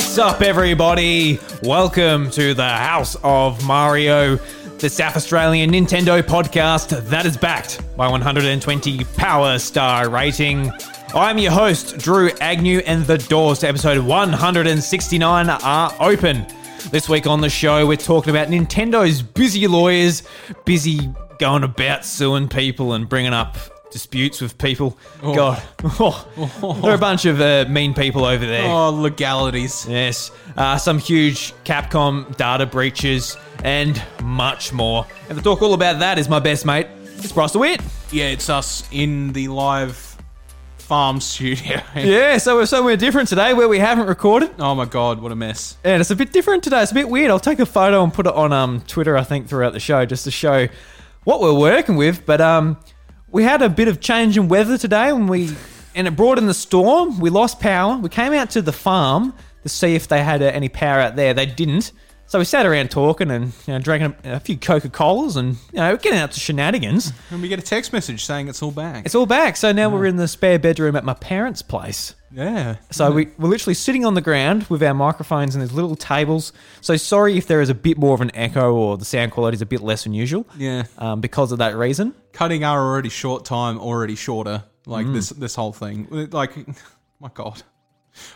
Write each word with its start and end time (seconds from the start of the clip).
What's 0.00 0.16
up, 0.16 0.40
everybody? 0.40 1.38
Welcome 1.62 2.30
to 2.30 2.54
the 2.54 2.66
House 2.66 3.18
of 3.22 3.62
Mario, 3.66 4.36
the 4.78 4.88
South 4.88 5.14
Australian 5.14 5.70
Nintendo 5.72 6.22
podcast 6.22 7.04
that 7.08 7.26
is 7.26 7.36
backed 7.36 7.82
by 7.98 8.08
120 8.08 9.04
Power 9.18 9.58
Star 9.58 10.08
rating. 10.08 10.72
I'm 11.14 11.36
your 11.36 11.52
host, 11.52 11.98
Drew 11.98 12.30
Agnew, 12.40 12.78
and 12.86 13.04
the 13.04 13.18
doors 13.18 13.58
to 13.58 13.68
episode 13.68 13.98
169 13.98 15.50
are 15.50 15.94
open. 16.00 16.46
This 16.90 17.06
week 17.06 17.26
on 17.26 17.42
the 17.42 17.50
show, 17.50 17.86
we're 17.86 17.98
talking 17.98 18.30
about 18.30 18.48
Nintendo's 18.48 19.20
busy 19.20 19.66
lawyers, 19.68 20.22
busy 20.64 21.12
going 21.38 21.62
about 21.62 22.06
suing 22.06 22.48
people 22.48 22.94
and 22.94 23.06
bringing 23.06 23.34
up 23.34 23.58
disputes 23.90 24.40
with 24.40 24.56
people. 24.58 24.96
God, 25.22 25.62
there 25.82 26.90
are 26.90 26.94
a 26.94 26.98
bunch 26.98 27.24
of 27.24 27.40
uh, 27.40 27.66
mean 27.68 27.94
people 27.94 28.24
over 28.24 28.44
there. 28.44 28.68
Oh, 28.68 28.90
legalities. 28.90 29.86
Yes, 29.88 30.30
uh, 30.56 30.76
some 30.78 30.98
huge 30.98 31.52
Capcom 31.64 32.36
data 32.36 32.66
breaches 32.66 33.36
and 33.64 34.02
much 34.22 34.72
more. 34.72 35.06
And 35.28 35.36
to 35.36 35.44
talk 35.44 35.62
all 35.62 35.74
about 35.74 35.98
that 36.00 36.18
is 36.18 36.28
my 36.28 36.40
best 36.40 36.64
mate, 36.64 36.86
it's 37.18 37.32
Bryce 37.32 37.52
DeWitt. 37.52 37.80
Yeah, 38.10 38.26
it's 38.26 38.48
us 38.48 38.88
in 38.90 39.32
the 39.32 39.48
live 39.48 40.10
farm 40.90 41.20
studio. 41.20 41.80
Yeah, 41.94 42.38
so 42.38 42.56
we're 42.56 42.66
somewhere 42.66 42.96
different 42.96 43.28
today 43.28 43.54
where 43.54 43.68
we 43.68 43.78
haven't 43.78 44.06
recorded. 44.06 44.50
Oh 44.58 44.74
my 44.74 44.86
god, 44.86 45.20
what 45.20 45.30
a 45.30 45.36
mess. 45.36 45.76
And 45.84 46.00
it's 46.00 46.10
a 46.10 46.16
bit 46.16 46.32
different 46.32 46.64
today. 46.64 46.82
It's 46.82 46.90
a 46.90 46.94
bit 46.94 47.08
weird. 47.08 47.30
I'll 47.30 47.38
take 47.38 47.60
a 47.60 47.66
photo 47.66 48.02
and 48.02 48.12
put 48.12 48.26
it 48.26 48.34
on 48.34 48.52
um, 48.52 48.80
Twitter, 48.88 49.16
I 49.16 49.22
think, 49.22 49.48
throughout 49.48 49.72
the 49.72 49.80
show 49.80 50.04
just 50.04 50.24
to 50.24 50.30
show 50.32 50.66
what 51.24 51.40
we're 51.40 51.56
working 51.56 51.94
with. 51.96 52.26
But 52.26 52.40
um, 52.40 52.76
we 53.32 53.42
had 53.42 53.62
a 53.62 53.68
bit 53.68 53.88
of 53.88 54.00
change 54.00 54.36
in 54.36 54.48
weather 54.48 54.76
today 54.76 55.12
when 55.12 55.26
we, 55.26 55.56
and 55.94 56.06
it 56.06 56.16
brought 56.16 56.38
in 56.38 56.46
the 56.46 56.54
storm. 56.54 57.20
We 57.20 57.30
lost 57.30 57.60
power. 57.60 57.96
We 57.96 58.08
came 58.08 58.32
out 58.32 58.50
to 58.50 58.62
the 58.62 58.72
farm 58.72 59.34
to 59.62 59.68
see 59.68 59.94
if 59.94 60.08
they 60.08 60.22
had 60.22 60.42
uh, 60.42 60.46
any 60.46 60.68
power 60.68 61.00
out 61.00 61.16
there. 61.16 61.34
They 61.34 61.46
didn't. 61.46 61.92
So 62.26 62.38
we 62.38 62.44
sat 62.44 62.64
around 62.64 62.92
talking 62.92 63.30
and 63.30 63.52
you 63.66 63.72
know, 63.72 63.80
drinking 63.80 64.14
a, 64.24 64.36
a 64.36 64.40
few 64.40 64.56
Coca 64.56 64.88
Colas 64.88 65.34
and 65.34 65.56
you 65.72 65.78
know 65.78 65.96
getting 65.96 66.18
out 66.18 66.30
to 66.32 66.38
shenanigans. 66.38 67.12
And 67.30 67.42
we 67.42 67.48
get 67.48 67.58
a 67.58 67.62
text 67.62 67.92
message 67.92 68.24
saying 68.24 68.46
it's 68.46 68.62
all 68.62 68.70
back. 68.70 69.04
It's 69.04 69.16
all 69.16 69.26
back. 69.26 69.56
So 69.56 69.72
now 69.72 69.88
we're 69.90 70.06
in 70.06 70.16
the 70.16 70.28
spare 70.28 70.58
bedroom 70.58 70.94
at 70.94 71.04
my 71.04 71.14
parents' 71.14 71.62
place. 71.62 72.14
Yeah. 72.32 72.76
So 72.90 73.10
we, 73.12 73.28
we're 73.38 73.48
literally 73.48 73.74
sitting 73.74 74.04
on 74.04 74.14
the 74.14 74.20
ground 74.20 74.64
with 74.68 74.82
our 74.82 74.94
microphones 74.94 75.54
and 75.54 75.60
there's 75.62 75.72
little 75.72 75.96
tables. 75.96 76.52
So 76.80 76.96
sorry 76.96 77.36
if 77.36 77.46
there 77.46 77.60
is 77.60 77.68
a 77.68 77.74
bit 77.74 77.98
more 77.98 78.14
of 78.14 78.20
an 78.20 78.30
echo 78.34 78.72
or 78.72 78.96
the 78.96 79.04
sound 79.04 79.32
quality 79.32 79.56
is 79.56 79.62
a 79.62 79.66
bit 79.66 79.80
less 79.80 80.04
than 80.04 80.14
usual. 80.14 80.46
Yeah. 80.56 80.84
Um, 80.98 81.20
because 81.20 81.52
of 81.52 81.58
that 81.58 81.76
reason. 81.76 82.14
Cutting 82.32 82.62
our 82.64 82.78
already 82.80 83.08
short 83.08 83.44
time 83.44 83.78
already 83.78 84.14
shorter. 84.14 84.64
Like 84.86 85.06
Mm. 85.06 85.14
this 85.14 85.28
this 85.30 85.54
whole 85.54 85.72
thing. 85.72 86.06
Like 86.30 86.56
my 87.20 87.30
god. 87.34 87.62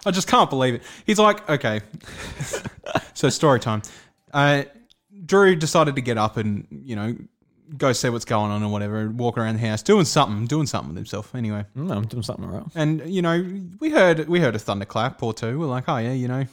I 0.07 0.11
just 0.11 0.29
can't 0.29 0.51
believe 0.51 0.75
it. 0.75 0.83
He's 1.07 1.19
like, 1.19 1.49
okay. 1.49 1.81
so 3.15 3.29
story 3.29 3.61
time. 3.61 3.83
Uh 4.33 4.65
Drew 5.27 5.57
decided 5.57 5.95
to 5.95 6.03
get 6.03 6.19
up 6.19 6.37
and, 6.37 6.67
you 6.71 6.97
know, 6.97 7.17
go 7.77 7.93
see 7.93 8.09
what's 8.09 8.25
going 8.25 8.51
on 8.51 8.63
or 8.63 8.69
whatever, 8.71 8.99
and 8.99 9.19
walk 9.19 9.39
around 9.39 9.59
the 9.59 9.67
house, 9.67 9.83
doing 9.83 10.05
something, 10.05 10.47
doing 10.47 10.67
something 10.67 10.91
with 10.91 10.97
himself. 10.97 11.35
Anyway. 11.35 11.65
Mm, 11.77 11.91
I'm 11.95 12.07
doing 12.07 12.23
something 12.23 12.47
right. 12.47 12.65
And 12.75 13.09
you 13.09 13.23
know, 13.23 13.45
we 13.81 13.91
heard 13.91 14.29
we 14.29 14.41
heard 14.41 14.55
a 14.55 14.59
thunderclap 14.59 15.23
or 15.23 15.35
two. 15.35 15.59
We're 15.59 15.67
like, 15.67 15.89
oh 15.89 15.99
yeah, 15.99 16.13
you 16.13 16.29
know. 16.29 16.47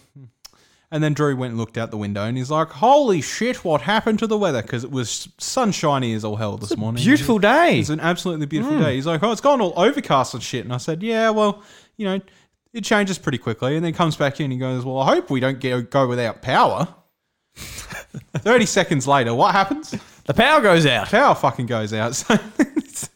And 0.93 1.01
then 1.01 1.13
Drew 1.13 1.37
went 1.37 1.51
and 1.51 1.57
looked 1.57 1.77
out 1.77 1.89
the 1.89 1.97
window, 1.97 2.25
and 2.25 2.37
he's 2.37 2.51
like, 2.51 2.67
"Holy 2.67 3.21
shit, 3.21 3.63
what 3.63 3.79
happened 3.79 4.19
to 4.19 4.27
the 4.27 4.37
weather?" 4.37 4.61
Because 4.61 4.83
it 4.83 4.91
was 4.91 5.29
sunshiny 5.37 6.13
as 6.13 6.25
all 6.25 6.35
hell 6.35 6.57
this 6.57 6.75
morning. 6.75 7.01
Beautiful 7.01 7.39
day. 7.39 7.79
It's 7.79 7.87
an 7.87 8.01
absolutely 8.01 8.45
beautiful 8.45 8.77
day. 8.77 8.95
He's 8.95 9.07
like, 9.07 9.23
"Oh, 9.23 9.31
it's 9.31 9.39
gone 9.39 9.61
all 9.61 9.73
overcast 9.77 10.33
and 10.33 10.43
shit." 10.43 10.65
And 10.65 10.73
I 10.73 10.77
said, 10.77 11.01
"Yeah, 11.01 11.29
well, 11.29 11.63
you 11.95 12.05
know, 12.05 12.19
it 12.73 12.83
changes 12.83 13.17
pretty 13.17 13.37
quickly." 13.37 13.77
And 13.77 13.85
then 13.85 13.93
comes 13.93 14.17
back 14.17 14.41
in 14.41 14.45
and 14.45 14.53
he 14.53 14.59
goes, 14.59 14.83
"Well, 14.83 14.99
I 14.99 15.15
hope 15.15 15.29
we 15.29 15.39
don't 15.39 15.61
get, 15.61 15.91
go 15.91 16.07
without 16.07 16.41
power." 16.41 16.89
Thirty 17.55 18.65
seconds 18.65 19.07
later, 19.07 19.33
what 19.33 19.53
happens? 19.53 19.95
The 20.31 20.41
power 20.41 20.61
goes 20.61 20.85
out. 20.85 21.09
power 21.09 21.35
fucking 21.35 21.65
goes 21.65 21.93
out. 21.93 22.15
So 22.25 22.39
it's 22.77 23.09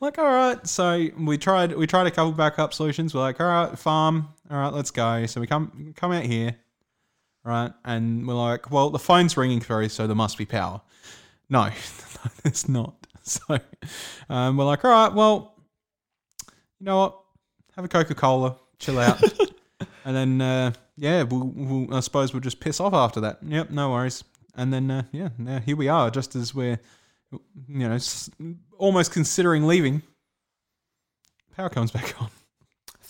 like, 0.00 0.18
all 0.18 0.26
right. 0.26 0.66
So 0.66 1.08
we 1.18 1.38
tried 1.38 1.74
we 1.74 1.86
tried 1.86 2.06
a 2.06 2.10
couple 2.10 2.32
backup 2.32 2.74
solutions. 2.74 3.14
We're 3.14 3.22
like, 3.22 3.40
all 3.40 3.46
right, 3.46 3.78
farm, 3.78 4.28
all 4.50 4.58
right, 4.58 4.72
let's 4.72 4.90
go. 4.90 5.24
So 5.24 5.40
we 5.40 5.46
come 5.46 5.94
come 5.96 6.12
out 6.12 6.24
here, 6.24 6.56
right, 7.42 7.72
and 7.86 8.28
we're 8.28 8.34
like, 8.34 8.70
well, 8.70 8.90
the 8.90 8.98
phone's 8.98 9.34
ringing 9.34 9.60
through, 9.60 9.88
so 9.88 10.06
there 10.06 10.14
must 10.14 10.36
be 10.36 10.44
power. 10.44 10.82
No, 11.48 11.70
it's 12.44 12.68
not. 12.68 12.94
So 13.22 13.58
um, 14.28 14.58
we're 14.58 14.64
like, 14.64 14.84
all 14.84 14.90
right, 14.90 15.14
well, 15.14 15.54
you 16.80 16.84
know 16.84 16.98
what? 16.98 17.18
Have 17.76 17.86
a 17.86 17.88
Coca 17.88 18.14
Cola, 18.14 18.56
chill 18.78 18.98
out, 18.98 19.22
and 20.04 20.14
then 20.14 20.40
uh, 20.42 20.72
yeah, 20.98 21.22
we'll, 21.22 21.50
we'll, 21.54 21.94
I 21.94 22.00
suppose 22.00 22.34
we'll 22.34 22.40
just 22.40 22.60
piss 22.60 22.78
off 22.78 22.92
after 22.92 23.20
that. 23.20 23.38
Yep, 23.42 23.70
no 23.70 23.92
worries. 23.92 24.22
And 24.54 24.72
then 24.72 24.90
uh, 24.90 25.02
yeah, 25.12 25.30
now 25.38 25.60
here 25.60 25.76
we 25.76 25.88
are, 25.88 26.10
just 26.10 26.34
as 26.34 26.54
we're 26.54 26.78
you 27.68 27.88
know 27.88 27.98
almost 28.78 29.12
considering 29.12 29.66
leaving. 29.66 30.02
Power 31.56 31.68
comes 31.68 31.90
back 31.90 32.20
on. 32.20 32.28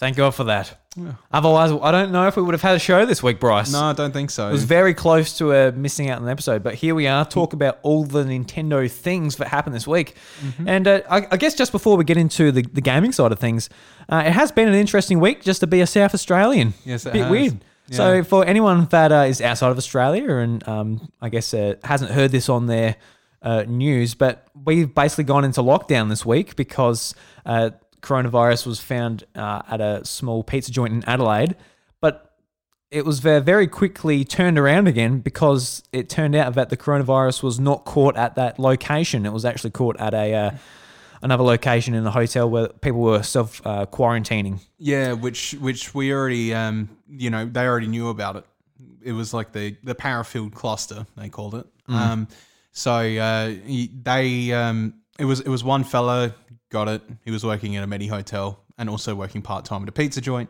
Thank 0.03 0.17
God 0.17 0.35
for 0.35 0.45
that. 0.45 0.81
Yeah. 0.97 1.13
Otherwise, 1.31 1.71
I 1.71 1.93
don't 1.93 2.11
know 2.11 2.27
if 2.27 2.37
we 2.37 2.43
would 2.43 2.55
have 2.55 2.63
had 2.63 2.75
a 2.75 2.81
show 2.81 3.07
this 3.07 3.23
week, 3.23 3.39
Bryce. 3.39 3.73
No, 3.73 3.85
I 3.85 3.93
don't 3.93 4.13
think 4.13 4.31
so. 4.31 4.49
It 4.49 4.53
was 4.53 4.65
very 4.65 4.95
close 4.95 5.39
to 5.39 5.53
uh, 5.53 5.73
missing 5.77 6.11
out 6.11 6.19
on 6.19 6.25
an 6.25 6.29
episode, 6.29 6.65
but 6.65 6.75
here 6.75 6.97
we 6.97 7.07
are, 7.07 7.25
talk 7.25 7.53
about 7.53 7.79
all 7.83 8.03
the 8.03 8.25
Nintendo 8.25 8.91
things 8.91 9.37
that 9.37 9.47
happened 9.47 9.77
this 9.77 9.87
week. 9.87 10.17
Mm-hmm. 10.41 10.69
And 10.69 10.89
uh, 10.89 11.01
I, 11.09 11.29
I 11.31 11.37
guess 11.37 11.55
just 11.55 11.71
before 11.71 11.97
we 11.97 12.03
get 12.03 12.17
into 12.17 12.51
the, 12.51 12.63
the 12.63 12.81
gaming 12.81 13.13
side 13.13 13.31
of 13.31 13.39
things, 13.39 13.71
uh, 14.09 14.25
it 14.27 14.33
has 14.33 14.51
been 14.51 14.67
an 14.67 14.75
interesting 14.75 15.21
week 15.21 15.43
just 15.45 15.61
to 15.61 15.69
be 15.69 15.81
a 15.81 15.87
South 15.87 16.15
Australian. 16.15 16.75
Yes, 16.85 17.07
it 17.07 17.13
bit 17.13 17.23
has. 17.23 17.31
weird. 17.31 17.65
So 17.91 18.25
for 18.25 18.45
anyone 18.45 18.87
that 18.87 19.13
uh, 19.13 19.27
is 19.29 19.41
outside 19.41 19.71
of 19.71 19.77
Australia 19.77 20.37
and 20.37 20.67
um, 20.67 21.13
I 21.21 21.29
guess 21.29 21.53
uh, 21.53 21.75
hasn't 21.85 22.11
heard 22.11 22.31
this 22.31 22.49
on 22.49 22.67
their 22.67 22.97
uh, 23.43 23.65
news, 23.67 24.15
but 24.15 24.47
we've 24.65 24.95
basically 24.95 25.25
gone 25.25 25.45
into 25.45 25.61
lockdown 25.63 26.09
this 26.09 26.25
week 26.25 26.57
because 26.57 27.15
uh, 27.45 27.71
coronavirus 28.01 28.67
was 28.67 28.81
found 28.81 29.25
uh, 29.35 29.63
at 29.69 29.81
a 29.81 30.05
small 30.05 30.43
pizza 30.43 30.71
joint 30.71 30.93
in 30.93 31.05
Adelaide. 31.09 31.57
But 32.01 32.35
it 32.91 33.05
was 33.05 33.21
very 33.21 33.67
quickly 33.67 34.25
turned 34.25 34.59
around 34.59 34.87
again 34.87 35.21
because 35.21 35.83
it 35.93 36.09
turned 36.09 36.35
out 36.35 36.55
that 36.55 36.69
the 36.69 36.77
coronavirus 36.77 37.43
was 37.43 37.59
not 37.59 37.85
caught 37.85 38.17
at 38.17 38.35
that 38.37 38.59
location. 38.59 39.27
It 39.27 39.33
was 39.33 39.45
actually 39.45 39.71
caught 39.71 39.99
at 39.99 40.15
a 40.15 40.35
uh, 40.35 40.51
another 41.23 41.45
location 41.45 41.95
in 41.95 42.07
a 42.07 42.11
hotel 42.11 42.51
where 42.51 42.69
people 42.69 43.01
were 43.01 43.23
self 43.23 43.65
uh, 43.67 43.87
quarantining. 43.87 44.61
yeah, 44.79 45.13
which 45.13 45.53
which 45.55 45.95
we 45.95 46.13
already 46.13 46.53
um 46.55 46.89
you 47.09 47.31
know 47.31 47.47
they 47.47 47.67
already 47.67 47.87
knew 47.87 48.09
about 48.09 48.37
it. 48.37 48.45
It 49.03 49.13
was 49.13 49.33
like 49.33 49.53
the 49.53 49.77
the 49.83 49.95
Parafield 49.95 50.53
cluster 50.55 51.07
they 51.17 51.29
called 51.29 51.55
it. 51.55 51.67
Um, 51.89 52.29
so 52.71 52.93
uh, 52.93 53.55
they 54.03 54.53
um 54.53 54.95
it 55.19 55.25
was 55.25 55.41
it 55.41 55.49
was 55.49 55.63
one 55.63 55.85
fella 55.85 56.35
got 56.71 56.89
it. 56.89 57.03
He 57.25 57.31
was 57.31 57.45
working 57.45 57.77
at 57.77 57.85
a 57.85 57.87
Medi 57.87 58.07
hotel 58.07 58.59
and 58.79 58.89
also 58.89 59.15
working 59.15 59.43
part 59.43 59.65
time 59.65 59.83
at 59.83 59.89
a 59.89 59.93
pizza 59.93 60.21
joint. 60.21 60.49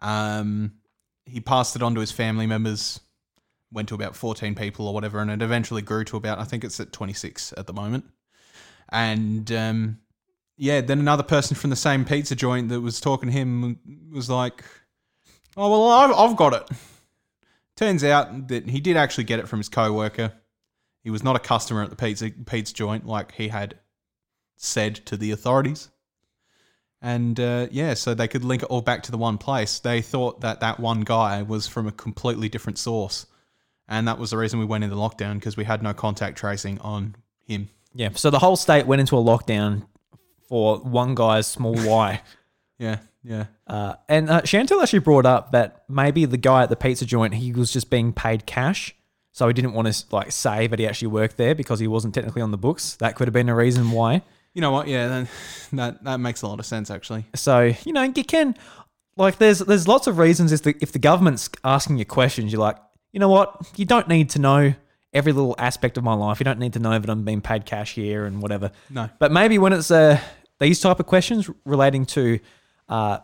Um, 0.00 0.72
he 1.26 1.40
passed 1.40 1.76
it 1.76 1.82
on 1.82 1.94
to 1.94 2.00
his 2.00 2.10
family 2.12 2.46
members. 2.46 3.00
Went 3.70 3.88
to 3.90 3.94
about 3.94 4.16
fourteen 4.16 4.54
people 4.54 4.88
or 4.88 4.94
whatever, 4.94 5.18
and 5.18 5.30
it 5.30 5.42
eventually 5.42 5.82
grew 5.82 6.02
to 6.04 6.16
about 6.16 6.38
I 6.38 6.44
think 6.44 6.64
it's 6.64 6.80
at 6.80 6.90
twenty 6.92 7.12
six 7.12 7.52
at 7.58 7.66
the 7.66 7.74
moment. 7.74 8.06
And 8.90 9.50
um, 9.52 9.98
yeah, 10.56 10.80
then 10.80 10.98
another 10.98 11.22
person 11.22 11.56
from 11.56 11.70
the 11.70 11.76
same 11.76 12.04
pizza 12.04 12.34
joint 12.34 12.68
that 12.70 12.80
was 12.80 13.00
talking 13.00 13.28
to 13.28 13.32
him 13.32 13.78
was 14.10 14.28
like, 14.28 14.64
"Oh 15.56 15.70
well, 15.70 15.90
I've, 15.90 16.30
I've 16.30 16.36
got 16.36 16.54
it." 16.54 16.68
Turns 17.76 18.02
out 18.02 18.48
that 18.48 18.68
he 18.68 18.80
did 18.80 18.96
actually 18.96 19.24
get 19.24 19.38
it 19.38 19.48
from 19.48 19.60
his 19.60 19.68
coworker. 19.68 20.32
He 21.04 21.10
was 21.10 21.22
not 21.22 21.36
a 21.36 21.40
customer 21.40 21.82
at 21.82 21.90
the 21.90 21.96
pizza 21.96 22.30
pizza 22.30 22.74
joint 22.74 23.06
like 23.06 23.32
he 23.32 23.48
had 23.48 23.78
said 24.56 24.96
to 25.06 25.16
the 25.16 25.30
authorities. 25.30 25.90
And 27.00 27.38
uh, 27.38 27.68
yeah, 27.70 27.94
so 27.94 28.14
they 28.14 28.26
could 28.26 28.44
link 28.44 28.62
it 28.62 28.66
all 28.66 28.80
back 28.80 29.04
to 29.04 29.12
the 29.12 29.18
one 29.18 29.38
place. 29.38 29.78
They 29.78 30.02
thought 30.02 30.40
that 30.40 30.60
that 30.60 30.80
one 30.80 31.02
guy 31.02 31.42
was 31.42 31.68
from 31.68 31.86
a 31.86 31.92
completely 31.92 32.48
different 32.48 32.78
source, 32.78 33.26
and 33.86 34.08
that 34.08 34.18
was 34.18 34.30
the 34.30 34.36
reason 34.36 34.58
we 34.58 34.64
went 34.64 34.82
into 34.82 34.96
lockdown 34.96 35.34
because 35.34 35.56
we 35.56 35.64
had 35.64 35.82
no 35.82 35.94
contact 35.94 36.38
tracing 36.38 36.80
on 36.80 37.14
him. 37.46 37.68
Yeah, 37.94 38.10
so 38.14 38.30
the 38.30 38.38
whole 38.38 38.56
state 38.56 38.86
went 38.86 39.00
into 39.00 39.16
a 39.16 39.22
lockdown 39.22 39.86
for 40.48 40.78
one 40.78 41.14
guy's 41.14 41.46
small 41.46 41.74
Y. 41.86 42.22
Yeah, 42.78 42.98
yeah. 43.22 43.46
Uh, 43.66 43.94
and 44.08 44.30
uh, 44.30 44.42
Chantel 44.42 44.82
actually 44.82 45.00
brought 45.00 45.26
up 45.26 45.52
that 45.52 45.84
maybe 45.88 46.24
the 46.24 46.36
guy 46.36 46.62
at 46.62 46.68
the 46.68 46.76
pizza 46.76 47.04
joint 47.04 47.34
he 47.34 47.52
was 47.52 47.72
just 47.72 47.90
being 47.90 48.12
paid 48.12 48.46
cash, 48.46 48.94
so 49.32 49.46
he 49.46 49.52
didn't 49.52 49.72
want 49.72 49.92
to 49.92 50.04
like 50.10 50.32
say 50.32 50.66
that 50.66 50.78
he 50.78 50.86
actually 50.86 51.08
worked 51.08 51.36
there 51.36 51.54
because 51.54 51.80
he 51.80 51.86
wasn't 51.86 52.14
technically 52.14 52.42
on 52.42 52.50
the 52.50 52.58
books. 52.58 52.96
That 52.96 53.16
could 53.16 53.26
have 53.28 53.34
been 53.34 53.48
a 53.48 53.54
reason 53.54 53.90
why. 53.90 54.22
You 54.54 54.60
know 54.60 54.70
what? 54.70 54.88
Yeah, 54.88 55.08
that 55.08 55.28
that, 55.72 56.04
that 56.04 56.20
makes 56.20 56.42
a 56.42 56.46
lot 56.46 56.58
of 56.58 56.66
sense 56.66 56.90
actually. 56.90 57.26
So 57.34 57.72
you 57.84 57.92
know 57.92 58.02
you 58.02 58.24
can 58.24 58.54
like 59.16 59.38
there's 59.38 59.58
there's 59.58 59.88
lots 59.88 60.06
of 60.06 60.18
reasons 60.18 60.52
if 60.52 60.62
the 60.62 60.76
if 60.80 60.92
the 60.92 60.98
government's 60.98 61.50
asking 61.64 61.98
you 61.98 62.04
questions, 62.04 62.52
you're 62.52 62.60
like 62.60 62.78
you 63.12 63.20
know 63.20 63.28
what 63.28 63.70
you 63.76 63.84
don't 63.84 64.08
need 64.08 64.30
to 64.30 64.38
know 64.38 64.74
every 65.18 65.32
little 65.32 65.54
aspect 65.58 65.98
of 65.98 66.04
my 66.04 66.14
life. 66.14 66.40
You 66.40 66.44
don't 66.44 66.58
need 66.58 66.72
to 66.74 66.78
know 66.78 66.98
that 66.98 67.10
I'm 67.10 67.24
being 67.24 67.40
paid 67.42 67.66
cash 67.66 67.94
here 67.94 68.24
and 68.24 68.40
whatever. 68.40 68.70
No. 68.88 69.10
But 69.18 69.30
maybe 69.32 69.58
when 69.58 69.72
it's 69.72 69.90
uh, 69.90 70.18
these 70.58 70.80
type 70.80 71.00
of 71.00 71.06
questions 71.06 71.50
relating 71.66 72.06
to 72.06 72.38
uh, 72.88 73.18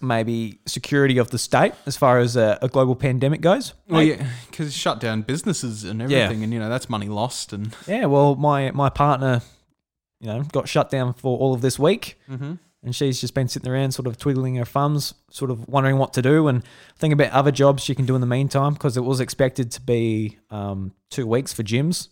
maybe 0.00 0.60
security 0.66 1.18
of 1.18 1.30
the 1.30 1.38
state 1.38 1.72
as 1.86 1.96
far 1.96 2.18
as 2.20 2.36
a, 2.36 2.58
a 2.62 2.68
global 2.68 2.96
pandemic 2.96 3.40
goes. 3.40 3.74
Well, 3.88 4.02
yeah, 4.02 4.24
because 4.50 4.72
shut 4.74 5.00
down 5.00 5.22
businesses 5.22 5.84
and 5.84 6.00
everything, 6.00 6.42
and 6.42 6.52
you 6.52 6.58
know 6.58 6.68
that's 6.70 6.88
money 6.88 7.08
lost. 7.08 7.52
And 7.52 7.74
Yeah, 7.86 8.06
well, 8.06 8.34
my 8.36 8.70
my 8.70 8.88
partner, 8.88 9.42
you 10.20 10.28
know, 10.28 10.42
got 10.52 10.68
shut 10.68 10.90
down 10.90 11.12
for 11.14 11.36
all 11.38 11.52
of 11.52 11.60
this 11.60 11.78
week, 11.78 12.18
Mhm. 12.30 12.58
And 12.82 12.96
she's 12.96 13.20
just 13.20 13.34
been 13.34 13.48
sitting 13.48 13.70
around, 13.70 13.92
sort 13.92 14.06
of 14.06 14.16
twiddling 14.16 14.54
her 14.56 14.64
thumbs, 14.64 15.14
sort 15.30 15.50
of 15.50 15.68
wondering 15.68 15.98
what 15.98 16.12
to 16.14 16.22
do, 16.22 16.48
and 16.48 16.62
thinking 16.96 17.12
about 17.12 17.32
other 17.32 17.50
jobs 17.50 17.82
she 17.82 17.94
can 17.94 18.06
do 18.06 18.14
in 18.14 18.20
the 18.20 18.26
meantime 18.26 18.72
because 18.72 18.96
it 18.96 19.04
was 19.04 19.20
expected 19.20 19.70
to 19.72 19.80
be 19.80 20.38
um, 20.50 20.92
two 21.10 21.26
weeks 21.26 21.52
for 21.52 21.62
gyms. 21.62 22.08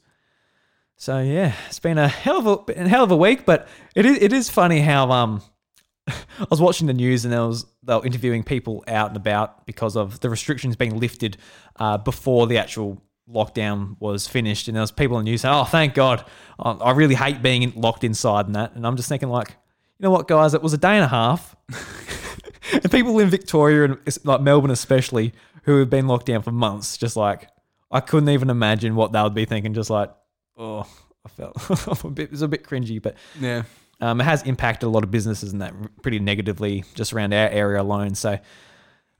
So 0.97 1.21
yeah, 1.21 1.55
it's 1.69 1.79
been 1.79 1.97
a 1.97 2.09
hell 2.09 2.39
of 2.39 2.69
a, 2.69 2.73
a 2.73 2.89
hell 2.89 3.05
of 3.05 3.11
a 3.11 3.17
week, 3.17 3.47
but 3.47 3.69
it 3.95 4.05
is 4.05 4.19
it 4.19 4.33
is 4.33 4.51
funny 4.51 4.81
how 4.81 5.11
um. 5.11 5.43
I 6.09 6.47
was 6.49 6.61
watching 6.61 6.87
the 6.87 6.95
news 6.95 7.27
and 7.27 7.35
there 7.35 7.47
was 7.47 7.67
they 7.83 7.95
were 7.95 8.05
interviewing 8.05 8.43
people 8.43 8.83
out 8.89 9.09
and 9.09 9.17
about 9.17 9.67
because 9.67 9.95
of 9.95 10.21
the 10.21 10.31
restrictions 10.31 10.75
being 10.75 10.99
lifted 10.99 11.37
uh, 11.77 11.99
before 11.99 12.47
the 12.47 12.57
actual 12.57 13.03
lockdown 13.31 13.97
was 14.01 14.27
finished, 14.27 14.69
and 14.69 14.77
there 14.77 14.81
was 14.81 14.91
people 14.91 15.19
in 15.19 15.25
the 15.25 15.31
news 15.31 15.43
saying, 15.43 15.55
"Oh, 15.55 15.65
thank 15.65 15.95
God! 15.95 16.25
I 16.59 16.93
really 16.93 17.15
hate 17.15 17.43
being 17.43 17.73
locked 17.77 18.05
inside 18.05 18.47
and 18.47 18.55
that." 18.57 18.75
And 18.75 18.87
I'm 18.87 18.97
just 18.97 19.09
thinking, 19.09 19.29
like, 19.29 19.57
you 19.99 20.05
know 20.05 20.11
what, 20.11 20.29
guys? 20.29 20.55
It 20.55 20.63
was 20.63 20.73
a 20.73 20.79
day 20.79 20.95
and 20.95 21.05
a 21.05 21.09
half, 21.09 21.57
and 22.73 22.91
people 22.91 23.19
in 23.19 23.29
Victoria 23.29 23.85
and 23.85 24.19
like 24.25 24.41
Melbourne, 24.41 24.71
especially, 24.71 25.33
who 25.65 25.79
have 25.81 25.91
been 25.91 26.07
locked 26.07 26.27
down 26.27 26.43
for 26.43 26.53
months, 26.53 26.97
just 26.97 27.17
like 27.17 27.49
I 27.91 28.01
couldn't 28.01 28.29
even 28.29 28.49
imagine 28.49 28.95
what 28.95 29.13
they 29.13 29.21
would 29.23 29.35
be 29.35 29.45
thinking. 29.45 29.75
Just 29.75 29.91
like, 29.91 30.11
oh, 30.57 30.87
I 31.25 31.29
felt 31.29 32.05
a 32.05 32.11
bit, 32.11 32.25
it 32.25 32.31
was 32.31 32.43
a 32.43 32.49
bit 32.49 32.63
cringy, 32.63 33.03
but 33.03 33.17
yeah, 33.41 33.65
um, 34.01 34.21
it 34.21 34.25
has 34.25 34.43
impacted 34.45 34.87
a 34.87 34.91
lot 34.91 35.03
of 35.03 35.11
businesses 35.11 35.53
and 35.53 35.63
that 35.63 35.75
pretty 36.03 36.21
negatively 36.21 36.85
just 36.95 37.13
around 37.13 37.35
our 37.35 37.49
area 37.49 37.83
alone. 37.83 38.15
So, 38.15 38.39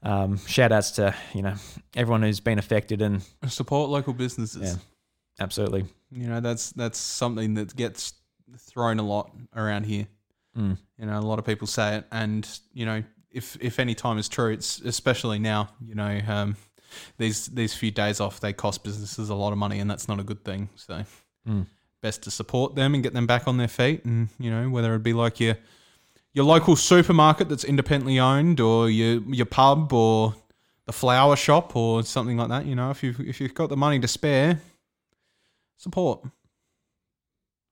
um, 0.03 0.37
shout 0.45 0.71
outs 0.71 0.91
to 0.91 1.13
you 1.33 1.41
know 1.41 1.55
everyone 1.95 2.21
who's 2.21 2.39
been 2.39 2.57
affected 2.57 3.01
and 3.01 3.21
support 3.47 3.89
local 3.89 4.13
businesses. 4.13 4.61
Yeah. 4.75 5.43
absolutely. 5.43 5.85
You 6.09 6.27
know 6.27 6.39
that's 6.39 6.71
that's 6.71 6.97
something 6.97 7.55
that 7.55 7.75
gets 7.75 8.13
thrown 8.57 8.99
a 8.99 9.03
lot 9.03 9.35
around 9.53 9.85
here. 9.85 10.07
Mm. 10.57 10.77
You 10.97 11.05
know, 11.05 11.19
a 11.19 11.21
lot 11.21 11.39
of 11.39 11.45
people 11.45 11.67
say 11.67 11.97
it, 11.97 12.05
and 12.11 12.47
you 12.73 12.85
know, 12.85 13.03
if 13.31 13.57
if 13.61 13.79
any 13.79 13.95
time 13.95 14.17
is 14.17 14.27
true, 14.27 14.51
it's 14.51 14.79
especially 14.81 15.39
now. 15.39 15.69
You 15.85 15.95
know, 15.95 16.19
um, 16.27 16.55
these 17.17 17.47
these 17.47 17.73
few 17.73 17.91
days 17.91 18.19
off 18.19 18.39
they 18.39 18.53
cost 18.53 18.83
businesses 18.83 19.29
a 19.29 19.35
lot 19.35 19.51
of 19.51 19.57
money, 19.57 19.79
and 19.79 19.89
that's 19.89 20.07
not 20.07 20.19
a 20.19 20.23
good 20.23 20.43
thing. 20.43 20.69
So, 20.75 21.03
Mm. 21.47 21.67
best 22.01 22.23
to 22.23 22.31
support 22.31 22.75
them 22.75 22.93
and 22.93 23.03
get 23.03 23.13
them 23.13 23.27
back 23.27 23.47
on 23.47 23.57
their 23.57 23.67
feet, 23.67 24.03
and 24.05 24.29
you 24.39 24.49
know, 24.51 24.69
whether 24.69 24.93
it 24.95 25.03
be 25.03 25.13
like 25.13 25.39
your 25.39 25.55
your 26.33 26.45
local 26.45 26.75
supermarket 26.75 27.49
that's 27.49 27.63
independently 27.63 28.19
owned, 28.19 28.59
or 28.59 28.89
your 28.89 29.21
your 29.31 29.45
pub, 29.45 29.93
or 29.93 30.35
the 30.85 30.93
flower 30.93 31.35
shop, 31.35 31.75
or 31.75 32.03
something 32.03 32.37
like 32.37 32.49
that. 32.49 32.65
You 32.65 32.75
know, 32.75 32.89
if 32.89 33.03
you 33.03 33.15
if 33.19 33.39
you've 33.39 33.53
got 33.53 33.69
the 33.69 33.77
money 33.77 33.99
to 33.99 34.07
spare, 34.07 34.59
support. 35.77 36.23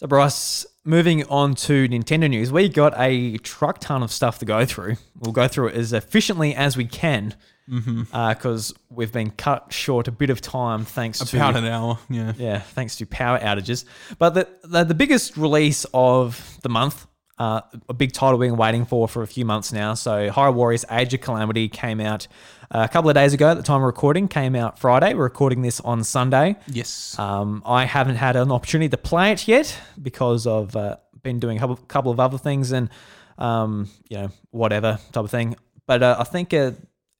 So, 0.00 0.06
Bryce, 0.06 0.64
moving 0.82 1.26
on 1.26 1.54
to 1.56 1.86
Nintendo 1.86 2.30
news, 2.30 2.50
we 2.50 2.70
got 2.70 2.94
a 2.96 3.36
truck 3.36 3.80
ton 3.80 4.02
of 4.02 4.10
stuff 4.10 4.38
to 4.38 4.46
go 4.46 4.64
through. 4.64 4.96
We'll 5.18 5.34
go 5.34 5.46
through 5.46 5.68
it 5.68 5.74
as 5.74 5.92
efficiently 5.92 6.54
as 6.54 6.74
we 6.74 6.86
can 6.86 7.34
mm-hmm. 7.70 8.04
uh, 8.10 8.32
because 8.32 8.72
we've 8.88 9.12
been 9.12 9.30
cut 9.30 9.74
short 9.74 10.08
a 10.08 10.10
bit 10.10 10.30
of 10.30 10.40
time 10.40 10.86
thanks 10.86 11.18
to 11.18 11.36
About 11.36 11.54
an 11.56 11.66
hour, 11.66 11.98
yeah. 12.08 12.32
yeah, 12.38 12.60
thanks 12.60 12.96
to 12.96 13.04
power 13.04 13.38
outages. 13.40 13.84
But 14.18 14.30
the 14.30 14.48
the, 14.64 14.84
the 14.84 14.94
biggest 14.94 15.36
release 15.36 15.84
of 15.92 16.58
the 16.62 16.70
month, 16.70 17.06
uh, 17.40 17.62
a 17.88 17.94
big 17.94 18.12
title 18.12 18.38
we've 18.38 18.50
been 18.50 18.58
waiting 18.58 18.84
for 18.84 19.08
for 19.08 19.22
a 19.22 19.26
few 19.26 19.46
months 19.46 19.72
now. 19.72 19.94
So, 19.94 20.28
Hyrule 20.28 20.54
Warriors: 20.54 20.84
Age 20.90 21.14
of 21.14 21.22
Calamity 21.22 21.70
came 21.70 21.98
out 21.98 22.28
uh, 22.70 22.86
a 22.88 22.92
couple 22.92 23.08
of 23.08 23.14
days 23.14 23.32
ago. 23.32 23.48
At 23.48 23.56
the 23.56 23.62
time 23.62 23.80
of 23.80 23.86
recording, 23.86 24.28
came 24.28 24.54
out 24.54 24.78
Friday. 24.78 25.14
We're 25.14 25.24
recording 25.24 25.62
this 25.62 25.80
on 25.80 26.04
Sunday. 26.04 26.56
Yes. 26.66 27.18
Um, 27.18 27.62
I 27.64 27.86
haven't 27.86 28.16
had 28.16 28.36
an 28.36 28.52
opportunity 28.52 28.90
to 28.90 28.98
play 28.98 29.32
it 29.32 29.48
yet 29.48 29.74
because 30.00 30.46
I've 30.46 30.76
uh, 30.76 30.98
been 31.22 31.40
doing 31.40 31.56
a 31.56 31.60
couple, 31.60 31.76
couple 31.76 32.12
of 32.12 32.20
other 32.20 32.36
things 32.36 32.72
and 32.72 32.90
um, 33.38 33.88
you 34.10 34.18
know 34.18 34.28
whatever 34.50 34.98
type 35.10 35.24
of 35.24 35.30
thing. 35.30 35.56
But 35.86 36.02
uh, 36.02 36.16
I 36.18 36.24
think 36.24 36.52
uh, 36.52 36.72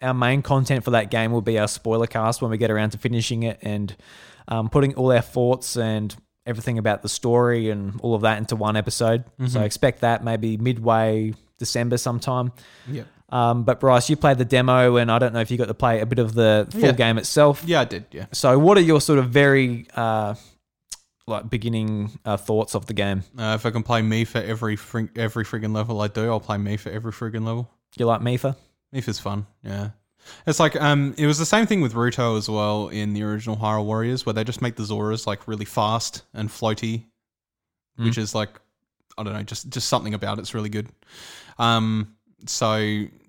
our 0.03 0.13
main 0.13 0.43
content 0.43 0.85
for 0.85 0.91
that 0.91 1.11
game 1.11 1.33
will 1.33 1.41
be 1.41 1.59
our 1.59 1.67
spoiler 1.67 2.07
cast 2.07 2.43
when 2.43 2.51
we 2.51 2.59
get 2.59 2.71
around 2.71 2.91
to 2.91 2.99
finishing 2.99 3.45
it 3.45 3.59
and 3.63 3.97
um, 4.49 4.69
putting 4.69 4.95
all 4.97 5.13
our 5.13 5.23
thoughts 5.23 5.79
and 5.79 6.15
everything 6.51 6.77
about 6.79 7.01
the 7.03 7.09
story 7.09 7.71
and 7.71 7.99
all 8.03 8.15
of 8.15 8.23
that 8.23 8.37
into 8.39 8.57
one 8.57 8.77
episode. 8.77 9.25
So 9.49 9.63
expect 9.63 10.01
that 10.01 10.23
maybe 10.23 10.57
midway 10.59 11.33
December 11.59 11.97
sometime. 11.97 12.53
Yep. 12.91 13.07
Um, 13.31 13.63
but 13.63 13.79
Bryce, 13.79 14.11
you 14.11 14.17
played 14.17 14.39
the 14.39 14.45
demo, 14.45 14.97
and 14.97 15.11
I 15.11 15.21
don't 15.21 15.33
know 15.33 15.41
if 15.41 15.53
you 15.53 15.57
got 15.57 15.69
to 15.69 15.75
play 15.75 16.01
a 16.01 16.07
bit 16.07 16.19
of 16.19 16.35
the 16.35 16.67
full 16.73 16.81
Yeah. 16.81 16.93
game 16.93 17.17
itself. 17.17 17.63
Yeah, 17.65 17.81
I 17.83 17.85
did. 17.85 18.05
Yeah. 18.11 18.27
So, 18.33 18.59
what 18.59 18.77
are 18.77 18.81
your 18.81 19.01
sort 19.01 19.21
of 19.21 19.31
very 19.31 19.87
uh, 19.95 20.35
like 21.29 21.49
beginning 21.49 22.11
uh, 22.25 22.37
thoughts 22.37 22.75
of 22.75 22.87
the 22.87 22.93
game? 22.95 23.23
Uh, 23.39 23.53
if 23.55 23.65
I 23.65 23.71
can 23.71 23.85
play 23.85 24.01
Mipha 24.03 24.43
every 24.45 24.77
frig- 24.77 25.17
every 25.17 25.45
friggin' 25.45 25.73
level 25.73 26.01
I 26.01 26.09
do, 26.09 26.29
I'll 26.29 26.41
play 26.41 26.57
Mipha 26.57 26.89
every 26.93 27.13
friggin' 27.13 27.47
level. 27.47 27.71
You 27.97 28.07
like 28.07 28.21
Mipha? 28.21 28.57
Mipha's 28.93 29.21
fun. 29.21 29.47
Yeah. 29.63 29.91
It's 30.47 30.61
like 30.61 30.81
um, 30.81 31.15
it 31.19 31.27
was 31.27 31.39
the 31.39 31.47
same 31.47 31.67
thing 31.67 31.81
with 31.81 31.95
Ruto 31.95 32.37
as 32.39 32.49
well 32.49 32.89
in 32.89 33.13
the 33.13 33.23
original 33.23 33.57
Hyrule 33.57 33.85
Warriors, 33.85 34.25
where 34.25 34.33
they 34.33 34.45
just 34.45 34.63
make 34.63 34.77
the 34.77 34.83
Zoras 34.83 35.27
like 35.27 35.47
really 35.49 35.65
fast 35.65 36.23
and 36.35 36.49
floaty, 36.49 37.05
which 37.97 38.19
is 38.19 38.35
like 38.35 38.61
I 39.19 39.23
don't 39.23 39.35
know, 39.35 39.43
just 39.43 39.69
just 39.71 39.89
something 39.89 40.15
about 40.15 40.39
it's 40.39 40.55
really 40.55 40.69
good. 40.69 40.89
Um, 41.59 42.17
so 42.47 42.77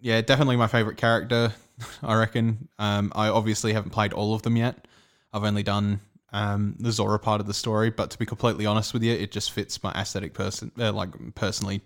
yeah, 0.02 0.22
definitely 0.22 0.56
my 0.56 0.68
favorite 0.68 0.98
character. 0.98 1.54
I 2.04 2.16
reckon. 2.16 2.70
Um, 2.80 3.12
I 3.16 3.28
obviously 3.28 3.74
haven't 3.74 3.92
played 3.92 4.14
all 4.14 4.34
of 4.34 4.42
them 4.44 4.56
yet. 4.56 4.88
I've 5.34 5.44
only 5.44 5.64
done 5.64 6.00
um, 6.34 6.76
the 6.80 6.92
Zora 6.92 7.20
part 7.20 7.42
of 7.42 7.48
the 7.48 7.54
story, 7.54 7.90
but 7.90 8.12
to 8.12 8.18
be 8.18 8.26
completely 8.26 8.66
honest 8.66 8.94
with 8.94 9.04
you, 9.04 9.14
it 9.14 9.32
just 9.32 9.52
fits 9.52 9.82
my 9.84 9.92
aesthetic 9.92 10.34
person, 10.34 10.72
uh, 10.80 10.92
like 10.92 11.10
personally. 11.36 11.82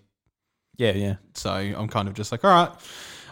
Yeah, 0.76 0.92
yeah. 0.92 1.16
So 1.34 1.50
I'm 1.50 1.88
kind 1.88 2.08
of 2.08 2.14
just 2.14 2.32
like, 2.32 2.44
all 2.44 2.50
right, 2.50 2.70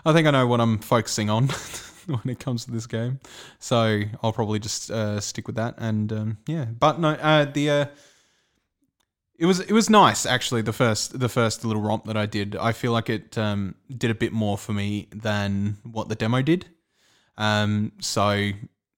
I 0.04 0.12
think 0.12 0.26
I 0.26 0.30
know 0.30 0.46
what 0.46 0.60
I'm 0.60 0.78
focusing 0.78 1.30
on 1.30 1.48
when 2.06 2.20
it 2.26 2.38
comes 2.38 2.64
to 2.66 2.70
this 2.70 2.86
game. 2.86 3.20
So 3.58 4.02
I'll 4.22 4.32
probably 4.32 4.58
just 4.58 4.90
uh, 4.90 5.20
stick 5.20 5.46
with 5.46 5.56
that. 5.56 5.74
And 5.78 6.12
um, 6.12 6.38
yeah, 6.46 6.66
but 6.66 7.00
no, 7.00 7.10
uh, 7.10 7.46
the 7.46 7.70
uh, 7.70 7.86
it 9.38 9.46
was 9.46 9.60
it 9.60 9.72
was 9.72 9.90
nice 9.90 10.26
actually. 10.26 10.62
The 10.62 10.72
first 10.72 11.18
the 11.18 11.28
first 11.28 11.64
little 11.64 11.82
romp 11.82 12.04
that 12.04 12.16
I 12.16 12.26
did, 12.26 12.56
I 12.56 12.72
feel 12.72 12.92
like 12.92 13.10
it 13.10 13.36
um, 13.38 13.74
did 13.96 14.10
a 14.10 14.14
bit 14.14 14.32
more 14.32 14.58
for 14.58 14.72
me 14.72 15.08
than 15.14 15.78
what 15.82 16.08
the 16.08 16.14
demo 16.14 16.42
did. 16.42 16.66
Um, 17.36 17.92
so 18.00 18.50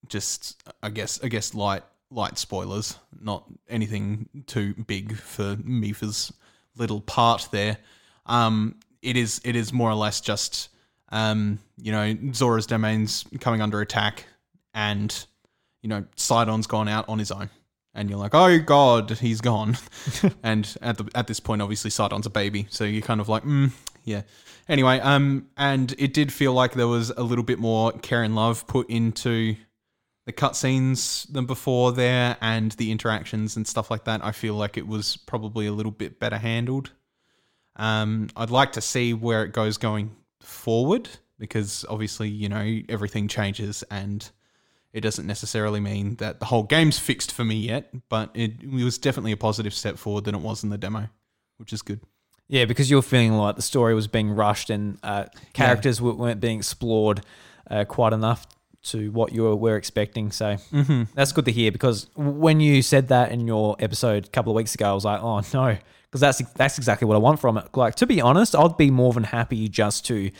just 0.09 0.63
I 0.83 0.91
guess 0.91 1.23
I 1.23 1.29
guess 1.29 1.55
light 1.55 1.85
light 2.11 2.39
spoilers, 2.39 2.99
not 3.21 3.45
anything 3.69 4.29
too 4.47 4.75
big 4.87 5.17
for 5.17 5.57
Mipha's 5.57 6.33
little 6.77 7.01
part 7.01 7.49
there. 7.53 7.79
Um, 8.27 8.77
it 9.03 9.17
is 9.17 9.41
it 9.45 9.57
is 9.57 9.73
more 9.73 9.91
or 9.91 9.95
less 9.95 10.21
just 10.21 10.69
um, 11.11 11.59
you 11.79 11.93
know 11.93 12.17
Zora's 12.33 12.67
domains 12.67 13.25
coming 13.41 13.61
under 13.61 13.81
attack, 13.81 14.27
and 14.75 15.27
you 15.83 15.89
know 15.89 16.05
Sidon's 16.17 16.67
gone 16.67 16.89
out 16.89 17.09
on 17.09 17.19
his 17.19 17.31
own, 17.31 17.51
and 17.95 18.11
you're 18.11 18.19
like, 18.19 18.35
oh 18.35 18.59
god, 18.61 19.11
he's 19.11 19.41
gone. 19.41 19.77
and 20.43 20.77
at 20.83 20.99
the 20.99 21.09
at 21.15 21.27
this 21.27 21.41
point, 21.41 21.63
obviously 21.63 21.91
Sidon's 21.91 22.27
a 22.27 22.31
baby, 22.31 22.67
so 22.71 22.85
you're 22.85 23.03
kind 23.03 23.21
of 23.21 23.29
like, 23.29 23.45
mm, 23.45 23.71
yeah. 24.05 24.23
Anyway, 24.69 24.99
um, 24.99 25.47
and 25.57 25.95
it 25.97 26.13
did 26.13 26.33
feel 26.33 26.53
like 26.53 26.73
there 26.73 26.89
was 26.89 27.11
a 27.11 27.23
little 27.23 27.45
bit 27.45 27.61
more 27.61 27.93
care 27.93 28.25
and 28.25 28.35
love 28.35 28.67
put 28.67 28.91
into 28.91 29.55
the 30.25 30.33
cutscenes 30.33 31.31
than 31.33 31.47
before 31.47 31.93
there, 31.93 32.37
and 32.41 32.73
the 32.73 32.91
interactions 32.91 33.57
and 33.57 33.67
stuff 33.67 33.93
like 33.93 34.05
that. 34.05 34.25
I 34.25 34.33
feel 34.33 34.55
like 34.55 34.77
it 34.77 34.89
was 34.89 35.17
probably 35.17 35.67
a 35.67 35.73
little 35.73 35.93
bit 35.93 36.19
better 36.19 36.39
handled. 36.39 36.91
Um, 37.77 38.29
I'd 38.35 38.51
like 38.51 38.73
to 38.73 38.81
see 38.81 39.13
where 39.13 39.45
it 39.45 39.53
goes 39.53 39.77
going 39.77 40.17
forward 40.47 41.09
because 41.39 41.85
obviously, 41.89 42.29
you 42.29 42.49
know, 42.49 42.81
everything 42.89 43.29
changes 43.29 43.85
and 43.91 44.31
it 44.93 45.01
doesn't 45.01 45.27
necessarily 45.27 45.81
mean 45.81 46.17
that 46.17 46.41
the 46.41 46.47
whole 46.47 46.63
game's 46.63 46.99
fixed 46.99 47.33
for 47.33 47.45
me 47.45 47.57
yet, 47.57 47.93
but 48.09 48.31
it, 48.35 48.63
it 48.63 48.71
was 48.71 48.97
definitely 48.97 49.33
a 49.33 49.37
positive 49.37 49.75
step 49.75 49.99
forward 49.99 50.25
than 50.25 50.35
it 50.35 50.41
was 50.41 50.65
in 50.65 50.71
the 50.71 50.79
demo, 50.79 51.09
which 51.59 51.73
is 51.73 51.83
good. 51.83 52.01
Yeah, 52.49 52.65
because 52.65 52.91
you're 52.91 53.03
feeling 53.03 53.33
like 53.33 53.57
the 53.57 53.63
story 53.63 53.95
was 53.95 54.07
being 54.07 54.31
rushed 54.31 54.71
and 54.71 54.99
uh, 55.03 55.25
characters 55.53 55.99
w 55.99 56.15
weren't 56.15 56.41
being 56.41 56.59
explored 56.59 57.23
uh, 57.71 57.85
quite 57.85 58.13
enough 58.13 58.47
to 58.85 59.11
what 59.11 59.33
you 59.33 59.43
were, 59.43 59.57
were 59.57 59.77
expecting. 59.77 60.31
So 60.31 60.57
that's 61.15 61.33
good 61.33 61.45
to 61.47 61.53
hear 61.53 61.73
because 61.73 62.09
when 62.15 62.61
you 62.61 62.83
said 62.83 63.09
that 63.09 63.33
in 63.33 63.47
your 63.47 63.75
episode 63.81 64.27
a 64.27 64.29
couple 64.29 64.53
of 64.53 64.57
weeks 64.57 64.75
ago, 64.77 64.91
I 64.91 64.95
was 64.95 65.05
like, 65.05 65.21
oh 65.21 65.43
no, 65.53 65.77
because 66.11 66.21
that's 66.21 66.39
that's 66.53 66.79
exactly 66.79 67.07
what 67.07 67.15
I 67.15 67.19
want 67.19 67.41
from 67.41 67.57
it. 67.59 67.69
Like 67.77 67.95
to 67.97 68.07
be 68.07 68.21
honest, 68.21 68.55
I'd 68.57 68.77
be 68.77 68.91
more 68.91 69.13
than 69.13 69.25
happy 69.25 69.69
just 69.69 70.07
to 70.07 70.31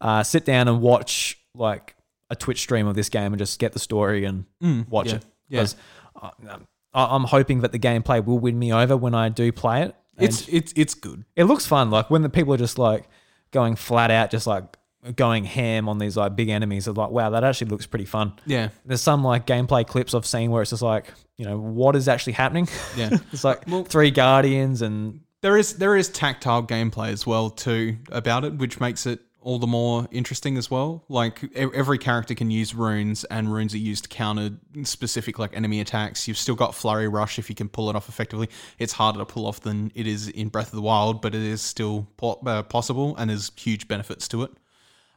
uh, 0.00 0.22
sit 0.22 0.44
down 0.44 0.68
and 0.68 0.80
watch 0.80 1.38
like 1.54 1.94
a 2.30 2.36
Twitch 2.36 2.60
stream 2.60 2.86
of 2.86 2.94
this 2.96 3.08
game 3.08 3.32
and 3.32 3.38
just 3.38 3.58
get 3.58 3.72
the 3.72 3.78
story 3.78 4.24
and 4.24 4.44
watch 4.88 5.08
yeah, 5.08 5.14
it. 5.16 5.24
yeah. 5.48 5.60
Because 5.60 5.76
I- 6.20 6.58
I'm 6.94 7.24
hoping 7.24 7.60
that 7.60 7.72
the 7.72 7.78
gameplay 7.78 8.24
will 8.24 8.38
win 8.38 8.58
me 8.58 8.72
over 8.72 8.96
when 8.96 9.14
I 9.14 9.28
do 9.28 9.50
play 9.52 9.82
it. 9.82 9.94
And- 10.16 10.28
It's 10.28 10.48
it's 10.48 10.72
it's 10.76 10.94
good. 10.94 11.24
it 11.36 11.44
looks 11.44 11.66
fun. 11.66 11.90
Like 11.90 12.08
when 12.10 12.22
the 12.22 12.28
people 12.28 12.54
are 12.54 12.58
just 12.58 12.78
like, 12.78 13.08
going 13.50 13.76
flat 13.76 14.10
out, 14.10 14.30
just 14.30 14.46
like 14.46 14.64
going 15.12 15.44
ham 15.44 15.88
on 15.88 15.98
these 15.98 16.16
like 16.16 16.36
big 16.36 16.48
enemies. 16.48 16.88
It's 16.88 16.96
like, 16.96 17.10
wow, 17.10 17.30
that 17.30 17.44
actually 17.44 17.70
looks 17.70 17.86
pretty 17.86 18.06
fun. 18.06 18.32
Yeah. 18.46 18.68
There's 18.84 19.02
some 19.02 19.22
like 19.22 19.46
gameplay 19.46 19.86
clips 19.86 20.14
I've 20.14 20.26
seen 20.26 20.50
where 20.50 20.62
it's 20.62 20.70
just 20.70 20.82
like, 20.82 21.12
you 21.36 21.44
know, 21.44 21.58
what 21.58 21.96
is 21.96 22.08
actually 22.08 22.34
happening? 22.34 22.68
Yeah. 22.96 23.10
it's 23.32 23.44
like 23.44 23.66
three 23.88 24.10
guardians 24.10 24.82
and 24.82 25.20
There 25.42 25.56
is 25.56 25.74
there 25.74 25.96
is 25.96 26.08
tactile 26.08 26.62
gameplay 26.62 27.10
as 27.10 27.26
well 27.26 27.50
too 27.50 27.96
about 28.10 28.44
it, 28.44 28.54
which 28.54 28.80
makes 28.80 29.06
it 29.06 29.20
all 29.44 29.58
the 29.58 29.66
more 29.66 30.08
interesting 30.10 30.56
as 30.56 30.70
well. 30.70 31.04
Like 31.08 31.44
every 31.54 31.98
character 31.98 32.34
can 32.34 32.50
use 32.50 32.74
runes, 32.74 33.24
and 33.24 33.52
runes 33.52 33.74
are 33.74 33.78
used 33.78 34.04
to 34.04 34.08
counter 34.08 34.50
specific 34.84 35.38
like 35.38 35.54
enemy 35.54 35.80
attacks. 35.80 36.26
You've 36.26 36.38
still 36.38 36.54
got 36.54 36.74
flurry 36.74 37.08
rush 37.08 37.38
if 37.38 37.50
you 37.50 37.54
can 37.54 37.68
pull 37.68 37.90
it 37.90 37.96
off 37.96 38.08
effectively. 38.08 38.48
It's 38.78 38.94
harder 38.94 39.18
to 39.18 39.26
pull 39.26 39.46
off 39.46 39.60
than 39.60 39.92
it 39.94 40.06
is 40.06 40.28
in 40.28 40.48
Breath 40.48 40.68
of 40.68 40.76
the 40.76 40.82
Wild, 40.82 41.20
but 41.20 41.34
it 41.34 41.42
is 41.42 41.60
still 41.60 42.08
uh, 42.22 42.62
possible, 42.62 43.14
and 43.16 43.28
there's 43.28 43.52
huge 43.54 43.86
benefits 43.86 44.26
to 44.28 44.44
it. 44.44 44.50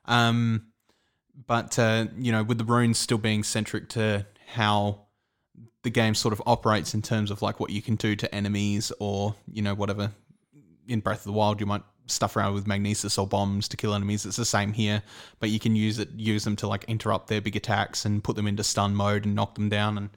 Um, 0.08 0.68
but 1.46 1.78
uh, 1.78 2.08
you 2.18 2.32
know, 2.32 2.44
with 2.44 2.58
the 2.58 2.66
runes 2.66 2.98
still 2.98 3.18
being 3.18 3.44
centric 3.44 3.90
to 3.90 4.26
how 4.48 5.08
the 5.84 5.90
game 5.90 6.16
sort 6.16 6.34
of 6.34 6.42
operates 6.46 6.94
in 6.94 7.02
terms 7.02 7.32
of 7.32 7.42
like 7.42 7.60
what 7.60 7.70
you 7.70 7.82
can 7.82 7.96
do 7.96 8.16
to 8.16 8.34
enemies 8.34 8.92
or 9.00 9.36
you 9.52 9.62
know 9.62 9.74
whatever 9.74 10.12
in 10.88 11.00
Breath 11.00 11.20
of 11.20 11.26
the 11.26 11.32
Wild 11.32 11.60
you 11.60 11.66
might 11.66 11.84
stuff 12.08 12.36
around 12.36 12.54
with 12.54 12.66
magnesis 12.66 13.18
or 13.18 13.28
bombs 13.28 13.68
to 13.68 13.78
kill 13.78 13.94
enemies. 13.94 14.26
It's 14.26 14.38
the 14.38 14.46
same 14.46 14.74
here 14.74 15.04
but 15.40 15.50
you 15.50 15.60
can 15.60 15.76
use 15.76 16.00
it 16.00 16.10
use 16.16 16.44
them 16.44 16.56
to 16.58 16.68
like 16.68 16.84
interrupt 16.86 17.28
their 17.28 17.42
big 17.42 17.56
attacks 17.56 18.06
and 18.06 18.24
put 18.24 18.36
them 18.36 18.48
into 18.48 18.64
stun 18.64 18.96
mode 18.96 19.26
and 19.26 19.36
knock 19.36 19.56
them 19.56 19.70
down 19.70 19.98
and 19.98 20.10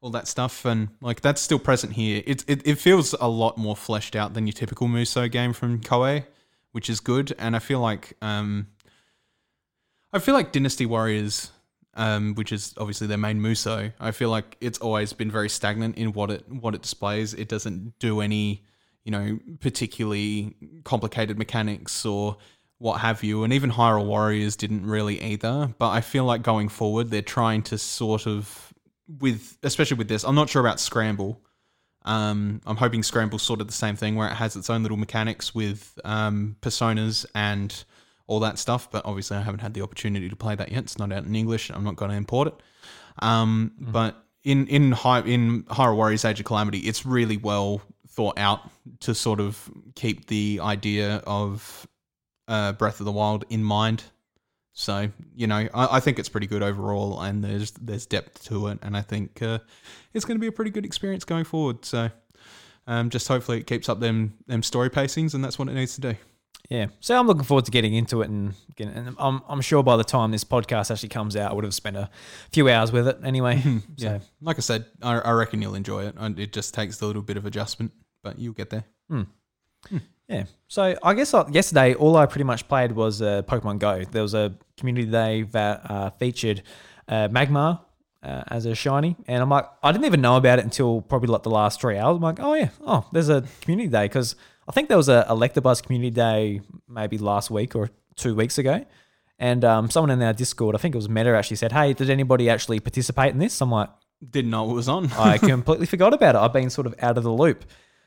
all 0.00 0.10
that 0.10 0.28
stuff. 0.28 0.64
And 0.64 0.88
like 1.00 1.20
that's 1.20 1.40
still 1.40 1.58
present 1.58 1.94
here. 1.94 2.22
It, 2.26 2.44
it, 2.46 2.66
it 2.66 2.74
feels 2.76 3.14
a 3.20 3.28
lot 3.28 3.56
more 3.56 3.76
fleshed 3.76 4.16
out 4.16 4.34
than 4.34 4.46
your 4.46 4.52
typical 4.52 4.88
Musou 4.88 5.30
game 5.30 5.52
from 5.52 5.80
Koei 5.80 6.24
which 6.72 6.90
is 6.90 6.98
good. 6.98 7.32
And 7.38 7.54
I 7.54 7.60
feel 7.60 7.80
like 7.80 8.16
um 8.20 8.66
I 10.14 10.20
feel 10.20 10.34
like 10.34 10.52
Dynasty 10.52 10.86
Warriors 10.86 11.50
um, 11.96 12.34
which 12.34 12.52
is 12.52 12.74
obviously 12.76 13.06
their 13.06 13.18
main 13.18 13.40
Musou. 13.40 13.92
I 14.00 14.10
feel 14.10 14.30
like 14.30 14.56
it's 14.60 14.78
always 14.78 15.12
been 15.12 15.30
very 15.30 15.48
stagnant 15.48 15.96
in 15.96 16.12
what 16.12 16.30
it 16.30 16.48
what 16.48 16.74
it 16.74 16.82
displays. 16.82 17.34
It 17.34 17.48
doesn't 17.48 17.98
do 17.98 18.20
any, 18.20 18.62
you 19.04 19.12
know, 19.12 19.38
particularly 19.60 20.56
complicated 20.84 21.38
mechanics 21.38 22.04
or 22.04 22.36
what 22.78 23.00
have 23.00 23.22
you. 23.22 23.44
And 23.44 23.52
even 23.52 23.70
Hyrule 23.70 24.06
Warriors 24.06 24.56
didn't 24.56 24.86
really 24.86 25.22
either. 25.22 25.72
But 25.78 25.90
I 25.90 26.00
feel 26.00 26.24
like 26.24 26.42
going 26.42 26.68
forward, 26.68 27.10
they're 27.10 27.22
trying 27.22 27.62
to 27.64 27.78
sort 27.78 28.26
of 28.26 28.72
with 29.20 29.58
especially 29.62 29.96
with 29.96 30.08
this. 30.08 30.24
I'm 30.24 30.34
not 30.34 30.48
sure 30.48 30.60
about 30.60 30.80
Scramble. 30.80 31.40
Um, 32.06 32.60
I'm 32.66 32.76
hoping 32.76 33.02
Scramble 33.02 33.38
sort 33.38 33.62
of 33.62 33.66
the 33.66 33.72
same 33.72 33.96
thing 33.96 34.16
where 34.16 34.28
it 34.28 34.34
has 34.34 34.56
its 34.56 34.68
own 34.68 34.82
little 34.82 34.98
mechanics 34.98 35.54
with 35.54 35.98
um, 36.04 36.56
personas 36.60 37.24
and 37.34 37.84
all 38.26 38.40
that 38.40 38.58
stuff. 38.58 38.90
But 38.90 39.04
obviously, 39.04 39.36
I 39.36 39.42
haven't 39.42 39.60
had 39.60 39.74
the 39.74 39.82
opportunity 39.82 40.28
to 40.28 40.36
play 40.36 40.54
that 40.54 40.70
yet. 40.72 40.84
It's 40.84 40.98
not 40.98 41.12
out 41.12 41.24
in 41.24 41.34
English. 41.34 41.70
I'm 41.70 41.84
not 41.84 41.96
going 41.96 42.10
to 42.10 42.16
import 42.16 42.48
it. 42.48 42.54
Um, 43.20 43.72
But 43.78 44.16
in 44.42 44.66
in 44.68 44.92
high 44.92 45.20
in 45.20 45.64
Hyrule 45.64 45.96
Warriors 45.96 46.24
Age 46.24 46.40
of 46.40 46.46
Calamity, 46.46 46.78
it's 46.78 47.06
really 47.06 47.36
well 47.36 47.80
thought 48.08 48.38
out 48.38 48.70
to 49.00 49.14
sort 49.14 49.40
of 49.40 49.70
keep 49.94 50.26
the 50.26 50.60
idea 50.62 51.16
of 51.26 51.86
uh, 52.46 52.72
Breath 52.72 53.00
of 53.00 53.06
the 53.06 53.12
Wild 53.12 53.44
in 53.48 53.64
mind. 53.64 54.04
So 54.72 55.10
you 55.34 55.46
know, 55.46 55.68
I, 55.72 55.96
I 55.96 56.00
think 56.00 56.18
it's 56.18 56.28
pretty 56.28 56.46
good 56.46 56.62
overall, 56.62 57.20
and 57.20 57.42
there's 57.42 57.70
there's 57.72 58.06
depth 58.06 58.44
to 58.46 58.68
it, 58.68 58.78
and 58.82 58.96
I 58.96 59.02
think 59.02 59.40
uh, 59.40 59.58
it's 60.12 60.24
going 60.24 60.36
to 60.36 60.40
be 60.40 60.48
a 60.48 60.52
pretty 60.52 60.70
good 60.70 60.84
experience 60.84 61.24
going 61.24 61.44
forward. 61.44 61.84
So 61.84 62.10
um, 62.86 63.10
just 63.10 63.28
hopefully 63.28 63.58
it 63.58 63.66
keeps 63.66 63.88
up 63.88 64.00
them 64.00 64.34
them 64.46 64.62
story 64.62 64.90
pacings, 64.90 65.34
and 65.34 65.44
that's 65.44 65.58
what 65.58 65.68
it 65.68 65.74
needs 65.74 65.94
to 65.94 66.00
do. 66.00 66.14
Yeah. 66.70 66.86
So 67.00 67.18
I'm 67.18 67.26
looking 67.26 67.44
forward 67.44 67.64
to 67.66 67.70
getting 67.70 67.94
into 67.94 68.22
it 68.22 68.30
and 68.30 68.54
getting, 68.76 68.94
and 68.94 69.16
I'm, 69.18 69.42
I'm 69.48 69.60
sure 69.60 69.82
by 69.82 69.96
the 69.96 70.04
time 70.04 70.30
this 70.30 70.44
podcast 70.44 70.90
actually 70.90 71.10
comes 71.10 71.36
out, 71.36 71.50
I 71.50 71.54
would 71.54 71.64
have 71.64 71.74
spent 71.74 71.96
a 71.96 72.08
few 72.52 72.68
hours 72.68 72.90
with 72.92 73.06
it 73.08 73.18
anyway. 73.24 73.62
Yeah, 73.96 74.18
So 74.18 74.24
like 74.40 74.56
I 74.58 74.60
said, 74.60 74.86
I, 75.02 75.18
I 75.18 75.30
reckon 75.32 75.60
you'll 75.62 75.74
enjoy 75.74 76.06
it. 76.06 76.14
and 76.18 76.38
It 76.38 76.52
just 76.52 76.74
takes 76.74 77.00
a 77.00 77.06
little 77.06 77.22
bit 77.22 77.36
of 77.36 77.44
adjustment, 77.46 77.92
but 78.22 78.38
you'll 78.38 78.54
get 78.54 78.70
there. 78.70 78.84
Yeah. 80.28 80.44
So 80.68 80.96
I 81.02 81.12
guess 81.14 81.34
uh, 81.34 81.44
yesterday 81.50 81.94
all 81.94 82.16
I 82.16 82.24
pretty 82.24 82.44
much 82.44 82.66
played 82.66 82.92
was 82.92 83.20
uh, 83.20 83.42
Pokemon 83.42 83.78
Go. 83.78 84.04
There 84.04 84.22
was 84.22 84.32
a 84.32 84.54
community 84.78 85.06
day 85.10 85.42
that 85.42 85.82
uh, 85.90 86.10
featured 86.10 86.62
uh, 87.08 87.28
Magmar 87.28 87.80
uh, 88.22 88.42
as 88.48 88.64
a 88.64 88.74
shiny, 88.74 89.16
and 89.28 89.42
I'm 89.42 89.50
like, 89.50 89.66
I 89.82 89.92
didn't 89.92 90.06
even 90.06 90.22
know 90.22 90.36
about 90.38 90.58
it 90.58 90.64
until 90.64 91.02
probably 91.02 91.28
like 91.28 91.42
the 91.42 91.50
last 91.50 91.78
three 91.78 91.98
hours. 91.98 92.16
I'm 92.16 92.22
like, 92.22 92.40
oh 92.40 92.54
yeah, 92.54 92.70
oh 92.86 93.06
there's 93.12 93.28
a 93.28 93.44
community 93.60 93.90
day 93.90 94.06
because 94.06 94.34
I 94.68 94.72
think 94.72 94.88
there 94.88 94.96
was 94.96 95.08
a 95.08 95.26
Electabuzz 95.28 95.82
community 95.82 96.10
day 96.10 96.60
maybe 96.88 97.18
last 97.18 97.50
week 97.50 97.74
or 97.76 97.90
two 98.16 98.34
weeks 98.34 98.58
ago. 98.58 98.84
And 99.38 99.64
um, 99.64 99.90
someone 99.90 100.10
in 100.10 100.22
our 100.22 100.32
Discord, 100.32 100.74
I 100.74 100.78
think 100.78 100.94
it 100.94 100.98
was 100.98 101.08
Meta, 101.08 101.36
actually 101.36 101.56
said, 101.56 101.72
"Hey, 101.72 101.92
did 101.92 102.08
anybody 102.08 102.48
actually 102.48 102.80
participate 102.80 103.32
in 103.32 103.38
this?" 103.38 103.60
I'm 103.60 103.70
like, 103.70 103.90
Didn't 104.30 104.50
know 104.50 104.70
it 104.70 104.74
was 104.74 104.88
on. 104.88 105.12
I 105.12 105.38
completely 105.52 105.86
forgot 105.86 106.14
about 106.14 106.36
it. 106.36 106.38
I've 106.38 106.52
been 106.52 106.70
sort 106.70 106.86
of 106.86 106.94
out 107.00 107.18
of 107.18 107.24
the 107.24 107.32
loop. 107.32 107.64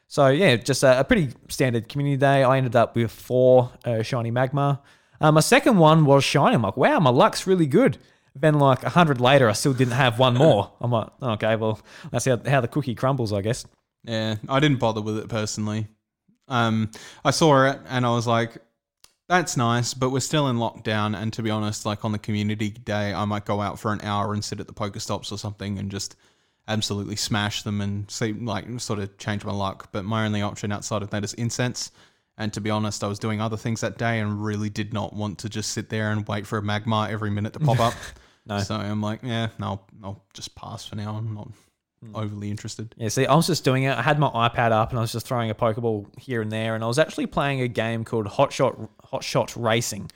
So 0.07 0.27
yeah, 0.29 0.55
just 0.55 0.83
a, 0.83 1.01
a 1.01 1.03
pretty 1.03 1.33
standard 1.49 1.89
community 1.89 2.17
day. 2.17 2.43
I 2.43 2.57
ended 2.57 2.75
up 2.77 2.95
with 2.95 3.11
four 3.11 3.71
uh, 3.83 4.01
shiny 4.03 4.31
Magmar. 4.31 4.79
Uh, 5.19 5.31
my 5.31 5.41
second 5.41 5.77
one 5.77 6.05
was 6.05 6.23
shiny. 6.23 6.55
I'm 6.55 6.61
like, 6.61 6.77
wow, 6.77 6.99
my 6.99 7.09
luck's 7.09 7.45
really 7.45 7.67
good. 7.67 7.97
Then 8.33 8.53
like 8.59 8.83
a 8.83 8.89
hundred 8.89 9.19
later, 9.19 9.49
I 9.49 9.53
still 9.53 9.73
didn't 9.73 9.95
have 9.95 10.19
one 10.19 10.33
more. 10.45 10.71
I'm 10.79 10.91
like, 10.91 11.09
okay, 11.21 11.55
well 11.57 11.81
that's 12.09 12.25
how, 12.25 12.39
how 12.45 12.61
the 12.61 12.69
cookie 12.69 12.95
crumbles, 12.95 13.33
I 13.33 13.41
guess. 13.41 13.65
Yeah, 14.03 14.35
I 14.47 14.61
didn't 14.61 14.79
bother 14.79 15.01
with 15.01 15.17
it 15.17 15.27
personally. 15.27 15.87
Um, 16.47 16.91
I 17.25 17.31
saw 17.31 17.65
it 17.67 17.79
and 17.89 18.05
I 18.05 18.09
was 18.11 18.27
like, 18.27 18.57
"That's 19.27 19.57
nice," 19.57 19.93
but 19.93 20.09
we're 20.09 20.19
still 20.19 20.47
in 20.47 20.57
lockdown. 20.57 21.19
And 21.19 21.31
to 21.33 21.43
be 21.43 21.49
honest, 21.49 21.85
like 21.85 22.05
on 22.05 22.11
the 22.11 22.19
community 22.19 22.69
day, 22.69 23.13
I 23.13 23.25
might 23.25 23.45
go 23.45 23.61
out 23.61 23.79
for 23.79 23.91
an 23.91 24.01
hour 24.01 24.33
and 24.33 24.43
sit 24.43 24.59
at 24.59 24.67
the 24.67 24.73
PokeStops 24.73 25.31
or 25.31 25.37
something 25.37 25.77
and 25.79 25.91
just 25.91 26.15
absolutely 26.67 27.15
smash 27.15 27.63
them 27.63 27.79
and 27.81 28.09
see, 28.11 28.33
like, 28.33 28.65
sort 28.79 28.99
of 28.99 29.17
change 29.17 29.45
my 29.45 29.53
luck. 29.53 29.89
But 29.91 30.03
my 30.05 30.25
only 30.25 30.41
option 30.41 30.71
outside 30.71 31.01
of 31.01 31.09
that 31.11 31.23
is 31.23 31.33
incense. 31.35 31.91
And 32.37 32.53
to 32.53 32.61
be 32.61 32.69
honest, 32.69 33.03
I 33.03 33.07
was 33.07 33.19
doing 33.19 33.41
other 33.41 33.57
things 33.57 33.81
that 33.81 33.97
day 33.97 34.19
and 34.19 34.43
really 34.43 34.69
did 34.69 34.93
not 34.93 35.13
want 35.13 35.39
to 35.39 35.49
just 35.49 35.71
sit 35.71 35.89
there 35.89 36.11
and 36.11 36.27
wait 36.27 36.45
for 36.45 36.57
a 36.59 36.61
Magmar 36.61 37.09
every 37.09 37.31
minute 37.31 37.53
to 37.53 37.59
pop 37.59 37.79
up. 37.79 37.93
No. 38.47 38.59
So 38.59 38.75
I'm 38.75 39.01
like, 39.01 39.19
yeah, 39.23 39.49
no, 39.59 39.81
I'll 40.01 40.23
just 40.33 40.55
pass 40.55 40.85
for 40.85 40.95
now. 40.95 41.15
I'm 41.15 41.33
not. 41.33 41.49
Overly 42.13 42.49
interested. 42.49 42.93
Yeah, 42.97 43.09
see, 43.09 43.25
I 43.25 43.35
was 43.35 43.47
just 43.47 43.63
doing 43.63 43.83
it. 43.83 43.97
I 43.97 44.01
had 44.01 44.19
my 44.19 44.29
iPad 44.29 44.71
up 44.71 44.89
and 44.91 44.99
I 44.99 45.01
was 45.01 45.11
just 45.11 45.27
throwing 45.27 45.49
a 45.49 45.55
Pokeball 45.55 46.17
here 46.19 46.41
and 46.41 46.51
there, 46.51 46.75
and 46.75 46.83
I 46.83 46.87
was 46.87 46.99
actually 46.99 47.27
playing 47.27 47.61
a 47.61 47.67
game 47.67 48.03
called 48.03 48.27
Hot 48.27 48.51
Shot 48.53 48.77
Hot 49.05 49.23
Shot 49.23 49.55
Racing, 49.55 50.11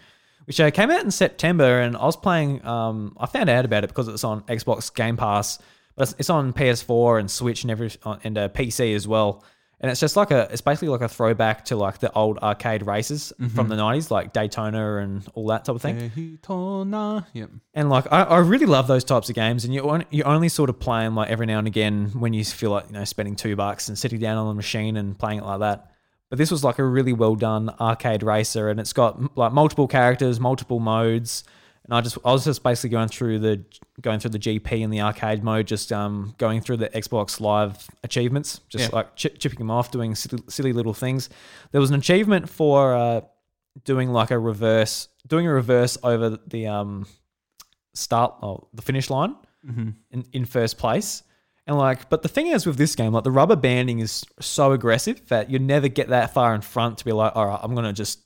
which 0.45 0.59
uh, 0.59 0.71
came 0.71 0.91
out 0.91 1.03
in 1.03 1.11
September, 1.11 1.81
and 1.81 1.95
I 1.95 2.05
was 2.05 2.17
playing. 2.17 2.65
Um, 2.65 3.15
I 3.19 3.25
found 3.25 3.49
out 3.49 3.65
about 3.65 3.83
it 3.83 3.87
because 3.87 4.07
it's 4.07 4.23
on 4.23 4.41
Xbox 4.43 4.93
Game 4.93 5.17
Pass, 5.17 5.59
but 5.95 6.03
it's, 6.09 6.15
it's 6.19 6.29
on 6.29 6.53
PS4 6.53 7.19
and 7.19 7.29
Switch 7.29 7.63
and 7.63 7.71
every 7.71 7.91
uh, 8.03 8.17
and 8.23 8.37
uh, 8.37 8.49
PC 8.49 8.95
as 8.95 9.07
well. 9.07 9.43
And 9.81 9.89
it's 9.89 9.99
just 9.99 10.15
like 10.15 10.29
a, 10.29 10.47
it's 10.51 10.61
basically 10.61 10.89
like 10.89 11.01
a 11.01 11.09
throwback 11.09 11.65
to 11.65 11.75
like 11.75 11.97
the 11.97 12.13
old 12.13 12.37
arcade 12.37 12.85
races 12.85 13.33
mm-hmm. 13.33 13.55
from 13.55 13.67
the 13.67 13.75
'90s, 13.75 14.11
like 14.11 14.31
Daytona 14.31 14.97
and 14.97 15.27
all 15.33 15.47
that 15.47 15.65
type 15.65 15.75
of 15.75 15.81
thing. 15.81 16.11
Daytona. 16.15 17.27
Yep. 17.33 17.49
And 17.73 17.89
like 17.89 18.05
I, 18.11 18.21
I 18.21 18.37
really 18.37 18.67
love 18.67 18.85
those 18.85 19.03
types 19.03 19.27
of 19.29 19.35
games, 19.35 19.65
and 19.65 19.73
you 19.73 19.89
on- 19.89 20.05
you 20.11 20.23
only 20.23 20.49
sort 20.49 20.69
of 20.69 20.79
play 20.79 21.03
them 21.03 21.15
like 21.15 21.31
every 21.31 21.47
now 21.47 21.57
and 21.57 21.65
again 21.65 22.11
when 22.13 22.31
you 22.31 22.45
feel 22.45 22.69
like 22.69 22.87
you 22.87 22.93
know 22.93 23.05
spending 23.05 23.35
two 23.35 23.55
bucks 23.55 23.87
and 23.87 23.97
sitting 23.97 24.19
down 24.19 24.37
on 24.37 24.47
the 24.49 24.53
machine 24.53 24.97
and 24.97 25.17
playing 25.17 25.39
it 25.39 25.45
like 25.45 25.61
that. 25.61 25.91
But 26.29 26.37
this 26.37 26.51
was 26.51 26.63
like 26.63 26.77
a 26.77 26.83
really 26.83 27.11
well 27.11 27.33
done 27.33 27.73
arcade 27.79 28.21
racer, 28.21 28.69
and 28.69 28.79
it's 28.79 28.93
got 28.93 29.35
like 29.35 29.51
multiple 29.51 29.87
characters, 29.87 30.39
multiple 30.39 30.79
modes. 30.79 31.43
And 31.91 31.97
I 31.97 32.01
just 32.01 32.17
I 32.23 32.31
was 32.31 32.45
just 32.45 32.63
basically 32.63 32.91
going 32.91 33.09
through 33.09 33.39
the 33.39 33.65
going 33.99 34.21
through 34.21 34.29
the 34.31 34.39
GP 34.39 34.79
in 34.79 34.89
the 34.91 35.01
arcade 35.01 35.43
mode, 35.43 35.67
just 35.67 35.91
um 35.91 36.33
going 36.37 36.61
through 36.61 36.77
the 36.77 36.87
Xbox 36.87 37.41
Live 37.41 37.85
achievements, 38.03 38.61
just 38.69 38.85
Yeah. 38.89 38.95
like 38.95 39.07
chi- 39.21 39.35
chipping 39.37 39.59
them 39.59 39.69
off, 39.69 39.91
doing 39.91 40.15
silly, 40.15 40.41
silly 40.47 40.71
little 40.71 40.93
things. 40.93 41.29
There 41.73 41.81
was 41.81 41.89
an 41.89 41.97
achievement 41.97 42.47
for 42.49 42.95
uh, 42.95 43.21
doing 43.83 44.09
like 44.13 44.31
a 44.31 44.39
reverse, 44.39 45.09
doing 45.27 45.45
a 45.45 45.51
reverse 45.53 45.97
over 46.01 46.37
the 46.47 46.67
um 46.67 47.05
start 47.93 48.35
oh, 48.41 48.69
the 48.73 48.81
finish 48.81 49.09
line 49.09 49.35
in, 50.11 50.25
in 50.31 50.45
first 50.45 50.77
place. 50.77 51.23
And 51.67 51.77
like, 51.77 52.09
but 52.09 52.21
the 52.23 52.29
thing 52.29 52.47
is 52.47 52.65
with 52.65 52.77
this 52.77 52.95
game, 52.95 53.11
like 53.13 53.23
the 53.25 53.31
rubber 53.31 53.55
banding 53.57 53.99
is 53.99 54.23
so 54.39 54.71
aggressive 54.71 55.27
that 55.27 55.49
you 55.51 55.59
never 55.59 55.87
get 55.89 56.07
that 56.07 56.33
far 56.33 56.55
in 56.55 56.61
front 56.61 56.99
to 56.99 57.05
be 57.05 57.11
like, 57.11 57.35
all 57.35 57.47
right, 57.47 57.59
I'm 57.61 57.75
gonna 57.75 57.93
just 57.93 58.19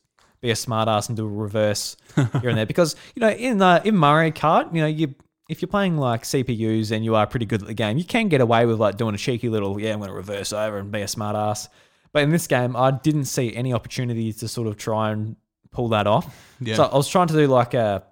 be 0.46 0.52
a 0.52 0.56
smartass 0.56 1.08
and 1.08 1.18
do 1.18 1.26
a 1.26 1.30
reverse 1.30 1.98
here 2.16 2.50
and 2.50 2.58
there. 2.58 2.66
Because 2.66 2.96
you 3.16 3.22
know, 3.22 3.30
in 3.30 3.62
uh, 3.62 3.82
in 3.84 3.96
Mario 3.96 4.32
Kart, 4.32 4.74
you 4.74 4.82
know, 4.82 4.88
you 4.88 5.16
if 5.50 5.62
you're 5.62 5.70
playing 5.70 5.98
like 5.98 6.24
CPUs 6.24 6.92
and 6.92 7.04
you 7.04 7.16
are 7.16 7.28
pretty 7.28 7.46
good 7.46 7.62
at 7.62 7.68
the 7.68 7.74
game, 7.74 7.98
you 7.98 8.04
can 8.04 8.30
get 8.30 8.42
away 8.42 8.66
with 8.66 8.80
like 8.80 8.98
doing 8.98 9.14
a 9.14 9.18
cheeky 9.18 9.50
little, 9.50 9.80
yeah, 9.80 9.94
I'm 9.94 10.00
gonna 10.00 10.14
reverse 10.14 10.54
over 10.54 10.78
and 10.78 10.92
be 10.92 11.02
a 11.02 11.06
smartass. 11.06 11.68
But 12.12 12.24
in 12.24 12.30
this 12.30 12.48
game, 12.48 12.76
I 12.76 12.92
didn't 12.92 13.26
see 13.26 13.56
any 13.56 13.74
opportunity 13.74 14.32
to 14.34 14.48
sort 14.48 14.68
of 14.68 14.78
try 14.78 15.12
and 15.12 15.36
pull 15.72 15.90
that 15.90 16.08
off. 16.08 16.56
Yeah. 16.60 16.76
So 16.76 16.86
I 16.86 16.96
was 16.96 17.10
trying 17.10 17.28
to 17.28 17.34
do 17.34 17.48
like 17.48 17.74
a 17.74 18.04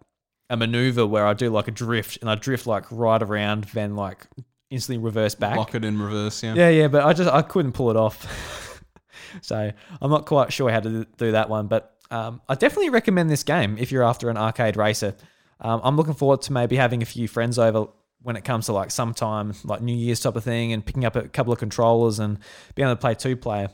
a 0.50 0.58
maneuver 0.58 1.08
where 1.08 1.26
I 1.26 1.34
do 1.34 1.50
like 1.50 1.68
a 1.68 1.72
drift 1.72 2.18
and 2.22 2.30
I 2.30 2.36
drift 2.36 2.68
like 2.68 2.86
right 2.92 3.22
around, 3.22 3.66
then 3.74 3.96
like 3.96 4.28
instantly 4.70 5.04
reverse 5.04 5.36
back. 5.36 5.58
Lock 5.58 5.74
it 5.74 5.86
in 5.86 6.00
reverse. 6.00 6.44
Yeah. 6.44 6.54
Yeah, 6.56 6.70
yeah, 6.70 6.88
but 6.88 7.04
I 7.04 7.14
just 7.14 7.32
I 7.32 7.42
couldn't 7.42 7.72
pull 7.72 7.90
it 7.90 7.96
off. 7.96 8.84
so 9.42 9.72
I'm 10.02 10.12
not 10.12 10.26
quite 10.26 10.52
sure 10.52 10.70
how 10.70 10.82
to 10.82 11.06
do 11.18 11.32
that 11.32 11.50
one. 11.50 11.68
But 11.68 11.93
Um, 12.14 12.42
I 12.48 12.54
definitely 12.54 12.92
recommend 12.92 13.32
this 13.32 13.44
game 13.44 13.76
if 13.80 13.92
you're 13.92 14.04
after 14.04 14.30
an 14.30 14.38
arcade 14.38 14.78
racer. 14.78 15.16
Um, 15.60 15.82
I'm 15.84 15.98
looking 15.98 16.14
forward 16.14 16.44
to 16.44 16.54
maybe 16.54 16.76
having 16.76 17.02
a 17.02 17.06
few 17.06 17.28
friends 17.28 17.58
over 17.58 17.88
when 18.22 18.36
it 18.36 18.44
comes 18.44 18.68
to 18.68 18.74
like 18.74 18.92
sometime 18.92 19.56
like 19.64 19.82
New 19.82 19.96
Year's 19.96 20.20
type 20.20 20.36
of 20.36 20.44
thing 20.44 20.74
and 20.74 20.86
picking 20.86 21.06
up 21.06 21.16
a 21.16 21.28
couple 21.28 21.52
of 21.52 21.58
controllers 21.58 22.20
and 22.20 22.38
being 22.76 22.88
able 22.88 22.96
to 22.96 23.02
play 23.02 23.16
two 23.16 23.36
player 23.36 23.70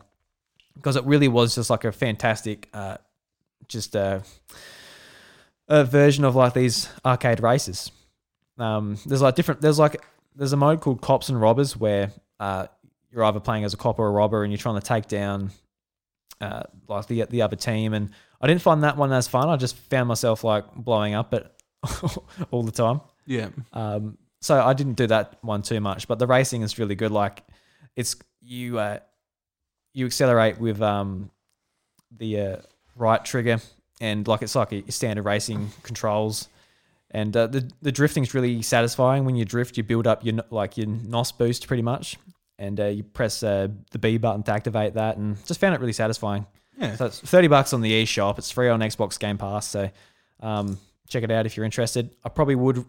because 0.74 0.96
it 0.96 1.04
really 1.04 1.28
was 1.28 1.56
just 1.56 1.70
like 1.70 1.84
a 1.84 1.92
fantastic, 1.92 2.70
uh, 2.74 2.96
just 3.68 3.94
a, 3.94 4.24
a 5.68 5.84
version 5.84 6.24
of 6.24 6.34
like 6.34 6.54
these 6.54 6.88
arcade 7.06 7.42
races. 7.42 7.92
Um, 8.58 8.98
there's 9.06 9.22
like 9.22 9.36
different. 9.36 9.60
There's 9.60 9.80
like 9.80 10.02
there's 10.34 10.54
a 10.54 10.58
mode 10.58 10.80
called 10.80 11.02
Cops 11.02 11.28
and 11.28 11.42
Robbers 11.42 11.76
where 11.76 12.14
uh, 12.40 12.68
you're 13.12 13.26
either 13.26 13.42
playing 13.42 13.66
as 13.66 13.74
a 13.74 13.78
cop 13.78 14.00
or 14.00 14.08
a 14.08 14.12
robber 14.12 14.44
and 14.44 14.54
you're 14.54 14.58
trying 14.58 14.80
to 14.80 14.86
take 14.86 15.08
down 15.08 15.52
uh, 16.40 16.64
like 16.88 17.08
the 17.08 17.26
the 17.30 17.42
other 17.42 17.58
team. 17.58 17.94
And 17.94 18.12
I 18.42 18.48
didn't 18.48 18.62
find 18.62 18.84
that 18.84 18.98
one 18.98 19.12
as 19.12 19.28
fun. 19.28 19.50
I 19.50 19.58
just 19.58 19.76
found 19.76 20.08
myself 20.08 20.44
like 20.44 20.74
blowing 20.76 21.14
up 21.14 21.34
it 21.34 21.52
all 22.52 22.64
the 22.64 22.72
time. 22.72 23.02
Yeah. 23.26 23.50
Um, 23.74 24.18
so 24.42 24.62
I 24.62 24.74
didn't 24.74 24.94
do 24.94 25.08
that 25.08 25.38
one 25.42 25.62
too 25.62 25.80
much, 25.80 26.08
but 26.08 26.20
the 26.20 26.28
racing 26.28 26.62
is 26.62 26.80
really 26.80 26.96
good. 26.96 27.12
Like 27.12 27.44
it's 27.96 28.16
you 28.42 28.80
uh, 28.80 29.00
you 29.94 30.06
accelerate 30.06 30.60
with 30.60 30.82
um, 30.82 31.30
the 32.18 32.40
uh, 32.40 32.56
right 32.96 33.24
trigger, 33.24 33.60
and 34.00 34.28
like 34.28 34.42
it's 34.42 34.56
like 34.56 34.72
a 34.72 34.92
standard 34.92 35.26
racing 35.26 35.70
controls. 35.84 36.48
And 37.12 37.36
uh, 37.36 37.48
the 37.48 37.70
the 37.82 37.92
drifting 37.92 38.24
is 38.24 38.34
really 38.34 38.62
satisfying. 38.62 39.26
When 39.26 39.36
you 39.36 39.44
drift, 39.44 39.78
you 39.78 39.84
build 39.84 40.08
up 40.08 40.24
your 40.24 40.36
like 40.50 40.78
your 40.78 40.88
nos 40.88 41.32
boost 41.32 41.68
pretty 41.68 41.84
much, 41.84 42.18
and 42.58 42.80
uh, 42.80 42.86
you 42.86 43.04
press 43.04 43.44
uh, 43.44 43.68
the 43.92 44.00
B 44.00 44.18
button 44.18 44.44
to 44.44 44.52
activate 44.54 44.94
that, 44.94 45.18
and 45.18 45.44
just 45.46 45.60
found 45.60 45.76
it 45.76 45.82
really 45.82 45.94
satisfying. 45.94 46.46
Yeah. 46.80 46.96
So 46.96 47.06
it's 47.08 47.20
thirty 47.20 47.48
bucks 47.48 47.74
on 47.74 47.82
the 47.82 48.04
eShop. 48.04 48.38
It's 48.38 48.52
free 48.52 48.70
on 48.70 48.80
Xbox 48.80 49.20
Game 49.20 49.38
Pass. 49.38 49.68
So 49.68 49.90
um, 50.40 50.78
check 51.08 51.24
it 51.24 51.32
out 51.32 51.46
if 51.46 51.58
you're 51.58 51.66
interested. 51.66 52.10
I 52.24 52.30
probably 52.30 52.56
would. 52.56 52.86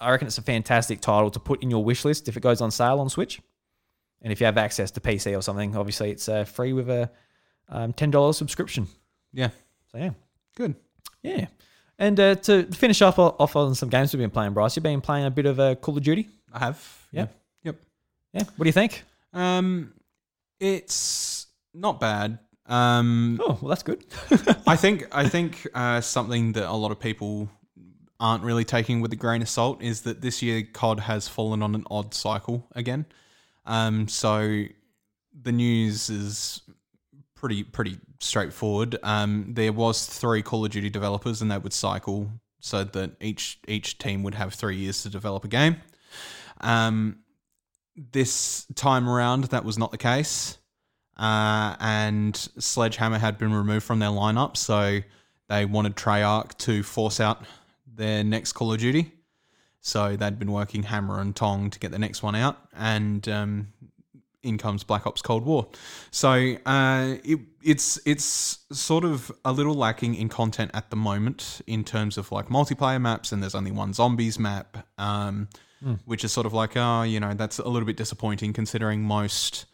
I 0.00 0.10
reckon 0.10 0.26
it's 0.26 0.38
a 0.38 0.42
fantastic 0.42 1.00
title 1.00 1.30
to 1.30 1.38
put 1.38 1.62
in 1.62 1.70
your 1.70 1.84
wish 1.84 2.04
list 2.04 2.28
if 2.28 2.36
it 2.36 2.42
goes 2.42 2.60
on 2.62 2.70
sale 2.70 3.00
on 3.00 3.10
Switch. 3.10 3.40
And 4.22 4.32
if 4.32 4.40
you 4.40 4.46
have 4.46 4.56
access 4.56 4.90
to 4.92 5.00
PC 5.00 5.36
or 5.36 5.42
something, 5.42 5.76
obviously 5.76 6.10
it's 6.10 6.28
uh, 6.28 6.44
free 6.44 6.72
with 6.72 6.88
a 6.88 7.10
um, 7.68 7.92
ten 7.92 8.10
dollars 8.10 8.38
subscription. 8.38 8.86
Yeah. 9.34 9.50
So 9.92 9.98
yeah, 9.98 10.10
Good. 10.56 10.74
yeah. 11.22 11.46
And 11.98 12.18
uh, 12.18 12.34
to 12.36 12.64
finish 12.72 13.02
off 13.02 13.18
off 13.18 13.54
on 13.54 13.74
some 13.74 13.88
games 13.88 14.12
we've 14.12 14.20
been 14.20 14.30
playing, 14.30 14.52
Bryce, 14.54 14.74
you've 14.76 14.82
been 14.82 15.00
playing 15.00 15.26
a 15.26 15.30
bit 15.30 15.46
of 15.46 15.60
uh, 15.60 15.74
Call 15.76 15.96
of 15.96 16.02
Duty. 16.02 16.28
I 16.52 16.58
have. 16.58 17.06
Yeah. 17.12 17.26
Yep. 17.62 17.76
Yeah. 18.32 18.42
What 18.56 18.64
do 18.64 18.68
you 18.68 18.72
think? 18.72 19.04
Um, 19.32 19.92
it's 20.58 21.46
not 21.74 22.00
bad. 22.00 22.38
Um, 22.66 23.40
Oh, 23.42 23.58
well, 23.60 23.68
that's 23.68 23.82
good. 23.82 24.04
I 24.66 24.76
think 24.76 25.06
I 25.12 25.28
think 25.28 25.66
uh, 25.74 26.00
something 26.00 26.52
that 26.52 26.68
a 26.68 26.72
lot 26.72 26.90
of 26.90 26.98
people 26.98 27.48
aren't 28.20 28.44
really 28.44 28.64
taking 28.64 29.00
with 29.00 29.12
a 29.12 29.16
grain 29.16 29.42
of 29.42 29.48
salt 29.48 29.82
is 29.82 30.02
that 30.02 30.20
this 30.20 30.40
year 30.40 30.62
COD 30.72 31.00
has 31.00 31.28
fallen 31.28 31.62
on 31.62 31.74
an 31.74 31.84
odd 31.90 32.14
cycle 32.14 32.66
again. 32.72 33.04
Um, 33.66 34.08
so 34.08 34.64
the 35.42 35.52
news 35.52 36.08
is 36.10 36.62
pretty 37.34 37.62
pretty 37.62 37.98
straightforward. 38.20 38.96
Um, 39.02 39.46
there 39.54 39.72
was 39.72 40.06
three 40.06 40.42
Call 40.42 40.64
of 40.64 40.70
Duty 40.70 40.90
developers, 40.90 41.42
and 41.42 41.50
they 41.50 41.58
would 41.58 41.72
cycle 41.72 42.30
so 42.60 42.84
that 42.84 43.12
each 43.20 43.58
each 43.68 43.98
team 43.98 44.22
would 44.22 44.34
have 44.34 44.54
three 44.54 44.76
years 44.76 45.02
to 45.02 45.10
develop 45.10 45.44
a 45.44 45.48
game. 45.48 45.76
Um, 46.60 47.18
this 48.12 48.66
time 48.74 49.08
around, 49.08 49.44
that 49.44 49.64
was 49.64 49.76
not 49.76 49.90
the 49.90 49.98
case 49.98 50.58
uh, 51.16 51.76
and 51.80 52.36
Sledgehammer 52.58 53.18
had 53.18 53.38
been 53.38 53.52
removed 53.52 53.84
from 53.84 53.98
their 53.98 54.10
lineup, 54.10 54.56
so 54.56 55.00
they 55.48 55.64
wanted 55.64 55.96
Treyarch 55.96 56.56
to 56.58 56.82
force 56.82 57.20
out 57.20 57.44
their 57.86 58.24
next 58.24 58.52
Call 58.52 58.72
of 58.72 58.80
Duty. 58.80 59.12
So 59.80 60.16
they'd 60.16 60.38
been 60.38 60.52
working 60.52 60.84
hammer 60.84 61.20
and 61.20 61.36
tong 61.36 61.70
to 61.70 61.78
get 61.78 61.92
the 61.92 61.98
next 61.98 62.22
one 62.22 62.34
out, 62.34 62.56
and 62.74 63.28
um, 63.28 63.68
in 64.42 64.58
comes 64.58 64.84
Black 64.84 65.06
Ops 65.06 65.22
Cold 65.22 65.44
War. 65.44 65.66
So 66.10 66.56
uh, 66.66 67.16
it, 67.24 67.40
it's 67.62 67.98
it's 68.06 68.58
sort 68.72 69.04
of 69.04 69.30
a 69.44 69.52
little 69.52 69.74
lacking 69.74 70.14
in 70.14 70.28
content 70.28 70.70
at 70.74 70.90
the 70.90 70.96
moment 70.96 71.60
in 71.66 71.84
terms 71.84 72.16
of 72.18 72.32
like 72.32 72.48
multiplayer 72.48 73.00
maps, 73.00 73.32
and 73.32 73.42
there's 73.42 73.54
only 73.54 73.72
one 73.72 73.92
zombies 73.92 74.38
map, 74.38 74.86
um, 74.98 75.48
which 76.06 76.24
is 76.24 76.32
sort 76.32 76.46
of 76.46 76.52
like 76.52 76.76
oh 76.76 77.02
you 77.02 77.20
know 77.20 77.34
that's 77.34 77.58
a 77.58 77.68
little 77.68 77.86
bit 77.86 77.96
disappointing 77.96 78.52
considering 78.52 79.02
most 79.02 79.66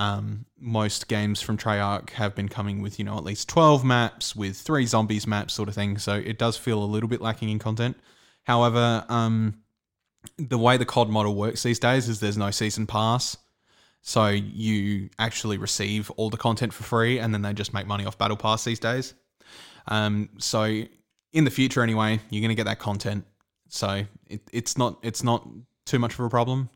um, 0.00 0.46
most 0.58 1.08
games 1.08 1.42
from 1.42 1.58
Treyarch 1.58 2.10
have 2.10 2.34
been 2.34 2.48
coming 2.48 2.80
with, 2.80 2.98
you 2.98 3.04
know, 3.04 3.18
at 3.18 3.22
least 3.22 3.50
12 3.50 3.84
maps 3.84 4.34
with 4.34 4.56
three 4.56 4.86
zombies 4.86 5.26
maps 5.26 5.52
sort 5.52 5.68
of 5.68 5.74
thing. 5.74 5.98
So 5.98 6.14
it 6.14 6.38
does 6.38 6.56
feel 6.56 6.82
a 6.82 6.86
little 6.86 7.08
bit 7.08 7.20
lacking 7.20 7.50
in 7.50 7.58
content. 7.58 7.98
However, 8.44 9.04
um, 9.10 9.60
the 10.38 10.56
way 10.56 10.78
the 10.78 10.86
COD 10.86 11.10
model 11.10 11.34
works 11.34 11.62
these 11.62 11.78
days 11.78 12.08
is 12.08 12.18
there's 12.18 12.38
no 12.38 12.50
season 12.50 12.86
pass. 12.86 13.36
So 14.00 14.28
you 14.28 15.10
actually 15.18 15.58
receive 15.58 16.10
all 16.12 16.30
the 16.30 16.38
content 16.38 16.72
for 16.72 16.82
free 16.82 17.18
and 17.18 17.34
then 17.34 17.42
they 17.42 17.52
just 17.52 17.74
make 17.74 17.86
money 17.86 18.06
off 18.06 18.16
Battle 18.16 18.38
Pass 18.38 18.64
these 18.64 18.80
days. 18.80 19.12
Um, 19.86 20.30
so 20.38 20.62
in 21.34 21.44
the 21.44 21.50
future 21.50 21.82
anyway, 21.82 22.20
you're 22.30 22.40
going 22.40 22.48
to 22.48 22.54
get 22.54 22.64
that 22.64 22.78
content. 22.78 23.26
So 23.68 24.04
it, 24.28 24.40
it's 24.50 24.78
not 24.78 24.98
it's 25.02 25.22
not 25.22 25.46
too 25.84 25.98
much 25.98 26.14
of 26.14 26.20
a 26.20 26.30
problem. 26.30 26.70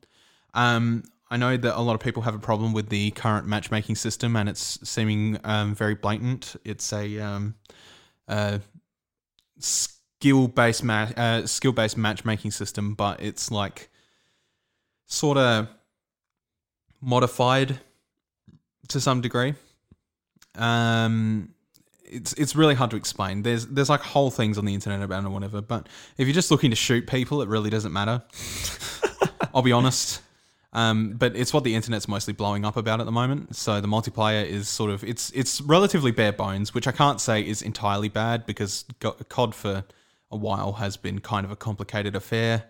Um, 0.53 1.05
I 1.35 1.37
know 1.37 1.57
that 1.57 1.77
a 1.77 1.83
lot 1.83 1.95
of 1.95 2.01
people 2.01 2.23
have 2.23 2.37
a 2.37 2.39
problem 2.39 2.73
with 2.73 2.91
the 2.91 3.11
current 3.11 3.45
matchmaking 3.45 3.97
system, 3.97 4.37
and 4.37 4.49
it's 4.49 4.79
seeming 4.89 5.37
um, 5.43 5.75
very 5.75 5.97
blatant. 5.97 6.55
It's 6.65 6.93
a 6.93 7.19
um, 7.19 7.57
uh, 8.29 8.61
skill 9.59 10.47
based 10.47 10.85
ma- 10.85 11.11
uh, 11.17 11.45
skill 11.45 11.73
based 11.73 11.97
matchmaking 11.97 12.53
system, 12.53 12.95
but 12.95 13.21
it's 13.21 13.51
like 13.51 13.89
sort 15.07 15.37
of 15.37 15.67
modified 17.01 17.81
to 18.87 19.01
some 19.01 19.21
degree. 19.21 19.55
Um, 20.55 21.53
it's 22.05 22.33
it's 22.35 22.55
really 22.55 22.77
hard 22.77 22.93
to 22.93 22.97
explain. 22.97 23.43
There's 23.43 23.67
there's 23.67 23.91
like 23.91 24.03
whole 24.03 24.31
things 24.31 24.57
on 24.57 24.67
the 24.67 24.75
internet 24.75 25.03
about 25.03 25.25
it 25.25 25.27
or 25.27 25.31
whatever, 25.31 25.61
but 25.61 25.89
if 26.17 26.29
you're 26.29 26.33
just 26.33 26.53
looking 26.53 26.71
to 26.71 26.77
shoot 26.77 27.09
people, 27.09 27.43
it 27.43 27.49
really 27.49 27.71
doesn't 27.71 27.93
matter. 27.93 28.23
I'll 29.53 29.63
be 29.63 29.73
honest. 29.73 30.21
Um, 30.75 31.13
but 31.13 31.37
it's 31.37 31.55
what 31.55 31.63
the 31.63 31.77
internet's 31.77 32.09
mostly 32.09 32.33
blowing 32.33 32.65
up 32.65 32.77
about 32.77 32.99
at 32.99 33.07
the 33.07 33.13
moment. 33.13 33.55
So 33.55 33.81
the 33.81 33.87
multiplayer 33.87 34.45
is 34.45 34.69
sort 34.69 34.91
of 34.91 35.05
it's 35.05 35.31
it's 35.31 35.61
relatively 35.61 36.11
bare 36.11 36.33
bones, 36.33 36.75
which 36.75 36.89
I 36.89 36.93
can't 36.93 37.21
say 37.21 37.47
is 37.47 37.63
entirely 37.63 38.09
bad 38.09 38.45
because 38.45 38.85
COD 39.01 39.55
for 39.55 39.85
a 40.33 40.37
while 40.37 40.73
has 40.75 40.97
been 40.97 41.21
kind 41.21 41.47
of 41.47 41.53
a 41.53 41.57
complicated 41.57 42.17
affair, 42.17 42.65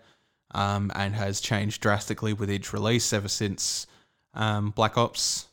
um, 0.51 0.91
and 0.93 1.15
has 1.15 1.41
changed 1.41 1.81
drastically 1.81 2.31
with 2.31 2.51
each 2.51 2.73
release 2.73 3.11
ever 3.11 3.27
since 3.27 3.87
um, 4.35 4.69
Black 4.69 4.97
Ops. 4.99 5.47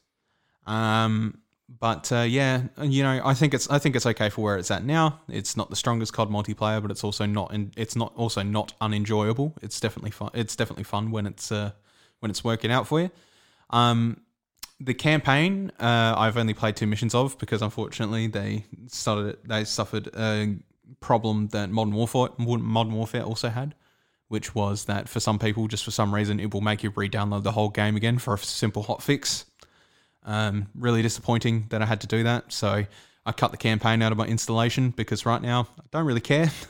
Um, 0.67 1.39
but 1.81 2.13
uh, 2.13 2.21
yeah, 2.21 2.65
you 2.83 3.03
know, 3.03 3.23
I 3.25 3.33
think 3.33 3.55
it's 3.55 3.71
I 3.71 3.79
think 3.79 3.97
it's 3.97 4.05
okay 4.05 4.29
for 4.29 4.43
where 4.43 4.59
it's 4.59 4.71
at 4.71 4.85
now. 4.85 5.21
It's 5.29 5.57
not 5.57 5.71
the 5.71 5.77
strongest 5.77 6.13
COD 6.13 6.29
multiplayer, 6.29 6.83
but 6.83 6.91
it's 6.91 7.03
also 7.03 7.25
not 7.25 7.55
in, 7.55 7.73
it's 7.79 7.97
not 7.97 8.13
also 8.15 8.43
not 8.43 8.75
unenjoyable. 8.83 9.55
It's 9.63 9.81
definitely 9.81 10.11
fun. 10.11 10.31
It's 10.35 10.55
definitely 10.55 10.85
fun 10.85 11.11
when 11.11 11.27
it's 11.27 11.51
uh, 11.51 11.73
when 12.23 12.31
it's 12.31 12.45
working 12.45 12.71
out 12.71 12.87
for 12.87 13.01
you. 13.01 13.11
Um, 13.71 14.21
the 14.81 14.95
campaign 14.95 15.71
uh, 15.79 16.15
I've 16.17 16.37
only 16.37 16.55
played 16.55 16.77
two 16.77 16.87
missions 16.87 17.15
of 17.15 17.39
because 17.39 17.63
unfortunately 17.63 18.27
they 18.27 18.65
started 18.89 19.39
they 19.45 19.65
suffered 19.65 20.09
a 20.17 20.57
problem 21.01 21.49
that 21.49 21.71
Modern 21.71 21.95
Warfare 21.95 22.29
Modern 22.39 22.95
Warfare 22.95 23.23
also 23.23 23.49
had, 23.49 23.75
which 24.29 24.55
was 24.55 24.87
that 24.87 25.09
for 25.09 25.21
some 25.21 25.39
people, 25.39 25.69
just 25.69 25.85
for 25.85 25.91
some 25.91 26.15
reason, 26.15 26.41
it 26.41 26.53
will 26.53 26.61
make 26.61 26.83
you 26.83 26.93
re-download 26.95 27.43
the 27.43 27.53
whole 27.53 27.69
game 27.69 27.97
again 27.97 28.19
for 28.19 28.35
a 28.35 28.39
simple 28.39 28.85
hotfix. 28.85 29.45
Um, 30.25 30.69
really 30.77 31.03
disappointing 31.03 31.67
that 31.71 31.83
I 31.83 31.87
had 31.87 32.01
to 32.03 32.07
do 32.07 32.23
that. 32.23 32.53
So 32.53 32.87
I 33.27 33.33
cut 33.33 33.51
the 33.51 33.57
campaign 33.57 34.03
out 34.03 34.13
of 34.13 34.19
my 34.19 34.27
installation 34.27 34.91
because 34.91 35.27
right 35.27 35.43
now 35.43 35.69
I 35.79 35.85
don't 35.91 36.07
really 36.07 36.21
care. 36.21 36.51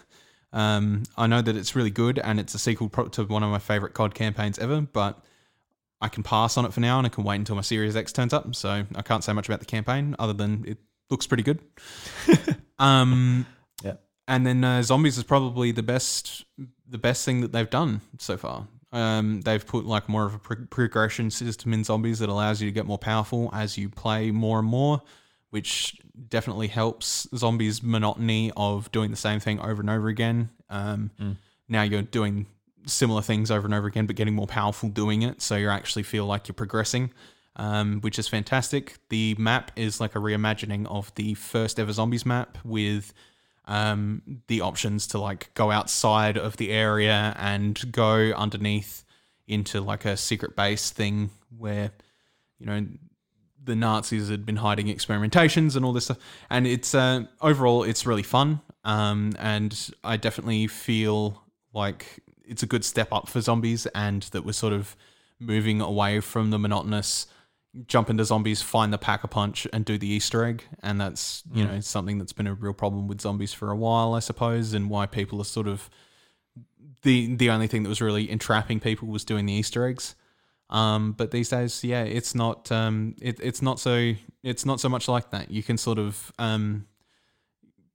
Um, 0.54 1.04
I 1.16 1.28
know 1.28 1.40
that 1.40 1.56
it's 1.56 1.74
really 1.74 1.90
good 1.90 2.18
and 2.18 2.38
it's 2.38 2.54
a 2.54 2.58
sequel 2.58 2.90
to 2.90 3.24
one 3.24 3.42
of 3.42 3.50
my 3.50 3.58
favorite 3.58 3.94
COD 3.94 4.14
campaigns 4.14 4.58
ever, 4.58 4.82
but 4.82 5.18
I 6.02 6.08
can 6.08 6.22
pass 6.22 6.56
on 6.58 6.64
it 6.66 6.72
for 6.74 6.80
now 6.80 6.98
and 6.98 7.06
I 7.06 7.10
can 7.10 7.24
wait 7.24 7.36
until 7.36 7.54
my 7.56 7.62
Series 7.62 7.96
X 7.96 8.12
turns 8.12 8.32
up. 8.34 8.54
So 8.54 8.84
I 8.94 9.02
can't 9.02 9.22
say 9.24 9.32
much 9.32 9.48
about 9.48 9.60
the 9.60 9.66
campaign 9.66 10.14
other 10.18 10.32
than 10.34 10.64
it 10.66 10.78
looks 11.08 11.26
pretty 11.26 11.42
good. 11.44 11.60
um, 12.78 13.46
Yeah. 13.82 13.94
and 14.28 14.46
then 14.46 14.64
uh, 14.64 14.82
zombies 14.82 15.18
is 15.18 15.24
probably 15.24 15.72
the 15.72 15.82
best 15.82 16.44
the 16.88 16.98
best 16.98 17.24
thing 17.24 17.40
that 17.40 17.52
they've 17.52 17.70
done 17.70 18.00
so 18.18 18.36
far. 18.36 18.66
Um, 18.92 19.40
they've 19.40 19.66
put 19.66 19.86
like 19.86 20.08
more 20.08 20.26
of 20.26 20.34
a 20.34 20.38
pro- 20.38 20.66
progression 20.68 21.30
system 21.30 21.72
in 21.72 21.84
zombies 21.84 22.18
that 22.18 22.28
allows 22.28 22.60
you 22.60 22.68
to 22.68 22.72
get 22.72 22.84
more 22.84 22.98
powerful 22.98 23.48
as 23.54 23.78
you 23.78 23.88
play 23.88 24.30
more 24.30 24.58
and 24.58 24.68
more, 24.68 25.00
which 25.48 25.96
definitely 26.28 26.68
helps 26.68 27.26
zombies' 27.34 27.82
monotony 27.82 28.52
of 28.54 28.92
doing 28.92 29.10
the 29.10 29.16
same 29.16 29.40
thing 29.40 29.58
over 29.60 29.80
and 29.80 29.88
over 29.88 30.08
again. 30.08 30.50
Um, 30.68 31.10
Now 31.68 31.82
you're 31.82 32.02
doing 32.02 32.44
similar 32.86 33.22
things 33.22 33.50
over 33.50 33.66
and 33.66 33.74
over 33.74 33.86
again, 33.86 34.06
but 34.06 34.16
getting 34.16 34.34
more 34.34 34.46
powerful 34.46 34.88
doing 34.88 35.22
it, 35.22 35.42
so 35.42 35.56
you 35.56 35.68
actually 35.68 36.02
feel 36.02 36.26
like 36.26 36.48
you're 36.48 36.54
progressing. 36.54 37.12
um, 37.56 38.00
which 38.00 38.18
is 38.18 38.28
fantastic. 38.28 38.96
The 39.08 39.34
map 39.38 39.72
is 39.76 40.00
like 40.00 40.14
a 40.14 40.18
reimagining 40.18 40.86
of 40.86 41.14
the 41.16 41.34
first 41.34 41.78
ever 41.78 41.92
zombies 41.92 42.24
map 42.24 42.58
with 42.64 43.12
um, 43.66 44.40
the 44.48 44.60
options 44.62 45.06
to 45.08 45.18
like 45.18 45.52
go 45.54 45.70
outside 45.70 46.36
of 46.36 46.56
the 46.56 46.70
area 46.70 47.34
and 47.38 47.92
go 47.92 48.32
underneath 48.32 49.04
into 49.46 49.80
like 49.80 50.04
a 50.04 50.16
secret 50.16 50.56
base 50.56 50.90
thing 50.90 51.30
where 51.56 51.90
you 52.58 52.66
know 52.66 52.86
the 53.64 53.76
Nazis 53.76 54.28
had 54.28 54.44
been 54.44 54.56
hiding 54.56 54.86
experimentations 54.86 55.76
and 55.76 55.84
all 55.84 55.92
this 55.92 56.06
stuff. 56.06 56.18
And 56.50 56.66
it's 56.66 56.94
uh, 56.94 57.24
overall 57.40 57.84
it's 57.84 58.06
really 58.06 58.22
fun, 58.22 58.60
um, 58.84 59.34
and 59.38 59.90
I 60.02 60.16
definitely 60.16 60.66
feel 60.68 61.42
like 61.74 62.21
it's 62.46 62.62
a 62.62 62.66
good 62.66 62.84
step 62.84 63.12
up 63.12 63.28
for 63.28 63.40
zombies, 63.40 63.86
and 63.86 64.22
that 64.24 64.44
we're 64.44 64.52
sort 64.52 64.72
of 64.72 64.96
moving 65.38 65.80
away 65.80 66.20
from 66.20 66.50
the 66.50 66.58
monotonous 66.58 67.26
jump 67.86 68.10
into 68.10 68.24
zombies, 68.24 68.60
find 68.60 68.92
the 68.92 68.98
pack 68.98 69.24
a 69.24 69.28
punch, 69.28 69.66
and 69.72 69.84
do 69.84 69.96
the 69.96 70.06
Easter 70.06 70.44
egg. 70.44 70.64
And 70.82 71.00
that's 71.00 71.42
you 71.52 71.64
know 71.64 71.80
something 71.80 72.18
that's 72.18 72.32
been 72.32 72.46
a 72.46 72.54
real 72.54 72.74
problem 72.74 73.08
with 73.08 73.20
zombies 73.20 73.52
for 73.52 73.70
a 73.70 73.76
while, 73.76 74.14
I 74.14 74.20
suppose, 74.20 74.74
and 74.74 74.90
why 74.90 75.06
people 75.06 75.40
are 75.40 75.44
sort 75.44 75.68
of 75.68 75.88
the 77.02 77.34
the 77.34 77.50
only 77.50 77.66
thing 77.66 77.82
that 77.82 77.88
was 77.88 78.00
really 78.00 78.30
entrapping 78.30 78.80
people 78.80 79.08
was 79.08 79.24
doing 79.24 79.46
the 79.46 79.52
Easter 79.52 79.86
eggs. 79.86 80.14
Um, 80.70 81.12
but 81.12 81.32
these 81.32 81.50
days, 81.50 81.84
yeah, 81.84 82.02
it's 82.02 82.34
not 82.34 82.72
um, 82.72 83.14
it, 83.20 83.38
it's 83.40 83.60
not 83.62 83.78
so 83.78 84.14
it's 84.42 84.64
not 84.64 84.80
so 84.80 84.88
much 84.88 85.08
like 85.08 85.30
that. 85.30 85.50
You 85.50 85.62
can 85.62 85.76
sort 85.76 85.98
of 85.98 86.32
um, 86.38 86.86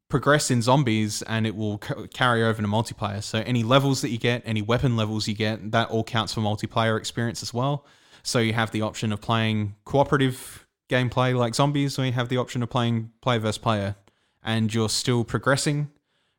progress 0.10 0.50
in 0.52 0.62
zombies, 0.62 1.22
and 1.24 1.46
it 1.46 1.56
will 1.56 1.80
c- 1.86 2.08
carry 2.14 2.44
over 2.44 2.62
to 2.62 2.68
multiplayer. 2.68 3.22
So 3.22 3.40
any 3.40 3.64
levels 3.64 4.02
that 4.02 4.10
you 4.10 4.18
get, 4.18 4.42
any 4.46 4.62
weapon 4.62 4.96
levels 4.96 5.28
you 5.28 5.34
get, 5.34 5.72
that 5.72 5.90
all 5.90 6.04
counts 6.04 6.34
for 6.34 6.42
multiplayer 6.42 6.98
experience 6.98 7.44
as 7.44 7.54
well. 7.54 7.86
So 8.24 8.40
you 8.40 8.54
have 8.54 8.72
the 8.72 8.82
option 8.82 9.12
of 9.12 9.22
playing 9.22 9.76
cooperative 9.86 10.66
gameplay 10.90 11.36
like 11.38 11.56
zombies, 11.56 12.00
or 12.00 12.06
you 12.06 12.12
have 12.14 12.30
the 12.30 12.38
option 12.38 12.64
of 12.64 12.70
playing 12.70 13.12
player 13.22 13.40
versus 13.40 13.58
player, 13.58 13.96
and 14.44 14.74
you're 14.74 14.90
still 14.90 15.24
progressing 15.24 15.90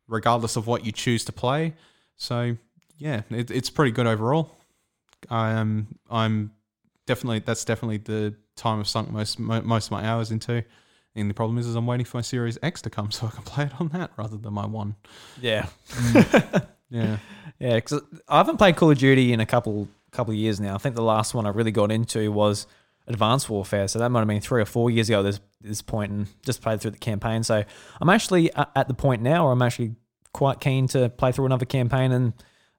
regardless 0.07 0.57
of 0.57 0.67
what 0.67 0.85
you 0.85 0.93
choose 0.93 1.25
to 1.27 1.33
play. 1.33 1.75
So 2.17 2.57
yeah, 2.97 3.23
it, 3.31 3.51
it's 3.51 3.71
pretty 3.71 3.93
good 3.93 4.07
overall. 4.07 4.51
Am 5.31 5.57
um, 5.57 5.87
I'm 6.11 6.53
definitely 7.07 7.41
that's 7.41 7.65
definitely 7.65 7.99
the 7.99 8.35
time 8.57 8.81
I've 8.81 8.89
sunk 8.89 9.11
most 9.11 9.39
mo- 9.39 9.63
most 9.63 9.87
of 9.87 9.93
my 9.93 10.05
hours 10.05 10.31
into. 10.31 10.65
And 11.21 11.31
the 11.31 11.35
problem 11.35 11.59
is, 11.59 11.67
is 11.67 11.75
I'm 11.75 11.87
waiting 11.87 12.07
for 12.07 12.19
my 12.19 12.23
Series 12.23 12.59
X 12.63 12.83
to 12.83 12.91
come 12.91 13.11
so 13.13 13.27
I 13.27 13.31
can 13.31 13.43
play 13.43 13.65
it 13.65 13.81
on 13.81 13.89
that 13.89 14.11
rather 14.17 14.37
than 14.37 14.53
my 14.53 14.67
one. 14.67 14.97
Yeah. 15.41 15.67
Yeah, 16.91 17.19
Yeah, 17.59 17.75
because 17.75 18.01
I 18.29 18.39
haven't 18.39 18.59
played 18.59 18.77
Call 18.77 18.91
of 18.91 18.99
Duty 18.99 19.33
in 19.33 19.41
a 19.41 19.47
couple 19.47 19.89
couple 20.11 20.33
of 20.33 20.39
years 20.39 20.59
now. 20.59 20.75
I 20.75 20.79
think 20.79 20.95
the 20.95 21.03
last 21.03 21.35
one 21.35 21.45
I 21.45 21.51
really 21.51 21.71
got 21.71 21.93
into 21.93 22.33
was 22.33 22.67
Advanced 23.07 23.51
Warfare, 23.51 23.89
so 23.89 23.99
that 23.99 24.09
might 24.11 24.21
have 24.21 24.29
been 24.29 24.41
three 24.41 24.63
or 24.63 24.65
four 24.65 24.91
years 24.91 25.09
ago. 25.09 25.21
At 25.21 25.23
this 25.23 25.41
this 25.61 25.83
point, 25.83 26.13
and 26.13 26.27
just 26.43 26.63
played 26.63 26.81
through 26.81 26.93
the 26.93 26.99
campaign. 26.99 27.43
So 27.43 27.65
I'm 28.01 28.09
actually 28.09 28.51
at 28.55 28.89
the 28.89 28.95
point 28.95 29.23
now 29.23 29.45
where 29.45 29.53
I'm 29.53 29.63
actually 29.63 29.97
quite 30.33 30.61
keen 30.61 30.87
to 30.89 31.09
play 31.09 31.33
through 31.33 31.47
another 31.47 31.65
campaign 31.65 32.13
and 32.13 32.33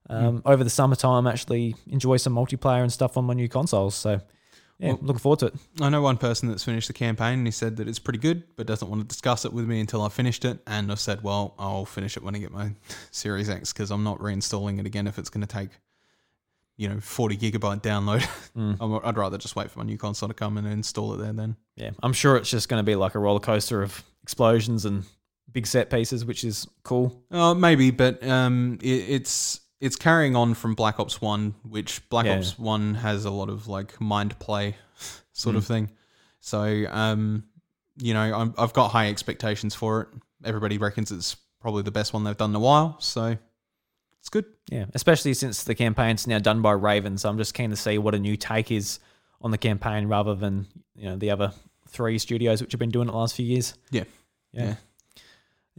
um, 0.08 0.42
over 0.46 0.64
the 0.64 0.70
summertime 0.70 1.26
actually 1.26 1.74
enjoy 1.86 2.16
some 2.16 2.34
multiplayer 2.34 2.82
and 2.82 2.92
stuff 2.92 3.16
on 3.16 3.24
my 3.24 3.34
new 3.34 3.48
consoles. 3.48 3.94
So 3.94 4.20
yeah, 4.80 4.94
looking 5.02 5.18
forward 5.18 5.38
to 5.40 5.46
it. 5.46 5.54
I 5.80 5.88
know 5.90 6.00
one 6.02 6.16
person 6.16 6.48
that's 6.48 6.64
finished 6.64 6.86
the 6.88 6.94
campaign 6.94 7.38
and 7.40 7.46
he 7.46 7.50
said 7.50 7.76
that 7.76 7.86
it's 7.88 7.98
pretty 7.98 8.18
good, 8.18 8.42
but 8.56 8.66
doesn't 8.66 8.88
want 8.88 9.02
to 9.02 9.06
discuss 9.06 9.44
it 9.44 9.52
with 9.52 9.66
me 9.66 9.78
until 9.80 10.02
I've 10.02 10.12
finished 10.12 10.44
it. 10.44 10.58
And 10.66 10.90
I've 10.90 11.00
said, 11.00 11.22
well, 11.22 11.54
I'll 11.58 11.84
finish 11.84 12.16
it 12.16 12.22
when 12.22 12.34
I 12.34 12.38
get 12.38 12.50
my 12.50 12.72
Series 13.10 13.50
X 13.50 13.72
because 13.72 13.90
I'm 13.90 14.02
not 14.04 14.18
reinstalling 14.18 14.80
it 14.80 14.86
again 14.86 15.06
if 15.06 15.18
it's 15.18 15.28
going 15.28 15.42
to 15.42 15.46
take, 15.46 15.68
you 16.78 16.88
know, 16.88 16.98
40 17.00 17.36
gigabyte 17.36 17.82
download. 17.82 18.26
I'm- 18.80 19.00
I'd 19.04 19.18
rather 19.18 19.36
just 19.38 19.54
wait 19.54 19.70
for 19.70 19.80
my 19.80 19.84
new 19.84 19.98
console 19.98 20.28
to 20.28 20.34
come 20.34 20.56
and 20.56 20.66
install 20.66 21.12
it 21.14 21.18
there 21.18 21.32
then. 21.34 21.56
Yeah, 21.76 21.90
I'm 22.02 22.12
sure 22.14 22.36
it's 22.36 22.50
just 22.50 22.68
going 22.70 22.78
to 22.80 22.84
be 22.86 22.94
like 22.96 23.14
a 23.14 23.18
roller 23.18 23.40
coaster 23.40 23.82
of 23.82 24.02
explosions 24.22 24.84
and 24.86 25.04
big 25.52 25.66
set 25.66 25.90
pieces, 25.90 26.24
which 26.24 26.44
is 26.44 26.66
cool. 26.84 27.22
Uh, 27.30 27.52
maybe, 27.54 27.90
but 27.90 28.26
um, 28.26 28.78
it, 28.82 28.88
it's 29.08 29.60
it's 29.80 29.96
carrying 29.96 30.36
on 30.36 30.54
from 30.54 30.74
Black 30.74 31.00
Ops 31.00 31.20
One, 31.20 31.54
which 31.62 32.06
Black 32.10 32.26
Yeah. 32.26 32.38
Ops 32.38 32.58
One 32.58 32.94
has 32.94 33.24
a 33.24 33.30
lot 33.30 33.48
of 33.48 33.66
like 33.68 34.00
mind 34.00 34.38
play 34.38 34.76
sort 35.32 35.56
of 35.56 35.64
thing. 35.66 35.90
So, 36.40 36.84
um, 36.90 37.44
you 37.96 38.14
know, 38.14 38.20
I'm, 38.34 38.54
I've 38.56 38.72
got 38.72 38.88
high 38.88 39.08
expectations 39.08 39.74
for 39.74 40.02
it. 40.02 40.08
Everybody 40.44 40.78
reckons 40.78 41.12
it's 41.12 41.36
probably 41.60 41.82
the 41.82 41.90
best 41.90 42.12
one 42.14 42.24
they've 42.24 42.36
done 42.36 42.50
in 42.50 42.56
a 42.56 42.60
while, 42.60 42.96
so 43.00 43.36
it's 44.18 44.28
good. 44.30 44.46
Yeah, 44.70 44.86
especially 44.94 45.34
since 45.34 45.64
the 45.64 45.74
campaign's 45.74 46.26
now 46.26 46.38
done 46.38 46.62
by 46.62 46.72
Raven, 46.72 47.18
so 47.18 47.28
I'm 47.28 47.36
just 47.36 47.52
keen 47.54 47.70
to 47.70 47.76
see 47.76 47.98
what 47.98 48.14
a 48.14 48.18
new 48.18 48.36
take 48.36 48.70
is 48.70 49.00
on 49.42 49.50
the 49.50 49.58
campaign 49.58 50.06
rather 50.06 50.34
than 50.34 50.66
you 50.94 51.06
know 51.06 51.16
the 51.16 51.30
other 51.30 51.52
three 51.88 52.18
studios 52.18 52.62
which 52.62 52.72
have 52.72 52.78
been 52.78 52.90
doing 52.90 53.08
it 53.08 53.12
the 53.12 53.18
last 53.18 53.34
few 53.34 53.44
years. 53.46 53.74
Yeah, 53.90 54.04
Yeah. 54.52 54.64
Yeah. 54.64 54.74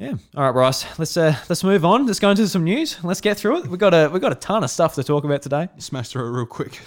Yeah. 0.01 0.15
All 0.35 0.43
right, 0.45 0.51
Bryce. 0.51 0.83
Let's 0.97 1.15
uh 1.15 1.35
let's 1.47 1.63
move 1.63 1.85
on. 1.85 2.07
Let's 2.07 2.19
go 2.19 2.31
into 2.31 2.47
some 2.47 2.63
news. 2.63 2.97
Let's 3.03 3.21
get 3.21 3.37
through 3.37 3.59
it. 3.59 3.67
We 3.67 3.77
got 3.77 3.93
a 3.93 4.09
we 4.09 4.19
got 4.19 4.31
a 4.31 4.35
ton 4.35 4.63
of 4.63 4.71
stuff 4.71 4.95
to 4.95 5.03
talk 5.03 5.25
about 5.25 5.43
today. 5.43 5.69
smash 5.77 6.09
through 6.09 6.25
it 6.25 6.31
real 6.31 6.47
quick. 6.47 6.71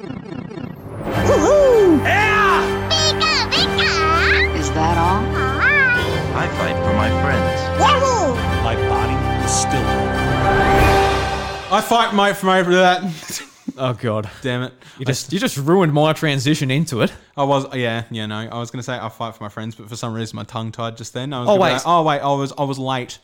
Woohoo! 0.00 1.98
Is 4.56 4.70
that 4.70 4.96
all? 4.98 5.24
I 6.36 6.46
fight 6.58 6.76
for 6.76 6.94
my 6.94 7.10
friends. 7.24 7.60
Woohoo! 7.82 8.36
My 8.62 8.76
body 8.88 9.16
is 9.44 9.50
still. 9.50 9.82
I 11.72 11.80
fight 11.84 12.14
my 12.14 12.32
for 12.32 12.46
my 12.46 12.62
that. 12.62 13.42
Oh 13.78 13.92
God. 13.94 14.30
Damn 14.42 14.62
it! 14.62 14.72
You 14.98 15.04
just 15.06 15.32
you 15.32 15.38
just 15.38 15.56
ruined 15.56 15.92
my 15.92 16.12
transition 16.12 16.70
into 16.70 17.02
it. 17.02 17.12
I 17.36 17.44
was 17.44 17.74
yeah 17.74 18.04
yeah 18.10 18.26
no 18.26 18.36
I 18.36 18.58
was 18.58 18.70
gonna 18.70 18.82
say 18.82 18.94
I 18.98 19.08
fight 19.08 19.34
for 19.36 19.42
my 19.44 19.48
friends, 19.48 19.74
but 19.74 19.88
for 19.88 19.96
some 19.96 20.12
reason 20.14 20.36
my 20.36 20.44
tongue 20.44 20.72
tied 20.72 20.96
just 20.96 21.12
then. 21.14 21.32
I 21.32 21.40
was 21.40 21.48
Oh, 21.48 21.56
wait. 21.56 21.72
like, 21.72 21.82
oh 21.86 22.02
wait 22.02 22.20
I 22.20 22.32
was 22.34 22.52
I 22.58 22.64
was 22.64 22.78
late. 22.78 23.18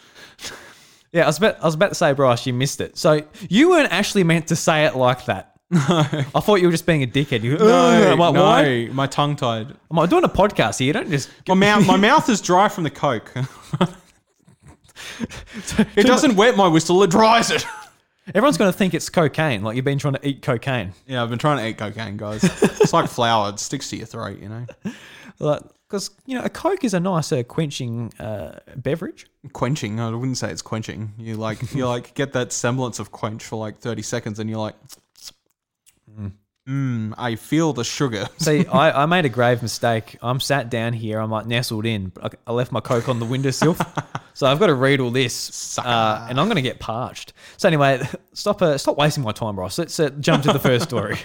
Yeah, 1.13 1.23
I 1.25 1.27
was 1.27 1.39
about 1.39 1.61
I 1.63 1.65
was 1.67 1.75
about 1.75 1.89
to 1.91 1.95
say, 1.95 2.13
Bryce, 2.13 2.47
you 2.47 2.53
missed 2.53 2.81
it. 2.81 2.97
So 2.99 3.23
you 3.49 3.71
weren't 3.71 3.93
actually 3.93 4.25
meant 4.25 4.49
to 4.49 4.57
say 4.57 4.85
it 4.87 4.95
like 4.97 5.25
that. 5.27 5.53
No, 5.71 5.81
I 5.89 6.41
thought 6.41 6.61
you 6.61 6.69
were 6.69 6.73
just 6.73 6.87
being 6.87 7.03
a 7.03 7.09
dickhead. 7.09 7.43
You, 7.43 7.59
No, 7.59 8.13
I'm 8.13 8.19
like, 8.21 8.35
no, 8.35 8.43
why? 8.45 8.89
my 8.93 9.09
tongue 9.09 9.35
tied. 9.35 9.69
I'm 9.91 9.97
like, 9.97 10.09
doing 10.11 10.23
a 10.23 10.29
podcast 10.29 10.79
here. 10.79 10.87
You 10.89 10.93
don't 10.93 11.11
just 11.11 11.29
My 11.49 11.55
mouth, 11.55 11.87
my 11.89 11.97
mouth 12.09 12.29
is 12.29 12.41
dry 12.41 12.69
from 12.69 12.85
the 12.85 12.91
coke. 12.91 13.33
it 15.97 16.07
doesn't 16.07 16.37
wet 16.37 16.57
my 16.57 16.69
whistle; 16.69 17.03
it 17.03 17.11
dries 17.11 17.51
it. 17.51 17.65
Everyone's 18.35 18.57
going 18.59 18.73
to 18.73 18.77
think 18.77 18.95
it's 18.95 19.09
cocaine. 19.09 19.63
Like 19.63 19.77
you've 19.77 19.85
been 19.85 19.99
trying 19.99 20.15
to 20.15 20.27
eat 20.29 20.43
cocaine. 20.43 20.93
Yeah, 21.07 21.23
I've 21.23 21.31
been 21.31 21.39
trying 21.39 21.59
to 21.59 21.69
eat 21.69 21.79
cocaine, 21.79 22.17
guys. 22.17 22.43
It's 22.45 22.93
like 22.93 23.09
flour; 23.09 23.51
it 23.51 23.61
sticks 23.61 23.91
to 23.91 23.97
your 23.97 24.07
throat. 24.07 24.39
You 24.41 24.49
know, 24.49 24.67
Because 25.89 26.11
you 26.27 26.37
know, 26.37 26.45
a 26.45 26.49
coke 26.49 26.83
is 26.83 26.95
a 26.95 27.01
nice 27.01 27.31
uh, 27.31 27.45
quenching 27.45 28.13
uh, 28.19 28.59
beverage. 28.75 29.27
quenching. 29.53 30.01
I 30.01 30.11
wouldn't 30.11 30.37
say 30.37 30.51
it's 30.51 30.63
quenching. 30.63 31.13
You 31.19 31.37
like 31.37 31.73
you 31.75 31.87
like 31.87 32.15
get 32.15 32.33
that 32.33 32.53
semblance 32.53 32.99
of 32.99 33.13
quench 33.13 33.45
for 33.45 33.57
like 33.57 33.79
thirty 33.79 34.03
seconds, 34.03 34.41
and 34.41 34.51
you're 34.51 34.59
like, 34.59 34.75
mm, 36.11 36.33
I 36.69 37.37
feel 37.37 37.73
the 37.73 37.85
sugar. 37.85 38.27
See, 38.39 38.67
I, 38.67 39.03
I 39.03 39.07
made 39.07 39.25
a 39.25 39.29
grave 39.29 39.63
mistake. 39.63 40.17
I'm 40.21 40.41
sat 40.41 40.69
down 40.69 40.93
here. 40.95 41.21
I'm 41.21 41.31
like 41.31 41.47
nestled 41.47 41.87
in. 41.87 42.09
but 42.09 42.35
I, 42.47 42.53
left 42.53 42.73
my 42.73 42.81
coke 42.81 43.09
on 43.09 43.21
the 43.21 43.25
windowsill, 43.27 43.77
so 44.35 44.47
I've 44.47 44.59
got 44.59 44.67
to 44.67 44.75
read 44.75 44.99
all 45.01 45.11
this, 45.11 45.79
uh, 45.79 46.27
and 46.29 46.41
I'm 46.41 46.47
going 46.47 46.57
to 46.57 46.63
get 46.63 46.81
parched. 46.81 47.33
So 47.57 47.69
anyway, 47.69 48.01
stop 48.33 48.61
uh, 48.63 48.79
stop 48.79 48.97
wasting 48.99 49.23
my 49.23 49.33
time, 49.33 49.57
Ross. 49.59 49.79
Let's 49.79 49.99
uh, 50.01 50.11
jump 50.21 50.43
to 50.45 50.53
the 50.53 50.59
first 50.59 50.85
story. 50.85 51.17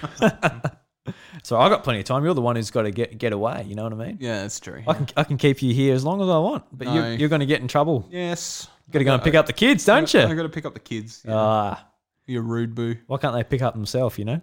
so 1.44 1.58
I've 1.60 1.72
got 1.72 1.84
plenty 1.84 2.00
of 2.02 2.06
time. 2.06 2.24
You're 2.24 2.36
the 2.36 2.42
one 2.42 2.56
who's 2.56 2.70
got 2.72 2.84
to 2.84 2.92
get 2.92 3.18
get 3.18 3.34
away. 3.34 3.66
You 3.68 3.74
know 3.76 3.84
what 3.84 3.94
I 3.94 3.96
mean? 3.96 4.18
yeah, 4.22 4.42
that's 4.44 4.60
true. 4.60 4.84
I 4.88 4.94
can 4.94 5.08
I 5.18 5.24
can 5.24 5.38
keep 5.38 5.62
you 5.64 5.74
here 5.74 5.96
as 5.96 6.04
long 6.04 6.22
as 6.22 6.30
I 6.30 6.38
want, 6.38 6.66
but 6.72 6.86
No. 6.88 6.94
you're, 6.94 7.14
you're 7.14 7.30
going 7.30 7.40
to 7.42 7.46
get 7.48 7.62
in 7.62 7.68
trouble. 7.68 8.08
yes, 8.12 8.68
Got 8.92 9.00
to 9.00 9.06
go 9.06 9.14
and 9.16 9.24
pick 9.24 9.36
up 9.36 9.46
the 9.48 9.54
kids, 9.54 9.86
don't 9.86 10.14
I 10.14 10.20
you? 10.20 10.28
I 10.28 10.36
got 10.36 10.44
to 10.44 10.50
pick 10.50 10.66
up 10.66 10.74
the 10.74 10.80
kids. 10.82 11.24
Yeah. 11.26 11.34
Ah, 11.36 11.88
you're 12.28 12.42
rude 12.44 12.76
boo. 12.76 12.98
why 13.08 13.18
can't 13.18 13.34
they 13.34 13.44
pick 13.44 13.62
up 13.62 13.74
themselves? 13.74 14.20
You 14.20 14.26
know. 14.26 14.42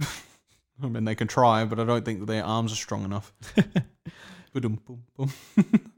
I 0.82 0.88
mean, 0.88 1.04
they 1.04 1.14
can 1.14 1.28
try, 1.28 1.64
but 1.64 1.78
I 1.78 1.84
don't 1.84 2.04
think 2.04 2.20
that 2.20 2.26
their 2.26 2.44
arms 2.44 2.72
are 2.72 2.76
strong 2.76 3.04
enough. 3.04 3.32
Ba-dum, 4.52 4.80
boom, 4.86 5.02
boom. 5.16 5.32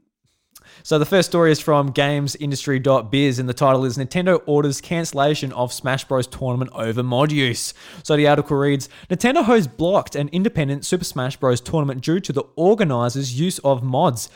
So 0.85 0.99
the 0.99 1.05
first 1.05 1.29
story 1.29 1.51
is 1.51 1.61
from 1.61 1.93
GamesIndustry.biz, 1.93 3.39
and 3.39 3.47
the 3.47 3.53
title 3.53 3.85
is 3.85 3.97
Nintendo 3.97 4.41
orders 4.45 4.81
cancellation 4.81 5.53
of 5.53 5.71
Smash 5.71 6.03
Bros. 6.03 6.27
tournament 6.27 6.71
over 6.73 7.01
mod 7.01 7.31
use. 7.31 7.73
So 8.03 8.17
the 8.17 8.27
article 8.27 8.57
reads 8.57 8.89
Nintendo 9.09 9.45
has 9.45 9.67
blocked 9.67 10.15
an 10.15 10.29
independent 10.33 10.83
Super 10.83 11.05
Smash 11.05 11.37
Bros. 11.37 11.61
tournament 11.61 12.01
due 12.01 12.19
to 12.19 12.33
the 12.33 12.43
organizers' 12.57 13.39
use 13.39 13.59
of 13.59 13.81
mods, 13.81 14.29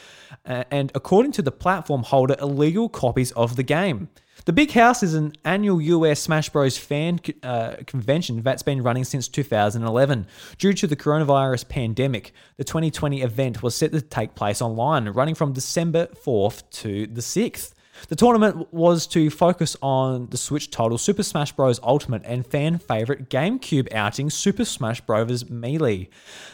and 0.45 0.89
according 0.95 1.33
to 1.33 1.41
the 1.41 1.51
platform 1.51 2.03
holder, 2.03 2.35
illegal 2.39 2.87
copies 2.87 3.31
of 3.31 3.57
the 3.57 3.63
game. 3.63 4.07
The 4.45 4.53
Big 4.53 4.71
House 4.71 5.03
is 5.03 5.13
an 5.13 5.33
annual 5.43 5.81
US 5.81 6.21
Smash 6.21 6.49
Bros. 6.49 6.77
fan 6.77 7.19
uh, 7.43 7.75
convention 7.85 8.41
that's 8.43 8.63
been 8.63 8.81
running 8.81 9.03
since 9.03 9.27
2011. 9.27 10.27
Due 10.57 10.73
to 10.73 10.87
the 10.87 10.95
coronavirus 10.95 11.67
pandemic, 11.67 12.33
the 12.55 12.63
2020 12.63 13.21
event 13.21 13.63
was 13.63 13.75
set 13.75 13.91
to 13.91 14.01
take 14.01 14.35
place 14.35 14.61
online, 14.61 15.09
running 15.09 15.35
from 15.35 15.53
December 15.53 16.07
4th 16.07 16.63
to 16.71 17.07
the 17.07 17.21
6th. 17.21 17.73
The 18.09 18.15
tournament 18.15 18.73
was 18.73 19.07
to 19.07 19.29
focus 19.29 19.75
on 19.81 20.27
the 20.29 20.37
Switch 20.37 20.71
title 20.71 20.97
Super 20.97 21.23
Smash 21.23 21.51
Bros. 21.51 21.79
Ultimate 21.83 22.23
and 22.25 22.45
fan 22.45 22.77
favorite 22.77 23.29
GameCube 23.29 23.93
outing 23.93 24.29
Super 24.29 24.65
Smash 24.65 25.01
Bros. 25.01 25.49
Melee. 25.49 26.09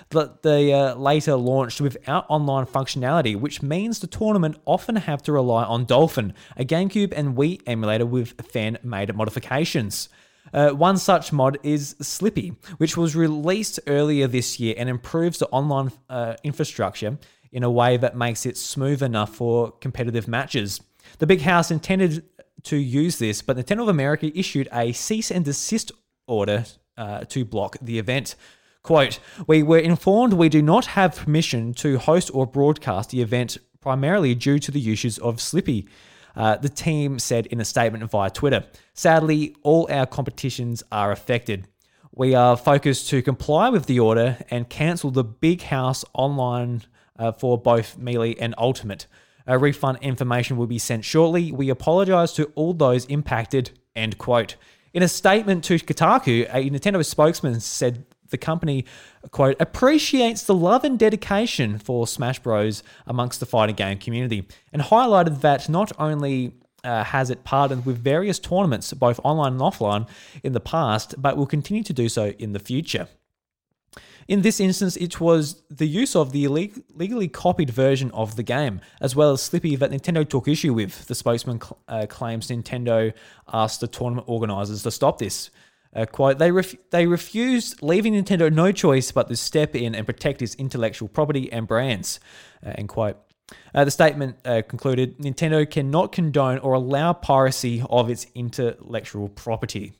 The, 0.09 0.37
the 0.41 0.73
uh, 0.73 0.95
later 0.95 1.35
launched 1.35 1.81
without 1.81 2.25
online 2.29 2.65
functionality, 2.65 3.39
which 3.39 3.61
means 3.61 3.99
the 3.99 4.07
tournament 4.07 4.57
often 4.65 4.95
have 4.95 5.21
to 5.23 5.31
rely 5.31 5.63
on 5.63 5.85
Dolphin, 5.85 6.33
a 6.57 6.65
GameCube 6.65 7.13
and 7.15 7.35
Wii 7.35 7.61
emulator 7.67 8.05
with 8.05 8.41
fan-made 8.51 9.15
modifications. 9.15 10.09
Uh, 10.53 10.69
one 10.71 10.97
such 10.97 11.31
mod 11.31 11.57
is 11.63 11.95
Slippi, 12.01 12.55
which 12.77 12.97
was 12.97 13.15
released 13.15 13.79
earlier 13.87 14.27
this 14.27 14.59
year 14.59 14.75
and 14.77 14.89
improves 14.89 15.39
the 15.39 15.47
online 15.47 15.91
uh, 16.09 16.35
infrastructure 16.43 17.17
in 17.51 17.63
a 17.63 17.71
way 17.71 17.97
that 17.97 18.17
makes 18.17 18.45
it 18.45 18.57
smooth 18.57 19.01
enough 19.01 19.35
for 19.35 19.71
competitive 19.71 20.27
matches. 20.27 20.81
The 21.19 21.27
big 21.27 21.41
house 21.41 21.71
intended 21.71 22.23
to 22.63 22.77
use 22.77 23.17
this, 23.17 23.41
but 23.41 23.57
Nintendo 23.57 23.83
of 23.83 23.89
America 23.89 24.31
issued 24.37 24.67
a 24.71 24.91
cease 24.93 25.31
and 25.31 25.45
desist 25.45 25.91
order 26.27 26.65
uh, 26.97 27.25
to 27.25 27.45
block 27.45 27.77
the 27.81 27.99
event. 27.99 28.35
Quote, 28.81 29.19
we 29.47 29.63
were 29.63 29.79
informed 29.79 30.33
we 30.33 30.49
do 30.49 30.61
not 30.61 30.87
have 30.87 31.15
permission 31.15 31.73
to 31.75 31.97
host 31.97 32.29
or 32.33 32.45
broadcast 32.45 33.11
the 33.11 33.21
event 33.21 33.57
primarily 33.79 34.35
due 34.35 34.59
to 34.59 34.71
the 34.71 34.79
uses 34.79 35.17
of 35.19 35.37
Slippi. 35.37 35.87
Uh, 36.35 36.57
the 36.57 36.69
team 36.69 37.19
said 37.19 37.45
in 37.47 37.61
a 37.61 37.65
statement 37.65 38.09
via 38.09 38.29
Twitter. 38.29 38.65
Sadly, 38.93 39.55
all 39.61 39.87
our 39.89 40.05
competitions 40.05 40.83
are 40.91 41.11
affected. 41.11 41.67
We 42.11 42.35
are 42.35 42.57
focused 42.57 43.09
to 43.09 43.21
comply 43.21 43.69
with 43.69 43.85
the 43.85 43.99
order 43.99 44.37
and 44.49 44.69
cancel 44.69 45.11
the 45.11 45.23
Big 45.23 45.63
House 45.63 46.03
online 46.13 46.83
uh, 47.17 47.31
for 47.31 47.57
both 47.57 47.97
Melee 47.97 48.35
and 48.35 48.53
Ultimate. 48.57 49.07
A 49.47 49.57
refund 49.57 49.99
information 50.01 50.57
will 50.57 50.67
be 50.67 50.79
sent 50.79 51.03
shortly. 51.05 51.51
We 51.51 51.69
apologize 51.69 52.33
to 52.33 52.51
all 52.55 52.73
those 52.73 53.05
impacted. 53.05 53.71
End 53.95 54.17
quote. 54.17 54.55
In 54.93 55.03
a 55.03 55.07
statement 55.07 55.63
to 55.65 55.75
Kotaku, 55.75 56.47
a 56.49 56.69
Nintendo 56.69 57.03
spokesman 57.03 57.59
said 57.59 58.05
the 58.29 58.37
company, 58.37 58.85
quote, 59.31 59.55
appreciates 59.59 60.43
the 60.43 60.53
love 60.53 60.83
and 60.83 60.97
dedication 60.97 61.77
for 61.77 62.07
Smash 62.07 62.39
Bros. 62.39 62.83
amongst 63.05 63.39
the 63.39 63.45
fighting 63.45 63.75
game 63.75 63.97
community, 63.97 64.47
and 64.71 64.81
highlighted 64.81 65.41
that 65.41 65.69
not 65.69 65.91
only 65.99 66.53
uh, 66.83 67.03
has 67.03 67.29
it 67.29 67.43
partnered 67.43 67.85
with 67.85 67.97
various 67.97 68.39
tournaments, 68.39 68.91
both 68.93 69.19
online 69.23 69.53
and 69.53 69.61
offline, 69.61 70.07
in 70.43 70.53
the 70.53 70.59
past, 70.59 71.15
but 71.17 71.37
will 71.37 71.45
continue 71.45 71.83
to 71.83 71.93
do 71.93 72.09
so 72.09 72.27
in 72.39 72.53
the 72.53 72.59
future. 72.59 73.07
In 74.27 74.41
this 74.41 74.59
instance, 74.59 74.95
it 74.97 75.19
was 75.19 75.63
the 75.69 75.87
use 75.87 76.15
of 76.15 76.31
the 76.31 76.45
illeg- 76.45 76.83
legally 76.93 77.27
copied 77.27 77.69
version 77.69 78.11
of 78.11 78.35
the 78.35 78.43
game, 78.43 78.81
as 79.01 79.15
well 79.15 79.31
as 79.31 79.41
Slippi, 79.41 79.77
that 79.77 79.91
Nintendo 79.91 80.27
took 80.27 80.47
issue 80.47 80.73
with. 80.73 81.07
The 81.07 81.15
spokesman 81.15 81.59
cl- 81.61 81.79
uh, 81.87 82.05
claims 82.07 82.47
Nintendo 82.47 83.13
asked 83.51 83.81
the 83.81 83.87
tournament 83.87 84.27
organizers 84.29 84.83
to 84.83 84.91
stop 84.91 85.19
this. 85.19 85.49
Uh, 85.95 86.05
quote, 86.05 86.39
they, 86.39 86.51
ref- 86.51 86.75
they 86.89 87.05
refused, 87.05 87.81
leaving 87.83 88.13
Nintendo 88.13 88.51
no 88.51 88.71
choice 88.71 89.11
but 89.11 89.27
to 89.27 89.35
step 89.35 89.75
in 89.75 89.93
and 89.93 90.05
protect 90.05 90.41
its 90.41 90.55
intellectual 90.55 91.07
property 91.07 91.51
and 91.51 91.67
brands. 91.67 92.19
Uh, 92.65 92.71
end 92.75 92.89
quote. 92.89 93.17
Uh, 93.75 93.85
the 93.85 93.91
statement 93.91 94.37
uh, 94.45 94.61
concluded 94.67 95.19
Nintendo 95.19 95.69
cannot 95.69 96.11
condone 96.11 96.57
or 96.59 96.73
allow 96.73 97.13
piracy 97.13 97.83
of 97.89 98.09
its 98.09 98.25
intellectual 98.33 99.29
property. 99.29 99.93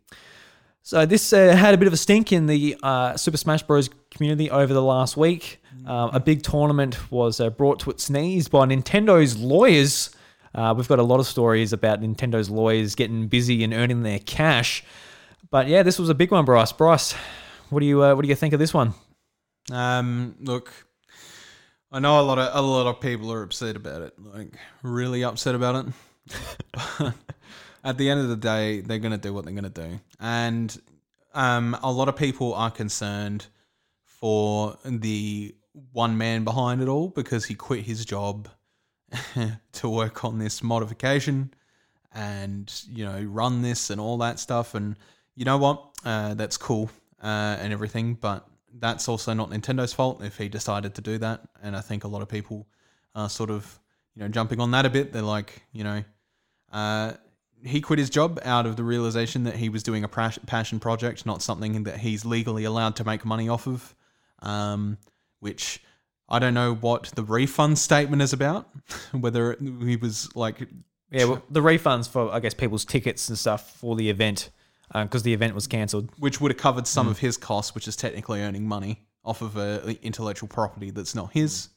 So 0.85 1.05
this 1.05 1.31
uh, 1.31 1.55
had 1.55 1.73
a 1.73 1.77
bit 1.77 1.87
of 1.87 1.93
a 1.93 1.97
stink 1.97 2.33
in 2.33 2.45
the 2.45 2.75
uh, 2.83 3.15
Super 3.15 3.37
Smash 3.37 3.63
Bros. 3.63 3.89
community 4.11 4.51
over 4.51 4.73
the 4.73 4.83
last 4.83 5.15
week. 5.15 5.61
Um, 5.85 6.09
a 6.13 6.19
big 6.19 6.43
tournament 6.43 7.09
was 7.09 7.39
uh, 7.39 7.49
brought 7.49 7.79
to 7.81 7.89
its 7.89 8.09
knees 8.09 8.49
by 8.49 8.65
Nintendo's 8.65 9.37
lawyers. 9.37 10.09
Uh, 10.53 10.73
we've 10.75 10.87
got 10.89 10.99
a 10.99 11.03
lot 11.03 11.21
of 11.21 11.25
stories 11.25 11.71
about 11.71 12.01
Nintendo's 12.01 12.49
lawyers 12.49 12.95
getting 12.95 13.27
busy 13.27 13.63
and 13.63 13.73
earning 13.73 14.03
their 14.03 14.19
cash. 14.19 14.83
But 15.49 15.67
yeah, 15.67 15.83
this 15.83 15.97
was 15.97 16.09
a 16.09 16.13
big 16.13 16.31
one, 16.31 16.43
Bryce. 16.43 16.73
Bryce, 16.73 17.13
what 17.69 17.79
do 17.79 17.85
you 17.85 18.03
uh, 18.03 18.13
what 18.13 18.23
do 18.23 18.27
you 18.27 18.35
think 18.35 18.53
of 18.53 18.59
this 18.59 18.73
one? 18.73 18.93
Um, 19.71 20.35
look, 20.41 20.73
I 21.93 21.99
know 21.99 22.19
a 22.19 22.23
lot 22.23 22.39
of 22.39 22.53
a 22.53 22.61
lot 22.61 22.87
of 22.87 22.99
people 22.99 23.31
are 23.31 23.41
upset 23.41 23.77
about 23.77 24.01
it, 24.01 24.13
like 24.19 24.53
really 24.81 25.23
upset 25.23 25.55
about 25.55 25.87
it. 25.87 27.13
At 27.83 27.97
the 27.97 28.09
end 28.09 28.21
of 28.21 28.29
the 28.29 28.37
day, 28.37 28.81
they're 28.81 28.99
gonna 28.99 29.17
do 29.17 29.33
what 29.33 29.45
they're 29.45 29.53
gonna 29.53 29.69
do, 29.69 29.99
and 30.19 30.75
um, 31.33 31.77
a 31.83 31.91
lot 31.91 32.07
of 32.07 32.15
people 32.15 32.53
are 32.53 32.71
concerned 32.71 33.47
for 34.05 34.77
the 34.85 35.55
one 35.91 36.17
man 36.17 36.43
behind 36.43 36.81
it 36.81 36.87
all 36.87 37.09
because 37.09 37.45
he 37.45 37.55
quit 37.55 37.83
his 37.83 38.05
job 38.05 38.47
to 39.73 39.89
work 39.89 40.23
on 40.23 40.39
this 40.39 40.61
modification 40.63 41.53
and 42.13 42.83
you 42.89 43.03
know 43.03 43.21
run 43.23 43.61
this 43.61 43.89
and 43.89 43.99
all 43.99 44.17
that 44.19 44.39
stuff. 44.39 44.75
And 44.75 44.95
you 45.35 45.45
know 45.45 45.57
what? 45.57 45.89
Uh, 46.05 46.33
that's 46.35 46.57
cool 46.57 46.89
uh, 47.21 47.57
and 47.59 47.71
everything 47.71 48.13
but 48.15 48.45
that's 48.79 49.07
also 49.07 49.33
not 49.33 49.49
nintendo's 49.49 49.93
fault 49.93 50.21
if 50.21 50.37
he 50.37 50.49
decided 50.49 50.95
to 50.95 51.01
do 51.01 51.17
that. 51.17 51.41
And 51.61 51.75
i 51.75 51.81
think 51.81 52.03
a 52.03 52.07
lot 52.07 52.21
of 52.21 52.27
people 52.27 52.67
are 53.15 53.29
sort 53.29 53.49
of 53.49 53.79
you 54.15 54.21
know 54.21 54.27
jumping 54.27 54.59
on 54.59 54.71
that 54.71 54.85
a 54.85 54.89
bit. 54.89 55.11
They're 55.11 55.21
like 55.21 55.63
you 55.71 55.83
know 55.83 56.03
uh, 56.71 57.13
he 57.65 57.81
quit 57.81 57.97
his 57.99 58.09
job 58.09 58.39
out 58.43 58.65
of 58.65 58.75
the 58.75 58.83
realization 58.83 59.43
that 59.45 59.55
he 59.55 59.69
was 59.69 59.83
doing 59.83 60.03
a 60.03 60.07
passion 60.07 60.79
project 60.79 61.25
not 61.25 61.41
something 61.41 61.83
that 61.83 61.97
he's 61.97 62.25
legally 62.25 62.63
allowed 62.63 62.95
to 62.95 63.03
make 63.03 63.25
money 63.25 63.47
off 63.49 63.67
of 63.67 63.95
um, 64.43 64.97
which 65.39 65.81
I 66.29 66.39
don't 66.39 66.53
know 66.53 66.75
what 66.75 67.11
the 67.15 67.23
refund 67.23 67.77
statement 67.79 68.21
is 68.21 68.33
about. 68.33 68.69
Whether 69.11 69.57
he 69.59 69.95
was 69.95 70.33
like, 70.35 70.67
Yeah, 71.11 71.25
well, 71.25 71.43
the 71.49 71.61
refunds 71.61 72.07
for 72.07 72.31
I 72.31 72.39
guess 72.39 72.53
people's 72.53 72.85
tickets 72.85 73.29
and 73.29 73.37
stuff 73.37 73.71
for 73.77 73.95
the 73.95 74.09
event 74.09 74.49
because 74.93 75.23
the 75.23 75.33
event 75.33 75.55
was 75.55 75.65
cancelled. 75.65 76.09
which 76.19 76.39
would 76.39 76.51
have 76.51 76.57
covered 76.57 76.85
some 76.85 77.07
of 77.07 77.17
his 77.17 77.35
costs, 77.35 77.73
which 77.73 77.87
is 77.87 77.95
technically 77.95 78.41
earning 78.41 78.67
money 78.67 79.01
off 79.25 79.41
of 79.41 79.57
a 79.57 79.97
intellectual 80.05 80.47
property 80.47 80.91
that's 80.91 81.15
not 81.15 81.31
his. 81.33 81.69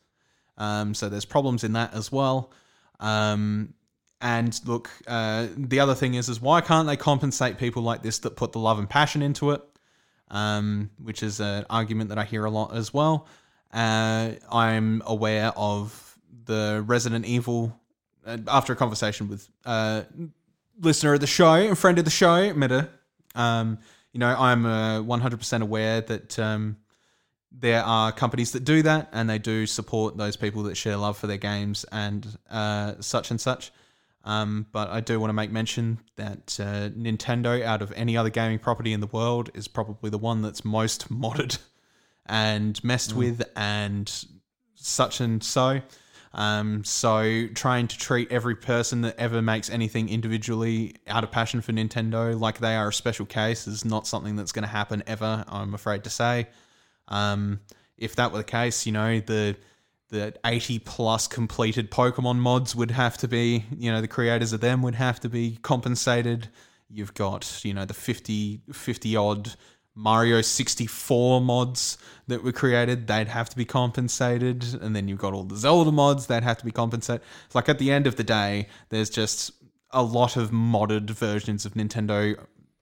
Um, 0.59 0.94
so 0.94 1.09
there's 1.09 1.25
problems 1.25 1.64
in 1.64 1.72
that 1.75 1.94
as 1.94 2.11
well. 2.11 2.53
Um, 2.99 3.75
and 4.20 4.59
look, 4.64 4.90
uh, 5.07 5.48
the 5.57 5.81
other 5.81 5.94
thing 5.94 6.14
is, 6.14 6.29
is 6.29 6.40
why 6.40 6.61
can't 6.61 6.87
they 6.87 6.96
compensate 6.96 7.59
people 7.59 7.83
like 7.83 8.02
this 8.02 8.18
that 8.20 8.37
put 8.37 8.52
the 8.52 8.59
love 8.59 8.79
and 8.79 8.88
passion 8.88 9.22
into 9.22 9.50
it? 9.50 9.62
Um, 10.29 10.90
which 11.02 11.22
is 11.22 11.40
an 11.40 11.66
argument 11.70 12.09
that 12.09 12.18
I 12.18 12.24
hear 12.24 12.44
a 12.44 12.50
lot 12.50 12.74
as 12.74 12.92
well. 12.92 13.29
Uh, 13.72 14.33
I'm 14.50 15.02
aware 15.07 15.52
of 15.57 16.18
the 16.46 16.83
Resident 16.87 17.26
Evil. 17.26 17.79
Uh, 18.26 18.38
after 18.48 18.72
a 18.72 18.76
conversation 18.76 19.29
with 19.29 19.48
uh, 19.64 20.02
listener 20.81 21.14
of 21.14 21.20
the 21.20 21.26
show, 21.26 21.70
a 21.70 21.74
friend 21.76 21.98
of 21.98 22.05
the 22.05 22.11
show, 22.11 22.52
Meta, 22.55 22.88
um, 23.37 23.79
you 24.12 24.18
know, 24.18 24.35
I'm 24.37 24.64
uh, 24.66 25.00
100% 25.00 25.61
aware 25.61 26.00
that 26.00 26.38
um, 26.38 26.79
there 27.52 27.83
are 27.83 28.12
companies 28.12 28.52
that 28.52 28.64
do 28.64 28.83
that 28.83 29.09
and 29.12 29.29
they 29.29 29.38
do 29.38 29.66
support 29.66 30.16
those 30.16 30.37
people 30.37 30.64
that 30.64 30.76
share 30.76 30.96
love 30.96 31.16
for 31.16 31.26
their 31.26 31.37
games 31.37 31.85
and 31.92 32.26
uh, 32.50 32.94
such 33.00 33.31
and 33.31 33.40
such. 33.40 33.70
Um, 34.26 34.66
but 34.72 34.90
I 34.90 35.00
do 35.00 35.20
want 35.20 35.28
to 35.30 35.34
make 35.34 35.52
mention 35.52 36.00
that 36.16 36.58
uh, 36.60 36.90
Nintendo, 36.90 37.62
out 37.62 37.80
of 37.80 37.92
any 37.92 38.16
other 38.16 38.28
gaming 38.28 38.58
property 38.58 38.92
in 38.92 39.00
the 39.00 39.06
world, 39.06 39.50
is 39.54 39.68
probably 39.68 40.10
the 40.10 40.18
one 40.18 40.42
that's 40.42 40.64
most 40.64 41.08
modded 41.12 41.58
and 42.26 42.82
messed 42.82 43.14
with 43.14 43.42
and 43.54 44.12
such 44.74 45.20
and 45.20 45.42
so. 45.42 45.80
Um, 46.34 46.84
so 46.84 47.46
trying 47.54 47.86
to 47.86 47.96
treat 47.96 48.30
every 48.30 48.56
person 48.56 49.02
that 49.02 49.14
ever 49.16 49.40
makes 49.40 49.70
anything 49.70 50.08
individually 50.08 50.96
out 51.06 51.24
of 51.24 51.30
passion 51.30 51.62
for 51.62 51.72
Nintendo 51.72 52.38
like 52.38 52.58
they 52.58 52.74
are 52.74 52.88
a 52.88 52.92
special 52.92 53.24
case 53.24 53.66
is 53.66 53.84
not 53.84 54.06
something 54.06 54.36
that's 54.36 54.52
going 54.52 54.64
to 54.64 54.68
happen 54.68 55.02
ever. 55.06 55.44
I'm 55.48 55.72
afraid 55.72 56.04
to 56.04 56.10
say. 56.10 56.48
Um, 57.08 57.60
if 57.96 58.16
that 58.16 58.32
were 58.32 58.38
the 58.38 58.44
case, 58.44 58.84
you 58.84 58.92
know 58.92 59.20
the 59.20 59.56
the 60.09 60.35
80 60.45 60.79
plus 60.81 61.27
completed 61.27 61.90
Pokemon 61.90 62.37
mods 62.37 62.77
would 62.77 62.92
have 62.92 63.16
to 63.19 63.29
be, 63.29 63.64
you 63.77 63.90
know, 63.90 64.01
the 64.01 64.09
creators 64.09 64.53
of 64.53 64.61
them 64.61 64.83
would 64.83 64.95
have 64.95 65.19
to 65.21 65.29
be 65.29 65.59
compensated. 65.62 66.49
You've 66.88 67.14
got, 67.14 67.61
you 67.64 67.75
know, 67.75 67.85
the 67.85 67.95
50 67.95 68.61
50 68.73 69.16
odd 69.16 69.55
Mario 69.97 70.42
64 70.42 71.40
mods 71.40 71.97
that 72.29 72.45
were 72.45 72.53
created, 72.53 73.07
they'd 73.07 73.29
have 73.29 73.49
to 73.49 73.57
be 73.57 73.64
compensated. 73.64 74.62
And 74.81 74.95
then 74.95 75.09
you've 75.09 75.19
got 75.19 75.33
all 75.33 75.45
the 75.45 75.57
Zelda 75.57 75.90
mods, 75.90 76.27
they'd 76.27 76.42
have 76.42 76.59
to 76.59 76.64
be 76.64 76.71
compensated. 76.71 77.23
It's 77.47 77.55
like 77.55 77.69
at 77.69 77.79
the 77.79 77.90
end 77.90 78.07
of 78.07 78.16
the 78.16 78.25
day, 78.25 78.69
there's 78.90 79.11
just 79.11 79.53
a 79.90 80.03
lot 80.03 80.37
of 80.37 80.51
modded 80.51 81.11
versions 81.11 81.64
of 81.64 81.75
Nintendo 81.75 82.38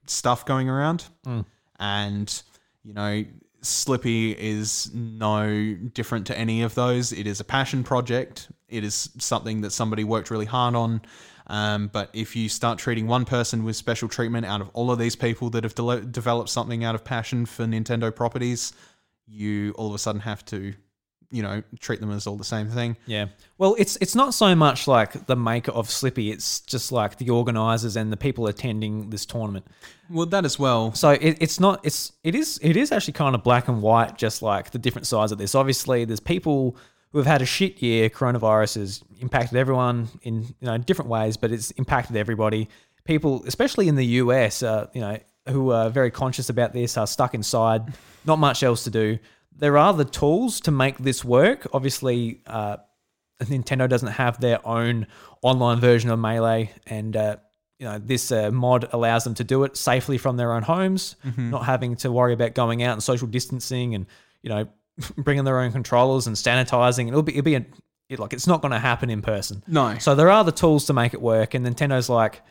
stuff 0.07 0.45
going 0.45 0.69
around. 0.69 1.05
Hmm. 1.25 1.41
And, 1.79 2.43
you 2.83 2.93
know, 2.93 3.25
Slippi 3.65 4.33
is 4.33 4.91
no 4.95 5.75
different 5.75 6.27
to 6.29 6.39
any 6.39 6.63
of 6.63 6.75
those. 6.75 7.13
It 7.13 7.27
is 7.27 7.41
a 7.41 7.45
passion 7.45 7.83
project. 7.83 8.49
It 8.69 8.85
is 8.85 9.11
something 9.19 9.63
that 9.63 9.71
somebody 9.71 10.05
worked 10.05 10.31
really 10.31 10.47
hard 10.47 10.75
on. 10.75 11.03
Um, 11.47 11.89
but 11.89 12.11
if 12.13 12.37
you 12.37 12.49
start 12.49 12.79
treating 12.79 13.07
one 13.07 13.25
person 13.25 13.65
with 13.65 13.77
special 13.77 14.09
treatment 14.09 14.47
out 14.47 14.61
of 14.61 14.71
all 14.73 14.91
of 14.91 14.99
these 14.99 15.17
people 15.17 15.51
that 15.51 15.65
have 15.65 15.75
de- 15.75 16.01
developed 16.01 16.49
something 16.49 16.85
out 16.85 16.95
of 16.95 17.05
passion 17.05 17.45
for 17.47 17.65
Nintendo 17.65 18.15
properties, 18.15 18.73
you 19.27 19.73
all 19.73 19.89
of 19.89 19.95
a 19.95 19.99
sudden 19.99 20.23
have 20.23 20.45
to 20.47 20.75
you 21.35 21.43
know 21.43 21.63
treat 21.81 22.01
them 22.01 22.13
as 22.13 22.27
all 22.27 22.37
the 22.37 22.45
same 22.45 22.69
thing. 22.69 22.97
Yeah. 23.07 23.27
Well, 23.59 23.75
it's 23.77 23.97
it's 23.97 24.15
not 24.15 24.35
so 24.35 24.55
much 24.55 24.87
like 24.87 25.27
the 25.27 25.35
maker 25.35 25.73
of 25.73 25.89
Slippi. 25.89 26.33
It's 26.33 26.61
just 26.61 26.93
like 26.93 27.19
the 27.19 27.31
organizers 27.31 27.97
and 27.97 28.13
the 28.13 28.17
people 28.17 28.47
attending 28.47 29.11
this 29.11 29.27
tournament. 29.27 29.67
Well, 30.09 30.27
that 30.27 30.45
as 30.45 30.59
well. 30.59 30.95
So 30.95 31.11
it, 31.11 31.39
it's 31.41 31.59
not. 31.59 31.85
It's 31.85 32.13
it 32.23 32.37
is 32.37 32.61
it 32.63 32.77
is 32.77 32.93
actually 32.93 33.15
kind 33.15 33.35
of 33.35 33.43
black 33.43 33.67
and 33.67 33.83
white, 33.83 34.17
just 34.17 34.43
like 34.43 34.71
the 34.71 34.79
different 34.79 35.09
sides 35.09 35.33
of 35.33 35.39
this. 35.39 35.57
Obviously, 35.57 36.05
there's 36.05 36.21
people 36.21 36.77
who 37.11 37.19
have 37.19 37.27
had 37.27 37.43
a 37.43 37.47
shit 37.47 37.83
year. 37.83 38.09
Coronavirus 38.09 38.77
has 38.77 39.03
impacted 39.21 39.59
everyone 39.59 40.09
in 40.23 40.43
you 40.43 40.67
know 40.67 40.79
different 40.79 41.11
ways, 41.11 41.37
but 41.37 41.51
it's 41.51 41.73
impacted 41.73 42.17
everybody. 42.17 42.69
People, 43.05 43.43
especially 43.47 43.89
in 43.89 43.97
the 43.97 44.07
US, 44.23 44.63
uh, 44.63 44.87
you 44.95 45.01
know, 45.01 45.19
who 45.49 45.73
are 45.73 45.91
very 45.91 46.13
conscious 46.13 46.49
about 46.49 46.73
this, 46.73 46.97
are 46.97 47.07
stuck 47.07 47.35
inside, 47.35 47.93
not 48.25 48.39
much 48.39 48.63
else 48.63 48.85
to 48.85 48.91
do. 48.91 49.19
There 49.57 49.79
are 49.79 49.93
the 49.93 50.05
tools 50.05 50.61
to 50.63 50.71
make 50.71 50.99
this 50.99 51.25
work. 51.25 51.67
Obviously, 51.73 52.41
uh, 52.47 52.79
Nintendo 53.43 53.89
doesn't 53.89 54.09
have 54.09 54.41
their 54.41 54.67
own 54.67 55.07
online 55.43 55.81
version 55.81 56.11
of 56.11 56.19
Melee, 56.19 56.73
and 56.87 57.17
uh, 57.17 57.37
you 57.79 57.87
know 57.87 57.99
this 57.99 58.33
uh, 58.33 58.51
mod 58.51 58.89
allows 58.93 59.25
them 59.25 59.35
to 59.35 59.45
do 59.45 59.65
it 59.65 59.77
safely 59.77 60.19
from 60.19 60.37
their 60.37 60.53
own 60.53 60.63
homes, 60.63 61.17
not 61.51 61.65
having 61.65 61.97
to 61.97 62.11
worry 62.11 62.33
about 62.33 62.55
going 62.55 62.83
out 62.83 62.93
and 62.93 63.03
social 63.03 63.27
distancing, 63.27 63.95
and 63.95 64.07
you 64.43 64.51
know 64.51 64.69
bringing 65.19 65.45
their 65.45 65.61
own 65.61 65.73
controllers 65.73 66.27
and 66.27 66.37
sanitizing. 66.37 67.09
It'll 67.09 67.23
be 67.23 67.33
it'll 67.33 67.43
be 67.43 67.57
a, 67.57 67.67
it, 68.09 68.19
like 68.19 68.33
it's 68.33 68.47
not 68.47 68.61
going 68.63 68.73
to 68.73 68.79
happen 68.79 69.11
in 69.11 69.23
person. 69.23 69.63
No. 69.67 69.99
So 69.99 70.15
there 70.15 70.31
are 70.31 70.45
the 70.45 70.53
tools 70.53 70.87
to 70.87 70.93
make 70.93 71.15
it 71.15 71.23
work, 71.23 71.55
and 71.55 71.67
Nintendo's 71.67 72.09
like 72.09 72.43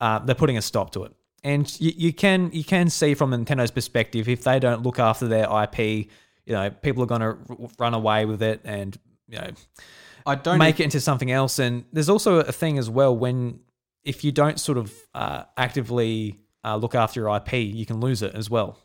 uh, 0.00 0.18
they're 0.20 0.34
putting 0.34 0.56
a 0.56 0.62
stop 0.62 0.90
to 0.92 1.04
it. 1.04 1.12
And 1.44 1.80
you, 1.80 1.92
you 1.94 2.12
can 2.12 2.50
you 2.52 2.64
can 2.64 2.88
see 2.88 3.14
from 3.14 3.30
Nintendo's 3.30 3.70
perspective 3.70 4.28
if 4.28 4.42
they 4.42 4.58
don't 4.58 4.82
look 4.82 4.98
after 4.98 5.28
their 5.28 5.46
IP, 5.62 5.78
you 5.78 6.08
know, 6.52 6.70
people 6.70 7.02
are 7.02 7.06
going 7.06 7.20
to 7.20 7.36
run 7.78 7.94
away 7.94 8.24
with 8.24 8.42
it 8.42 8.62
and 8.64 8.98
you 9.28 9.38
know 9.38 9.50
I 10.26 10.36
don't 10.36 10.58
make 10.58 10.80
it 10.80 10.84
into 10.84 11.00
something 11.00 11.30
else. 11.30 11.58
And 11.58 11.84
there's 11.92 12.08
also 12.08 12.38
a 12.40 12.52
thing 12.52 12.78
as 12.78 12.88
well 12.88 13.14
when 13.14 13.60
if 14.04 14.24
you 14.24 14.32
don't 14.32 14.58
sort 14.58 14.78
of 14.78 14.92
uh, 15.14 15.44
actively 15.56 16.40
uh, 16.64 16.76
look 16.76 16.94
after 16.94 17.20
your 17.20 17.36
IP, 17.36 17.52
you 17.52 17.84
can 17.84 18.00
lose 18.00 18.22
it 18.22 18.34
as 18.34 18.48
well. 18.48 18.78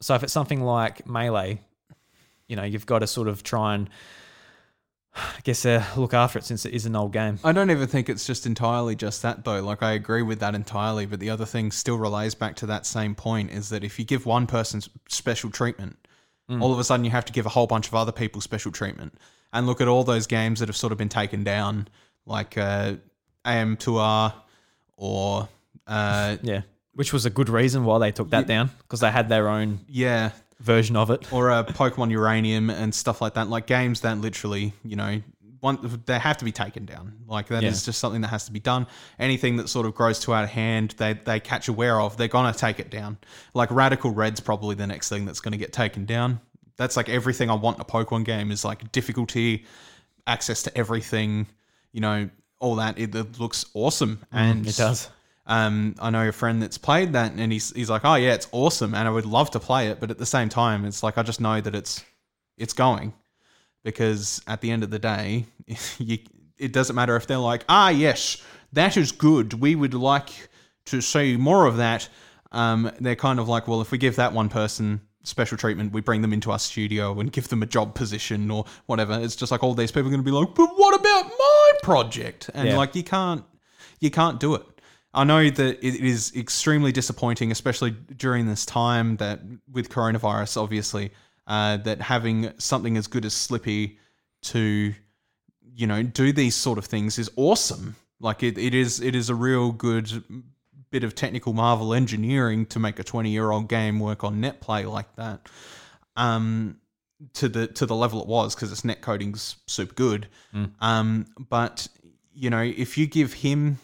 So 0.00 0.14
if 0.14 0.22
it's 0.22 0.32
something 0.32 0.62
like 0.62 1.08
Melee, 1.08 1.60
you 2.48 2.56
know, 2.56 2.64
you've 2.64 2.86
got 2.86 3.00
to 3.00 3.06
sort 3.06 3.28
of 3.28 3.42
try 3.42 3.74
and 3.74 3.88
I 5.14 5.40
guess 5.44 5.64
uh, 5.64 5.84
look 5.96 6.14
after 6.14 6.38
it 6.38 6.44
since 6.44 6.64
it 6.66 6.72
is 6.72 6.86
an 6.86 6.96
old 6.96 7.12
game. 7.12 7.38
I 7.44 7.52
don't 7.52 7.70
even 7.70 7.86
think 7.86 8.08
it's 8.08 8.26
just 8.26 8.46
entirely 8.46 8.96
just 8.96 9.22
that 9.22 9.44
though. 9.44 9.62
Like 9.62 9.82
I 9.82 9.92
agree 9.92 10.22
with 10.22 10.40
that 10.40 10.54
entirely, 10.54 11.06
but 11.06 11.20
the 11.20 11.30
other 11.30 11.46
thing 11.46 11.70
still 11.70 11.98
relays 11.98 12.34
back 12.34 12.56
to 12.56 12.66
that 12.66 12.86
same 12.86 13.14
point 13.14 13.50
is 13.50 13.68
that 13.68 13.84
if 13.84 13.98
you 13.98 14.04
give 14.04 14.26
one 14.26 14.46
person 14.46 14.80
special 15.08 15.50
treatment, 15.50 15.96
all 16.60 16.72
of 16.72 16.78
a 16.78 16.84
sudden 16.84 17.04
you 17.04 17.10
have 17.10 17.24
to 17.24 17.32
give 17.32 17.46
a 17.46 17.48
whole 17.48 17.66
bunch 17.66 17.88
of 17.88 17.94
other 17.94 18.12
people 18.12 18.40
special 18.40 18.70
treatment. 18.70 19.14
And 19.52 19.66
look 19.66 19.80
at 19.80 19.88
all 19.88 20.04
those 20.04 20.26
games 20.26 20.60
that 20.60 20.68
have 20.68 20.76
sort 20.76 20.92
of 20.92 20.98
been 20.98 21.08
taken 21.08 21.42
down, 21.44 21.88
like 22.26 22.58
uh, 22.58 22.94
AM2R 23.46 24.34
or 24.96 25.48
uh, 25.86 26.36
Yeah, 26.42 26.62
which 26.94 27.12
was 27.12 27.24
a 27.24 27.30
good 27.30 27.48
reason 27.48 27.84
why 27.84 27.98
they 27.98 28.12
took 28.12 28.30
that 28.30 28.46
down 28.46 28.70
because 28.78 29.00
they 29.00 29.10
had 29.10 29.28
their 29.28 29.48
own 29.48 29.80
yeah, 29.88 30.32
version 30.60 30.96
of 30.96 31.10
it. 31.10 31.32
or 31.32 31.50
a 31.50 31.64
Pokemon 31.64 32.10
Uranium 32.10 32.70
and 32.70 32.94
stuff 32.94 33.20
like 33.20 33.34
that. 33.34 33.48
Like 33.48 33.66
games 33.66 34.00
that 34.02 34.18
literally, 34.18 34.72
you 34.84 34.96
know, 34.96 35.20
one 35.60 35.78
they 36.06 36.18
have 36.18 36.36
to 36.38 36.44
be 36.44 36.52
taken 36.52 36.84
down. 36.84 37.14
Like 37.26 37.48
that 37.48 37.64
is 37.64 37.82
Yeah. 37.82 37.86
just 37.86 37.98
something 37.98 38.20
that 38.20 38.28
has 38.28 38.44
to 38.46 38.52
be 38.52 38.60
done. 38.60 38.86
Anything 39.18 39.56
that 39.56 39.68
sort 39.68 39.86
of 39.86 39.94
grows 39.94 40.20
too 40.20 40.34
out 40.34 40.44
of 40.44 40.50
hand, 40.50 40.94
they 40.98 41.14
they 41.14 41.40
catch 41.40 41.68
aware 41.68 42.00
of, 42.00 42.16
they're 42.16 42.28
gonna 42.28 42.52
take 42.52 42.78
it 42.80 42.90
down. 42.90 43.16
Like 43.54 43.70
Radical 43.70 44.10
Red's 44.10 44.40
probably 44.40 44.74
the 44.74 44.86
next 44.86 45.08
thing 45.08 45.24
that's 45.24 45.40
gonna 45.40 45.56
get 45.56 45.72
taken 45.72 46.04
down. 46.04 46.40
That's 46.76 46.96
like 46.96 47.08
everything 47.08 47.50
I 47.50 47.54
want 47.54 47.76
in 47.78 47.80
a 47.82 47.84
Pokemon 47.84 48.24
game 48.24 48.50
is 48.50 48.64
like 48.64 48.90
difficulty, 48.92 49.64
access 50.26 50.62
to 50.64 50.76
everything, 50.76 51.46
you 51.92 52.00
know, 52.00 52.28
all 52.58 52.76
that. 52.76 52.98
It, 52.98 53.14
it 53.14 53.38
looks 53.40 53.64
awesome, 53.74 54.20
and 54.32 54.64
Mm, 54.64 54.68
It 54.68 54.76
does. 54.76 55.08
Um, 55.46 55.94
I 56.00 56.10
know 56.10 56.28
a 56.28 56.32
friend 56.32 56.62
that's 56.62 56.78
played 56.78 57.12
that, 57.12 57.32
and 57.36 57.52
he's 57.52 57.70
he's 57.74 57.90
like, 57.90 58.02
"Oh 58.04 58.14
yeah, 58.14 58.32
it's 58.34 58.48
awesome," 58.52 58.94
and 58.94 59.06
I 59.06 59.10
would 59.10 59.26
love 59.26 59.50
to 59.52 59.60
play 59.60 59.88
it, 59.88 60.00
but 60.00 60.10
at 60.10 60.18
the 60.18 60.26
same 60.26 60.48
time, 60.48 60.84
it's 60.84 61.02
like 61.02 61.18
I 61.18 61.22
just 61.22 61.40
know 61.40 61.60
that 61.60 61.74
it's 61.74 62.02
it's 62.56 62.72
going 62.72 63.12
because 63.82 64.40
at 64.46 64.60
the 64.60 64.70
end 64.70 64.82
of 64.82 64.90
the 64.90 64.98
day, 64.98 65.46
you, 65.98 66.18
it 66.58 66.72
doesn't 66.72 66.96
matter 66.96 67.16
if 67.16 67.26
they're 67.26 67.38
like, 67.38 67.64
"Ah 67.68 67.90
yes, 67.90 68.42
that 68.72 68.96
is 68.96 69.12
good. 69.12 69.54
We 69.54 69.74
would 69.74 69.94
like 69.94 70.30
to 70.86 71.00
see 71.00 71.36
more 71.36 71.66
of 71.66 71.76
that." 71.78 72.08
Um, 72.52 72.90
they're 73.00 73.16
kind 73.16 73.38
of 73.40 73.48
like, 73.48 73.68
"Well, 73.68 73.80
if 73.80 73.90
we 73.90 73.98
give 73.98 74.16
that 74.16 74.32
one 74.32 74.48
person." 74.48 75.00
Special 75.26 75.56
treatment, 75.56 75.94
we 75.94 76.02
bring 76.02 76.20
them 76.20 76.34
into 76.34 76.50
our 76.50 76.58
studio 76.58 77.18
and 77.18 77.32
give 77.32 77.48
them 77.48 77.62
a 77.62 77.66
job 77.66 77.94
position 77.94 78.50
or 78.50 78.66
whatever. 78.84 79.18
It's 79.18 79.34
just 79.34 79.50
like 79.50 79.62
all 79.62 79.72
these 79.72 79.90
people 79.90 80.08
are 80.08 80.10
going 80.10 80.20
to 80.20 80.22
be 80.22 80.30
like, 80.30 80.54
but 80.54 80.68
what 80.76 80.94
about 81.00 81.30
my 81.38 81.70
project? 81.82 82.50
And 82.52 82.68
Yeah. 82.68 82.76
like, 82.76 82.94
you 82.94 83.02
can't, 83.04 83.42
you 84.00 84.10
can't 84.10 84.38
do 84.38 84.54
it. 84.54 84.66
I 85.14 85.24
know 85.24 85.48
that 85.48 85.86
it 85.86 85.94
is 85.94 86.32
extremely 86.34 86.92
disappointing, 86.92 87.52
especially 87.52 87.92
during 88.16 88.46
this 88.46 88.66
time 88.66 89.16
that 89.16 89.40
with 89.70 89.88
coronavirus, 89.88 90.60
obviously, 90.60 91.12
uh, 91.46 91.76
that 91.78 92.00
having 92.00 92.52
something 92.58 92.96
as 92.96 93.06
good 93.06 93.24
as 93.24 93.32
Slippi 93.32 93.98
to, 94.42 94.92
you 95.74 95.86
know, 95.86 96.02
do 96.02 96.32
these 96.32 96.56
sort 96.56 96.78
of 96.78 96.86
things 96.86 97.18
is 97.18 97.30
awesome. 97.36 97.96
Like 98.20 98.42
it, 98.42 98.58
it 98.58 98.74
is, 98.74 99.00
it 99.00 99.14
is 99.14 99.30
a 99.30 99.34
real 99.34 99.70
good 99.70 100.24
bit 100.90 101.04
of 101.04 101.14
technical 101.14 101.52
marvel 101.52 101.94
engineering 101.94 102.66
to 102.66 102.78
make 102.78 102.98
a 102.98 103.04
20 103.04 103.30
year 103.30 103.50
old 103.50 103.68
game 103.68 104.00
work 104.00 104.24
on 104.24 104.40
NetPlay 104.40 104.90
like 104.90 105.14
that. 105.16 105.48
Um, 106.16 106.78
to 107.34 107.48
the 107.48 107.66
to 107.68 107.86
the 107.86 107.94
level 107.94 108.20
it 108.20 108.26
was 108.26 108.54
because 108.54 108.70
its 108.70 108.84
net 108.84 109.00
coding's 109.00 109.56
super 109.66 109.94
good. 109.94 110.28
Um, 110.80 111.26
but 111.48 111.88
you 112.34 112.50
know, 112.50 112.60
if 112.60 112.98
you 112.98 113.06
give 113.06 113.32
him 113.32 113.78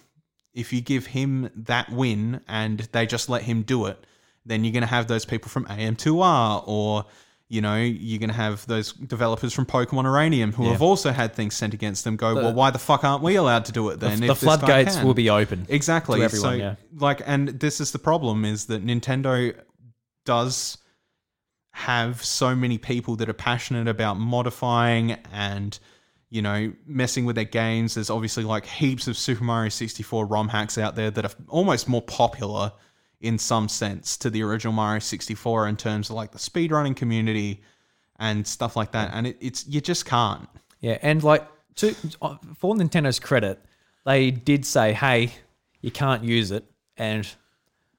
if 0.55 0.73
you 0.73 0.81
give 0.81 1.07
him 1.07 1.51
that 1.55 1.91
win 1.91 2.41
and 2.49 2.81
they 2.93 3.07
just 3.07 3.29
let 3.29 3.43
him 3.43 3.63
do 3.63 3.87
it, 3.87 4.05
then 4.45 4.65
you're 4.65 4.73
going 4.73 4.83
to 4.83 4.87
have 4.87 5.07
those 5.07 5.25
people 5.25 5.49
from 5.49 5.65
AM2R 5.67 6.65
or 6.67 7.05
you 7.51 7.61
know, 7.61 7.77
you're 7.77 8.21
going 8.21 8.31
to 8.31 8.35
have 8.37 8.65
those 8.69 8.93
developers 8.93 9.53
from 9.53 9.67
Pokemon 9.67 10.05
Uranium 10.05 10.53
who 10.53 10.67
Yeah. 10.67 10.71
have 10.71 10.83
also 10.83 11.11
had 11.11 11.35
things 11.35 11.57
sent 11.57 11.75
against 11.75 12.05
them 12.05 12.17
go, 12.17 12.37
well, 12.37 12.55
why 12.55 12.71
the 12.71 12.79
fuck 12.79 13.03
aren't 13.03 13.25
we 13.25 13.35
allowed 13.35 13.65
to 13.65 13.73
do 13.73 13.89
it 13.89 13.99
then? 13.99 14.21
the 14.21 14.29
guy 14.29 14.35
floodgates 14.35 15.03
will 15.03 15.15
be 15.15 15.29
open. 15.31 15.67
Exactly. 15.69 16.23
everyone, 16.23 16.51
so, 16.53 16.57
yeah. 16.57 16.77
like, 16.97 17.23
and 17.27 17.49
this 17.49 17.81
is 17.81 17.91
the 17.91 17.99
problem 17.99 18.45
is 18.45 18.67
that 18.67 18.87
Nintendo 18.87 19.53
does 20.25 20.79
have 21.73 22.23
so 22.25 22.55
many 22.55 22.79
people 22.79 23.17
that 23.17 23.29
are 23.29 23.33
passionate 23.35 23.89
about 23.89 24.15
modifying 24.17 25.17
and 25.33 25.77
you 26.31 26.41
know 26.43 26.73
messing 26.87 27.25
with 27.25 27.37
their 27.37 27.45
games. 27.45 27.95
There's 27.95 28.11
obviously 28.11 28.45
like 28.45 28.65
heaps 28.65 29.09
of 29.09 29.17
Super 29.17 29.45
Mario 29.45 29.69
64 29.69 30.27
ROM 30.27 30.49
hacks 30.49 30.79
out 30.79 30.97
there 30.97 31.11
that 31.11 31.25
are 31.25 31.35
almost 31.49 31.89
more 31.89 32.03
popular 32.03 32.73
in 33.21 33.37
some 33.37 33.69
sense 33.69 34.17
to 34.17 34.31
the 34.31 34.43
original 34.43 34.73
Mario 34.73 35.01
64 35.01 35.69
in 35.69 35.77
terms 35.77 36.09
of 36.09 36.17
like 36.17 36.33
the 36.33 36.39
speedrunning 36.39 36.97
community 36.97 37.61
and 38.19 38.47
stuff 38.47 38.77
like 38.77 38.93
that. 38.93 39.11
And 39.13 39.27
it, 39.27 39.37
it's 39.41 39.67
you 39.67 39.81
just 39.81 40.07
can't. 40.07 40.49
Yeah, 40.81 40.99
and 41.03 41.23
like 41.23 41.47
to 41.77 41.95
uh, 42.23 42.37
for 42.57 42.75
Nintendo's 42.75 43.19
credit, 43.19 43.63
they 44.07 44.31
did 44.31 44.65
say, 44.65 44.93
"Hey, 44.93 45.33
you 45.81 45.91
can't 45.91 46.25
use 46.25 46.51
it," 46.51 46.65
and 46.97 47.29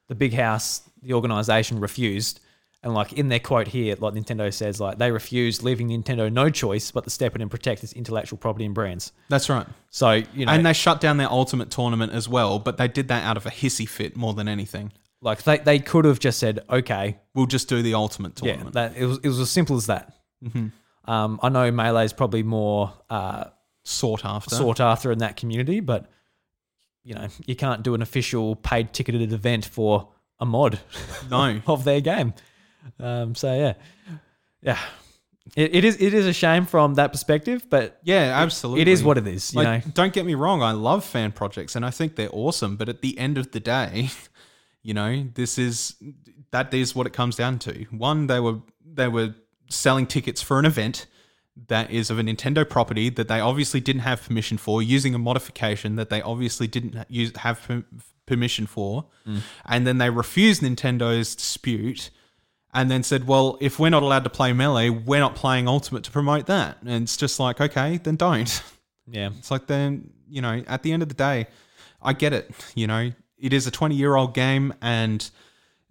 the 0.08 0.14
big 0.14 0.32
house, 0.32 0.82
the 1.02 1.12
organization, 1.12 1.80
refused. 1.80 2.40
And 2.84 2.94
like 2.94 3.12
in 3.12 3.28
their 3.28 3.38
quote 3.38 3.68
here, 3.68 3.94
like 4.00 4.14
Nintendo 4.14 4.52
says, 4.52 4.80
like 4.80 4.98
they 4.98 5.12
refused, 5.12 5.62
leaving 5.62 5.88
Nintendo 5.88 6.32
no 6.32 6.50
choice 6.50 6.90
but 6.90 7.04
to 7.04 7.10
step 7.10 7.36
in 7.36 7.40
and 7.40 7.48
protect 7.50 7.84
its 7.84 7.92
intellectual 7.92 8.38
property 8.38 8.64
and 8.64 8.74
brands. 8.74 9.12
That's 9.28 9.48
right. 9.48 9.66
So 9.90 10.10
you 10.34 10.46
know, 10.46 10.52
And 10.52 10.66
they 10.66 10.72
shut 10.72 11.00
down 11.00 11.16
their 11.18 11.30
ultimate 11.30 11.70
tournament 11.70 12.12
as 12.12 12.28
well, 12.28 12.58
but 12.58 12.78
they 12.78 12.88
did 12.88 13.06
that 13.08 13.22
out 13.22 13.36
of 13.36 13.46
a 13.46 13.50
hissy 13.50 13.88
fit 13.88 14.16
more 14.16 14.34
than 14.34 14.48
anything. 14.48 14.92
like 15.20 15.44
they, 15.44 15.58
they 15.58 15.78
could 15.78 16.04
have 16.04 16.18
just 16.18 16.40
said, 16.40 16.58
"Okay, 16.68 17.18
We'll 17.34 17.46
just 17.46 17.68
do 17.68 17.82
the 17.82 17.94
ultimate 17.94 18.34
tournament. 18.34 18.74
yeah, 18.74 18.88
that 18.88 18.96
it 18.96 19.06
was 19.06 19.18
it 19.22 19.28
was 19.28 19.38
as 19.38 19.50
simple 19.50 19.76
as 19.76 19.86
that." 19.86 20.12
Um, 21.04 21.38
I 21.42 21.48
know 21.48 21.70
Melee 21.70 22.04
is 22.04 22.12
probably 22.12 22.42
more 22.42 22.92
uh, 23.10 23.44
sought 23.84 24.24
after. 24.24 24.54
sought 24.56 24.80
after 24.80 25.10
in 25.12 25.18
that 25.18 25.36
community, 25.36 25.80
but 25.80 26.06
you 27.04 27.14
know, 27.14 27.28
you 27.46 27.56
can't 27.56 27.82
do 27.82 27.94
an 27.94 28.02
official 28.02 28.54
paid 28.56 28.92
ticketed 28.92 29.32
event 29.32 29.64
for 29.64 30.08
a 30.40 30.46
mod 30.46 30.80
No. 31.30 31.60
of 31.66 31.84
their 31.84 32.00
game. 32.00 32.34
Um, 32.98 33.34
so 33.34 33.52
yeah, 33.54 33.74
yeah, 34.62 34.78
it, 35.56 35.74
it 35.76 35.84
is 35.84 36.00
it 36.00 36.14
is 36.14 36.26
a 36.26 36.32
shame 36.32 36.66
from 36.66 36.94
that 36.94 37.12
perspective, 37.12 37.66
but 37.70 37.98
Yeah, 38.02 38.32
absolutely. 38.42 38.82
it 38.82 38.88
is 38.88 39.02
what 39.02 39.18
it 39.18 39.26
is. 39.26 39.52
You 39.54 39.62
like, 39.62 39.86
know, 39.86 39.92
don't 39.94 40.12
get 40.12 40.24
me 40.26 40.34
wrong, 40.34 40.62
I 40.62 40.72
love 40.72 41.04
fan 41.04 41.32
projects 41.32 41.74
and 41.76 41.84
I 41.84 41.90
think 41.90 42.16
they're 42.16 42.28
awesome, 42.32 42.76
but 42.76 42.88
at 42.88 43.00
the 43.02 43.18
end 43.18 43.38
of 43.38 43.52
the 43.52 43.60
day, 43.60 44.10
you 44.82 44.94
know, 44.94 45.26
this 45.34 45.58
is 45.58 45.94
that 46.50 46.72
is 46.74 46.94
what 46.94 47.06
it 47.06 47.12
comes 47.12 47.36
down 47.36 47.58
to. 47.60 47.84
One, 47.90 48.26
they 48.26 48.40
were 48.40 48.58
they 48.84 49.08
were 49.08 49.34
selling 49.70 50.06
tickets 50.06 50.42
for 50.42 50.58
an 50.58 50.64
event 50.66 51.06
that 51.68 51.90
is 51.90 52.10
of 52.10 52.18
a 52.18 52.22
Nintendo 52.22 52.68
property 52.68 53.10
that 53.10 53.28
they 53.28 53.38
obviously 53.40 53.80
didn't 53.80 54.02
have 54.02 54.22
permission 54.22 54.56
for, 54.58 54.82
using 54.82 55.14
a 55.14 55.18
modification 55.18 55.96
that 55.96 56.08
they 56.08 56.22
obviously 56.22 56.66
didn't 56.66 56.96
use 57.08 57.34
have 57.38 57.68
permission 58.26 58.66
for, 58.66 59.06
Mm. 59.26 59.40
and 59.66 59.86
then 59.86 59.98
they 59.98 60.08
refused 60.10 60.62
Nintendo's 60.62 61.34
dispute 61.36 62.10
and 62.72 62.90
then 62.90 63.02
said, 63.02 63.26
"Well, 63.26 63.58
if 63.60 63.78
we're 63.78 63.90
not 63.90 64.02
allowed 64.02 64.24
to 64.24 64.30
play 64.30 64.52
melee, 64.52 64.88
we're 64.90 65.20
not 65.20 65.34
playing 65.34 65.68
ultimate 65.68 66.04
to 66.04 66.10
promote 66.10 66.46
that." 66.46 66.78
And 66.82 67.04
it's 67.04 67.16
just 67.16 67.38
like, 67.38 67.60
okay, 67.60 67.98
then 67.98 68.16
don't. 68.16 68.62
Yeah. 69.08 69.30
It's 69.36 69.50
like 69.50 69.66
then 69.66 70.12
you 70.28 70.40
know, 70.40 70.62
at 70.68 70.84
the 70.84 70.92
end 70.92 71.02
of 71.02 71.08
the 71.08 71.14
day, 71.16 71.48
I 72.00 72.12
get 72.12 72.32
it. 72.32 72.50
You 72.76 72.86
know, 72.86 73.10
it 73.36 73.52
is 73.52 73.66
a 73.66 73.70
twenty-year-old 73.70 74.32
game, 74.32 74.72
and 74.80 75.28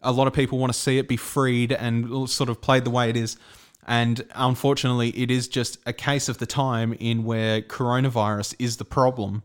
a 0.01 0.11
lot 0.11 0.27
of 0.27 0.33
people 0.33 0.57
want 0.57 0.73
to 0.73 0.79
see 0.79 0.97
it 0.97 1.07
be 1.07 1.17
freed 1.17 1.73
and 1.73 2.29
sort 2.29 2.49
of 2.49 2.61
played 2.61 2.85
the 2.85 2.89
way 2.89 3.09
it 3.09 3.17
is. 3.17 3.37
And 3.85 4.25
unfortunately, 4.33 5.09
it 5.09 5.29
is 5.29 5.47
just 5.47 5.77
a 5.85 5.93
case 5.93 6.29
of 6.29 6.37
the 6.37 6.45
time 6.45 6.93
in 6.93 7.23
where 7.23 7.61
coronavirus 7.61 8.55
is 8.59 8.77
the 8.77 8.85
problem 8.85 9.43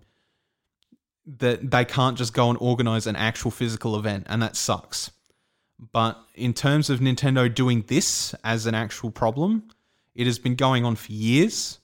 that 1.26 1.70
they 1.70 1.84
can't 1.84 2.16
just 2.16 2.32
go 2.32 2.49
and 2.49 2.59
organize 2.61 3.07
an 3.07 3.16
actual 3.16 3.51
physical 3.51 3.99
event, 3.99 4.26
and 4.28 4.43
that 4.43 4.57
sucks. 4.57 5.11
But 5.79 6.18
in 6.35 6.55
terms 6.55 6.89
of 6.91 7.01
Nintendo 7.01 7.53
doing 7.53 7.85
this 7.87 8.35
as 8.43 8.66
an 8.66 8.74
actual 8.74 9.11
problem, 9.11 9.64
it 10.14 10.27
has 10.27 10.39
been 10.39 10.55
going 10.55 10.85
on 10.85 10.97
for 10.97 11.12
years. 11.12 11.79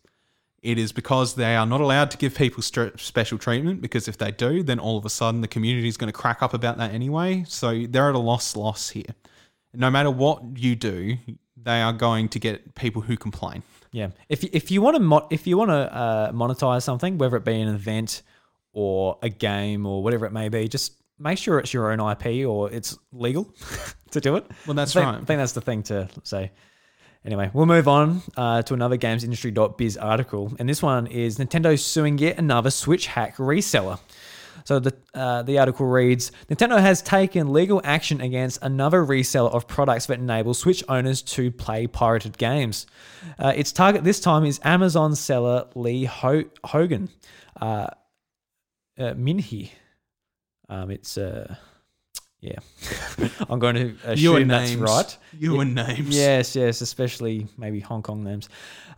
It 0.62 0.78
is 0.78 0.92
because 0.92 1.34
they 1.34 1.56
are 1.56 1.66
not 1.66 1.80
allowed 1.80 2.10
to 2.12 2.16
give 2.16 2.34
people 2.34 2.62
st- 2.62 2.98
special 3.00 3.36
treatment 3.36 3.82
because 3.82 4.08
if 4.08 4.16
they 4.16 4.30
do, 4.30 4.62
then 4.62 4.78
all 4.78 4.96
of 4.96 5.04
a 5.04 5.10
sudden 5.10 5.40
the 5.40 5.48
community 5.48 5.88
is 5.88 5.96
going 5.96 6.10
to 6.10 6.18
crack 6.18 6.40
up 6.40 6.54
about 6.54 6.78
that 6.78 6.92
anyway. 6.92 7.44
So 7.48 7.84
they're 7.86 8.08
at 8.08 8.14
a 8.14 8.18
loss 8.18 8.56
loss 8.56 8.90
here. 8.90 9.14
No 9.74 9.90
matter 9.90 10.10
what 10.10 10.56
you 10.56 10.76
do, 10.76 11.18
they 11.56 11.82
are 11.82 11.92
going 11.92 12.28
to 12.30 12.38
get 12.38 12.74
people 12.74 13.02
who 13.02 13.16
complain. 13.16 13.62
Yeah. 13.90 14.10
If 14.28 14.44
if 14.44 14.70
you 14.70 14.80
want 14.80 14.96
to 14.96 15.02
mo- 15.02 15.26
if 15.30 15.46
you 15.46 15.58
want 15.58 15.70
to 15.70 15.94
uh, 15.94 16.32
monetize 16.32 16.82
something, 16.82 17.18
whether 17.18 17.36
it 17.36 17.44
be 17.44 17.60
an 17.60 17.68
event 17.68 18.22
or 18.72 19.18
a 19.22 19.28
game 19.28 19.84
or 19.84 20.02
whatever 20.02 20.26
it 20.26 20.32
may 20.32 20.48
be, 20.48 20.68
just 20.68 21.01
make 21.22 21.38
sure 21.38 21.58
it's 21.58 21.72
your 21.72 21.92
own 21.92 22.00
IP 22.00 22.46
or 22.46 22.70
it's 22.70 22.98
legal 23.12 23.52
to 24.10 24.20
do 24.20 24.36
it. 24.36 24.50
Well, 24.66 24.74
that's 24.74 24.94
I 24.96 25.00
think, 25.00 25.12
right. 25.12 25.22
I 25.22 25.24
think 25.24 25.38
that's 25.38 25.52
the 25.52 25.60
thing 25.60 25.82
to 25.84 26.08
say. 26.24 26.50
Anyway, 27.24 27.50
we'll 27.52 27.66
move 27.66 27.86
on 27.86 28.20
uh, 28.36 28.62
to 28.62 28.74
another 28.74 28.98
gamesindustry.biz 28.98 29.96
article, 29.96 30.52
and 30.58 30.68
this 30.68 30.82
one 30.82 31.06
is 31.06 31.38
Nintendo 31.38 31.78
suing 31.78 32.18
yet 32.18 32.36
another 32.36 32.70
Switch 32.70 33.06
hack 33.06 33.36
reseller. 33.36 34.00
So 34.64 34.80
the 34.80 34.94
uh, 35.14 35.42
the 35.42 35.58
article 35.58 35.86
reads: 35.86 36.32
Nintendo 36.50 36.80
has 36.80 37.00
taken 37.00 37.52
legal 37.52 37.80
action 37.84 38.20
against 38.20 38.58
another 38.62 39.04
reseller 39.04 39.52
of 39.52 39.66
products 39.68 40.06
that 40.06 40.18
enable 40.18 40.52
Switch 40.54 40.82
owners 40.88 41.22
to 41.22 41.50
play 41.52 41.86
pirated 41.86 42.38
games. 42.38 42.86
Uh, 43.38 43.52
its 43.54 43.70
target 43.72 44.02
this 44.04 44.20
time 44.20 44.44
is 44.44 44.60
Amazon 44.64 45.14
seller 45.14 45.66
Lee 45.74 46.04
Ho- 46.04 46.44
Hogan, 46.64 47.08
uh, 47.60 47.86
uh, 48.98 49.14
Minhee. 49.14 49.70
Um, 50.72 50.90
it's 50.90 51.18
uh, 51.18 51.54
yeah. 52.40 52.58
I'm 53.50 53.58
going 53.58 53.74
to 53.74 53.96
assume 54.10 54.36
and 54.36 54.50
that's 54.50 54.74
right. 54.74 55.18
You 55.38 55.60
and 55.60 55.74
names. 55.74 56.16
Yes, 56.16 56.56
yes, 56.56 56.80
especially 56.80 57.46
maybe 57.58 57.78
Hong 57.80 58.02
Kong 58.02 58.24
names, 58.24 58.48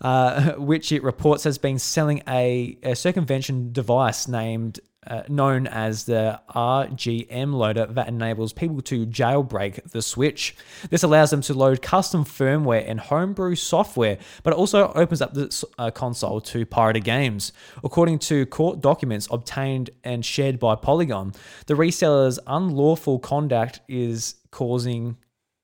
uh, 0.01 0.53
which 0.57 0.93
it 0.93 1.03
reports 1.03 1.43
has 1.45 1.59
been 1.59 1.81
selling 1.81 2.23
a, 2.29 2.79
a 2.85 2.95
circumvention 2.95 3.73
device 3.73 4.29
named 4.29 4.79
uh, 5.07 5.23
known 5.29 5.67
as 5.67 6.05
the 6.05 6.41
RCM 6.55 7.55
loader 7.55 7.87
that 7.87 8.09
enables 8.09 8.53
people 8.53 8.81
to 8.83 9.07
jailbreak 9.07 9.91
the 9.91 10.03
Switch. 10.03 10.57
This 10.91 11.03
allows 11.03 11.31
them 11.31 11.41
to 11.43 11.55
load 11.55 11.83
custom 11.83 12.25
firmware 12.25 12.89
and 12.89 13.01
homebrew 13.01 13.55
software, 13.55 14.19
but 14.43 14.53
it 14.53 14.57
also 14.57 14.93
opens 14.95 15.21
up 15.21 15.35
the 15.35 15.67
uh, 15.79 15.91
console 15.91 16.41
to 16.41 16.67
pirated 16.67 17.05
games. 17.05 17.53
According 17.83 18.19
to 18.21 18.47
court 18.47 18.81
documents 18.81 19.29
obtained 19.31 19.91
and 20.03 20.25
shared 20.25 20.59
by 20.59 20.75
Polygon, 20.75 21.33
the 21.67 21.75
reseller's 21.75 22.39
unlawful 22.47 23.19
conduct 23.19 23.81
is 23.89 24.37
causing 24.51 25.17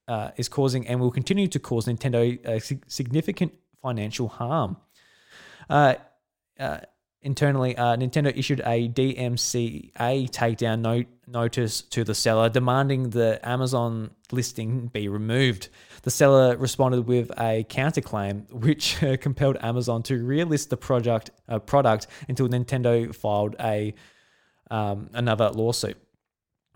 uh, 0.08 0.32
is 0.36 0.48
causing 0.48 0.88
and 0.88 0.98
will 1.00 1.12
continue 1.12 1.46
to 1.46 1.60
cause 1.60 1.86
Nintendo 1.86 2.44
uh, 2.44 2.58
sig- 2.58 2.84
significant 2.88 3.52
financial 3.80 4.28
harm. 4.28 4.76
Internally, 7.22 7.76
uh, 7.76 7.96
Nintendo 7.96 8.34
issued 8.34 8.60
a 8.60 8.88
DMCA 8.88 10.30
takedown 10.30 10.80
note 10.80 11.06
notice 11.26 11.82
to 11.82 12.02
the 12.02 12.14
seller 12.14 12.48
demanding 12.48 13.10
the 13.10 13.38
Amazon 13.46 14.10
listing 14.32 14.86
be 14.86 15.06
removed. 15.06 15.68
The 16.02 16.10
seller 16.10 16.56
responded 16.56 17.06
with 17.06 17.30
a 17.32 17.64
counterclaim, 17.68 18.50
which 18.50 19.02
uh, 19.02 19.18
compelled 19.18 19.58
Amazon 19.60 20.02
to 20.04 20.14
relist 20.14 20.70
the 20.70 20.78
product 20.78 21.30
uh, 21.46 21.58
product 21.58 22.06
until 22.26 22.48
Nintendo 22.48 23.14
filed 23.14 23.54
a 23.60 23.94
um, 24.70 25.10
another 25.12 25.50
lawsuit. 25.50 25.98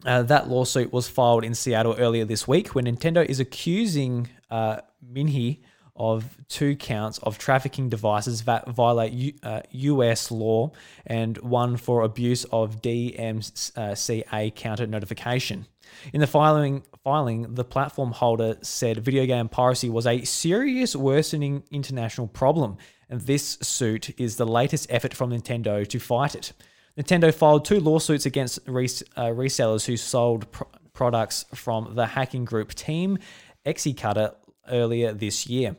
Uh, 0.05 0.22
that 0.24 0.51
lawsuit 0.51 0.92
was 0.92 1.09
filed 1.09 1.45
in 1.45 1.55
Seattle 1.55 1.95
earlier 1.99 2.26
this 2.26 2.47
week, 2.47 2.74
where 2.74 2.84
Nintendo 2.84 3.24
is 3.24 3.40
accusing 3.40 4.28
uh, 4.51 4.80
Minhee 5.03 5.61
of 5.97 6.38
two 6.49 6.74
counts 6.76 7.18
of 7.18 7.38
trafficking 7.38 7.88
devices 7.88 8.42
that 8.42 8.68
violate 8.68 9.12
U, 9.12 9.32
uh, 9.42 9.61
US 9.70 10.30
law 10.30 10.72
and 11.07 11.38
one 11.38 11.76
for 11.76 12.03
abuse 12.03 12.45
of 12.45 12.82
DMCA 12.82 14.55
counter 14.55 14.86
notification. 14.86 15.66
In 16.12 16.20
the 16.20 16.26
filing, 16.26 16.82
filing, 17.05 17.55
the 17.55 17.64
platform 17.64 18.12
holder 18.12 18.57
said 18.62 19.05
video 19.05 19.26
game 19.26 19.49
piracy 19.49 19.88
was 19.88 20.07
a 20.07 20.24
serious 20.24 20.97
worsening 20.97 21.62
international 21.70 22.26
problem, 22.26 22.76
and 23.09 23.20
this 23.20 23.59
suit 23.62 24.18
is 24.18 24.36
the 24.36 24.47
latest 24.47 24.86
effort 24.90 25.14
from 25.14 25.30
Nintendo 25.30 25.86
to 25.86 26.01
fight 26.01 26.34
it. 26.34 26.53
Nintendo 26.99 27.32
filed 27.34 27.64
two 27.64 27.80
lawsuits 27.80 28.26
against 28.26 28.59
res- 28.66 29.03
uh, 29.16 29.26
resellers 29.26 29.86
who 29.86 29.97
sold 29.97 30.51
pr- 30.53 30.64
products 30.92 31.45
from 31.55 31.95
the 31.95 32.07
hacking 32.07 32.45
group 32.45 32.72
Team 32.74 33.18
Xecuter 33.66 34.34
earlier 34.70 35.12
this 35.12 35.46
year. 35.46 35.76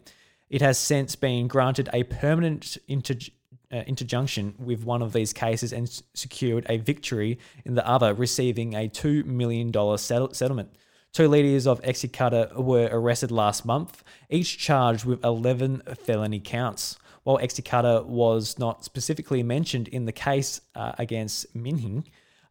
It 0.49 0.61
has 0.61 0.77
since 0.77 1.15
been 1.15 1.47
granted 1.47 1.89
a 1.91 2.03
permanent 2.03 2.77
inter- 2.87 3.15
uh, 3.71 3.77
interjunction 3.87 4.53
with 4.59 4.83
one 4.83 5.01
of 5.01 5.11
these 5.13 5.33
cases 5.33 5.73
and 5.73 5.87
s- 5.87 6.03
secured 6.13 6.65
a 6.69 6.77
victory 6.77 7.39
in 7.65 7.75
the 7.75 7.87
other, 7.87 8.13
receiving 8.13 8.73
a 8.75 8.87
$2 8.87 9.25
million 9.25 9.71
settle- 9.97 10.33
settlement. 10.33 10.69
Two 11.13 11.27
leaders 11.27 11.65
of 11.65 11.81
Xecuter 11.81 12.53
were 12.55 12.89
arrested 12.91 13.31
last 13.31 13.65
month, 13.65 14.03
each 14.29 14.57
charged 14.57 15.05
with 15.05 15.23
11 15.23 15.81
felony 16.03 16.39
counts. 16.39 16.97
While 17.23 17.39
Xecuter 17.39 18.05
was 18.05 18.59
not 18.59 18.85
specifically 18.85 19.41
mentioned 19.41 19.87
in 19.87 20.05
the 20.05 20.11
case 20.11 20.61
uh, 20.75 20.91
against 20.99 21.55
Minhing, 21.55 22.03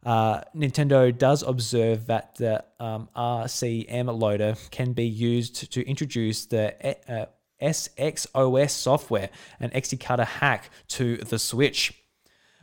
uh, 0.05 0.41
Nintendo 0.55 1.15
does 1.15 1.41
observe 1.41 2.05
that 2.05 2.35
the 2.35 2.63
um, 2.79 3.09
RCM 3.15 4.17
loader 4.17 4.55
can 4.69 4.93
be 4.93 5.05
used 5.05 5.71
to 5.71 5.81
introduce 5.87 6.45
the 6.45 6.75
uh, 7.11 7.25
SXOS 7.61 8.69
software, 8.69 9.29
an 9.59 9.71
Xecuter 9.71 10.25
hack, 10.25 10.69
to 10.89 11.17
the 11.17 11.39
Switch. 11.39 11.93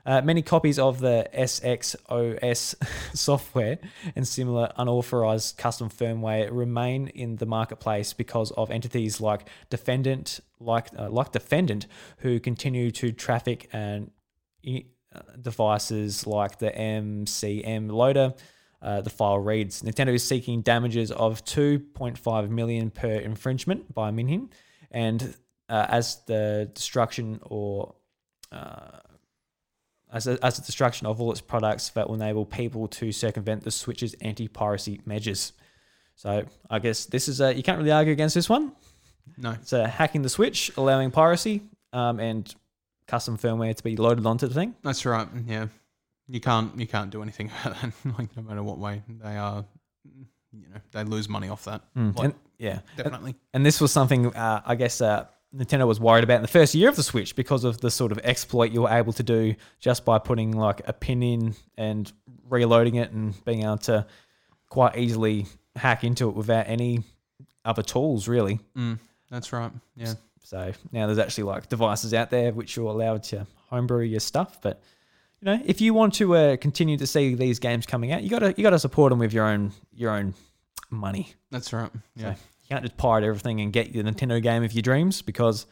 Uh, 0.04 0.20
many 0.20 0.42
copies 0.42 0.78
of 0.78 1.00
the 1.00 1.28
SXOS 1.32 2.74
software 3.16 3.78
and 4.16 4.26
similar 4.26 4.72
unauthorized 4.76 5.56
custom 5.56 5.88
firmware 5.88 6.48
remain 6.50 7.08
in 7.08 7.36
the 7.36 7.46
marketplace 7.46 8.12
because 8.12 8.50
of 8.52 8.70
entities 8.70 9.20
like 9.20 9.48
Defendant, 9.70 10.40
like 10.58 10.88
uh, 10.98 11.08
like 11.08 11.30
Defendant, 11.30 11.86
who 12.18 12.40
continue 12.40 12.90
to 12.92 13.12
traffic 13.12 13.68
and 13.72 14.10
devices 15.40 16.26
like 16.26 16.58
the 16.58 16.70
RCM 16.70 17.90
loader. 17.90 18.34
Uh, 18.80 19.00
the 19.00 19.10
file 19.10 19.38
reads: 19.38 19.82
Nintendo 19.82 20.14
is 20.14 20.24
seeking 20.24 20.60
damages 20.60 21.12
of 21.12 21.44
2.5 21.44 22.48
million 22.50 22.90
per 22.90 23.12
infringement 23.12 23.94
by 23.94 24.10
Minhin, 24.10 24.48
and 24.90 25.34
uh, 25.68 25.86
as 25.88 26.22
the 26.26 26.70
destruction 26.74 27.40
or 27.44 27.94
uh, 28.50 28.98
as 30.12 30.26
a, 30.26 30.38
as 30.44 30.58
a 30.58 30.62
destruction 30.62 31.06
of 31.06 31.20
all 31.20 31.32
its 31.32 31.40
products 31.40 31.90
that 31.90 32.08
will 32.08 32.16
enable 32.16 32.44
people 32.44 32.86
to 32.86 33.12
circumvent 33.12 33.64
the 33.64 33.70
Switch's 33.70 34.14
anti-piracy 34.20 35.00
measures. 35.06 35.52
So 36.16 36.44
I 36.68 36.78
guess 36.78 37.06
this 37.06 37.28
is 37.28 37.40
a 37.40 37.54
you 37.54 37.62
can't 37.62 37.78
really 37.78 37.92
argue 37.92 38.12
against 38.12 38.34
this 38.34 38.48
one. 38.48 38.72
No. 39.38 39.52
It's 39.52 39.72
a 39.72 39.88
hacking 39.88 40.22
the 40.22 40.28
Switch, 40.28 40.70
allowing 40.76 41.10
piracy, 41.10 41.62
um, 41.92 42.20
and 42.20 42.54
custom 43.12 43.36
firmware 43.36 43.76
to 43.76 43.82
be 43.82 43.94
loaded 43.94 44.24
onto 44.24 44.48
the 44.48 44.54
thing. 44.54 44.74
That's 44.82 45.04
right. 45.04 45.28
Yeah, 45.46 45.66
you 46.28 46.40
can't 46.40 46.78
you 46.80 46.86
can't 46.86 47.10
do 47.10 47.20
anything 47.22 47.50
about 47.64 47.80
that. 47.82 47.92
like 48.18 48.34
no 48.34 48.42
matter 48.42 48.62
what 48.62 48.78
way 48.78 49.02
they 49.22 49.36
are, 49.36 49.66
you 50.04 50.68
know, 50.70 50.80
they 50.92 51.04
lose 51.04 51.28
money 51.28 51.50
off 51.50 51.64
that. 51.66 51.82
Like, 51.94 52.24
and 52.24 52.34
yeah, 52.58 52.78
definitely. 52.96 53.34
And 53.52 53.66
this 53.66 53.82
was 53.82 53.92
something 53.92 54.34
uh, 54.34 54.62
I 54.64 54.76
guess 54.76 55.02
uh, 55.02 55.26
Nintendo 55.54 55.86
was 55.86 56.00
worried 56.00 56.24
about 56.24 56.36
in 56.36 56.42
the 56.42 56.48
first 56.48 56.74
year 56.74 56.88
of 56.88 56.96
the 56.96 57.02
Switch 57.02 57.36
because 57.36 57.64
of 57.64 57.82
the 57.82 57.90
sort 57.90 58.12
of 58.12 58.18
exploit 58.24 58.72
you 58.72 58.82
were 58.82 58.90
able 58.90 59.12
to 59.12 59.22
do 59.22 59.54
just 59.78 60.06
by 60.06 60.18
putting 60.18 60.52
like 60.52 60.80
a 60.88 60.94
pin 60.94 61.22
in 61.22 61.54
and 61.76 62.10
reloading 62.48 62.94
it 62.94 63.12
and 63.12 63.44
being 63.44 63.62
able 63.62 63.76
to 63.76 64.06
quite 64.70 64.96
easily 64.96 65.44
hack 65.76 66.02
into 66.02 66.30
it 66.30 66.34
without 66.34 66.66
any 66.66 67.02
other 67.66 67.82
tools 67.82 68.26
really. 68.26 68.58
Mm, 68.74 68.98
that's 69.30 69.52
right. 69.52 69.70
Yeah. 69.96 70.14
So 70.42 70.72
now 70.90 71.06
there's 71.06 71.18
actually 71.18 71.44
like 71.44 71.68
devices 71.68 72.12
out 72.14 72.30
there 72.30 72.52
which 72.52 72.76
you're 72.76 72.86
allowed 72.86 73.22
to 73.24 73.46
homebrew 73.70 74.04
your 74.04 74.20
stuff. 74.20 74.60
But 74.60 74.82
you 75.40 75.46
know, 75.46 75.62
if 75.64 75.80
you 75.80 75.94
want 75.94 76.14
to 76.14 76.36
uh, 76.36 76.56
continue 76.56 76.96
to 76.98 77.06
see 77.06 77.34
these 77.34 77.58
games 77.58 77.86
coming 77.86 78.12
out, 78.12 78.22
you 78.22 78.30
gotta 78.30 78.54
you 78.56 78.62
gotta 78.62 78.78
support 78.78 79.10
them 79.10 79.18
with 79.18 79.32
your 79.32 79.46
own 79.46 79.72
your 79.94 80.10
own 80.10 80.34
money. 80.90 81.34
That's 81.50 81.72
right. 81.72 81.90
Yeah. 82.14 82.30
You 82.30 82.68
can't 82.68 82.82
just 82.82 82.96
pirate 82.96 83.24
everything 83.24 83.60
and 83.60 83.72
get 83.72 83.94
your 83.94 84.04
Nintendo 84.04 84.40
game 84.42 84.62
of 84.62 84.72
your 84.72 84.82
dreams 84.82 85.22
because 85.22 85.66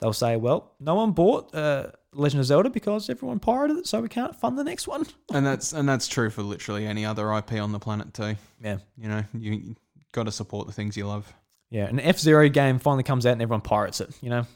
they'll 0.00 0.12
say, 0.12 0.36
well, 0.36 0.72
no 0.78 0.94
one 0.94 1.12
bought 1.12 1.54
uh, 1.54 1.88
Legend 2.12 2.40
of 2.40 2.46
Zelda 2.46 2.70
because 2.70 3.10
everyone 3.10 3.38
pirated 3.38 3.78
it, 3.78 3.86
so 3.86 4.00
we 4.00 4.08
can't 4.08 4.34
fund 4.34 4.58
the 4.58 4.64
next 4.64 4.86
one. 4.86 5.06
and 5.32 5.44
that's 5.44 5.72
and 5.72 5.88
that's 5.88 6.06
true 6.06 6.30
for 6.30 6.42
literally 6.42 6.86
any 6.86 7.04
other 7.04 7.32
IP 7.34 7.52
on 7.54 7.72
the 7.72 7.78
planet 7.78 8.14
too. 8.14 8.36
Yeah. 8.62 8.78
You 8.96 9.08
know, 9.08 9.24
you 9.34 9.74
got 10.12 10.24
to 10.24 10.32
support 10.32 10.66
the 10.66 10.72
things 10.72 10.96
you 10.96 11.06
love. 11.06 11.32
Yeah, 11.70 11.84
an 11.86 12.00
F 12.00 12.18
Zero 12.18 12.48
game 12.48 12.78
finally 12.78 13.02
comes 13.02 13.26
out 13.26 13.32
and 13.32 13.42
everyone 13.42 13.60
pirates 13.60 14.00
it. 14.00 14.10
You 14.22 14.30
know, 14.30 14.46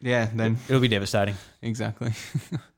Yeah, 0.00 0.28
then 0.34 0.56
it'll 0.68 0.80
be 0.80 0.88
devastating. 0.88 1.34
exactly. 1.60 2.12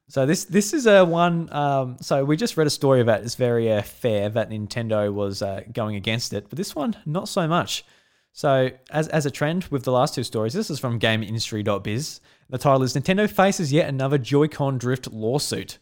So 0.06 0.26
this 0.26 0.44
this 0.44 0.74
is 0.74 0.86
a 0.86 1.02
one. 1.02 1.48
Um, 1.50 1.96
so 2.02 2.26
we 2.26 2.36
just 2.36 2.58
read 2.58 2.66
a 2.66 2.70
story 2.70 3.00
about 3.00 3.22
it's 3.22 3.36
very 3.36 3.72
uh, 3.72 3.80
fair 3.80 4.28
that 4.28 4.50
Nintendo 4.50 5.10
was 5.12 5.40
uh, 5.40 5.62
going 5.72 5.96
against 5.96 6.34
it, 6.34 6.50
but 6.50 6.58
this 6.58 6.76
one 6.76 6.94
not 7.06 7.26
so 7.26 7.48
much. 7.48 7.86
So 8.32 8.68
as 8.90 9.08
as 9.08 9.24
a 9.24 9.30
trend 9.30 9.64
with 9.70 9.84
the 9.84 9.92
last 9.92 10.14
two 10.14 10.22
stories, 10.22 10.52
this 10.52 10.68
is 10.68 10.78
from 10.78 11.00
GameIndustry.biz. 11.00 12.20
The 12.50 12.58
title 12.58 12.82
is 12.82 12.94
Nintendo 12.94 13.28
faces 13.28 13.72
yet 13.72 13.88
another 13.88 14.18
Joy-Con 14.18 14.76
drift 14.76 15.10
lawsuit. 15.10 15.78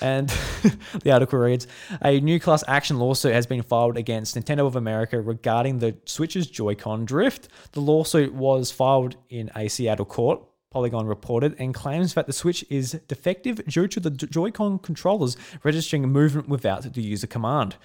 And 0.00 0.28
the 1.02 1.12
article 1.12 1.38
reads 1.38 1.66
A 2.02 2.20
new 2.20 2.40
class 2.40 2.64
action 2.66 2.98
lawsuit 2.98 3.32
has 3.32 3.46
been 3.46 3.62
filed 3.62 3.96
against 3.96 4.36
Nintendo 4.36 4.66
of 4.66 4.76
America 4.76 5.20
regarding 5.20 5.78
the 5.78 5.96
Switch's 6.04 6.46
Joy 6.46 6.74
Con 6.74 7.04
drift. 7.04 7.48
The 7.72 7.80
lawsuit 7.80 8.34
was 8.34 8.70
filed 8.70 9.16
in 9.28 9.50
a 9.54 9.68
Seattle 9.68 10.04
court, 10.04 10.40
Polygon 10.70 11.06
reported, 11.06 11.54
and 11.58 11.72
claims 11.72 12.14
that 12.14 12.26
the 12.26 12.32
Switch 12.32 12.64
is 12.68 13.00
defective 13.08 13.64
due 13.66 13.86
to 13.88 14.00
the 14.00 14.10
Joy 14.10 14.50
Con 14.50 14.78
controllers 14.78 15.36
registering 15.62 16.08
movement 16.08 16.48
without 16.48 16.92
the 16.92 17.02
user 17.02 17.26
command. 17.26 17.76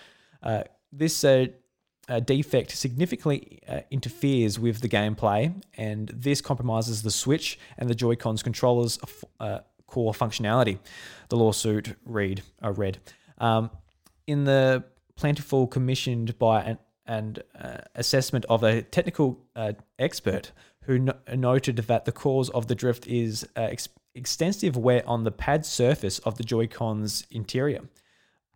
Uh, 0.41 0.63
this 0.91 1.23
uh, 1.23 1.47
uh, 2.09 2.19
defect 2.19 2.71
significantly 2.71 3.59
uh, 3.67 3.81
interferes 3.91 4.57
with 4.59 4.81
the 4.81 4.89
gameplay, 4.89 5.53
and 5.77 6.09
this 6.09 6.41
compromises 6.41 7.03
the 7.03 7.11
Switch 7.11 7.59
and 7.77 7.89
the 7.89 7.95
Joy-Con's 7.95 8.41
controllers' 8.41 8.99
uh, 9.39 9.59
core 9.89 10.13
functionality. 10.13 10.79
The 11.29 11.37
lawsuit 11.37 11.95
read 12.05 12.41
uh, 12.63 12.71
read 12.71 12.99
um, 13.37 13.71
in 14.27 14.45
the 14.45 14.83
plentiful 15.15 15.67
commissioned 15.67 16.37
by 16.39 16.61
an, 16.61 16.77
an 17.05 17.37
uh, 17.59 17.77
assessment 17.95 18.45
of 18.49 18.63
a 18.63 18.81
technical 18.81 19.39
uh, 19.55 19.73
expert 19.97 20.51
who 20.83 20.99
no- 20.99 21.17
noted 21.35 21.77
that 21.77 22.05
the 22.05 22.11
cause 22.11 22.49
of 22.49 22.67
the 22.67 22.75
drift 22.75 23.05
is 23.07 23.43
uh, 23.55 23.61
ex- 23.61 23.89
extensive 24.15 24.77
wear 24.77 25.07
on 25.07 25.23
the 25.23 25.31
pad 25.31 25.65
surface 25.65 26.19
of 26.19 26.37
the 26.37 26.43
Joy-Con's 26.43 27.25
interior. 27.31 27.81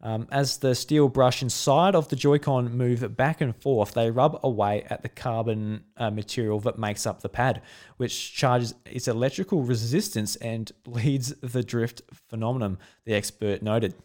Um, 0.06 0.28
as 0.32 0.58
the 0.58 0.76
steel 0.76 1.08
brush 1.08 1.42
inside 1.42 1.96
of 1.96 2.10
the 2.10 2.18
Joy-Con 2.18 2.76
move 2.76 3.16
back 3.16 3.40
and 3.40 3.56
forth, 3.56 3.94
they 3.94 4.12
rub 4.12 4.38
away 4.44 4.86
at 4.90 5.02
the 5.02 5.08
carbon 5.08 5.86
uh, 5.96 6.12
material 6.12 6.60
that 6.62 6.78
makes 6.78 7.08
up 7.08 7.22
the 7.22 7.30
pad, 7.30 7.62
which 7.96 8.34
charges 8.34 8.76
its 8.86 9.08
electrical 9.08 9.64
resistance 9.64 10.36
and 10.36 10.74
leads 10.86 11.34
the 11.36 11.64
drift 11.64 12.02
phenomenon, 12.30 12.78
the 13.06 13.14
expert 13.14 13.62
noted. 13.62 13.96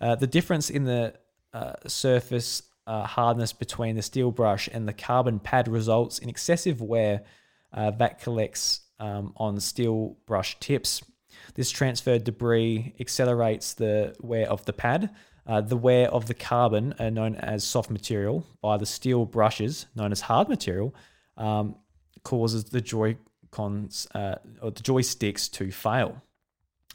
Uh, 0.00 0.14
the 0.14 0.28
difference 0.28 0.70
in 0.70 0.84
the 0.84 1.14
uh, 1.52 1.72
surface 1.88 2.62
uh, 2.86 3.04
hardness 3.04 3.52
between 3.52 3.96
the 3.96 4.02
steel 4.02 4.30
brush 4.30 4.68
and 4.72 4.86
the 4.86 4.92
carbon 4.92 5.40
pad 5.40 5.66
results 5.66 6.20
in 6.20 6.28
excessive 6.28 6.80
wear 6.80 7.22
uh, 7.72 7.90
that 7.90 8.20
collects 8.20 8.82
um, 9.00 9.32
on 9.36 9.58
steel 9.58 10.16
brush 10.26 10.58
tips. 10.60 11.02
This 11.54 11.70
transferred 11.70 12.24
debris 12.24 12.94
accelerates 13.00 13.74
the 13.74 14.14
wear 14.20 14.48
of 14.48 14.64
the 14.64 14.72
pad. 14.72 15.10
Uh, 15.46 15.60
the 15.60 15.76
wear 15.76 16.08
of 16.08 16.26
the 16.26 16.34
carbon, 16.34 16.94
uh, 16.98 17.10
known 17.10 17.34
as 17.36 17.64
soft 17.64 17.90
material, 17.90 18.46
by 18.60 18.76
the 18.76 18.86
steel 18.86 19.24
brushes, 19.24 19.86
known 19.94 20.12
as 20.12 20.22
hard 20.22 20.48
material, 20.48 20.94
um, 21.36 21.74
causes 22.22 22.64
the 22.64 22.80
Joy-Cons 22.80 24.06
uh, 24.14 24.36
or 24.62 24.70
the 24.70 24.82
joysticks 24.82 25.50
to 25.52 25.70
fail. 25.70 26.22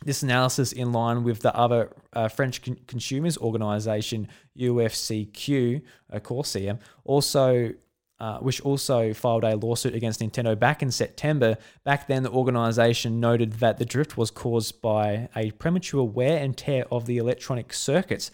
This 0.04 0.24
analysis, 0.24 0.72
in 0.72 0.92
line 0.92 1.24
with 1.24 1.40
the 1.40 1.56
other 1.56 1.92
uh, 2.14 2.28
French 2.28 2.62
con- 2.62 2.78
consumers 2.86 3.38
organisation 3.38 4.28
UFCQ, 4.58 5.82
uh, 6.12 6.20
Corsair, 6.20 6.80
also 7.06 7.74
uh, 8.20 8.38
which 8.40 8.62
also 8.62 9.14
filed 9.14 9.44
a 9.44 9.56
lawsuit 9.58 9.94
against 9.94 10.22
Nintendo 10.22 10.58
back 10.58 10.82
in 10.82 10.90
September. 10.90 11.58
Back 11.84 12.08
then, 12.08 12.24
the 12.24 12.32
organization 12.32 13.20
noted 13.20 13.54
that 13.54 13.78
the 13.78 13.86
drift 13.86 14.18
was 14.18 14.32
caused 14.32 14.82
by 14.82 15.28
a 15.36 15.52
premature 15.52 16.04
wear 16.04 16.38
and 16.38 16.56
tear 16.56 16.86
of 16.92 17.08
the 17.08 17.18
electronic 17.18 17.74
circuits, 17.74 18.32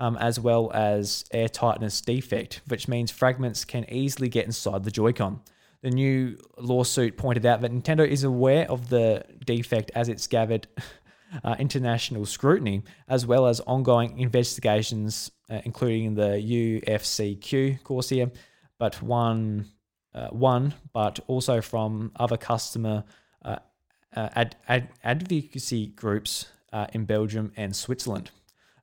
um, 0.00 0.16
as 0.16 0.40
well 0.40 0.72
as 0.72 1.24
air 1.30 1.48
tightness 1.48 2.00
defect, 2.00 2.60
which 2.66 2.88
means 2.88 3.10
fragments 3.10 3.64
can 3.64 3.88
easily 3.92 4.28
get 4.28 4.46
inside 4.46 4.82
the 4.82 4.90
Joy-Con. 4.90 5.40
The 5.82 5.90
new 5.90 6.36
lawsuit 6.58 7.16
pointed 7.16 7.46
out 7.46 7.60
that 7.60 7.70
Nintendo 7.70 8.06
is 8.06 8.24
aware 8.24 8.70
of 8.70 8.88
the 8.88 9.24
defect 9.46 9.92
as 9.94 10.08
it's 10.08 10.26
gathered 10.26 10.66
uh, 11.44 11.54
international 11.58 12.26
scrutiny, 12.26 12.82
as 13.08 13.26
well 13.26 13.46
as 13.46 13.60
ongoing 13.60 14.18
investigations, 14.18 15.30
uh, 15.48 15.60
including 15.64 16.14
the 16.14 16.82
UFCQ 16.84 17.82
Corsair, 17.84 18.30
but 18.80 19.02
one, 19.02 19.66
uh, 20.14 20.28
one, 20.28 20.74
but 20.94 21.20
also 21.28 21.60
from 21.60 22.10
other 22.16 22.38
customer 22.38 23.04
uh, 23.44 23.56
uh, 24.16 24.30
ad, 24.34 24.56
ad, 24.66 24.88
advocacy 25.04 25.88
groups 25.88 26.46
uh, 26.72 26.86
in 26.94 27.04
Belgium 27.04 27.52
and 27.56 27.76
Switzerland. 27.76 28.30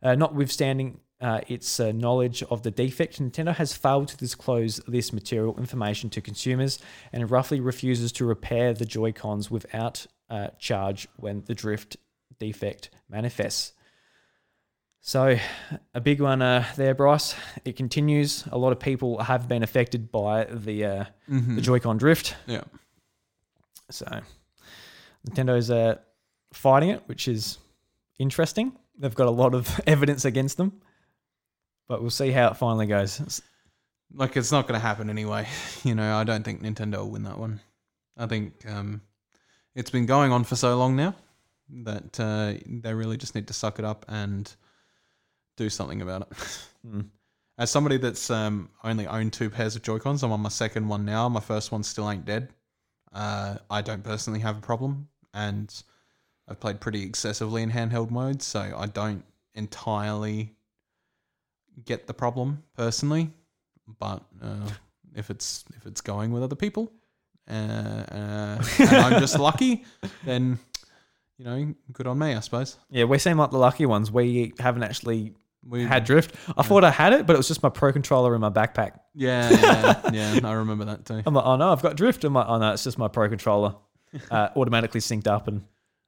Uh, 0.04 0.14
notwithstanding 0.14 1.00
uh, 1.20 1.42
its 1.48 1.80
knowledge 1.80 2.44
of 2.44 2.62
the 2.62 2.70
defect, 2.70 3.20
Nintendo 3.20 3.56
has 3.56 3.74
failed 3.74 4.08
to 4.10 4.18
disclose 4.18 4.80
this 4.88 5.12
material 5.12 5.58
information 5.58 6.12
to 6.12 6.22
consumers 6.22 6.78
and 7.12 7.32
roughly 7.32 7.60
refuses 7.60 8.12
to 8.12 8.24
repair 8.24 8.74
the 8.74 8.86
Joy 8.86 9.12
Cons 9.12 9.50
without 9.50 10.06
charge 10.60 11.08
when 11.16 11.42
the 11.48 11.56
drift 11.56 11.98
defect 12.38 12.92
manifests. 13.10 13.74
So, 15.08 15.40
a 15.94 16.02
big 16.02 16.20
one 16.20 16.42
uh, 16.42 16.66
there, 16.76 16.94
Bryce. 16.94 17.34
It 17.64 17.78
continues. 17.78 18.44
A 18.52 18.58
lot 18.58 18.74
of 18.74 18.80
people 18.82 19.20
have 19.20 19.48
been 19.48 19.64
affected 19.64 20.12
by 20.12 20.44
the 20.44 20.84
uh, 20.84 21.06
the 21.30 21.62
Joy-Con 21.62 21.98
drift. 21.98 22.36
yeah. 22.46 22.66
So, 23.90 24.06
Nintendo's 25.26 25.72
uh, 25.72 25.96
fighting 26.52 26.90
it, 26.90 27.04
which 27.06 27.30
is 27.30 27.58
interesting. 28.20 28.74
They've 29.00 29.16
got 29.16 29.28
a 29.28 29.32
lot 29.32 29.56
of 29.56 29.80
evidence 29.88 30.26
against 30.26 30.58
them, 30.58 30.74
but 31.88 32.02
we'll 32.02 32.10
see 32.10 32.32
how 32.32 32.50
it 32.50 32.58
finally 32.58 32.88
goes. 32.88 33.42
Like 34.14 34.36
it's 34.36 34.52
not 34.52 34.68
going 34.68 34.78
to 34.78 34.86
happen 34.86 35.10
anyway. 35.10 35.48
You 35.86 35.96
know, 35.96 36.18
I 36.18 36.26
don't 36.26 36.44
think 36.44 36.62
Nintendo 36.62 36.98
will 36.98 37.12
win 37.12 37.24
that 37.24 37.40
one. 37.40 37.62
I 38.18 38.26
think 38.26 38.70
um, 38.70 39.00
it's 39.74 39.90
been 39.90 40.06
going 40.06 40.34
on 40.34 40.44
for 40.44 40.58
so 40.58 40.78
long 40.78 40.98
now 40.98 41.16
that 41.86 42.20
uh, 42.20 42.56
they 42.66 42.94
really 42.94 43.16
just 43.16 43.36
need 43.36 43.48
to 43.48 43.54
suck 43.54 43.80
it 43.80 43.86
up 43.86 44.04
and 44.10 44.54
do 45.58 45.70
something 45.70 46.02
about 46.02 46.22
it. 46.24 46.28
Mm. 46.88 47.08
As 47.58 47.72
somebody 47.72 47.98
that's 47.98 48.30
um, 48.30 48.70
only 48.84 49.08
owned 49.08 49.34
two 49.34 49.50
pairs 49.50 49.76
of 49.76 49.82
Joy 49.82 49.98
Cons, 49.98 50.24
I'm 50.24 50.32
on 50.32 50.40
my 50.40 50.48
second 50.48 50.88
one 50.88 51.04
now. 51.04 51.28
My 51.28 51.40
first 51.42 51.72
one 51.72 51.84
still 51.84 52.10
ain't 52.10 52.24
dead. 52.24 52.50
Uh, 53.12 53.58
I 53.70 53.82
don't 53.82 54.04
personally 54.04 54.40
have 54.40 54.60
a 54.60 54.62
problem, 54.62 55.10
and 55.34 55.74
I've 56.48 56.60
played 56.60 56.80
pretty 56.80 57.04
excessively 57.04 57.64
in 57.64 57.72
handheld 57.72 58.12
mode, 58.12 58.44
so 58.44 58.74
I 58.78 58.86
don't 58.86 59.26
entirely 59.56 60.56
get 61.84 62.06
the 62.08 62.14
problem 62.14 62.64
personally. 62.76 63.32
But 64.00 64.24
uh, 64.42 64.70
if 65.16 65.32
it's 65.32 65.66
if 65.76 65.88
it's 65.88 66.02
going 66.02 66.32
with 66.32 66.44
other 66.44 66.56
people, 66.56 66.92
uh, 67.50 67.54
uh, 67.54 68.64
and 68.80 68.90
I'm 68.90 69.20
just 69.20 69.40
lucky, 69.50 69.84
then 70.24 70.60
you 71.38 71.46
know, 71.46 71.76
good 71.92 72.08
on 72.08 72.20
me, 72.20 72.34
I 72.34 72.40
suppose. 72.40 72.78
yeah, 72.90 73.06
we 73.06 73.18
seem 73.18 73.38
like 73.38 73.52
the 73.52 73.58
lucky 73.58 73.86
ones. 73.86 74.12
We 74.12 74.54
haven't 74.60 74.84
actually 74.84 75.34
We 75.68 75.84
had 75.84 76.06
drift. 76.06 76.34
I 76.58 76.64
thought 76.64 76.84
I 76.84 76.92
had 76.92 77.14
it, 77.14 77.26
but 77.26 77.34
it 77.34 77.38
was 77.38 77.48
just 77.48 77.62
my 77.62 77.70
Pro 77.70 77.92
controller 77.92 78.34
in 78.34 78.42
my 78.42 78.50
backpack. 78.50 79.00
yeah, 79.14 79.50
yeah, 80.12 80.36
yeah. 80.36 80.48
I 80.48 80.54
remember 80.54 80.86
that 80.86 81.06
too. 81.06 81.22
I'm 81.26 81.34
like, 81.34 81.46
oh 81.46 81.58
no, 81.58 81.72
I've 81.72 81.82
got 81.82 81.98
drift. 81.98 82.24
I'm 82.24 82.34
like, 82.34 82.48
oh 82.48 82.58
no, 82.58 82.72
it's 82.74 82.84
just 82.84 82.98
my 82.98 83.08
Pro 83.08 83.28
controller 83.28 83.76
uh, 84.32 84.50
automatically 84.56 85.02
synced 85.02 85.28
up 85.28 85.48
and 85.48 85.64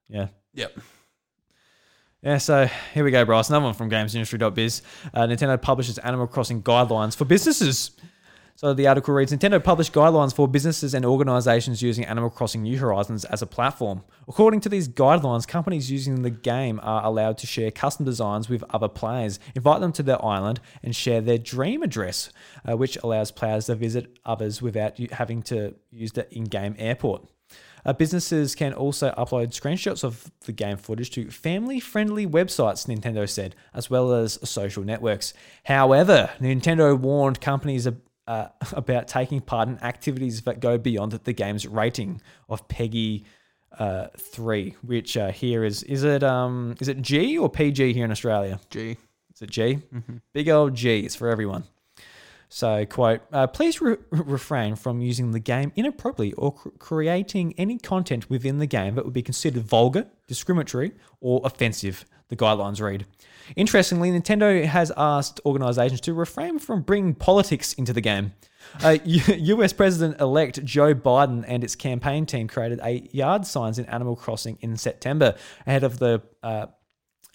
yeah. 0.08 0.28
Yep. 0.54 0.80
Yeah, 2.22 2.38
so 2.38 2.70
here 2.94 3.04
we 3.06 3.12
go, 3.12 3.24
Bryce. 3.24 3.50
Another 3.50 3.66
one 3.66 3.74
from 3.74 3.90
GamesIndustry.biz. 3.90 4.82
Uh, 5.14 5.22
Nintendo 5.22 5.62
publishes 5.62 5.98
Animal 6.00 6.28
Crossing 6.28 6.62
guidelines 6.62 7.16
for 7.16 7.24
businesses. 7.24 7.92
So 8.60 8.74
the 8.74 8.88
article 8.88 9.14
reads 9.14 9.32
Nintendo 9.32 9.64
published 9.64 9.94
guidelines 9.94 10.36
for 10.36 10.46
businesses 10.46 10.94
and 10.94 11.06
organizations 11.06 11.82
using 11.82 12.04
Animal 12.04 12.30
Crossing 12.30 12.62
New 12.62 12.78
Horizons 12.78 13.24
as 13.24 13.42
a 13.42 13.48
platform. 13.48 14.04
According 14.28 14.60
to 14.60 14.68
these 14.68 14.90
guidelines, 14.90 15.48
companies 15.48 15.90
using 15.90 16.24
the 16.24 16.30
game 16.30 16.78
are 16.84 17.06
allowed 17.06 17.38
to 17.38 17.48
share 17.48 17.72
custom 17.72 18.04
designs 18.04 18.50
with 18.50 18.66
other 18.72 18.90
players, 18.90 19.40
invite 19.56 19.80
them 19.80 19.94
to 19.94 20.04
their 20.04 20.22
island, 20.26 20.60
and 20.84 20.94
share 20.94 21.22
their 21.22 21.38
dream 21.38 21.82
address, 21.82 22.34
uh, 22.70 22.76
which 22.76 22.98
allows 23.02 23.32
players 23.32 23.68
to 23.68 23.76
visit 23.76 24.20
others 24.26 24.62
without 24.62 24.98
having 25.14 25.42
to 25.44 25.76
use 25.90 26.12
the 26.12 26.30
in 26.36 26.44
game 26.44 26.76
airport. 26.78 27.30
Uh, 27.86 27.94
businesses 27.94 28.56
can 28.56 28.74
also 28.74 29.12
upload 29.18 29.48
screenshots 29.58 30.04
of 30.04 30.30
the 30.42 30.52
game 30.52 30.76
footage 30.76 31.12
to 31.12 31.32
family 31.32 31.80
friendly 31.80 32.28
websites, 32.28 32.88
Nintendo 32.88 33.28
said, 33.28 33.56
as 33.74 33.90
well 33.90 34.12
as 34.12 34.38
social 34.44 34.84
networks. 34.84 35.34
However, 35.64 36.32
Nintendo 36.42 37.00
warned 37.00 37.40
companies 37.40 37.88
uh, 38.30 38.48
about 38.74 39.08
taking 39.08 39.42
part 39.42 39.68
in 39.68 39.78
activities 39.84 40.44
that 40.44 40.62
go 40.62 40.78
beyond 40.78 41.12
the 41.12 41.34
game's 41.34 41.68
rating 41.68 42.22
of 42.48 42.66
PEGI 42.70 43.26
uh, 43.78 44.08
three, 44.18 44.76
which 44.84 45.18
uh, 45.18 45.32
here 45.32 45.64
is 45.64 45.84
is 45.84 46.04
it 46.04 46.24
um 46.24 46.76
is 46.80 46.88
it 46.88 47.02
G 47.02 47.38
or 47.38 47.50
PG 47.50 47.94
here 47.94 48.06
in 48.06 48.12
Australia? 48.12 48.60
G. 48.70 48.98
Is 49.34 49.42
it 49.42 49.52
G? 49.52 49.80
Big 50.34 50.50
old 50.50 50.74
G. 50.74 51.02
It's 51.02 51.16
for 51.16 51.30
everyone. 51.30 51.64
So, 52.52 52.84
quote, 52.88 53.22
uh, 53.32 53.46
please 53.46 53.80
re- 53.80 53.98
refrain 54.10 54.76
from 54.76 55.02
using 55.02 55.32
the 55.32 55.40
game 55.40 55.72
inappropriately 55.76 56.34
or 56.34 56.54
cr- 56.54 56.70
creating 56.80 57.54
any 57.60 57.78
content 57.78 58.28
within 58.28 58.58
the 58.58 58.66
game 58.66 58.96
that 58.96 59.06
would 59.06 59.14
be 59.14 59.22
considered 59.22 59.62
vulgar, 59.62 60.08
discriminatory, 60.28 60.94
or 61.22 61.42
offensive, 61.44 62.06
the 62.30 62.36
guidelines 62.36 62.82
read. 62.82 63.06
Interestingly, 63.56 64.12
Nintendo 64.12 64.64
has 64.66 64.92
asked 64.96 65.42
organizations 65.46 66.02
to 66.02 66.14
refrain 66.14 66.60
from 66.60 66.82
bringing 66.82 67.16
politics 67.16 67.74
into 67.74 67.94
the 67.94 68.02
game. 68.02 68.34
Uh, 68.84 68.98
US 69.06 69.74
President 69.74 70.20
elect 70.22 70.64
Joe 70.64 70.94
Biden 70.94 71.44
and 71.48 71.64
its 71.64 71.76
campaign 71.76 72.26
team 72.26 72.48
created 72.48 72.80
a 72.84 73.08
yard 73.12 73.46
signs 73.46 73.80
in 73.80 73.86
Animal 73.86 74.16
Crossing 74.16 74.58
in 74.62 74.78
September 74.78 75.36
ahead 75.66 75.84
of 75.84 76.00
the 76.00 76.22
uh, 76.44 76.68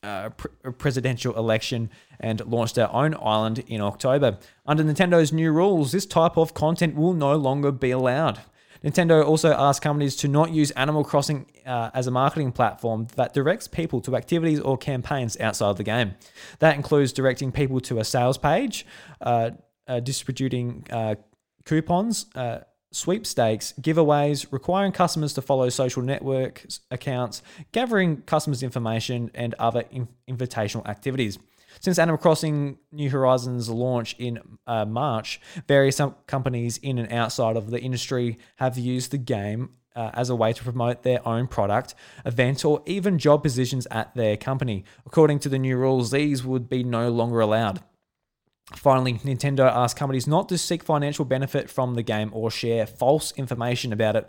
uh, 0.05 0.29
pr- 0.31 0.71
presidential 0.79 1.37
election 1.37 1.91
and 2.21 2.45
launched 2.47 2.79
our 2.79 2.93
own 2.93 3.15
island 3.15 3.65
in 3.67 3.81
October. 3.81 4.39
Under 4.67 4.85
Nintendo's 4.85 5.33
new 5.33 5.51
rules, 5.51 5.93
this 5.93 6.07
type 6.07 6.37
of 6.37 6.55
content 6.55 6.95
will 6.95 7.15
no 7.15 7.35
longer 7.37 7.73
be 7.73 7.91
allowed. 7.91 8.41
Nintendo 8.85 9.25
also 9.25 9.53
asked 9.53 9.81
companies 9.81 10.15
to 10.17 10.29
not 10.29 10.51
use 10.51 10.71
Animal 10.73 11.05
Crossing 11.05 11.47
uh, 11.65 11.91
as 11.95 12.07
a 12.07 12.11
marketing 12.11 12.53
platform 12.53 13.07
that 13.17 13.33
directs 13.33 13.67
people 13.67 14.01
to 14.03 14.15
activities 14.15 14.61
or 14.61 14.77
campaigns 14.77 15.41
outside 15.41 15.71
of 15.71 15.79
the 15.79 15.85
game. 15.85 16.15
That 16.59 16.77
includes 16.77 17.13
directing 17.13 17.51
people 17.51 17.81
to 17.81 17.99
a 17.99 18.05
sales 18.05 18.37
page, 18.37 18.85
uh, 19.23 19.53
uh, 19.89 20.01
distributing 20.01 20.87
uh, 20.91 21.15
coupons, 21.65 22.27
uh, 22.35 22.61
sweepstakes, 22.93 23.73
giveaways, 23.81 24.47
requiring 24.53 24.93
customers 24.93 25.33
to 25.33 25.43
follow 25.43 25.71
social 25.71 26.03
network 26.03 26.67
accounts, 26.91 27.43
gathering 27.73 28.19
customers' 28.23 28.63
information, 28.63 29.31
and 29.35 29.55
other 29.59 29.85
in- 29.91 30.09
invitational 30.29 30.87
activities. 30.87 31.39
Since 31.85 31.99
Animal 31.99 32.17
Crossing 32.17 32.79
New 32.93 33.11
Horizons 33.11 33.69
launch 33.69 34.17
in 34.19 34.41
uh, 34.67 34.87
March, 34.87 35.39
various 35.69 36.01
companies 36.27 36.79
in 36.79 36.97
and 36.97 37.13
outside 37.13 37.59
of 37.59 37.71
the 37.71 37.79
industry 37.79 38.39
have 38.57 38.79
used 38.79 39.11
the 39.11 39.19
game 39.19 39.69
uh, 39.95 40.11
as 40.15 40.31
a 40.31 40.35
way 40.35 40.55
to 40.55 40.65
promote 40.65 41.03
their 41.03 41.21
own 41.29 41.47
product, 41.47 41.95
event, 42.25 42.65
or 42.65 42.83
even 42.87 43.19
job 43.19 43.43
positions 43.43 43.87
at 43.91 44.15
their 44.15 44.39
company. 44.39 44.87
According 45.05 45.41
to 45.41 45.51
the 45.51 45.59
new 45.59 45.77
rules, 45.77 46.11
these 46.11 46.43
would 46.43 46.71
be 46.71 46.83
no 46.85 47.11
longer 47.11 47.41
allowed. 47.41 47.83
Finally, 48.75 49.19
Nintendo 49.19 49.71
asked 49.71 49.99
companies 49.99 50.27
not 50.27 50.49
to 50.49 50.57
seek 50.57 50.83
financial 50.83 51.27
benefit 51.27 51.69
from 51.69 51.97
the 51.97 52.03
game 52.03 52.31
or 52.33 52.51
share 52.51 52.87
false 52.87 53.31
information 53.33 53.93
about 53.93 54.17
it 54.17 54.27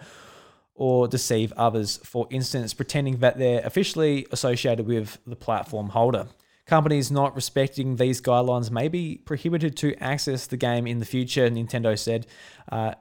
or 0.74 1.08
deceive 1.08 1.54
others, 1.54 2.02
for 2.04 2.28
instance, 2.30 2.74
pretending 2.74 3.20
that 3.20 3.38
they're 3.38 3.66
officially 3.66 4.28
associated 4.34 4.86
with 4.86 5.20
the 5.26 5.38
platform 5.38 5.92
holder. 5.92 6.28
Companies 6.66 7.12
not 7.12 7.36
respecting 7.36 7.96
these 7.96 8.22
guidelines 8.22 8.72
may 8.72 8.88
be 8.88 9.18
prohibited 9.18 9.78
to 9.78 9.96
access 10.02 10.48
the 10.48 10.58
game 10.58 10.88
in 10.88 11.00
the 11.00 11.06
future, 11.06 11.48
Nintendo 11.50 11.98
said. 11.98 12.26
Uh, 12.72 12.96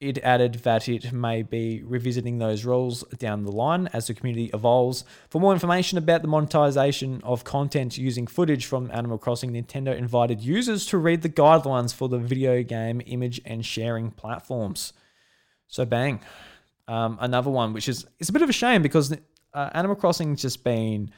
it 0.00 0.18
added 0.18 0.54
that 0.62 0.88
it 0.88 1.12
may 1.12 1.42
be 1.42 1.82
revisiting 1.82 2.38
those 2.38 2.64
rules 2.64 3.02
down 3.18 3.42
the 3.42 3.50
line 3.50 3.88
as 3.92 4.06
the 4.06 4.14
community 4.14 4.48
evolves. 4.54 5.04
For 5.28 5.40
more 5.40 5.52
information 5.52 5.98
about 5.98 6.22
the 6.22 6.28
monetization 6.28 7.20
of 7.24 7.42
content 7.42 7.98
using 7.98 8.28
footage 8.28 8.66
from 8.66 8.90
Animal 8.92 9.18
Crossing, 9.18 9.52
Nintendo 9.52 9.96
invited 9.96 10.40
users 10.40 10.86
to 10.86 10.98
read 10.98 11.22
the 11.22 11.28
guidelines 11.28 11.92
for 11.92 12.08
the 12.08 12.18
video 12.18 12.62
game 12.62 13.02
image 13.06 13.40
and 13.44 13.66
sharing 13.66 14.12
platforms. 14.12 14.92
So, 15.66 15.84
bang. 15.84 16.20
Um, 16.86 17.18
another 17.20 17.50
one, 17.50 17.72
which 17.72 17.88
is 17.88 18.06
it's 18.20 18.30
a 18.30 18.32
bit 18.32 18.42
of 18.42 18.48
a 18.48 18.52
shame 18.52 18.82
because 18.82 19.12
uh, 19.52 19.70
Animal 19.72 19.96
Crossing's 19.96 20.40
just 20.40 20.62
been 20.62 21.10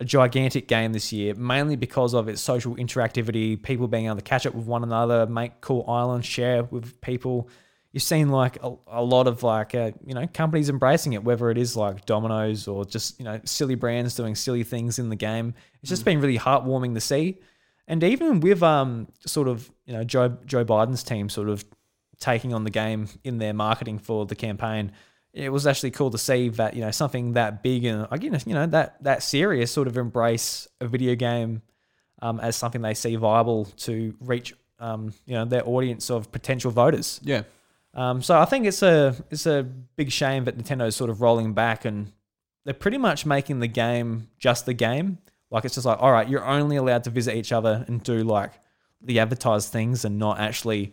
a 0.00 0.04
gigantic 0.04 0.68
game 0.68 0.92
this 0.92 1.12
year, 1.12 1.34
mainly 1.34 1.76
because 1.76 2.14
of 2.14 2.28
its 2.28 2.40
social 2.40 2.76
interactivity, 2.76 3.60
people 3.60 3.88
being 3.88 4.06
able 4.06 4.16
to 4.16 4.22
catch 4.22 4.46
up 4.46 4.54
with 4.54 4.66
one 4.66 4.82
another, 4.82 5.26
make 5.26 5.60
cool 5.60 5.84
islands, 5.88 6.26
share 6.26 6.64
with 6.64 7.00
people. 7.00 7.48
You've 7.92 8.02
seen 8.02 8.28
like 8.28 8.62
a, 8.62 8.74
a 8.86 9.02
lot 9.02 9.26
of 9.26 9.42
like 9.42 9.74
uh, 9.74 9.92
you 10.04 10.14
know 10.14 10.26
companies 10.28 10.68
embracing 10.68 11.14
it 11.14 11.24
whether 11.24 11.50
it 11.50 11.58
is 11.58 11.76
like 11.76 12.06
dominoes 12.06 12.68
or 12.68 12.84
just 12.84 13.18
you 13.18 13.24
know 13.24 13.40
silly 13.44 13.74
brands 13.74 14.14
doing 14.14 14.34
silly 14.34 14.62
things 14.62 14.98
in 14.98 15.08
the 15.08 15.16
game. 15.16 15.54
It's 15.82 15.88
just 15.90 16.04
been 16.04 16.20
really 16.20 16.38
heartwarming 16.38 16.94
to 16.94 17.00
see. 17.00 17.38
And 17.88 18.04
even 18.04 18.40
with 18.40 18.62
um 18.62 19.08
sort 19.26 19.48
of 19.48 19.70
you 19.86 19.94
know 19.94 20.04
joe 20.04 20.36
joe 20.44 20.64
biden's 20.64 21.02
team 21.02 21.28
sort 21.28 21.48
of 21.48 21.64
taking 22.20 22.52
on 22.52 22.64
the 22.64 22.70
game 22.70 23.08
in 23.24 23.38
their 23.38 23.54
marketing 23.54 23.98
for 23.98 24.26
the 24.26 24.34
campaign 24.34 24.92
it 25.44 25.50
was 25.50 25.66
actually 25.66 25.90
cool 25.92 26.10
to 26.10 26.18
see 26.18 26.48
that 26.50 26.74
you 26.74 26.80
know 26.80 26.90
something 26.90 27.32
that 27.34 27.62
big 27.62 27.84
and 27.84 28.06
again 28.10 28.38
you 28.46 28.54
know 28.54 28.66
that 28.66 29.02
that 29.02 29.22
serious 29.22 29.70
sort 29.72 29.86
of 29.88 29.96
embrace 29.96 30.66
a 30.80 30.86
video 30.86 31.14
game 31.14 31.62
um, 32.22 32.40
as 32.40 32.56
something 32.56 32.82
they 32.82 32.94
see 32.94 33.14
viable 33.16 33.64
to 33.76 34.14
reach 34.20 34.54
um, 34.80 35.12
you 35.26 35.34
know 35.34 35.44
their 35.44 35.66
audience 35.66 36.10
of 36.10 36.30
potential 36.32 36.70
voters 36.70 37.20
Yeah. 37.22 37.42
um, 37.94 38.22
so 38.22 38.38
I 38.38 38.44
think 38.44 38.66
it's 38.66 38.82
a 38.82 39.14
it's 39.30 39.46
a 39.46 39.62
big 39.96 40.10
shame 40.10 40.44
that 40.46 40.56
Nintendo's 40.58 40.96
sort 40.96 41.10
of 41.10 41.20
rolling 41.20 41.52
back 41.54 41.84
and 41.84 42.12
they're 42.64 42.74
pretty 42.74 42.98
much 42.98 43.24
making 43.24 43.60
the 43.60 43.68
game 43.68 44.28
just 44.38 44.66
the 44.66 44.74
game. 44.74 45.18
Like 45.50 45.64
it's 45.64 45.74
just 45.76 45.86
like, 45.86 45.98
all 46.02 46.12
right, 46.12 46.28
you're 46.28 46.44
only 46.44 46.76
allowed 46.76 47.04
to 47.04 47.10
visit 47.10 47.34
each 47.34 47.50
other 47.52 47.82
and 47.88 48.02
do 48.02 48.22
like 48.24 48.52
the 49.00 49.20
advertised 49.20 49.72
things 49.72 50.04
and 50.04 50.18
not 50.18 50.38
actually 50.38 50.92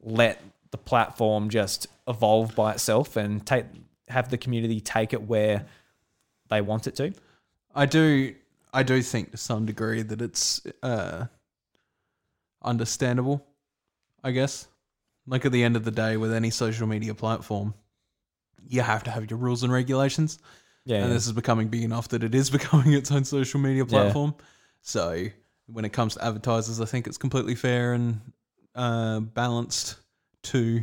let 0.00 0.42
the 0.72 0.78
platform 0.78 1.48
just 1.50 1.86
evolve 2.08 2.54
by 2.54 2.72
itself 2.72 3.16
and 3.16 3.46
take 3.46 3.66
have 4.08 4.28
the 4.30 4.38
community 4.38 4.80
take 4.80 5.12
it 5.12 5.22
where 5.22 5.66
they 6.50 6.60
want 6.60 6.86
it 6.86 6.96
to. 6.96 7.12
I 7.74 7.86
do 7.86 8.34
I 8.72 8.82
do 8.82 9.02
think 9.02 9.30
to 9.32 9.36
some 9.36 9.66
degree 9.66 10.02
that 10.02 10.20
it's 10.20 10.60
uh 10.82 11.26
understandable, 12.62 13.46
I 14.22 14.30
guess. 14.32 14.68
Like 15.26 15.44
at 15.44 15.52
the 15.52 15.62
end 15.62 15.76
of 15.76 15.84
the 15.84 15.90
day 15.90 16.16
with 16.16 16.32
any 16.32 16.50
social 16.50 16.86
media 16.86 17.14
platform, 17.14 17.74
you 18.68 18.82
have 18.82 19.04
to 19.04 19.10
have 19.10 19.30
your 19.30 19.38
rules 19.38 19.62
and 19.62 19.72
regulations. 19.72 20.38
Yeah. 20.84 21.04
And 21.04 21.12
this 21.12 21.26
is 21.26 21.32
becoming 21.32 21.68
big 21.68 21.84
enough 21.84 22.08
that 22.08 22.24
it 22.24 22.34
is 22.34 22.50
becoming 22.58 22.92
its 22.92 23.10
own 23.12 23.24
social 23.24 23.60
media 23.60 23.86
platform. 23.86 24.34
So 24.80 25.26
when 25.66 25.84
it 25.84 25.92
comes 25.92 26.14
to 26.14 26.24
advertisers, 26.24 26.80
I 26.80 26.84
think 26.84 27.06
it's 27.06 27.18
completely 27.18 27.54
fair 27.54 27.92
and 27.94 28.20
uh, 28.74 29.20
balanced 29.20 29.96
to 30.44 30.82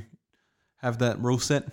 have 0.82 1.00
that 1.00 1.20
rule 1.20 1.40
set. 1.40 1.64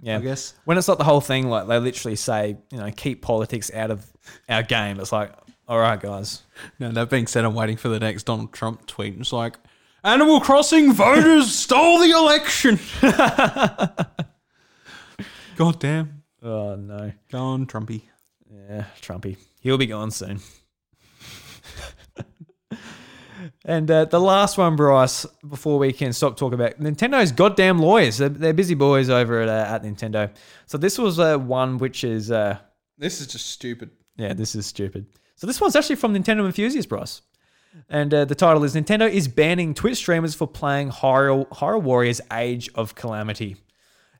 yeah. 0.00 0.18
I 0.18 0.20
guess. 0.20 0.54
When 0.64 0.78
it's 0.78 0.88
not 0.88 0.98
the 0.98 1.04
whole 1.04 1.20
thing, 1.20 1.48
like 1.48 1.66
they 1.66 1.78
literally 1.78 2.16
say, 2.16 2.56
you 2.70 2.78
know, 2.78 2.90
keep 2.90 3.22
politics 3.22 3.70
out 3.72 3.90
of 3.90 4.04
our 4.48 4.62
game. 4.62 5.00
It's 5.00 5.12
like, 5.12 5.32
all 5.68 5.78
right, 5.78 6.00
guys. 6.00 6.42
Now 6.78 6.92
that 6.92 7.10
being 7.10 7.26
said, 7.26 7.44
I'm 7.44 7.54
waiting 7.54 7.76
for 7.76 7.88
the 7.88 7.98
next 7.98 8.24
Donald 8.24 8.52
Trump 8.52 8.86
tweet. 8.86 9.18
It's 9.18 9.32
like, 9.32 9.56
Animal 10.04 10.40
Crossing 10.40 10.92
voters 10.92 11.52
stole 11.58 11.98
the 11.98 12.10
election. 12.10 12.78
God 15.56 15.80
damn. 15.80 16.22
Oh 16.42 16.76
no. 16.76 17.12
Go 17.32 17.38
on, 17.38 17.66
Trumpy. 17.66 18.02
Yeah, 18.68 18.84
Trumpy. 19.00 19.36
He'll 19.60 19.78
be 19.78 19.86
gone 19.86 20.10
soon. 20.12 20.40
And 23.64 23.90
uh, 23.90 24.04
the 24.06 24.20
last 24.20 24.58
one, 24.58 24.76
Bryce, 24.76 25.26
before 25.48 25.78
we 25.78 25.92
can 25.92 26.12
stop 26.12 26.36
talking 26.36 26.54
about 26.54 26.78
Nintendo's 26.80 27.32
goddamn 27.32 27.78
lawyers. 27.78 28.18
They're, 28.18 28.28
they're 28.28 28.52
busy 28.54 28.74
boys 28.74 29.08
over 29.10 29.40
at, 29.42 29.48
uh, 29.48 29.74
at 29.74 29.82
Nintendo. 29.82 30.30
So 30.66 30.78
this 30.78 30.98
was 30.98 31.18
uh, 31.18 31.38
one 31.38 31.78
which 31.78 32.04
is, 32.04 32.30
uh, 32.30 32.58
This 32.98 33.20
is 33.20 33.26
just 33.26 33.50
stupid. 33.50 33.90
yeah, 34.16 34.34
this 34.34 34.54
is 34.54 34.66
stupid. 34.66 35.06
So 35.36 35.46
this 35.46 35.60
one's 35.60 35.76
actually 35.76 35.96
from 35.96 36.14
Nintendo 36.14 36.46
Enthusiast, 36.46 36.88
Bryce. 36.88 37.22
And 37.90 38.14
uh, 38.14 38.24
the 38.24 38.34
title 38.34 38.64
is 38.64 38.74
Nintendo 38.74 39.10
is 39.10 39.28
banning 39.28 39.74
Twitch 39.74 39.98
streamers 39.98 40.34
for 40.34 40.46
playing 40.46 40.90
Hyrule, 40.90 41.46
Hyrule 41.50 41.82
Warriors 41.82 42.22
Age 42.32 42.70
of 42.74 42.94
Calamity. 42.94 43.56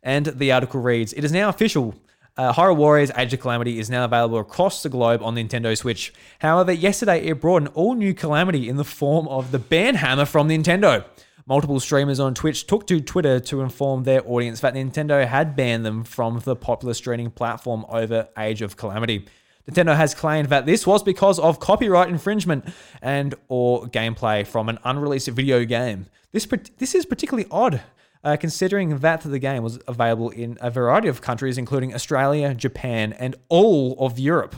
And 0.02 0.26
the 0.26 0.52
article 0.52 0.80
reads 0.80 1.12
It 1.14 1.24
is 1.24 1.32
now 1.32 1.48
official. 1.48 1.94
Uh, 2.38 2.52
Hyrule 2.52 2.76
Warriors 2.76 3.10
Age 3.16 3.32
of 3.32 3.40
Calamity 3.40 3.78
is 3.78 3.88
now 3.88 4.04
available 4.04 4.38
across 4.38 4.82
the 4.82 4.90
globe 4.90 5.22
on 5.22 5.36
Nintendo 5.36 5.76
Switch. 5.76 6.12
However, 6.40 6.70
yesterday 6.70 7.24
it 7.24 7.40
brought 7.40 7.62
an 7.62 7.68
all 7.68 7.94
new 7.94 8.12
calamity 8.12 8.68
in 8.68 8.76
the 8.76 8.84
form 8.84 9.26
of 9.28 9.52
the 9.52 9.58
Banhammer 9.58 10.28
from 10.28 10.50
Nintendo. 10.50 11.02
Multiple 11.46 11.80
streamers 11.80 12.20
on 12.20 12.34
Twitch 12.34 12.66
took 12.66 12.86
to 12.88 13.00
Twitter 13.00 13.40
to 13.40 13.62
inform 13.62 14.02
their 14.02 14.20
audience 14.28 14.60
that 14.60 14.74
Nintendo 14.74 15.26
had 15.26 15.56
banned 15.56 15.86
them 15.86 16.04
from 16.04 16.40
the 16.40 16.54
popular 16.54 16.92
streaming 16.92 17.30
platform 17.30 17.86
over 17.88 18.28
Age 18.36 18.60
of 18.60 18.76
Calamity. 18.76 19.24
Nintendo 19.70 19.96
has 19.96 20.14
claimed 20.14 20.50
that 20.50 20.66
this 20.66 20.86
was 20.86 21.02
because 21.02 21.38
of 21.38 21.58
copyright 21.58 22.10
infringement 22.10 22.68
and 23.00 23.34
or 23.48 23.86
gameplay 23.86 24.46
from 24.46 24.68
an 24.68 24.78
unreleased 24.84 25.28
video 25.28 25.64
game. 25.64 26.04
This 26.32 26.46
this 26.76 26.94
is 26.94 27.06
particularly 27.06 27.48
odd, 27.50 27.80
uh, 28.26 28.36
considering 28.36 28.98
that 28.98 29.22
the 29.22 29.38
game 29.38 29.62
was 29.62 29.78
available 29.86 30.30
in 30.30 30.58
a 30.60 30.70
variety 30.70 31.08
of 31.08 31.22
countries, 31.22 31.56
including 31.56 31.94
Australia, 31.94 32.52
Japan, 32.54 33.12
and 33.14 33.36
all 33.48 33.96
of 33.98 34.18
Europe. 34.18 34.56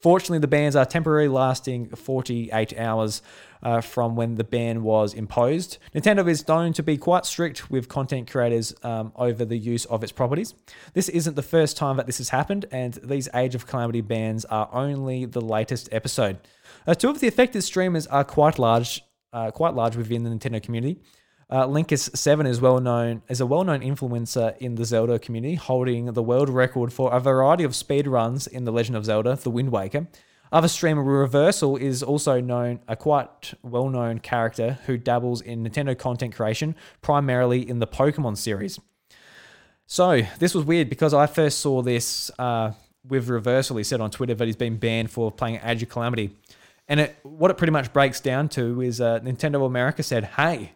Fortunately, 0.00 0.38
the 0.38 0.46
bans 0.46 0.76
are 0.76 0.86
temporarily 0.86 1.28
lasting 1.28 1.88
48 1.90 2.78
hours. 2.78 3.20
uh, 3.62 3.80
from 3.80 4.16
when 4.16 4.36
the 4.36 4.44
ban 4.44 4.82
was 4.82 5.14
imposed. 5.14 5.78
Nintendo 5.94 6.28
is 6.28 6.46
known 6.46 6.72
to 6.74 6.82
be 6.82 6.96
quite 6.96 7.26
strict 7.26 7.70
with 7.70 7.88
content 7.88 8.30
creators 8.30 8.74
um, 8.82 9.12
over 9.16 9.44
the 9.44 9.56
use 9.56 9.84
of 9.86 10.02
its 10.02 10.12
properties. 10.12 10.54
This 10.94 11.08
isn't 11.08 11.34
the 11.34 11.42
first 11.42 11.76
time 11.76 11.96
that 11.96 12.06
this 12.06 12.18
has 12.18 12.28
happened, 12.28 12.66
and 12.70 12.94
these 13.02 13.28
Age 13.34 13.54
of 13.54 13.66
Calamity 13.66 14.00
bans 14.00 14.44
are 14.44 14.68
only 14.72 15.24
the 15.24 15.40
latest 15.40 15.88
episode. 15.92 16.38
Uh, 16.86 16.94
two 16.94 17.10
of 17.10 17.20
the 17.20 17.28
affected 17.28 17.62
streamers 17.62 18.06
are 18.06 18.24
quite 18.24 18.58
large, 18.58 19.02
uh, 19.32 19.50
quite 19.50 19.74
large 19.74 19.96
within 19.96 20.22
the 20.22 20.30
Nintendo 20.30 20.62
community. 20.62 21.00
Uh, 21.50 21.66
Linkus 21.66 22.14
Seven 22.14 22.46
is 22.46 22.60
well 22.60 22.78
known 22.78 23.22
as 23.28 23.40
a 23.40 23.46
well-known 23.46 23.80
influencer 23.80 24.54
in 24.58 24.74
the 24.74 24.84
Zelda 24.84 25.18
community, 25.18 25.54
holding 25.54 26.12
the 26.12 26.22
world 26.22 26.50
record 26.50 26.92
for 26.92 27.10
a 27.10 27.20
variety 27.20 27.64
of 27.64 27.74
speed 27.74 28.06
runs 28.06 28.46
in 28.46 28.64
The 28.64 28.70
Legend 28.70 28.96
of 28.96 29.06
Zelda: 29.06 29.34
The 29.34 29.50
Wind 29.50 29.72
Waker. 29.72 30.08
Other 30.52 30.68
streamer 30.68 31.02
Reversal 31.02 31.76
is 31.76 32.02
also 32.02 32.40
known 32.40 32.80
a 32.86 32.96
quite 32.96 33.54
well-known 33.62 34.18
character 34.18 34.78
who 34.86 34.98
dabbles 34.98 35.40
in 35.40 35.64
Nintendo 35.64 35.96
content 35.96 36.34
creation, 36.34 36.74
primarily 37.00 37.66
in 37.66 37.78
the 37.78 37.86
Pokemon 37.86 38.36
series. 38.36 38.78
So 39.86 40.20
this 40.38 40.54
was 40.54 40.66
weird 40.66 40.90
because 40.90 41.14
I 41.14 41.26
first 41.26 41.60
saw 41.60 41.80
this 41.80 42.30
uh, 42.38 42.72
with 43.06 43.28
Reversal. 43.28 43.78
He 43.78 43.84
said 43.84 44.02
on 44.02 44.10
Twitter 44.10 44.34
that 44.34 44.44
he's 44.44 44.56
been 44.56 44.76
banned 44.76 45.10
for 45.10 45.30
playing 45.30 45.60
Age 45.64 45.82
of 45.82 45.88
Calamity, 45.88 46.36
and 46.88 47.00
it, 47.00 47.16
what 47.22 47.50
it 47.50 47.56
pretty 47.56 47.72
much 47.72 47.90
breaks 47.94 48.20
down 48.20 48.50
to 48.50 48.82
is 48.82 49.00
uh, 49.00 49.20
Nintendo 49.20 49.64
America 49.64 50.02
said, 50.02 50.24
"Hey, 50.24 50.72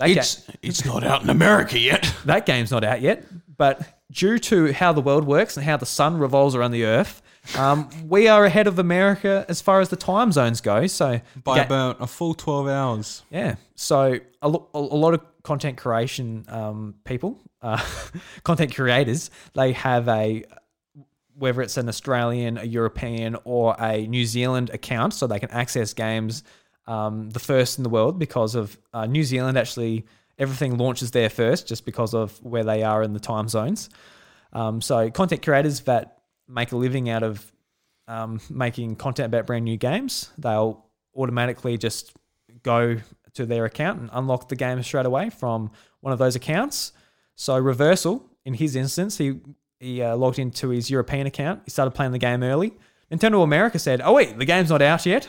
that, 0.00 0.06
ga- 0.08 0.20
It's 0.20 0.46
it's 0.62 0.84
not 0.84 1.04
out 1.04 1.22
in 1.22 1.30
America 1.30 1.78
yet. 1.78 2.12
that 2.24 2.44
game's 2.46 2.70
not 2.70 2.82
out 2.84 3.00
yet, 3.00 3.24
but 3.56 3.80
due 4.10 4.38
to 4.40 4.72
how 4.72 4.92
the 4.92 5.00
world 5.00 5.24
works 5.24 5.56
and 5.56 5.64
how 5.64 5.76
the 5.76 5.86
sun 5.86 6.18
revolves 6.18 6.54
around 6.56 6.72
the 6.72 6.84
Earth, 6.84 7.22
um, 7.56 7.88
we 8.08 8.28
are 8.28 8.44
ahead 8.44 8.66
of 8.66 8.78
America 8.78 9.44
as 9.48 9.60
far 9.60 9.80
as 9.80 9.88
the 9.88 9.96
time 9.96 10.32
zones 10.32 10.60
go. 10.60 10.86
So 10.88 11.20
By 11.44 11.56
ga- 11.58 11.64
about 11.66 12.00
a 12.00 12.06
full 12.06 12.34
twelve 12.34 12.66
hours. 12.68 13.22
yeah. 13.30 13.54
So 13.76 14.18
a, 14.42 14.48
lo- 14.48 14.68
a 14.74 14.78
lot 14.80 15.14
of 15.14 15.20
content 15.42 15.78
creation 15.78 16.44
um, 16.48 16.94
people, 17.04 17.38
uh, 17.62 17.82
content 18.42 18.74
creators, 18.74 19.30
they 19.54 19.72
have 19.72 20.08
a 20.08 20.44
whether 21.38 21.62
it's 21.62 21.78
an 21.78 21.88
Australian, 21.88 22.58
a 22.58 22.64
European, 22.64 23.34
or 23.44 23.74
a 23.80 24.06
New 24.06 24.26
Zealand 24.26 24.68
account, 24.70 25.14
so 25.14 25.26
they 25.26 25.38
can 25.38 25.50
access 25.50 25.94
games 25.94 26.42
um, 26.86 27.30
the 27.30 27.40
first 27.40 27.78
in 27.78 27.84
the 27.84 27.90
world 27.90 28.18
because 28.18 28.54
of 28.54 28.78
uh, 28.92 29.06
New 29.06 29.24
Zealand. 29.24 29.58
Actually, 29.58 30.06
everything 30.38 30.76
launches 30.78 31.10
there 31.10 31.28
first, 31.28 31.68
just 31.68 31.84
because 31.84 32.14
of 32.14 32.42
where 32.42 32.64
they 32.64 32.82
are 32.82 33.02
in 33.02 33.12
the 33.12 33.20
time 33.20 33.48
zones. 33.48 33.90
Um, 34.52 34.80
so 34.80 35.10
content 35.10 35.42
creators 35.42 35.80
that 35.82 36.18
make 36.48 36.72
a 36.72 36.76
living 36.76 37.08
out 37.08 37.22
of 37.22 37.52
um, 38.08 38.40
making 38.50 38.96
content 38.96 39.26
about 39.26 39.46
brand 39.46 39.64
new 39.64 39.76
games, 39.76 40.30
they'll 40.36 40.84
automatically 41.14 41.78
just 41.78 42.12
go 42.62 42.96
to 43.34 43.46
their 43.46 43.64
account 43.64 44.00
and 44.00 44.10
unlock 44.12 44.48
the 44.48 44.56
game 44.56 44.82
straight 44.82 45.06
away 45.06 45.30
from 45.30 45.70
one 46.00 46.12
of 46.12 46.18
those 46.18 46.34
accounts. 46.34 46.92
So 47.36 47.56
reversal, 47.56 48.26
in 48.44 48.54
his 48.54 48.74
instance, 48.76 49.18
he 49.18 49.40
he 49.78 50.02
uh, 50.02 50.14
logged 50.14 50.38
into 50.38 50.68
his 50.68 50.90
European 50.90 51.26
account. 51.26 51.62
He 51.64 51.70
started 51.70 51.92
playing 51.92 52.12
the 52.12 52.18
game 52.18 52.42
early. 52.42 52.74
Nintendo 53.10 53.42
America 53.42 53.78
said, 53.78 54.00
"Oh 54.02 54.14
wait, 54.14 54.36
the 54.36 54.44
game's 54.44 54.70
not 54.70 54.82
out 54.82 55.06
yet," 55.06 55.28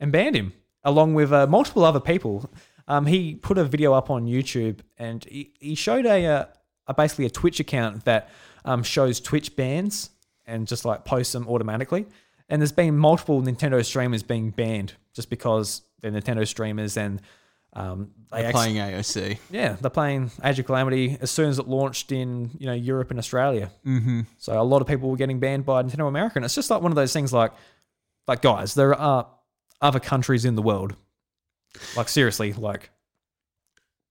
and 0.00 0.10
banned 0.10 0.34
him, 0.34 0.52
along 0.84 1.14
with 1.14 1.32
uh, 1.32 1.46
multiple 1.46 1.84
other 1.84 2.00
people. 2.00 2.50
Um, 2.88 3.06
he 3.06 3.34
put 3.36 3.58
a 3.58 3.64
video 3.64 3.92
up 3.92 4.10
on 4.10 4.26
YouTube, 4.26 4.80
and 4.98 5.24
he, 5.24 5.52
he 5.60 5.74
showed 5.74 6.04
a, 6.04 6.26
uh, 6.26 6.44
a 6.88 6.94
basically 6.94 7.26
a 7.26 7.30
Twitch 7.30 7.60
account 7.60 8.04
that 8.04 8.28
um, 8.64 8.82
shows 8.82 9.20
Twitch 9.20 9.54
bans 9.56 10.10
and 10.46 10.66
just 10.66 10.84
like 10.84 11.04
posts 11.04 11.32
them 11.32 11.46
automatically. 11.48 12.06
And 12.48 12.60
there's 12.60 12.72
been 12.72 12.96
multiple 12.98 13.40
Nintendo 13.40 13.84
streamers 13.84 14.22
being 14.22 14.50
banned 14.50 14.94
just 15.14 15.30
because 15.30 15.82
they're 16.00 16.10
Nintendo 16.10 16.46
streamers 16.46 16.96
and 16.96 17.22
um, 17.74 18.10
they 18.30 18.38
They're 18.38 18.46
act- 18.48 18.54
playing 18.56 18.76
AOC. 18.76 19.38
yeah, 19.50 19.76
they're 19.80 19.88
playing 19.90 20.30
Age 20.44 20.58
of 20.58 20.66
Calamity 20.66 21.16
as 21.22 21.30
soon 21.30 21.48
as 21.48 21.58
it 21.58 21.66
launched 21.68 22.12
in 22.12 22.50
you 22.58 22.66
know 22.66 22.74
Europe 22.74 23.10
and 23.10 23.18
Australia. 23.18 23.70
Mm-hmm. 23.86 24.22
So 24.38 24.60
a 24.60 24.64
lot 24.64 24.82
of 24.82 24.88
people 24.88 25.08
were 25.08 25.16
getting 25.16 25.38
banned 25.40 25.64
by 25.64 25.82
Nintendo 25.82 26.08
America, 26.08 26.34
and 26.36 26.44
it's 26.44 26.54
just 26.54 26.68
like 26.68 26.82
one 26.82 26.92
of 26.92 26.96
those 26.96 27.12
things. 27.14 27.32
Like, 27.32 27.52
like 28.28 28.42
guys, 28.42 28.74
there 28.74 28.94
are 28.94 29.26
other 29.82 30.00
countries 30.00 30.44
in 30.44 30.54
the 30.54 30.62
world. 30.62 30.96
Like 31.96 32.08
seriously, 32.08 32.52
like 32.52 32.90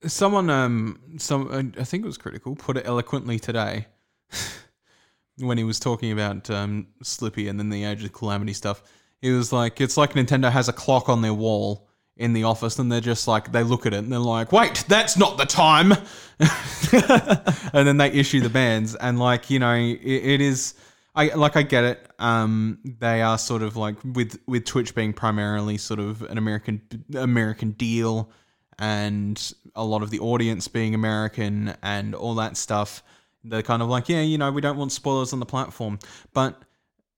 Someone, 0.04 0.50
um, 0.50 1.00
some 1.18 1.74
I 1.78 1.84
think 1.84 2.04
it 2.04 2.08
was 2.08 2.18
Critikal, 2.18 2.58
put 2.58 2.76
it 2.76 2.88
eloquently 2.88 3.38
today 3.38 3.86
when 5.38 5.60
he 5.60 5.64
was 5.64 5.80
talking 5.80 6.12
about 6.12 6.50
um, 6.50 6.88
Slippi 7.04 7.48
and 7.48 7.60
then 7.60 7.70
the 7.70 7.84
Age 7.84 8.04
of 8.04 8.12
Calamity 8.12 8.54
stuff. 8.54 8.82
He 9.22 9.30
was 9.30 9.54
like, 9.54 9.80
it's 9.80 9.98
like 9.98 10.14
Nintendo 10.14 10.52
has 10.52 10.68
a 10.68 10.74
clock 10.74 11.08
on 11.08 11.22
their 11.22 11.36
wall 11.36 11.88
in 12.18 12.34
the 12.34 12.46
office, 12.46 12.80
and 12.80 12.92
they're 12.92 13.00
just 13.00 13.28
like, 13.28 13.52
they 13.52 13.62
look 13.62 13.86
at 13.86 13.94
it 13.94 13.98
and 13.98 14.12
they're 14.12 14.18
like, 14.18 14.52
wait, 14.52 14.84
that's 14.88 15.18
not 15.18 15.38
the 15.38 15.46
time. 15.46 15.92
and 17.72 17.88
then 17.88 17.98
they 17.98 18.12
issue 18.12 18.42
the 18.42 18.50
bans, 18.50 18.96
and 18.96 19.20
like 19.20 19.52
you 19.52 19.60
know, 19.60 19.76
it, 19.76 20.00
it 20.02 20.42
is. 20.42 20.74
I 21.14 21.28
like 21.28 21.56
I 21.56 21.64
get 21.64 21.84
it. 21.84 22.08
Um, 22.20 22.80
they 22.84 23.22
are 23.22 23.38
sort 23.38 23.62
of 23.62 23.76
like 23.78 23.98
with 24.04 24.40
with 24.48 24.66
Twitch 24.66 24.96
being 24.96 25.14
primarily 25.14 25.78
sort 25.78 26.00
of 26.00 26.22
an 26.24 26.38
American 26.38 26.82
American 27.16 27.72
deal, 27.72 28.32
and 28.80 29.54
a 29.76 29.84
lot 29.84 30.04
of 30.04 30.10
the 30.10 30.20
audience 30.20 30.68
being 30.68 30.96
American 30.96 31.76
and 31.84 32.16
all 32.16 32.36
that 32.36 32.58
stuff. 32.58 33.04
They're 33.44 33.64
kind 33.64 33.82
of 33.82 33.90
like, 33.90 34.08
yeah, 34.08 34.22
you 34.22 34.38
know, 34.38 34.52
we 34.52 34.62
don't 34.62 34.78
want 34.78 34.92
spoilers 34.92 35.34
on 35.34 35.40
the 35.40 35.46
platform, 35.46 35.98
but 36.34 36.62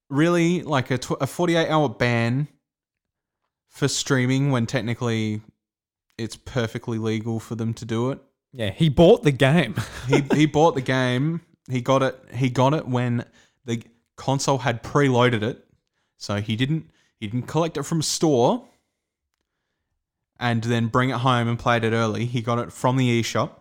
really, 0.10 0.62
like 0.62 0.90
a 0.90 0.98
tw- 0.98 1.22
a 1.22 1.28
forty 1.28 1.56
eight 1.56 1.70
hour 1.70 1.90
ban 1.90 2.48
for 3.70 3.88
streaming 3.88 4.52
when 4.52 4.66
technically 4.66 5.42
it's 6.18 6.36
perfectly 6.36 6.98
legal 6.98 7.40
for 7.40 7.56
them 7.56 7.74
to 7.74 7.86
do 7.86 8.12
it 8.12 8.20
yeah, 8.54 8.70
he 8.70 8.90
bought 8.90 9.24
the 9.24 9.32
game. 9.32 9.76
he 10.08 10.22
he 10.34 10.46
bought 10.46 10.76
the 10.76 10.82
game. 10.82 11.42
He 11.70 11.82
got 11.82 12.04
it. 12.04 12.18
He 12.34 12.50
got 12.50 12.74
it 12.74 12.88
when 12.88 13.26
the 13.66 13.84
console 14.16 14.60
had 14.60 14.84
preloaded 14.84 15.44
it. 15.44 15.66
So 16.18 16.42
he 16.42 16.56
didn't 16.56 16.90
he 17.20 17.28
didn't 17.28 17.48
collect 17.48 17.78
it 17.78 17.84
from 17.84 18.00
a 18.00 18.04
store 18.04 18.68
and 20.40 20.64
then 20.64 20.88
bring 20.88 21.10
it 21.10 21.18
home 21.18 21.48
and 21.48 21.58
played 21.58 21.84
it 21.84 21.94
early. 21.94 22.26
He 22.26 22.42
got 22.42 22.60
it 22.60 22.72
from 22.72 22.98
the 22.98 23.22
eShop. 23.22 23.52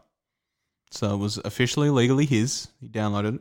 So 0.90 1.14
it 1.14 1.18
was 1.18 1.38
officially 1.38 1.90
legally 1.90 2.26
his. 2.26 2.68
He 2.80 2.88
downloaded 2.88 3.36
it. 3.36 3.40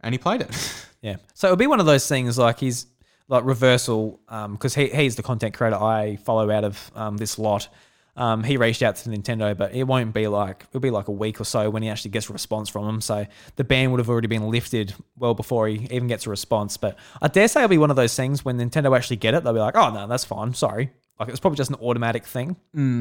And 0.00 0.14
he 0.14 0.18
played 0.18 0.42
it. 0.42 0.82
Yeah. 1.02 1.16
So 1.34 1.46
it'll 1.46 1.56
be 1.56 1.68
one 1.68 1.78
of 1.78 1.86
those 1.86 2.08
things 2.08 2.36
like 2.36 2.58
he's 2.58 2.86
like 3.28 3.44
reversal 3.44 4.18
because 4.26 4.74
he, 4.74 4.88
he's 4.88 5.14
the 5.14 5.22
content 5.22 5.54
creator 5.54 5.76
I 5.76 6.16
follow 6.16 6.50
out 6.50 6.64
of 6.64 6.90
um, 6.96 7.16
this 7.16 7.38
lot. 7.38 7.68
Um, 8.16 8.42
he 8.42 8.56
reached 8.56 8.82
out 8.82 8.96
to 8.96 9.10
Nintendo, 9.10 9.54
but 9.56 9.74
it 9.74 9.84
won't 9.84 10.14
be 10.14 10.26
like 10.26 10.64
it'll 10.70 10.80
be 10.80 10.90
like 10.90 11.08
a 11.08 11.12
week 11.12 11.40
or 11.40 11.44
so 11.44 11.68
when 11.68 11.82
he 11.82 11.90
actually 11.90 12.12
gets 12.12 12.30
a 12.30 12.32
response 12.32 12.68
from 12.68 12.86
them. 12.86 13.00
So 13.00 13.26
the 13.56 13.64
ban 13.64 13.90
would 13.90 14.00
have 14.00 14.08
already 14.08 14.28
been 14.28 14.48
lifted 14.50 14.94
well 15.18 15.34
before 15.34 15.68
he 15.68 15.86
even 15.90 16.06
gets 16.08 16.26
a 16.26 16.30
response. 16.30 16.76
But 16.76 16.96
I 17.20 17.28
dare 17.28 17.46
say 17.46 17.60
it'll 17.60 17.68
be 17.68 17.78
one 17.78 17.90
of 17.90 17.96
those 17.96 18.14
things 18.16 18.44
when 18.44 18.58
Nintendo 18.58 18.96
actually 18.96 19.16
get 19.16 19.34
it, 19.34 19.44
they'll 19.44 19.52
be 19.52 19.60
like, 19.60 19.76
"Oh 19.76 19.90
no, 19.90 20.06
that's 20.06 20.24
fine. 20.24 20.54
Sorry." 20.54 20.90
Like 21.20 21.28
it's 21.28 21.40
probably 21.40 21.56
just 21.56 21.70
an 21.70 21.76
automatic 21.76 22.24
thing 22.26 22.56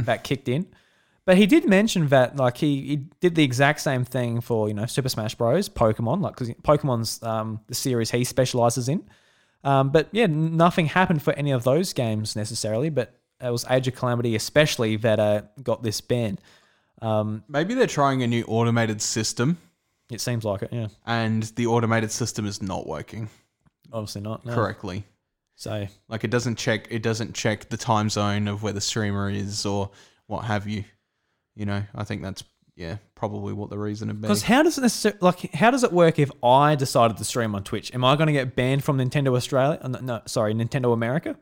that 0.06 0.24
kicked 0.24 0.48
in. 0.48 0.68
But 1.26 1.38
he 1.38 1.48
did 1.48 1.68
mention 1.68 2.08
that 2.10 2.36
like 2.36 2.58
he, 2.58 2.82
he 2.82 2.96
did 3.20 3.36
the 3.36 3.44
exact 3.44 3.82
same 3.82 4.06
thing 4.06 4.42
for 4.42 4.68
you 4.68 4.74
know 4.74 4.86
Super 4.86 5.10
Smash 5.10 5.36
Bros, 5.36 5.70
Pokemon, 5.70 6.22
like 6.22 6.36
because 6.36 6.50
Pokemon's 6.62 7.22
um, 7.24 7.62
the 7.68 7.76
series 7.76 8.12
he 8.12 8.24
specializes 8.24 8.88
in. 8.90 9.04
Um, 9.64 9.90
but 9.90 10.08
yeah, 10.12 10.28
nothing 10.28 10.86
happened 10.86 11.24
for 11.24 11.34
any 11.34 11.52
of 11.52 11.64
those 11.64 11.94
games 11.94 12.36
necessarily. 12.36 12.90
But 12.90 13.16
it 13.42 13.50
was 13.50 13.66
Age 13.70 13.88
of 13.88 13.96
Calamity 13.96 14.36
especially 14.36 14.96
that 14.98 15.20
uh, 15.20 15.42
got 15.62 15.84
this 15.84 16.02
ban. 16.02 16.40
Um, 17.02 17.44
Maybe 17.48 17.74
they're 17.74 17.88
trying 17.88 18.24
a 18.24 18.28
new 18.28 18.44
automated 18.48 19.02
system 19.02 19.58
it 20.12 20.22
seems 20.22 20.46
like 20.46 20.62
it, 20.62 20.70
yeah. 20.72 20.88
and 21.06 21.44
the 21.56 21.68
automated 21.68 22.12
system 22.12 22.46
is 22.46 22.62
not 22.62 22.86
working 22.86 23.28
Obviously 23.92 24.22
not. 24.22 24.46
no. 24.46 24.54
correctly. 24.54 25.04
So 25.56 25.88
Like 26.10 26.24
it 26.24 26.32
doesn't 26.32 26.58
check 26.58 26.88
it 26.92 27.02
doesn't 27.02 27.34
check 27.34 27.70
the 27.70 27.78
time 27.78 28.10
zone 28.10 28.48
of 28.48 28.62
where 28.62 28.74
the 28.74 28.82
streamer 28.82 29.30
is 29.30 29.66
or 29.66 29.90
what 30.28 30.46
have 30.46 30.68
you. 30.68 30.84
You 31.56 31.66
know, 31.66 31.84
I 31.96 32.04
think 32.04 32.22
that's 32.22 32.44
yeah, 32.76 32.98
probably 33.16 33.54
what 33.54 33.70
the 33.70 33.78
reason 33.78 34.10
would 34.10 34.18
be. 34.18 34.28
Because 34.28 34.44
how 34.44 34.64
does 34.64 35.06
it 35.06 35.22
like 35.22 35.54
how 35.54 35.72
does 35.72 35.84
it 35.84 35.94
work 35.94 36.20
if 36.20 36.30
I 36.44 36.76
decided 36.76 37.18
to 37.18 37.24
stream 37.24 37.56
on 37.56 37.64
Twitch? 37.64 37.94
Am 37.96 38.04
I 38.04 38.18
going 38.18 38.28
to 38.28 38.34
get 38.34 38.56
banned 38.56 38.84
from 38.84 38.98
Nintendo 38.98 39.36
Australia? 39.36 39.80
Uh, 39.82 39.88
No, 39.88 40.00
no, 40.00 40.22
sorry, 40.26 40.54
Nintendo 40.54 40.92
America. 40.92 41.38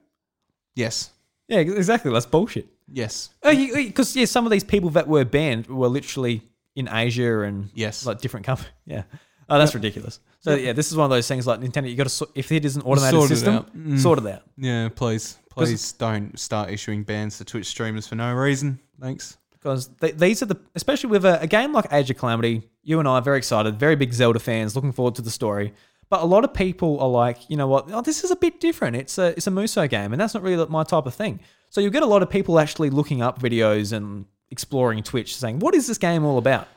Yes. 0.76 1.12
Yeah, 1.48 1.60
exactly. 1.60 2.12
That's 2.12 2.26
bullshit. 2.26 2.68
Yes. 2.92 3.30
Because 3.42 4.16
yeah, 4.16 4.26
some 4.26 4.46
of 4.46 4.52
these 4.52 4.64
people 4.64 4.90
that 4.92 5.08
were 5.08 5.26
banned 5.26 5.68
were 5.68 5.88
literally 5.88 6.42
in 6.76 6.88
Asia 6.92 7.42
and 7.42 7.70
Yes. 7.74 8.06
like 8.06 8.22
different 8.22 8.46
companies. 8.46 8.72
Yeah. 8.86 9.04
Oh, 9.50 9.58
that's 9.60 9.76
ridiculous. 9.76 10.20
So 10.40 10.56
yeah, 10.56 10.72
this 10.72 10.90
is 10.90 10.98
one 10.98 11.04
of 11.06 11.10
those 11.12 11.28
things 11.28 11.46
like 11.46 11.60
Nintendo. 11.60 11.90
You 11.90 11.96
got 11.98 12.08
to 12.08 12.28
if 12.34 12.52
it 12.52 12.64
is 12.66 12.76
an 12.78 12.82
automated 12.84 13.12
Sort 13.20 13.32
it 13.32 13.36
system, 13.36 13.56
out. 13.56 13.78
Mm. 13.78 14.00
sort 14.00 14.20
it 14.20 14.26
out. 14.28 14.44
Yeah, 14.58 14.90
please. 14.90 15.38
Please 15.50 15.92
don't 15.92 16.38
start 16.40 16.70
issuing 16.72 17.04
bans 17.04 17.38
to 17.38 17.46
Twitch 17.46 17.68
streamers 17.68 18.08
for 18.08 18.16
no 18.16 18.34
reason. 18.34 18.80
Thanks. 19.00 19.38
because 19.52 19.90
th- 20.02 20.16
these 20.16 20.42
are 20.42 20.46
the 20.48 20.58
especially 20.76 21.10
with 21.12 21.26
a, 21.26 21.42
a 21.42 21.48
game 21.48 21.74
like 21.74 21.92
Age 21.92 22.10
of 22.10 22.18
Calamity. 22.18 22.64
You 22.84 23.00
and 23.00 23.08
I 23.08 23.14
are 23.16 23.22
very 23.22 23.38
excited, 23.38 23.78
very 23.78 23.96
big 23.96 24.14
Zelda 24.14 24.40
fans, 24.40 24.76
looking 24.76 24.92
forward 24.94 25.16
to 25.16 25.22
the 25.22 25.30
story. 25.32 25.74
But 26.14 26.22
a 26.22 26.26
lot 26.26 26.44
of 26.44 26.54
people 26.54 27.00
are 27.00 27.10
like, 27.10 27.50
you 27.50 27.58
know 27.58 27.66
what? 27.66 27.92
Oh, 27.92 28.04
this 28.04 28.24
is 28.24 28.30
a 28.30 28.36
bit 28.36 28.60
different. 28.60 28.96
It's 28.96 29.18
a 29.18 29.30
it's 29.30 29.48
a 29.48 29.50
Musou 29.50 29.90
game, 29.90 30.14
and 30.14 30.22
that's 30.22 30.36
not 30.36 30.44
really 30.44 30.64
my 30.68 30.84
type 30.84 31.08
of 31.08 31.16
thing. 31.16 31.40
So 31.72 31.82
you'll 31.82 31.90
get 31.90 32.04
a 32.04 32.06
lot 32.06 32.22
of 32.22 32.30
people 32.30 32.60
actually 32.60 32.92
looking 32.92 33.24
up 33.24 33.42
videos 33.42 33.92
and 33.94 34.26
exploring 34.52 35.02
Twitch 35.02 35.36
saying, 35.36 35.58
what 35.58 35.74
is 35.74 35.88
this 35.88 35.98
game 35.98 36.24
all 36.24 36.38
about? 36.38 36.68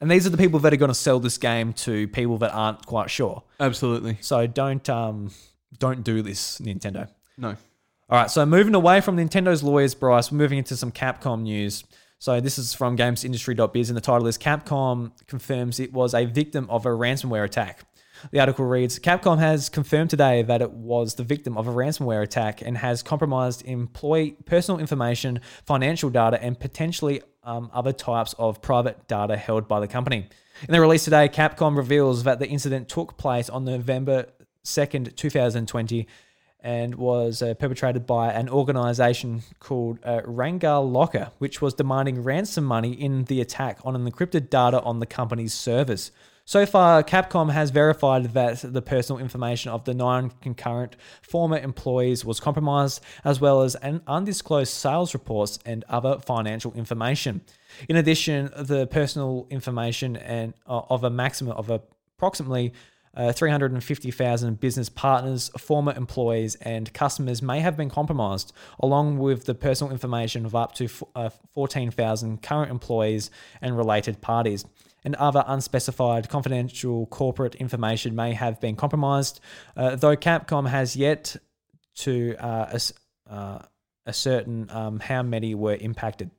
And 0.00 0.10
these 0.10 0.26
are 0.26 0.30
the 0.30 0.38
people 0.38 0.60
that 0.60 0.72
are 0.72 0.78
going 0.78 0.88
to 0.88 0.94
sell 0.94 1.20
this 1.20 1.36
game 1.36 1.74
to 1.74 2.08
people 2.08 2.38
that 2.38 2.54
aren't 2.54 2.86
quite 2.86 3.10
sure. 3.10 3.42
Absolutely. 3.60 4.16
So 4.22 4.46
don't 4.46 4.88
um, 4.88 5.30
don't 5.78 6.02
do 6.02 6.22
this, 6.22 6.58
Nintendo. 6.58 7.10
No. 7.36 7.48
All 8.08 8.18
right, 8.18 8.30
so 8.30 8.46
moving 8.46 8.74
away 8.74 9.02
from 9.02 9.18
Nintendo's 9.18 9.62
lawyers, 9.62 9.94
Bryce, 9.94 10.32
we're 10.32 10.38
moving 10.38 10.56
into 10.56 10.74
some 10.74 10.90
Capcom 10.90 11.42
news. 11.42 11.84
So 12.18 12.40
this 12.40 12.56
is 12.56 12.72
from 12.72 12.96
GamesIndustry.biz, 12.96 13.90
and 13.90 13.96
the 13.98 14.00
title 14.00 14.26
is 14.26 14.38
Capcom 14.38 15.12
confirms 15.26 15.80
it 15.80 15.92
was 15.92 16.14
a 16.14 16.24
victim 16.24 16.66
of 16.70 16.86
a 16.86 16.88
ransomware 16.88 17.44
attack. 17.44 17.84
The 18.30 18.40
article 18.40 18.64
reads 18.64 18.98
Capcom 18.98 19.38
has 19.38 19.68
confirmed 19.68 20.10
today 20.10 20.42
that 20.42 20.62
it 20.62 20.70
was 20.70 21.14
the 21.14 21.24
victim 21.24 21.56
of 21.56 21.68
a 21.68 21.72
ransomware 21.72 22.22
attack 22.22 22.62
and 22.62 22.78
has 22.78 23.02
compromised 23.02 23.64
employee 23.64 24.36
personal 24.44 24.80
information, 24.80 25.40
financial 25.64 26.10
data, 26.10 26.42
and 26.42 26.58
potentially 26.58 27.22
um, 27.44 27.70
other 27.72 27.92
types 27.92 28.34
of 28.38 28.60
private 28.60 29.06
data 29.08 29.36
held 29.36 29.68
by 29.68 29.80
the 29.80 29.88
company. 29.88 30.28
In 30.66 30.72
the 30.72 30.80
release 30.80 31.04
today, 31.04 31.28
Capcom 31.28 31.76
reveals 31.76 32.24
that 32.24 32.38
the 32.38 32.48
incident 32.48 32.88
took 32.88 33.16
place 33.16 33.48
on 33.50 33.64
November 33.64 34.26
2nd, 34.64 35.14
2020, 35.14 36.06
and 36.60 36.96
was 36.96 37.42
uh, 37.42 37.54
perpetrated 37.54 38.06
by 38.06 38.32
an 38.32 38.48
organization 38.48 39.42
called 39.60 40.00
uh, 40.02 40.22
Rangar 40.24 40.80
Locker, 40.80 41.30
which 41.38 41.62
was 41.62 41.74
demanding 41.74 42.22
ransom 42.22 42.64
money 42.64 42.92
in 42.92 43.24
the 43.24 43.40
attack 43.40 43.78
on 43.84 43.94
an 43.94 44.10
encrypted 44.10 44.50
data 44.50 44.82
on 44.82 44.98
the 44.98 45.06
company's 45.06 45.54
servers. 45.54 46.10
So 46.48 46.64
far, 46.64 47.02
Capcom 47.02 47.50
has 47.50 47.70
verified 47.70 48.26
that 48.34 48.60
the 48.60 48.80
personal 48.80 49.20
information 49.20 49.72
of 49.72 49.82
the 49.82 49.92
nine 49.92 50.30
concurrent 50.40 50.94
former 51.20 51.58
employees 51.58 52.24
was 52.24 52.38
compromised, 52.38 53.02
as 53.24 53.40
well 53.40 53.62
as 53.62 53.74
an 53.74 54.00
undisclosed 54.06 54.72
sales 54.72 55.12
reports 55.12 55.58
and 55.66 55.82
other 55.88 56.20
financial 56.20 56.72
information. 56.74 57.40
In 57.88 57.96
addition, 57.96 58.52
the 58.56 58.86
personal 58.86 59.48
information 59.50 60.14
and 60.14 60.54
uh, 60.68 60.82
of 60.88 61.02
a 61.02 61.10
maximum 61.10 61.56
of 61.56 61.68
approximately 61.68 62.72
uh, 63.16 63.32
350,000 63.32 64.60
business 64.60 64.88
partners, 64.88 65.50
former 65.58 65.92
employees, 65.96 66.54
and 66.56 66.92
customers 66.92 67.40
may 67.40 67.60
have 67.60 67.76
been 67.76 67.88
compromised, 67.88 68.52
along 68.78 69.18
with 69.18 69.46
the 69.46 69.54
personal 69.54 69.92
information 69.92 70.44
of 70.44 70.54
up 70.54 70.74
to 70.74 70.88
uh, 71.14 71.30
14,000 71.54 72.42
current 72.42 72.70
employees 72.70 73.30
and 73.60 73.76
related 73.76 74.20
parties. 74.20 74.64
And 75.04 75.14
other 75.16 75.44
unspecified 75.46 76.28
confidential 76.28 77.06
corporate 77.06 77.54
information 77.54 78.14
may 78.14 78.34
have 78.34 78.60
been 78.60 78.76
compromised, 78.76 79.40
uh, 79.76 79.96
though 79.96 80.16
Capcom 80.16 80.68
has 80.68 80.96
yet 80.96 81.36
to 81.96 82.34
uh, 82.38 82.70
ass- 82.74 82.92
uh, 83.30 83.60
ascertain 84.06 84.68
um, 84.70 85.00
how 85.00 85.22
many 85.22 85.54
were 85.54 85.76
impacted. 85.76 86.30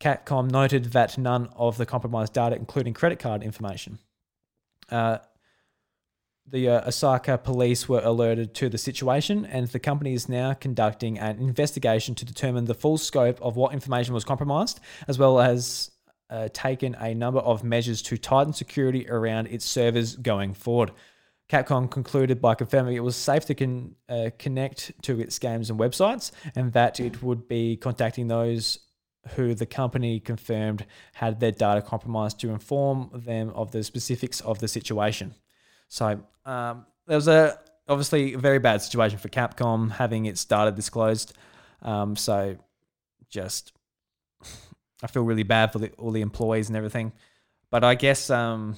Capcom 0.00 0.50
noted 0.50 0.92
that 0.92 1.18
none 1.18 1.48
of 1.56 1.76
the 1.76 1.86
compromised 1.86 2.32
data, 2.32 2.56
including 2.56 2.94
credit 2.94 3.18
card 3.18 3.42
information, 3.42 3.98
uh, 4.90 5.18
the 6.52 6.68
uh, 6.68 6.88
Osaka 6.88 7.38
police 7.38 7.88
were 7.88 8.02
alerted 8.04 8.54
to 8.56 8.68
the 8.68 8.76
situation, 8.76 9.46
and 9.46 9.66
the 9.68 9.80
company 9.80 10.12
is 10.12 10.28
now 10.28 10.52
conducting 10.52 11.18
an 11.18 11.38
investigation 11.38 12.14
to 12.14 12.26
determine 12.26 12.66
the 12.66 12.74
full 12.74 12.98
scope 12.98 13.40
of 13.40 13.56
what 13.56 13.72
information 13.72 14.12
was 14.12 14.22
compromised, 14.22 14.78
as 15.08 15.18
well 15.18 15.40
as 15.40 15.90
uh, 16.28 16.48
taken 16.52 16.94
a 17.00 17.14
number 17.14 17.40
of 17.40 17.64
measures 17.64 18.02
to 18.02 18.18
tighten 18.18 18.52
security 18.52 19.08
around 19.08 19.46
its 19.46 19.64
servers 19.64 20.14
going 20.16 20.52
forward. 20.52 20.92
Capcom 21.48 21.90
concluded 21.90 22.40
by 22.40 22.54
confirming 22.54 22.96
it 22.96 23.02
was 23.02 23.16
safe 23.16 23.46
to 23.46 23.54
con- 23.54 23.94
uh, 24.08 24.30
connect 24.38 24.92
to 25.02 25.20
its 25.20 25.38
games 25.38 25.70
and 25.70 25.80
websites, 25.80 26.32
and 26.54 26.74
that 26.74 27.00
it 27.00 27.22
would 27.22 27.48
be 27.48 27.76
contacting 27.78 28.28
those 28.28 28.78
who 29.36 29.54
the 29.54 29.66
company 29.66 30.20
confirmed 30.20 30.84
had 31.14 31.40
their 31.40 31.52
data 31.52 31.80
compromised 31.80 32.40
to 32.40 32.50
inform 32.50 33.10
them 33.14 33.50
of 33.50 33.70
the 33.70 33.82
specifics 33.82 34.40
of 34.42 34.58
the 34.58 34.68
situation. 34.68 35.34
So 35.92 36.24
um, 36.46 36.86
there 37.06 37.18
was 37.18 37.28
a 37.28 37.58
obviously 37.86 38.32
a 38.32 38.38
very 38.38 38.58
bad 38.58 38.80
situation 38.80 39.18
for 39.18 39.28
Capcom 39.28 39.90
having 39.90 40.24
its 40.24 40.42
data 40.42 40.72
disclosed. 40.72 41.34
Um, 41.82 42.16
so 42.16 42.56
just 43.28 43.72
I 45.02 45.06
feel 45.08 45.22
really 45.22 45.42
bad 45.42 45.70
for 45.70 45.80
the, 45.80 45.90
all 45.98 46.10
the 46.10 46.22
employees 46.22 46.68
and 46.68 46.78
everything. 46.78 47.12
But 47.70 47.84
I 47.84 47.94
guess 47.94 48.30
um, 48.30 48.76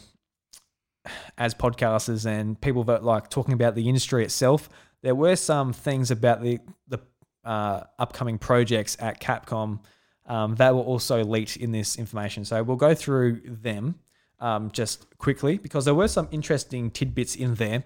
as 1.38 1.54
podcasters 1.54 2.26
and 2.26 2.60
people 2.60 2.82
that 2.84 3.04
like 3.04 3.30
talking 3.30 3.54
about 3.54 3.76
the 3.76 3.88
industry 3.88 4.24
itself, 4.24 4.68
there 5.02 5.14
were 5.14 5.36
some 5.36 5.72
things 5.72 6.10
about 6.10 6.42
the 6.42 6.58
the 6.88 6.98
uh, 7.44 7.84
upcoming 7.96 8.38
projects 8.38 8.96
at 8.98 9.20
Capcom 9.20 9.78
um, 10.26 10.56
that 10.56 10.74
were 10.74 10.82
also 10.82 11.22
leaked 11.22 11.58
in 11.58 11.70
this 11.70 11.96
information. 11.96 12.44
So 12.44 12.60
we'll 12.64 12.76
go 12.76 12.92
through 12.92 13.40
them 13.44 14.00
um, 14.44 14.70
just 14.72 15.06
quickly 15.16 15.56
because 15.56 15.86
there 15.86 15.94
were 15.94 16.06
some 16.06 16.28
interesting 16.30 16.90
tidbits 16.90 17.34
in 17.34 17.54
there. 17.54 17.82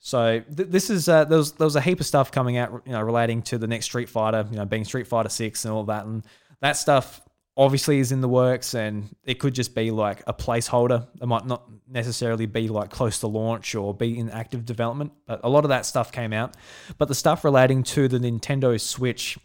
So 0.00 0.40
th- 0.40 0.68
this 0.68 0.90
is 0.90 1.08
uh, 1.08 1.24
there 1.24 1.38
was 1.38 1.52
there 1.52 1.64
was 1.64 1.76
a 1.76 1.80
heap 1.80 1.98
of 1.98 2.06
stuff 2.06 2.30
coming 2.30 2.58
out, 2.58 2.82
you 2.84 2.92
know, 2.92 3.00
relating 3.00 3.40
to 3.42 3.56
the 3.56 3.66
next 3.66 3.86
Street 3.86 4.10
Fighter, 4.10 4.46
you 4.50 4.58
know, 4.58 4.66
being 4.66 4.84
Street 4.84 5.06
Fighter 5.06 5.30
Six 5.30 5.64
and 5.64 5.72
all 5.72 5.84
that, 5.84 6.04
and 6.04 6.24
that 6.60 6.72
stuff 6.72 7.22
obviously 7.56 7.98
is 7.98 8.12
in 8.12 8.20
the 8.20 8.28
works, 8.28 8.74
and 8.74 9.08
it 9.24 9.40
could 9.40 9.54
just 9.54 9.74
be 9.74 9.90
like 9.90 10.22
a 10.26 10.34
placeholder. 10.34 11.08
It 11.20 11.26
might 11.26 11.46
not 11.46 11.64
necessarily 11.88 12.44
be 12.44 12.68
like 12.68 12.90
close 12.90 13.20
to 13.20 13.26
launch 13.26 13.74
or 13.74 13.94
be 13.94 14.18
in 14.18 14.28
active 14.28 14.66
development, 14.66 15.12
but 15.26 15.40
a 15.42 15.48
lot 15.48 15.64
of 15.64 15.70
that 15.70 15.86
stuff 15.86 16.12
came 16.12 16.34
out. 16.34 16.54
But 16.98 17.08
the 17.08 17.14
stuff 17.14 17.44
relating 17.44 17.82
to 17.84 18.08
the 18.08 18.18
Nintendo 18.18 18.78
Switch 18.78 19.38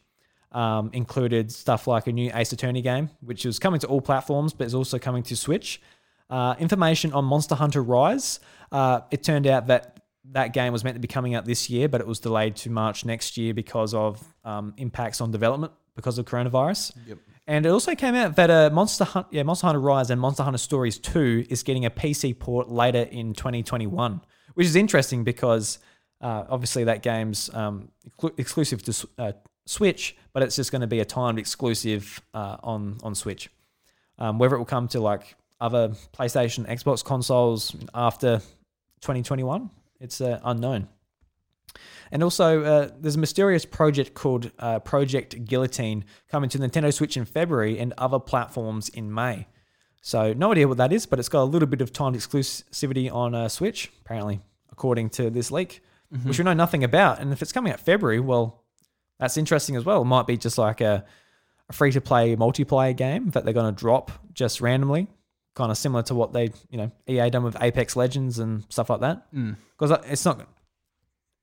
um, 0.52 0.92
included 0.94 1.54
stuff 1.54 1.88
like 1.88 2.06
a 2.08 2.12
new 2.12 2.30
Ace 2.36 2.52
Attorney 2.52 2.82
game, 2.82 3.10
which 3.22 3.46
is 3.46 3.60
coming 3.60 3.80
to 3.80 3.88
all 3.88 4.02
platforms, 4.02 4.54
but 4.54 4.68
is 4.68 4.76
also 4.76 5.00
coming 5.00 5.24
to 5.24 5.38
Switch. 5.38 5.82
Uh, 6.30 6.56
information 6.60 7.14
on 7.14 7.26
Monster 7.26 7.56
Hunter 7.56 7.84
Rise. 7.84 8.40
Uh, 8.72 9.02
it 9.12 9.24
turned 9.24 9.46
out 9.48 9.68
that 9.68 10.00
that 10.32 10.54
game 10.54 10.74
was 10.74 10.84
meant 10.84 10.96
to 10.96 11.00
be 11.00 11.08
coming 11.08 11.36
out 11.36 11.46
this 11.46 11.70
year, 11.70 11.88
but 11.88 12.02
it 12.02 12.08
was 12.08 12.20
delayed 12.20 12.56
to 12.56 12.70
March 12.70 13.06
next 13.06 13.38
year 13.38 13.54
because 13.54 13.94
of 13.94 14.24
um, 14.44 14.74
impacts 14.78 15.22
on 15.22 15.32
development 15.32 15.74
because 15.96 16.18
of 16.18 16.26
coronavirus. 16.26 16.94
Yep. 17.08 17.18
And 17.46 17.66
it 17.66 17.70
also 17.70 17.94
came 17.94 18.16
out 18.16 18.38
that 18.38 18.50
uh, 18.50 18.70
Monster 18.72 19.04
Hunt, 19.04 19.28
yeah, 19.32 19.44
Monster 19.44 19.68
Hunter 19.68 19.82
Rise 19.82 20.10
and 20.10 20.20
Monster 20.20 20.44
Hunter 20.44 20.58
Stories 20.58 20.98
2 20.98 21.48
is 21.50 21.62
getting 21.62 21.86
a 21.86 21.90
PC 21.90 22.38
port 22.40 22.70
later 22.70 23.02
in 23.02 23.34
2021, 23.34 24.22
which 24.54 24.66
is 24.66 24.78
interesting 24.78 25.26
because 25.26 25.80
uh, 26.22 26.46
obviously 26.50 26.86
that 26.86 27.04
game's 27.04 27.54
um, 27.54 27.90
exclusive 28.38 28.82
to 28.84 29.08
uh, 29.18 29.32
Switch, 29.66 30.16
but 30.32 30.42
it's 30.42 30.56
just 30.56 30.72
going 30.72 30.82
to 30.82 30.88
be 30.88 31.00
a 31.00 31.06
timed 31.06 31.38
exclusive 31.38 32.22
uh, 32.34 32.58
on 32.64 32.98
on 33.04 33.14
Switch. 33.14 33.50
Um, 34.20 34.38
whether 34.38 34.56
it 34.56 34.58
will 34.58 34.66
come 34.66 34.88
to 34.90 35.00
like 35.00 35.36
other 35.64 35.90
PlayStation, 36.12 36.68
Xbox 36.68 37.04
consoles 37.04 37.74
after 37.94 38.40
2021, 39.02 39.70
it's 40.02 40.20
uh, 40.20 40.40
unknown. 40.44 40.90
And 42.12 42.22
also, 42.22 42.64
uh, 42.64 42.90
there's 43.00 43.16
a 43.16 43.20
mysterious 43.20 43.66
project 43.66 44.14
called 44.14 44.52
uh, 44.60 44.80
Project 44.80 45.46
Guillotine 45.46 46.04
coming 46.30 46.50
to 46.50 46.60
Nintendo 46.60 46.94
Switch 46.94 47.18
in 47.18 47.26
February 47.26 47.80
and 47.80 47.94
other 47.98 48.20
platforms 48.20 48.90
in 48.90 49.12
May. 49.12 49.48
So, 50.02 50.34
no 50.34 50.52
idea 50.52 50.68
what 50.68 50.78
that 50.78 50.92
is, 50.92 51.06
but 51.06 51.18
it's 51.18 51.30
got 51.30 51.44
a 51.44 51.46
little 51.46 51.68
bit 51.68 51.82
of 51.82 51.94
timed 51.94 52.18
exclusivity 52.18 53.12
on 53.12 53.34
uh, 53.34 53.48
Switch, 53.48 53.90
apparently, 54.02 54.42
according 54.70 55.12
to 55.12 55.30
this 55.30 55.50
leak, 55.50 55.82
which 56.24 56.38
we 56.38 56.44
know 56.44 56.54
nothing 56.54 56.84
about. 56.84 57.20
And 57.20 57.32
if 57.32 57.42
it's 57.42 57.54
coming 57.54 57.72
out 57.72 57.80
February, 57.80 58.20
well, 58.20 58.64
that's 59.18 59.38
interesting 59.38 59.78
as 59.78 59.86
well. 59.86 60.02
It 60.02 60.06
might 60.06 60.28
be 60.28 60.36
just 60.36 60.58
like 60.58 60.82
a, 60.82 61.06
a 61.70 61.74
free 61.74 61.92
to 61.94 62.02
play 62.02 62.36
multiplayer 62.36 62.96
game 62.96 63.30
that 63.30 63.46
they're 63.46 63.54
going 63.54 63.74
to 63.74 63.80
drop 63.80 64.12
just 64.34 64.60
randomly, 64.60 65.08
kind 65.56 65.72
of 65.72 65.78
similar 65.78 66.04
to 66.04 66.16
what 66.16 66.34
they, 66.34 66.52
you 66.70 66.78
know, 66.78 66.92
EA 67.08 67.30
done 67.30 67.44
with 67.44 67.62
Apex 67.62 67.96
Legends 67.96 68.40
and 68.40 68.66
stuff 68.70 68.90
like 68.90 69.02
that. 69.02 69.28
Because 69.32 69.92
it's 70.08 70.26
not, 70.26 70.48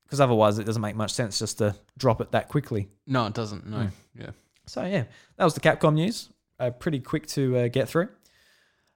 because 0.05 0.19
otherwise 0.19 0.59
it 0.59 0.65
doesn't 0.65 0.81
make 0.81 0.95
much 0.95 1.13
sense 1.13 1.39
just 1.39 1.59
to 1.59 1.75
drop 1.97 2.19
it 2.21 2.31
that 2.31 2.49
quickly. 2.49 2.89
No, 3.07 3.25
it 3.27 3.33
doesn't. 3.33 3.65
No. 3.67 3.83
Hmm. 3.83 4.21
Yeah. 4.21 4.31
So 4.65 4.83
yeah, 4.83 5.05
that 5.37 5.43
was 5.43 5.53
the 5.53 5.61
Capcom 5.61 5.93
news. 5.95 6.29
Uh, 6.59 6.69
pretty 6.69 6.99
quick 6.99 7.25
to 7.27 7.57
uh, 7.57 7.67
get 7.69 7.89
through, 7.89 8.09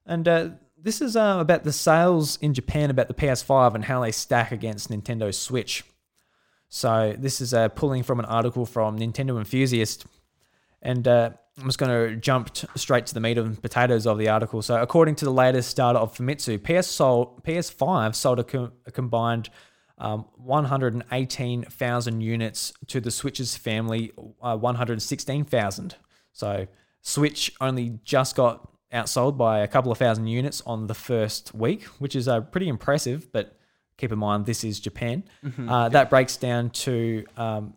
and 0.06 0.28
uh, 0.28 0.50
this 0.78 1.02
is 1.02 1.16
uh, 1.16 1.38
about 1.40 1.64
the 1.64 1.74
sales 1.74 2.38
in 2.38 2.54
Japan 2.54 2.92
about 2.92 3.08
the 3.08 3.14
PS5 3.16 3.74
and 3.74 3.86
how 3.86 4.02
they 4.02 4.12
stack 4.12 4.52
against 4.52 4.92
Nintendo 4.92 5.34
Switch. 5.34 5.84
So 6.70 7.16
this 7.18 7.42
is 7.42 7.56
uh, 7.56 7.70
pulling 7.70 8.04
from 8.04 8.20
an 8.20 8.26
article 8.26 8.68
from 8.68 9.00
Nintendo 9.00 9.38
Enthusiast, 9.40 10.06
and 10.82 11.08
uh, 11.08 11.32
I'm 11.58 11.66
just 11.66 11.78
going 11.78 12.10
to 12.10 12.16
jump 12.18 12.54
t- 12.54 12.68
straight 12.76 13.06
to 13.08 13.14
the 13.14 13.20
meat 13.22 13.38
and 13.38 13.62
potatoes 13.62 14.06
of 14.06 14.18
the 14.18 14.28
article. 14.28 14.62
So 14.62 14.82
according 14.82 15.16
to 15.16 15.26
the 15.26 15.32
latest 15.32 15.76
data 15.78 16.00
of 16.00 16.16
Famitsu, 16.18 16.62
PS 16.62 16.88
sold, 16.88 17.44
PS5 17.44 18.14
sold 18.14 18.40
a, 18.40 18.44
co- 18.44 18.72
a 18.86 18.92
combined 18.92 19.50
um, 19.98 20.26
118,000 20.36 22.22
units 22.22 22.74
to 22.88 23.00
the 23.00 23.12
Switch's 23.12 23.56
family, 23.56 24.12
uh, 24.42 24.58
116,000. 24.58 25.96
So 26.34 26.68
Switch 27.02 27.54
only 27.62 28.00
just 28.04 28.36
got 28.36 28.70
outsold 28.92 29.38
by 29.38 29.60
a 29.60 29.68
couple 29.68 29.92
of 29.92 29.98
thousand 29.98 30.28
units 30.28 30.62
on 30.66 30.88
the 30.88 30.94
first 30.94 31.54
week, 31.56 31.84
which 32.00 32.16
is 32.16 32.28
uh, 32.28 32.42
pretty 32.42 32.68
impressive. 32.68 33.32
But 33.32 33.58
keep 33.98 34.12
in 34.12 34.20
mind, 34.20 34.46
this 34.46 34.64
is 34.66 34.80
Japan. 34.80 35.24
Uh, 35.70 35.90
that 35.90 36.10
breaks 36.10 36.36
down 36.36 36.70
to 36.72 37.26
um, 37.38 37.76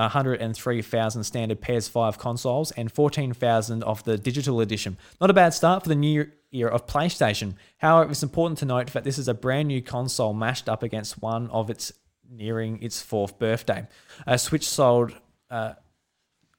103,000 0.00 1.24
standard 1.24 1.60
PS5 1.60 2.18
consoles 2.18 2.70
and 2.72 2.92
14,000 2.92 3.82
of 3.82 4.04
the 4.04 4.18
digital 4.18 4.60
edition. 4.60 4.98
Not 5.20 5.30
a 5.30 5.34
bad 5.34 5.54
start 5.54 5.82
for 5.82 5.88
the 5.88 5.94
new 5.94 6.30
era 6.52 6.72
of 6.72 6.86
PlayStation. 6.86 7.54
However, 7.78 8.10
it's 8.10 8.22
important 8.22 8.58
to 8.58 8.64
note 8.64 8.92
that 8.92 9.04
this 9.04 9.18
is 9.18 9.28
a 9.28 9.34
brand 9.34 9.68
new 9.68 9.82
console 9.82 10.34
mashed 10.34 10.68
up 10.68 10.82
against 10.82 11.22
one 11.22 11.48
of 11.50 11.70
its 11.70 11.92
nearing 12.28 12.82
its 12.82 13.00
fourth 13.00 13.38
birthday. 13.38 13.86
A 14.26 14.36
Switch 14.38 14.68
sold 14.68 15.14
uh, 15.50 15.74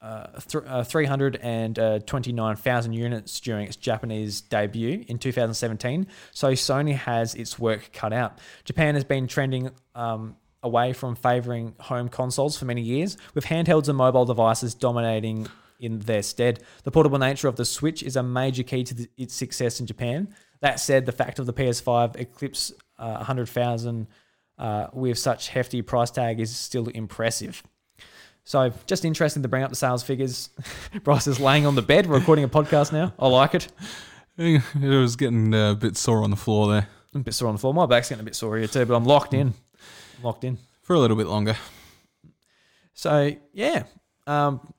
uh, 0.02 0.28
th- 0.48 0.64
uh, 0.66 0.84
329,000 0.84 2.94
units 2.94 3.40
during 3.40 3.68
its 3.68 3.76
Japanese 3.76 4.42
debut 4.42 5.04
in 5.08 5.18
2017. 5.18 6.06
So 6.32 6.54
Sony 6.54 6.96
has 6.96 7.34
its 7.36 7.60
work 7.60 7.92
cut 7.94 8.14
out. 8.14 8.40
Japan 8.64 8.96
has 8.96 9.04
been 9.04 9.28
trending 9.28 9.70
um, 9.96 10.38
away 10.64 10.94
from 10.94 11.16
favoring 11.16 11.76
home 11.80 12.10
consoles 12.10 12.58
for 12.58 12.66
many 12.66 12.82
years, 12.82 13.18
with 13.34 13.46
handhelds 13.46 13.88
and 13.88 13.98
mobile 13.98 14.26
devices 14.26 14.74
dominating 14.74 15.48
in 15.80 16.00
their 16.00 16.24
stead. 16.24 16.64
The 16.84 16.92
portable 16.92 17.20
nature 17.20 17.48
of 17.48 17.56
the 17.56 17.66
Switch 17.66 18.02
is 18.02 18.16
a 18.16 18.24
major 18.24 18.64
key 18.64 18.84
to 18.84 18.94
the, 18.94 19.10
its 19.18 19.34
success 19.34 19.80
in 19.80 19.86
Japan. 19.86 20.34
That 20.62 20.80
said, 20.80 21.06
the 21.06 21.12
fact 21.12 21.40
of 21.40 21.46
the 21.46 21.54
PS5 21.54 22.20
eclipse 22.20 22.74
uh, 22.98 23.16
100,000 23.16 24.08
uh, 24.58 24.88
with 24.94 25.20
such 25.20 25.50
hefty 25.50 25.82
price 25.84 26.10
tag 26.10 26.40
is 26.40 26.56
still 26.56 26.88
impressive. 26.88 27.62
So, 28.44 28.72
just 28.86 29.06
interesting 29.06 29.44
to 29.44 29.50
bring 29.50 29.64
up 29.64 29.70
the 29.70 29.76
sales 29.76 30.04
figures. 30.04 30.50
Bryce 31.04 31.28
is 31.28 31.40
laying 31.40 31.66
on 31.66 31.76
the 31.76 31.82
bed. 31.82 32.08
We're 32.08 32.20
recording 32.20 32.46
a 32.46 32.50
podcast 32.50 32.94
now. 32.94 33.14
I 33.20 33.28
like 33.28 33.54
it. 33.54 33.68
It 34.38 34.62
was 34.82 35.16
getting 35.16 35.54
uh, 35.54 35.72
a 35.72 35.76
bit 35.76 35.98
sore 35.98 36.24
on 36.24 36.30
the 36.30 36.38
floor 36.38 36.72
there 36.72 36.88
I'm 37.14 37.22
a 37.22 37.24
bit 37.24 37.34
sore 37.34 37.48
on 37.48 37.56
the 37.56 37.60
floor. 37.60 37.74
My 37.74 37.86
back's 37.86 38.10
getting 38.10 38.22
a 38.22 38.26
bit 38.26 38.36
sore 38.36 38.58
here 38.58 38.68
too, 38.68 38.86
but 38.86 38.96
I'm 38.96 39.06
locked 39.06 39.34
in. 39.34 39.54
Locked 40.24 40.44
in. 40.44 40.58
for 40.82 40.94
a 40.96 41.00
little 41.00 41.18
bit 41.18 41.28
longer. 41.28 41.56
So 42.94 43.32
yeah, 43.54 43.84
um, 44.26 44.74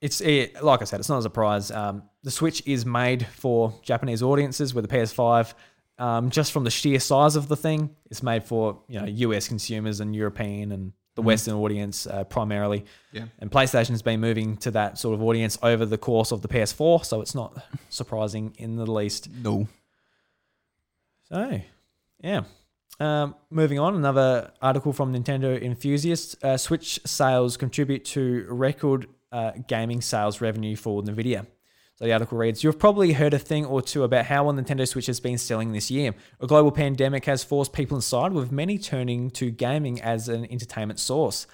it's 0.00 0.20
it, 0.20 0.62
like 0.62 0.82
I 0.82 0.84
said, 0.84 1.00
it's 1.00 1.08
not 1.08 1.18
a 1.18 1.22
surprise. 1.22 1.70
Um, 1.70 2.02
the 2.22 2.30
Switch 2.30 2.62
is 2.66 2.84
made 2.84 3.26
for 3.26 3.72
Japanese 3.82 4.22
audiences, 4.22 4.74
with 4.74 4.88
the 4.88 4.94
PS5, 4.94 5.54
um, 5.98 6.30
just 6.30 6.52
from 6.52 6.64
the 6.64 6.70
sheer 6.70 7.00
size 7.00 7.36
of 7.36 7.48
the 7.48 7.56
thing, 7.56 7.96
it's 8.10 8.22
made 8.22 8.44
for 8.44 8.82
you 8.88 9.00
know 9.00 9.06
US 9.06 9.48
consumers 9.48 10.00
and 10.00 10.14
European 10.14 10.72
and 10.72 10.92
the 11.14 11.22
Western 11.22 11.54
audience 11.54 12.06
uh, 12.06 12.24
primarily. 12.24 12.84
Yeah. 13.12 13.24
And 13.38 13.50
PlayStation 13.50 13.90
has 13.90 14.02
been 14.02 14.20
moving 14.20 14.58
to 14.58 14.70
that 14.72 14.98
sort 14.98 15.14
of 15.14 15.22
audience 15.22 15.58
over 15.62 15.86
the 15.86 15.96
course 15.96 16.30
of 16.30 16.42
the 16.42 16.48
PS4, 16.48 17.04
so 17.04 17.22
it's 17.22 17.34
not 17.34 17.56
surprising 17.88 18.54
in 18.58 18.76
the 18.76 18.84
least. 18.84 19.30
No. 19.42 19.66
So, 21.30 21.60
yeah. 22.22 22.42
Um, 22.98 23.34
moving 23.50 23.78
on, 23.78 23.94
another 23.94 24.52
article 24.62 24.92
from 24.92 25.12
Nintendo 25.12 25.60
Enthusiasts. 25.60 26.36
Uh, 26.42 26.56
Switch 26.56 26.98
sales 27.04 27.56
contribute 27.56 28.04
to 28.06 28.46
record 28.48 29.06
uh, 29.32 29.52
gaming 29.66 30.00
sales 30.00 30.40
revenue 30.40 30.76
for 30.76 31.02
NVIDIA. 31.02 31.46
So 31.96 32.04
the 32.04 32.12
article 32.12 32.38
reads 32.38 32.62
You've 32.64 32.78
probably 32.78 33.12
heard 33.12 33.34
a 33.34 33.38
thing 33.38 33.64
or 33.64 33.82
two 33.82 34.02
about 34.02 34.26
how 34.26 34.44
well 34.44 34.54
Nintendo 34.54 34.86
Switch 34.88 35.06
has 35.06 35.20
been 35.20 35.38
selling 35.38 35.72
this 35.72 35.90
year. 35.90 36.14
A 36.40 36.46
global 36.46 36.70
pandemic 36.70 37.26
has 37.26 37.44
forced 37.44 37.72
people 37.72 37.96
inside, 37.96 38.32
with 38.32 38.50
many 38.50 38.78
turning 38.78 39.30
to 39.32 39.50
gaming 39.50 40.00
as 40.00 40.28
an 40.28 40.50
entertainment 40.50 40.98
source. 40.98 41.46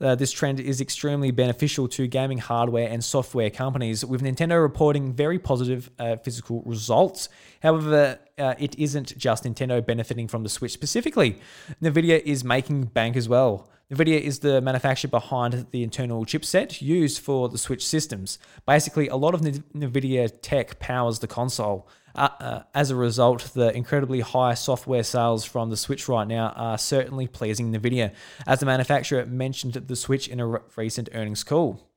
Uh, 0.00 0.14
this 0.14 0.30
trend 0.30 0.60
is 0.60 0.80
extremely 0.80 1.30
beneficial 1.30 1.88
to 1.88 2.06
gaming 2.06 2.38
hardware 2.38 2.88
and 2.88 3.02
software 3.02 3.48
companies, 3.48 4.04
with 4.04 4.22
Nintendo 4.22 4.60
reporting 4.60 5.12
very 5.12 5.38
positive 5.38 5.90
uh, 5.98 6.16
physical 6.16 6.62
results. 6.66 7.28
However, 7.62 8.18
uh, 8.38 8.54
it 8.58 8.78
isn't 8.78 9.16
just 9.16 9.44
Nintendo 9.44 9.84
benefiting 9.84 10.28
from 10.28 10.42
the 10.42 10.48
Switch 10.48 10.72
specifically. 10.72 11.38
Nvidia 11.82 12.20
is 12.22 12.44
making 12.44 12.84
bank 12.84 13.16
as 13.16 13.28
well. 13.28 13.68
Nvidia 13.92 14.20
is 14.20 14.40
the 14.40 14.60
manufacturer 14.60 15.08
behind 15.08 15.66
the 15.70 15.82
internal 15.82 16.24
chipset 16.24 16.82
used 16.82 17.20
for 17.20 17.48
the 17.48 17.58
Switch 17.58 17.86
systems. 17.86 18.38
Basically, 18.66 19.06
a 19.08 19.16
lot 19.16 19.32
of 19.32 19.42
Nvidia 19.42 20.30
tech 20.42 20.78
powers 20.80 21.20
the 21.20 21.28
console. 21.28 21.88
Uh, 22.14 22.28
uh, 22.40 22.62
as 22.74 22.90
a 22.90 22.96
result, 22.96 23.50
the 23.54 23.74
incredibly 23.76 24.20
high 24.20 24.54
software 24.54 25.02
sales 25.02 25.44
from 25.44 25.70
the 25.70 25.76
Switch 25.76 26.08
right 26.08 26.26
now 26.26 26.48
are 26.56 26.78
certainly 26.78 27.26
pleasing 27.26 27.72
Nvidia, 27.72 28.12
as 28.46 28.58
the 28.58 28.66
manufacturer 28.66 29.24
mentioned 29.26 29.74
the 29.74 29.96
Switch 29.96 30.26
in 30.26 30.40
a 30.40 30.46
re- 30.46 30.60
recent 30.76 31.08
earnings 31.12 31.44
call. 31.44 31.88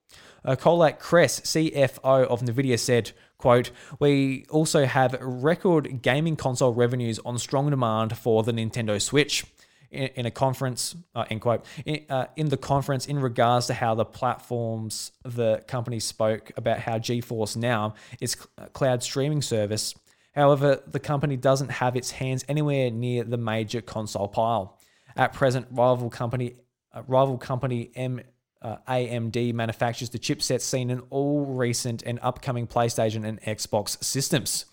Uh, 0.44 0.56
Kolak 0.56 1.02
CFO 1.02 2.26
of 2.26 2.42
NVIDIA, 2.42 2.80
said, 2.80 3.12
quote, 3.38 3.72
We 4.00 4.46
also 4.50 4.86
have 4.86 5.18
record 5.22 6.02
gaming 6.02 6.36
console 6.36 6.74
revenues 6.74 7.20
on 7.20 7.38
strong 7.38 7.70
demand 7.70 8.18
for 8.18 8.44
the 8.44 8.52
Nintendo 8.52 9.02
Switch. 9.02 9.46
In, 9.92 10.28
a 10.28 10.30
conference, 10.32 10.96
uh, 11.16 11.26
end 11.32 11.42
quote, 11.42 11.66
in, 11.84 12.06
uh, 12.10 12.28
in 12.36 12.50
the 12.50 12.58
conference 12.58 13.08
in 13.08 13.18
regards 13.18 13.66
to 13.68 13.74
how 13.74 13.96
the 13.96 14.06
platforms 14.06 15.12
the 15.24 15.64
company 15.68 16.00
spoke 16.00 16.52
about 16.56 16.78
how 16.78 17.00
GeForce 17.00 17.58
Now 17.58 17.96
is 18.22 18.34
cl- 18.34 18.70
cloud 18.70 19.02
streaming 19.02 19.42
service. 19.42 19.96
However, 20.36 20.84
the 20.86 21.00
company 21.00 21.38
doesn't 21.38 21.72
have 21.72 21.96
its 21.96 22.12
hands 22.12 22.46
anywhere 22.48 22.92
near 22.92 23.24
the 23.24 23.38
major 23.38 23.82
console 23.82 24.28
pile. 24.28 24.80
At 25.16 25.34
present, 25.34 25.66
rival 25.72 26.12
company 26.12 26.54
uh, 26.94 27.02
rival 27.08 27.38
company 27.38 27.92
M 27.96 28.22
uh, 28.62 28.78
AMD 28.88 29.54
manufactures 29.54 30.10
the 30.10 30.20
chipsets 30.20 30.62
seen 30.62 30.90
in 30.90 31.02
all 31.10 31.46
recent 31.46 32.04
and 32.04 32.20
upcoming 32.22 32.68
PlayStation 32.68 33.26
and 33.26 33.42
Xbox 33.42 34.04
systems. 34.04 34.66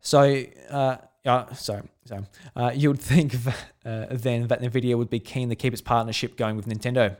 So, 0.00 0.44
uh, 0.70 0.96
uh, 1.24 1.54
sorry, 1.54 1.82
sorry. 2.04 2.24
Uh, 2.56 2.72
you 2.74 2.88
would 2.88 3.00
think 3.00 3.34
uh, 3.84 4.06
then 4.10 4.48
that 4.48 4.62
Nvidia 4.62 4.96
would 4.96 5.10
be 5.10 5.20
keen 5.20 5.48
to 5.48 5.56
keep 5.56 5.72
its 5.72 5.82
partnership 5.82 6.36
going 6.36 6.56
with 6.56 6.66
Nintendo. 6.66 7.16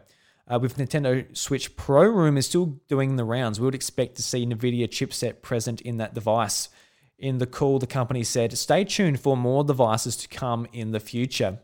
Uh, 0.50 0.58
with 0.58 0.78
Nintendo 0.78 1.36
Switch 1.36 1.76
Pro 1.76 2.04
Room 2.04 2.38
is 2.38 2.46
still 2.46 2.78
doing 2.88 3.16
the 3.16 3.24
rounds, 3.24 3.60
we 3.60 3.66
would 3.66 3.74
expect 3.74 4.16
to 4.16 4.22
see 4.22 4.46
Nvidia 4.46 4.88
chipset 4.88 5.42
present 5.42 5.82
in 5.82 5.98
that 5.98 6.14
device. 6.14 6.70
In 7.18 7.36
the 7.38 7.46
call, 7.46 7.78
the 7.78 7.86
company 7.86 8.24
said, 8.24 8.56
"Stay 8.56 8.84
tuned 8.84 9.20
for 9.20 9.36
more 9.36 9.62
devices 9.62 10.16
to 10.16 10.28
come 10.28 10.66
in 10.72 10.92
the 10.92 11.00
future." 11.00 11.58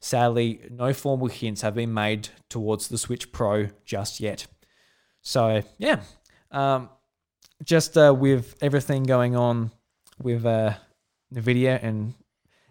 Sadly, 0.00 0.60
no 0.70 0.92
formal 0.92 1.28
hints 1.28 1.60
have 1.60 1.74
been 1.74 1.92
made 1.92 2.30
towards 2.48 2.88
the 2.88 2.98
Switch 2.98 3.32
Pro 3.32 3.68
just 3.84 4.18
yet. 4.20 4.46
So, 5.20 5.62
yeah, 5.78 6.00
um, 6.50 6.88
just 7.64 7.98
uh, 7.98 8.14
with 8.18 8.56
everything 8.62 9.02
going 9.02 9.36
on 9.36 9.70
with 10.18 10.46
uh, 10.46 10.74
Nvidia 11.34 11.82
and 11.82 12.14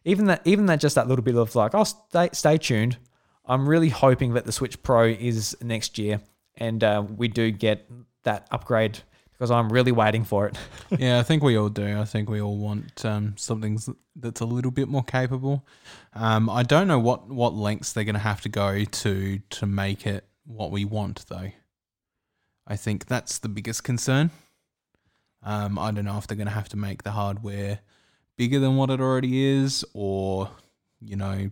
even 0.05 0.25
that, 0.25 0.41
even 0.45 0.65
that, 0.65 0.79
just 0.79 0.95
that 0.95 1.07
little 1.07 1.23
bit 1.23 1.35
of 1.35 1.55
like, 1.55 1.75
oh, 1.75 1.83
stay, 1.83 2.29
stay 2.33 2.57
tuned. 2.57 2.97
I'm 3.45 3.69
really 3.69 3.89
hoping 3.89 4.33
that 4.33 4.45
the 4.45 4.51
Switch 4.51 4.81
Pro 4.81 5.03
is 5.05 5.55
next 5.61 5.99
year 5.99 6.21
and 6.55 6.83
uh, 6.83 7.03
we 7.15 7.27
do 7.27 7.51
get 7.51 7.89
that 8.23 8.47
upgrade 8.51 8.99
because 9.39 9.51
I'm 9.51 9.71
really 9.71 9.93
waiting 9.93 10.25
for 10.25 10.47
it. 10.47 10.57
yeah, 10.99 11.17
I 11.17 11.23
think 11.23 11.41
we 11.41 11.57
all 11.57 11.69
do. 11.69 11.97
I 11.97 12.03
think 12.03 12.29
we 12.29 12.41
all 12.41 12.57
want 12.57 13.05
um, 13.05 13.35
something 13.37 13.79
that's 14.17 14.41
a 14.41 14.45
little 14.45 14.69
bit 14.69 14.89
more 14.89 15.03
capable. 15.03 15.65
Um, 16.13 16.49
I 16.49 16.63
don't 16.63 16.89
know 16.89 16.99
what, 16.99 17.29
what 17.29 17.53
lengths 17.53 17.93
they're 17.93 18.03
going 18.03 18.15
to 18.15 18.19
have 18.19 18.41
to 18.41 18.49
go 18.49 18.83
to 18.83 19.39
to 19.39 19.65
make 19.65 20.05
it 20.05 20.25
what 20.45 20.71
we 20.71 20.83
want, 20.83 21.25
though. 21.29 21.51
I 22.67 22.75
think 22.75 23.05
that's 23.05 23.39
the 23.39 23.47
biggest 23.47 23.85
concern. 23.85 24.31
Um, 25.41 25.79
I 25.79 25.91
don't 25.91 26.03
know 26.03 26.17
if 26.17 26.27
they're 26.27 26.35
going 26.35 26.47
to 26.47 26.53
have 26.53 26.69
to 26.69 26.77
make 26.77 27.03
the 27.03 27.11
hardware 27.11 27.79
bigger 28.35 28.59
than 28.59 28.75
what 28.75 28.89
it 28.89 28.99
already 28.99 29.41
is, 29.41 29.85
or 29.93 30.51
you 30.99 31.15
know, 31.15 31.49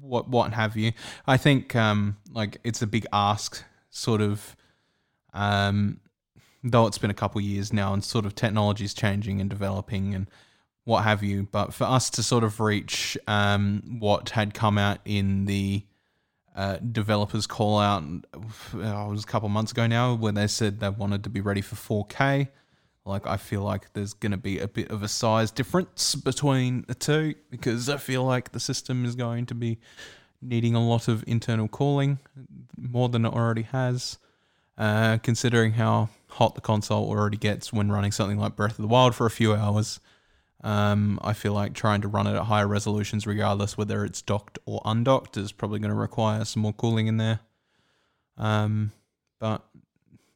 what 0.00 0.28
what 0.28 0.52
have 0.52 0.76
you. 0.76 0.92
I 1.26 1.38
think 1.38 1.74
um, 1.74 2.18
like 2.30 2.58
it's 2.62 2.82
a 2.82 2.86
big 2.86 3.06
ask, 3.10 3.64
sort 3.88 4.20
of. 4.20 4.54
Um, 5.32 6.00
though 6.62 6.86
it's 6.86 6.98
been 6.98 7.10
a 7.10 7.14
couple 7.14 7.40
years 7.40 7.72
now 7.72 7.92
and 7.92 8.04
sort 8.04 8.26
of 8.26 8.34
technology 8.34 8.84
is 8.84 8.94
changing 8.94 9.40
and 9.40 9.48
developing 9.48 10.14
and 10.14 10.28
what 10.84 11.04
have 11.04 11.22
you. 11.22 11.48
But 11.50 11.72
for 11.72 11.84
us 11.84 12.10
to 12.10 12.22
sort 12.22 12.44
of 12.44 12.60
reach 12.60 13.16
um, 13.26 13.98
what 13.98 14.30
had 14.30 14.54
come 14.54 14.78
out 14.78 14.98
in 15.04 15.46
the 15.46 15.84
uh, 16.54 16.76
developers 16.76 17.46
call 17.46 17.78
out, 17.78 18.02
uh, 18.34 18.38
it 18.74 19.10
was 19.10 19.24
a 19.24 19.26
couple 19.26 19.48
months 19.48 19.72
ago 19.72 19.86
now, 19.86 20.14
when 20.14 20.34
they 20.34 20.46
said 20.46 20.80
they 20.80 20.88
wanted 20.88 21.24
to 21.24 21.30
be 21.30 21.40
ready 21.40 21.60
for 21.60 21.76
4K. 21.76 22.48
Like, 23.06 23.26
I 23.26 23.38
feel 23.38 23.62
like 23.62 23.92
there's 23.94 24.12
going 24.12 24.32
to 24.32 24.38
be 24.38 24.58
a 24.58 24.68
bit 24.68 24.90
of 24.90 25.02
a 25.02 25.08
size 25.08 25.50
difference 25.50 26.14
between 26.14 26.84
the 26.86 26.94
two 26.94 27.34
because 27.50 27.88
I 27.88 27.96
feel 27.96 28.24
like 28.24 28.52
the 28.52 28.60
system 28.60 29.04
is 29.04 29.14
going 29.16 29.46
to 29.46 29.54
be 29.54 29.78
needing 30.42 30.74
a 30.74 30.86
lot 30.86 31.08
of 31.08 31.24
internal 31.26 31.68
cooling 31.68 32.18
more 32.76 33.08
than 33.08 33.24
it 33.24 33.32
already 33.32 33.62
has. 33.62 34.18
Uh, 34.80 35.18
considering 35.18 35.72
how 35.72 36.08
hot 36.28 36.54
the 36.54 36.60
console 36.62 37.06
already 37.06 37.36
gets 37.36 37.70
when 37.70 37.92
running 37.92 38.10
something 38.10 38.38
like 38.38 38.56
Breath 38.56 38.78
of 38.78 38.78
the 38.78 38.86
Wild 38.86 39.14
for 39.14 39.26
a 39.26 39.30
few 39.30 39.52
hours, 39.52 40.00
um, 40.64 41.20
I 41.22 41.34
feel 41.34 41.52
like 41.52 41.74
trying 41.74 42.00
to 42.00 42.08
run 42.08 42.26
it 42.26 42.34
at 42.34 42.44
higher 42.44 42.66
resolutions, 42.66 43.26
regardless 43.26 43.76
whether 43.76 44.06
it's 44.06 44.22
docked 44.22 44.58
or 44.64 44.80
undocked, 44.86 45.36
is 45.36 45.52
probably 45.52 45.80
going 45.80 45.90
to 45.90 45.96
require 45.96 46.46
some 46.46 46.62
more 46.62 46.72
cooling 46.72 47.08
in 47.08 47.18
there. 47.18 47.40
Um, 48.38 48.92
but 49.38 49.62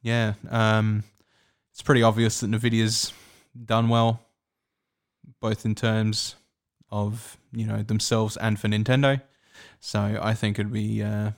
yeah, 0.03 0.33
um, 0.51 1.03
it's 1.71 1.81
pretty 1.81 2.03
obvious 2.03 2.41
that 2.41 2.51
Nvidia's 2.51 3.13
done 3.65 3.89
well, 3.89 4.21
both 5.41 5.65
in 5.65 5.73
terms 5.73 6.35
of 6.91 7.37
you 7.51 7.65
know 7.65 7.81
themselves 7.81 8.37
and 8.37 8.59
for 8.59 8.67
Nintendo. 8.67 9.19
So 9.79 10.19
I 10.21 10.35
think 10.35 10.59
it'd 10.59 10.71
be 10.71 11.01
uh, 11.01 11.31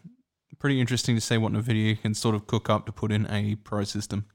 pretty 0.60 0.80
interesting 0.82 1.16
to 1.16 1.22
see 1.22 1.38
what 1.38 1.54
Nvidia 1.54 2.02
can 2.02 2.14
sort 2.14 2.36
of 2.36 2.48
cook 2.48 2.70
up 2.70 2.86
to 2.86 2.92
put 2.92 3.12
in 3.12 3.26
a 3.30 3.56
pro 3.56 3.84
system. 3.84 4.26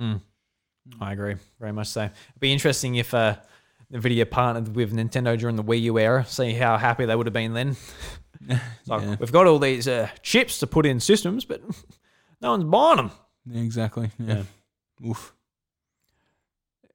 I 0.00 1.12
agree, 1.12 1.36
very 1.58 1.72
much 1.72 1.88
so. 1.88 2.02
It'd 2.04 2.12
be 2.40 2.52
interesting 2.52 2.94
if 2.96 3.12
uh, 3.12 3.36
Nvidia 3.92 4.30
partnered 4.30 4.74
with 4.74 4.92
Nintendo 4.94 5.38
during 5.38 5.56
the 5.56 5.64
Wii 5.64 5.82
U 5.82 5.98
era. 5.98 6.24
See 6.26 6.52
how 6.52 6.76
happy 6.78 7.04
they 7.04 7.14
would 7.16 7.26
have 7.26 7.32
been 7.34 7.52
then. 7.54 7.76
It's 8.48 8.88
like 8.88 9.02
Yeah. 9.02 9.16
we've 9.18 9.32
got 9.32 9.48
all 9.48 9.58
these 9.58 9.88
uh, 9.88 10.08
chips 10.22 10.60
to 10.60 10.66
put 10.68 10.86
in 10.86 11.00
systems, 11.00 11.44
but 11.44 11.60
no 12.40 12.52
one's 12.52 12.64
buying 12.64 12.96
them. 12.98 13.10
Yeah, 13.46 13.62
exactly. 13.62 14.10
Yeah. 14.18 14.44
Oof. 15.04 15.34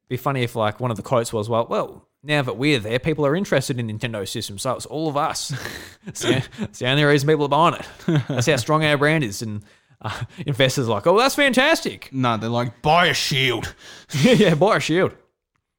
be 0.08 0.16
funny 0.18 0.44
if 0.44 0.56
like 0.56 0.80
one 0.80 0.90
of 0.90 0.96
the 0.98 1.04
quotes 1.04 1.34
was, 1.34 1.50
"Well, 1.50 1.68
well, 1.70 2.08
now 2.24 2.42
that 2.42 2.58
we're 2.58 2.80
there, 2.80 3.00
people 3.00 3.26
are 3.26 3.36
interested 3.36 3.80
in 3.80 3.88
Nintendo 3.88 4.28
systems, 4.28 4.62
so 4.62 4.74
it's 4.74 4.86
all 4.86 5.10
of 5.10 5.18
us. 5.18 5.54
it's, 6.08 6.22
the, 6.22 6.44
it's 6.60 6.80
the 6.80 6.88
only 6.88 7.04
reason 7.04 7.28
people 7.28 7.46
are 7.46 7.50
buying 7.50 7.76
it. 7.76 8.22
That's 8.28 8.48
how 8.48 8.56
strong 8.56 8.84
our 8.86 8.98
brand 8.98 9.24
is." 9.24 9.42
And 9.42 9.64
uh, 10.02 10.24
investors 10.46 10.88
are 10.88 10.92
like, 10.92 11.06
"Oh, 11.06 11.18
that's 11.18 11.36
fantastic. 11.36 12.10
No, 12.14 12.38
they're 12.38 12.50
like 12.50 12.82
buy 12.82 13.08
a 13.08 13.14
shield. 13.14 13.76
yeah, 14.22 14.56
buy 14.56 14.78
a 14.78 14.80
shield. 14.80 15.12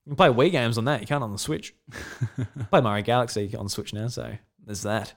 You 0.04 0.10
can 0.10 0.16
play 0.16 0.28
Wii 0.28 0.52
games 0.52 0.76
on 0.76 0.84
that. 0.84 1.00
You 1.00 1.06
can't 1.06 1.24
on 1.24 1.32
the 1.32 1.38
Switch. 1.38 1.74
play 2.70 2.80
Mario 2.82 3.02
Galaxy 3.02 3.56
on 3.56 3.70
Switch 3.70 3.94
now, 3.94 4.08
so 4.08 4.36
there's 4.66 4.82
that. 4.82 5.14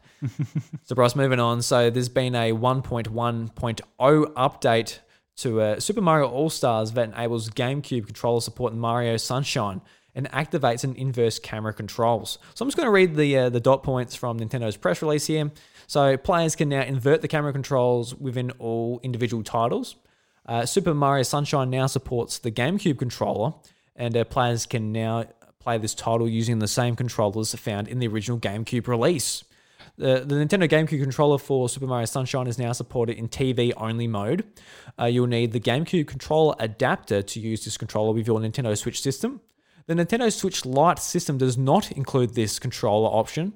so, 0.83 0.95
Bryce, 0.95 1.15
moving 1.15 1.41
on. 1.41 1.61
So, 1.61 1.89
there's 1.89 2.07
been 2.07 2.35
a 2.35 2.53
1.1.0 2.53 4.33
update 4.33 4.99
to 5.37 5.61
uh, 5.61 5.79
Super 5.81 6.01
Mario 6.01 6.29
All 6.29 6.49
Stars 6.49 6.93
that 6.93 7.09
enables 7.09 7.49
GameCube 7.49 8.05
controller 8.05 8.39
support 8.39 8.71
in 8.71 8.79
Mario 8.79 9.17
Sunshine 9.17 9.81
and 10.17 10.29
activates 10.31 10.83
an 10.83 10.95
inverse 10.95 11.39
camera 11.39 11.73
controls. 11.73 12.39
So, 12.55 12.63
I'm 12.63 12.67
just 12.67 12.75
going 12.75 12.87
to 12.87 12.91
read 12.91 13.15
the 13.15 13.37
uh, 13.37 13.49
the 13.49 13.61
dot 13.61 13.83
points 13.83 14.15
from 14.15 14.39
Nintendo's 14.39 14.75
press 14.75 15.01
release 15.01 15.27
here. 15.27 15.51
So, 15.85 16.17
players 16.17 16.57
can 16.57 16.67
now 16.67 16.81
invert 16.81 17.21
the 17.21 17.29
camera 17.29 17.53
controls 17.53 18.13
within 18.15 18.51
all 18.59 18.99
individual 19.03 19.43
titles. 19.43 19.95
Uh, 20.45 20.65
Super 20.65 20.93
Mario 20.93 21.23
Sunshine 21.23 21.69
now 21.69 21.87
supports 21.87 22.39
the 22.39 22.51
GameCube 22.51 22.97
controller, 22.97 23.53
and 23.95 24.17
uh, 24.17 24.23
players 24.23 24.65
can 24.65 24.91
now 24.91 25.25
play 25.59 25.77
this 25.77 25.93
title 25.93 26.27
using 26.27 26.59
the 26.59 26.67
same 26.67 26.95
controllers 26.95 27.53
found 27.55 27.87
in 27.87 27.99
the 27.99 28.07
original 28.07 28.39
GameCube 28.39 28.87
release. 28.87 29.43
The, 29.97 30.23
the 30.25 30.35
Nintendo 30.35 30.69
GameCube 30.69 31.01
controller 31.01 31.37
for 31.37 31.67
Super 31.67 31.87
Mario 31.87 32.05
Sunshine 32.05 32.47
is 32.47 32.57
now 32.57 32.71
supported 32.71 33.17
in 33.17 33.27
TV 33.27 33.73
only 33.75 34.07
mode. 34.07 34.45
Uh, 34.97 35.05
you'll 35.05 35.27
need 35.27 35.51
the 35.51 35.59
GameCube 35.59 36.07
controller 36.07 36.55
adapter 36.59 37.21
to 37.21 37.39
use 37.39 37.65
this 37.65 37.77
controller 37.77 38.13
with 38.13 38.27
your 38.27 38.39
Nintendo 38.39 38.77
Switch 38.77 39.01
system. 39.01 39.41
The 39.87 39.93
Nintendo 39.93 40.31
Switch 40.31 40.65
Lite 40.65 40.99
system 40.99 41.37
does 41.37 41.57
not 41.57 41.91
include 41.93 42.35
this 42.35 42.59
controller 42.59 43.09
option. 43.09 43.53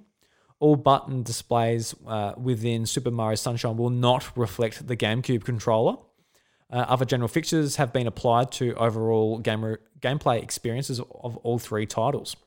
All 0.60 0.78
button 0.78 1.24
displays 1.24 1.94
uh, 2.08 2.34
within 2.38 2.86
Super 2.86 3.12
Mario 3.12 3.36
Sunshine 3.36 3.76
will 3.76 3.90
not 3.90 4.36
reflect 4.38 4.88
the 4.88 4.96
GameCube 4.96 5.44
controller. 5.44 5.98
Uh, 6.72 6.86
other 6.88 7.04
general 7.04 7.28
fixtures 7.28 7.76
have 7.76 7.92
been 7.92 8.08
applied 8.08 8.50
to 8.54 8.74
overall 8.76 9.40
gamer, 9.40 9.82
gameplay 10.00 10.42
experiences 10.42 11.00
of 11.00 11.36
all 11.38 11.60
three 11.60 11.86
titles. 11.86 12.38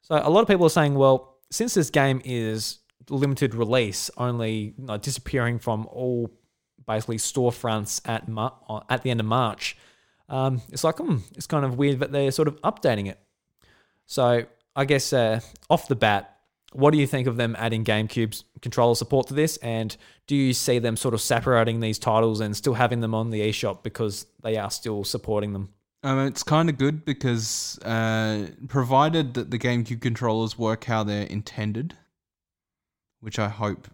So 0.00 0.14
a 0.14 0.30
lot 0.30 0.40
of 0.40 0.48
people 0.48 0.64
are 0.64 0.70
saying, 0.70 0.94
well, 0.94 1.36
since 1.50 1.74
this 1.74 1.90
game 1.90 2.22
is 2.24 2.78
limited 3.10 3.54
release, 3.54 4.10
only 4.16 4.74
disappearing 5.02 5.58
from 5.58 5.86
all 5.90 6.30
basically 6.86 7.18
storefronts 7.18 8.00
at 8.08 8.28
Mar- 8.28 8.56
uh, 8.68 8.80
at 8.88 9.02
the 9.02 9.10
end 9.10 9.20
of 9.20 9.26
March, 9.26 9.76
um, 10.30 10.62
it's 10.70 10.84
like, 10.84 10.96
hmm, 10.98 11.16
it's 11.34 11.46
kind 11.46 11.64
of 11.64 11.76
weird 11.76 11.98
that 11.98 12.12
they're 12.12 12.30
sort 12.30 12.48
of 12.48 12.60
updating 12.62 13.08
it. 13.08 13.18
So 14.06 14.44
I 14.76 14.84
guess 14.84 15.12
uh, 15.12 15.40
off 15.68 15.88
the 15.88 15.96
bat, 15.96 16.36
what 16.72 16.92
do 16.92 16.98
you 16.98 17.06
think 17.06 17.26
of 17.26 17.36
them 17.36 17.56
adding 17.58 17.84
GameCube's 17.84 18.44
controller 18.62 18.94
support 18.94 19.26
to 19.26 19.34
this? 19.34 19.56
And 19.58 19.96
do 20.28 20.36
you 20.36 20.54
see 20.54 20.78
them 20.78 20.96
sort 20.96 21.14
of 21.14 21.20
separating 21.20 21.80
these 21.80 21.98
titles 21.98 22.40
and 22.40 22.56
still 22.56 22.74
having 22.74 23.00
them 23.00 23.12
on 23.12 23.30
the 23.30 23.40
eShop 23.40 23.82
because 23.82 24.26
they 24.42 24.56
are 24.56 24.70
still 24.70 25.02
supporting 25.02 25.52
them? 25.52 25.70
Um, 26.04 26.26
it's 26.26 26.44
kind 26.44 26.70
of 26.70 26.78
good 26.78 27.04
because 27.04 27.78
uh, 27.80 28.46
provided 28.68 29.34
that 29.34 29.50
the 29.50 29.58
GameCube 29.58 30.00
controllers 30.00 30.56
work 30.56 30.84
how 30.84 31.02
they're 31.02 31.26
intended, 31.26 31.94
which 33.20 33.38
I 33.38 33.48
hope, 33.48 33.88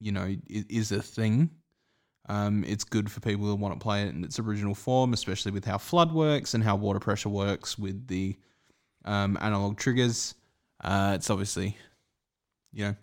you 0.00 0.12
know, 0.12 0.36
is 0.48 0.92
a 0.92 1.02
thing. 1.02 1.50
Um, 2.28 2.64
it's 2.64 2.84
good 2.84 3.10
for 3.10 3.20
people 3.20 3.46
who 3.46 3.54
want 3.54 3.74
to 3.78 3.82
play 3.82 4.02
it 4.02 4.14
in 4.14 4.24
its 4.24 4.38
original 4.38 4.74
form, 4.74 5.12
especially 5.12 5.52
with 5.52 5.64
how 5.64 5.76
FLUDD 5.76 6.12
works 6.12 6.54
and 6.54 6.64
how 6.64 6.74
water 6.76 6.98
pressure 6.98 7.28
works 7.28 7.78
with 7.78 8.08
the 8.08 8.36
um, 9.04 9.38
analog 9.40 9.78
triggers. 9.78 10.34
Uh, 10.82 11.12
it's 11.14 11.30
obviously, 11.30 11.76
you 12.72 12.84
know, 12.84 12.96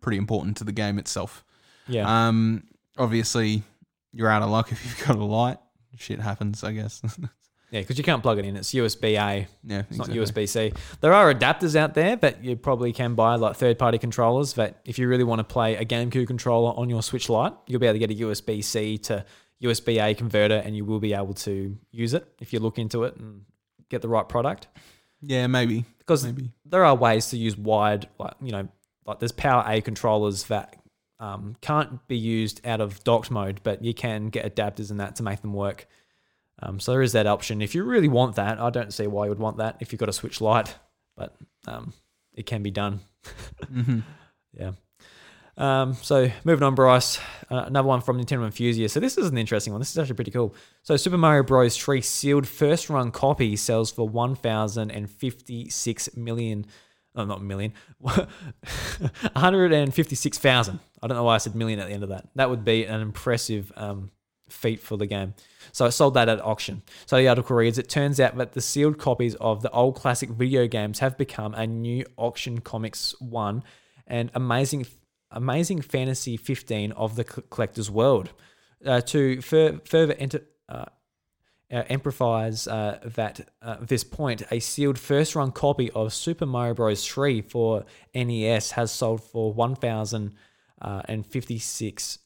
pretty 0.00 0.18
important 0.18 0.56
to 0.58 0.64
the 0.64 0.72
game 0.72 0.98
itself. 0.98 1.44
Yeah. 1.88 2.28
Um, 2.28 2.64
obviously, 2.96 3.64
you're 4.12 4.28
out 4.28 4.42
of 4.42 4.50
luck 4.50 4.70
if 4.70 4.84
you've 4.84 5.06
got 5.06 5.16
a 5.16 5.24
Lite. 5.24 5.58
Shit 5.96 6.20
happens, 6.20 6.64
I 6.64 6.72
guess. 6.72 7.02
yeah, 7.74 7.80
because 7.80 7.98
you 7.98 8.04
can't 8.04 8.22
plug 8.22 8.38
it 8.38 8.44
in. 8.44 8.54
It's 8.54 8.72
USB 8.72 9.20
A. 9.20 9.48
yeah, 9.64 9.82
It's 9.90 9.98
not 9.98 10.08
USB 10.08 10.48
C. 10.48 10.72
There 11.00 11.12
are 11.12 11.34
adapters 11.34 11.74
out 11.74 11.94
there 11.94 12.14
that 12.14 12.44
you 12.44 12.54
probably 12.54 12.92
can 12.92 13.16
buy, 13.16 13.34
like 13.34 13.56
third 13.56 13.80
party 13.80 13.98
controllers. 13.98 14.52
That 14.52 14.78
if 14.84 14.96
you 14.96 15.08
really 15.08 15.24
want 15.24 15.40
to 15.40 15.44
play 15.44 15.74
a 15.74 15.84
GameCube 15.84 16.28
controller 16.28 16.72
on 16.76 16.88
your 16.88 17.02
Switch 17.02 17.28
Lite, 17.28 17.52
you'll 17.66 17.80
be 17.80 17.86
able 17.88 17.98
to 17.98 18.06
get 18.06 18.12
a 18.12 18.22
USB 18.22 18.62
C 18.62 18.96
to 18.98 19.24
USB 19.60 20.00
A 20.00 20.14
converter, 20.14 20.54
and 20.54 20.76
you 20.76 20.84
will 20.84 21.00
be 21.00 21.14
able 21.14 21.34
to 21.34 21.76
use 21.90 22.14
it 22.14 22.32
if 22.40 22.52
you 22.52 22.60
look 22.60 22.78
into 22.78 23.02
it 23.02 23.16
and 23.16 23.42
get 23.88 24.02
the 24.02 24.08
right 24.08 24.28
product. 24.28 24.68
Yeah, 25.20 25.48
maybe. 25.48 25.84
Because 25.98 26.24
Maybe. 26.24 26.52
there 26.64 26.84
are 26.84 26.94
ways 26.94 27.30
to 27.30 27.36
use 27.36 27.58
wired, 27.58 28.06
like 28.20 28.34
you 28.40 28.52
know, 28.52 28.68
like 29.04 29.18
there's 29.18 29.32
Power 29.32 29.64
A 29.66 29.80
controllers 29.80 30.44
that 30.44 30.76
um, 31.18 31.56
can't 31.60 32.06
be 32.06 32.16
used 32.16 32.64
out 32.64 32.80
of 32.80 33.02
docked 33.02 33.32
mode, 33.32 33.62
but 33.64 33.82
you 33.82 33.94
can 33.94 34.28
get 34.28 34.54
adapters 34.54 34.92
and 34.92 35.00
that 35.00 35.16
to 35.16 35.24
make 35.24 35.40
them 35.40 35.54
work. 35.54 35.88
Um, 36.64 36.80
so 36.80 36.92
there 36.92 37.02
is 37.02 37.12
that 37.12 37.26
option. 37.26 37.60
If 37.60 37.74
you 37.74 37.84
really 37.84 38.08
want 38.08 38.36
that, 38.36 38.58
I 38.58 38.70
don't 38.70 38.90
see 38.92 39.06
why 39.06 39.24
you 39.24 39.28
would 39.28 39.38
want 39.38 39.58
that 39.58 39.76
if 39.80 39.92
you've 39.92 40.00
got 40.00 40.08
a 40.08 40.14
Switch 40.14 40.40
Lite, 40.40 40.74
but 41.16 41.36
um, 41.66 41.92
it 42.34 42.46
can 42.46 42.62
be 42.62 42.70
done. 42.70 43.00
Yeah. 44.56 44.70
Um, 45.56 45.94
so 45.94 46.30
moving 46.44 46.62
on, 46.62 46.76
Bryce. 46.76 47.18
Uh, 47.50 47.64
another 47.66 47.88
one 47.88 48.00
from 48.00 48.22
Nintendo 48.22 48.44
Enthusiast. 48.44 48.94
So 48.94 49.00
this 49.00 49.18
is 49.18 49.28
an 49.28 49.36
interesting 49.36 49.72
one. 49.72 49.80
This 49.80 49.90
is 49.90 49.98
actually 49.98 50.14
pretty 50.14 50.30
cool. 50.30 50.54
So 50.82 50.96
Super 50.96 51.18
Mario 51.18 51.42
Bros. 51.42 51.76
3 51.76 52.00
sealed 52.00 52.46
first 52.46 52.88
run 52.88 53.10
copy 53.10 53.56
sells 53.56 53.90
for 53.90 54.08
1,056 54.08 56.16
million. 56.16 56.66
Oh, 57.16 57.24
not 57.24 57.42
million. 57.42 57.72
156,000. 57.98 60.78
I 61.02 61.06
don't 61.06 61.16
know 61.16 61.24
why 61.24 61.34
I 61.34 61.38
said 61.38 61.56
million 61.56 61.80
at 61.80 61.88
the 61.88 61.94
end 61.94 62.04
of 62.04 62.10
that. 62.10 62.28
That 62.36 62.50
would 62.50 62.64
be 62.64 62.84
an 62.84 63.00
impressive 63.00 63.72
um, 63.76 64.12
feat 64.48 64.78
for 64.80 64.96
the 64.96 65.06
game. 65.06 65.34
So 65.72 65.86
it 65.86 65.92
sold 65.92 66.14
that 66.14 66.28
at 66.28 66.40
auction. 66.40 66.82
So 67.06 67.16
the 67.16 67.28
article 67.28 67.56
reads 67.56 67.78
It 67.78 67.88
turns 67.88 68.20
out 68.20 68.36
that 68.36 68.52
the 68.52 68.60
sealed 68.60 68.98
copies 68.98 69.34
of 69.36 69.62
the 69.62 69.70
old 69.70 69.96
classic 69.96 70.30
video 70.30 70.66
games 70.66 71.00
have 71.00 71.16
become 71.16 71.54
a 71.54 71.66
new 71.66 72.04
auction 72.16 72.60
comics 72.60 73.14
one 73.20 73.62
and 74.06 74.30
amazing 74.34 74.86
amazing 75.30 75.82
fantasy 75.82 76.36
15 76.36 76.92
of 76.92 77.16
the 77.16 77.24
collector's 77.24 77.90
world. 77.90 78.32
Uh, 78.84 79.00
to 79.00 79.40
fur- 79.40 79.80
further 79.84 80.14
enter, 80.14 80.42
uh, 80.68 80.84
uh, 81.72 81.82
amplifies 81.88 82.68
uh, 82.68 82.98
that 83.16 83.48
uh, 83.62 83.76
this 83.80 84.04
point, 84.04 84.42
a 84.50 84.60
sealed 84.60 84.98
first 84.98 85.34
run 85.34 85.50
copy 85.50 85.90
of 85.90 86.12
Super 86.12 86.44
Mario 86.46 86.74
Bros. 86.74 87.06
3 87.06 87.40
for 87.42 87.84
NES 88.14 88.72
has 88.72 88.92
sold 88.92 89.22
for 89.22 89.52
1,056. 89.52 92.18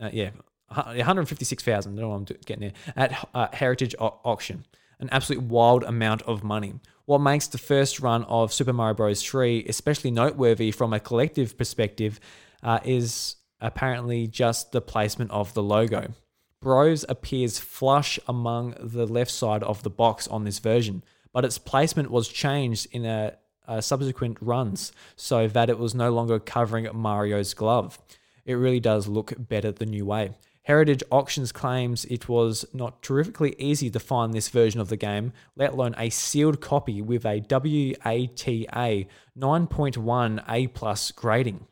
Uh, 0.00 0.10
yeah, 0.12 0.30
156,000. 0.74 1.92
I 1.92 1.94
don't 1.94 2.02
know 2.02 2.08
what 2.08 2.16
I'm 2.16 2.36
getting 2.46 2.60
there. 2.60 2.94
At 2.96 3.28
uh, 3.34 3.48
Heritage 3.52 3.94
Au- 3.98 4.18
Auction. 4.24 4.64
An 5.00 5.08
absolute 5.10 5.42
wild 5.42 5.82
amount 5.82 6.22
of 6.22 6.44
money. 6.44 6.74
What 7.06 7.18
makes 7.18 7.48
the 7.48 7.58
first 7.58 8.00
run 8.00 8.24
of 8.24 8.52
Super 8.52 8.72
Mario 8.72 8.94
Bros. 8.94 9.22
3 9.22 9.64
especially 9.68 10.12
noteworthy 10.12 10.70
from 10.70 10.92
a 10.92 11.00
collective 11.00 11.58
perspective 11.58 12.20
uh, 12.62 12.78
is 12.84 13.36
apparently 13.60 14.26
just 14.26 14.72
the 14.72 14.80
placement 14.80 15.30
of 15.30 15.54
the 15.54 15.62
logo. 15.62 16.12
Bros 16.60 17.04
appears 17.08 17.58
flush 17.58 18.20
among 18.28 18.74
the 18.78 19.06
left 19.06 19.32
side 19.32 19.64
of 19.64 19.82
the 19.82 19.90
box 19.90 20.28
on 20.28 20.44
this 20.44 20.60
version, 20.60 21.02
but 21.32 21.44
its 21.44 21.58
placement 21.58 22.10
was 22.10 22.28
changed 22.28 22.86
in 22.92 23.04
a, 23.04 23.36
a 23.66 23.82
subsequent 23.82 24.38
runs 24.40 24.92
so 25.16 25.48
that 25.48 25.68
it 25.68 25.78
was 25.78 25.94
no 25.94 26.12
longer 26.12 26.38
covering 26.38 26.88
Mario's 26.94 27.52
glove. 27.54 27.98
It 28.44 28.54
really 28.54 28.80
does 28.80 29.08
look 29.08 29.32
better 29.36 29.72
the 29.72 29.86
new 29.86 30.04
way. 30.04 30.32
Heritage 30.64 31.02
Auctions 31.10 31.50
claims 31.50 32.04
it 32.04 32.28
was 32.28 32.64
not 32.72 33.02
terrifically 33.02 33.56
easy 33.58 33.90
to 33.90 33.98
find 33.98 34.32
this 34.32 34.48
version 34.48 34.80
of 34.80 34.88
the 34.88 34.96
game, 34.96 35.32
let 35.56 35.72
alone 35.72 35.96
a 35.98 36.08
sealed 36.08 36.60
copy 36.60 37.02
with 37.02 37.26
a 37.26 37.40
WATA 37.40 39.08
9.1 39.36 40.44
A 40.48 40.66
plus 40.68 41.10
grading. 41.10 41.66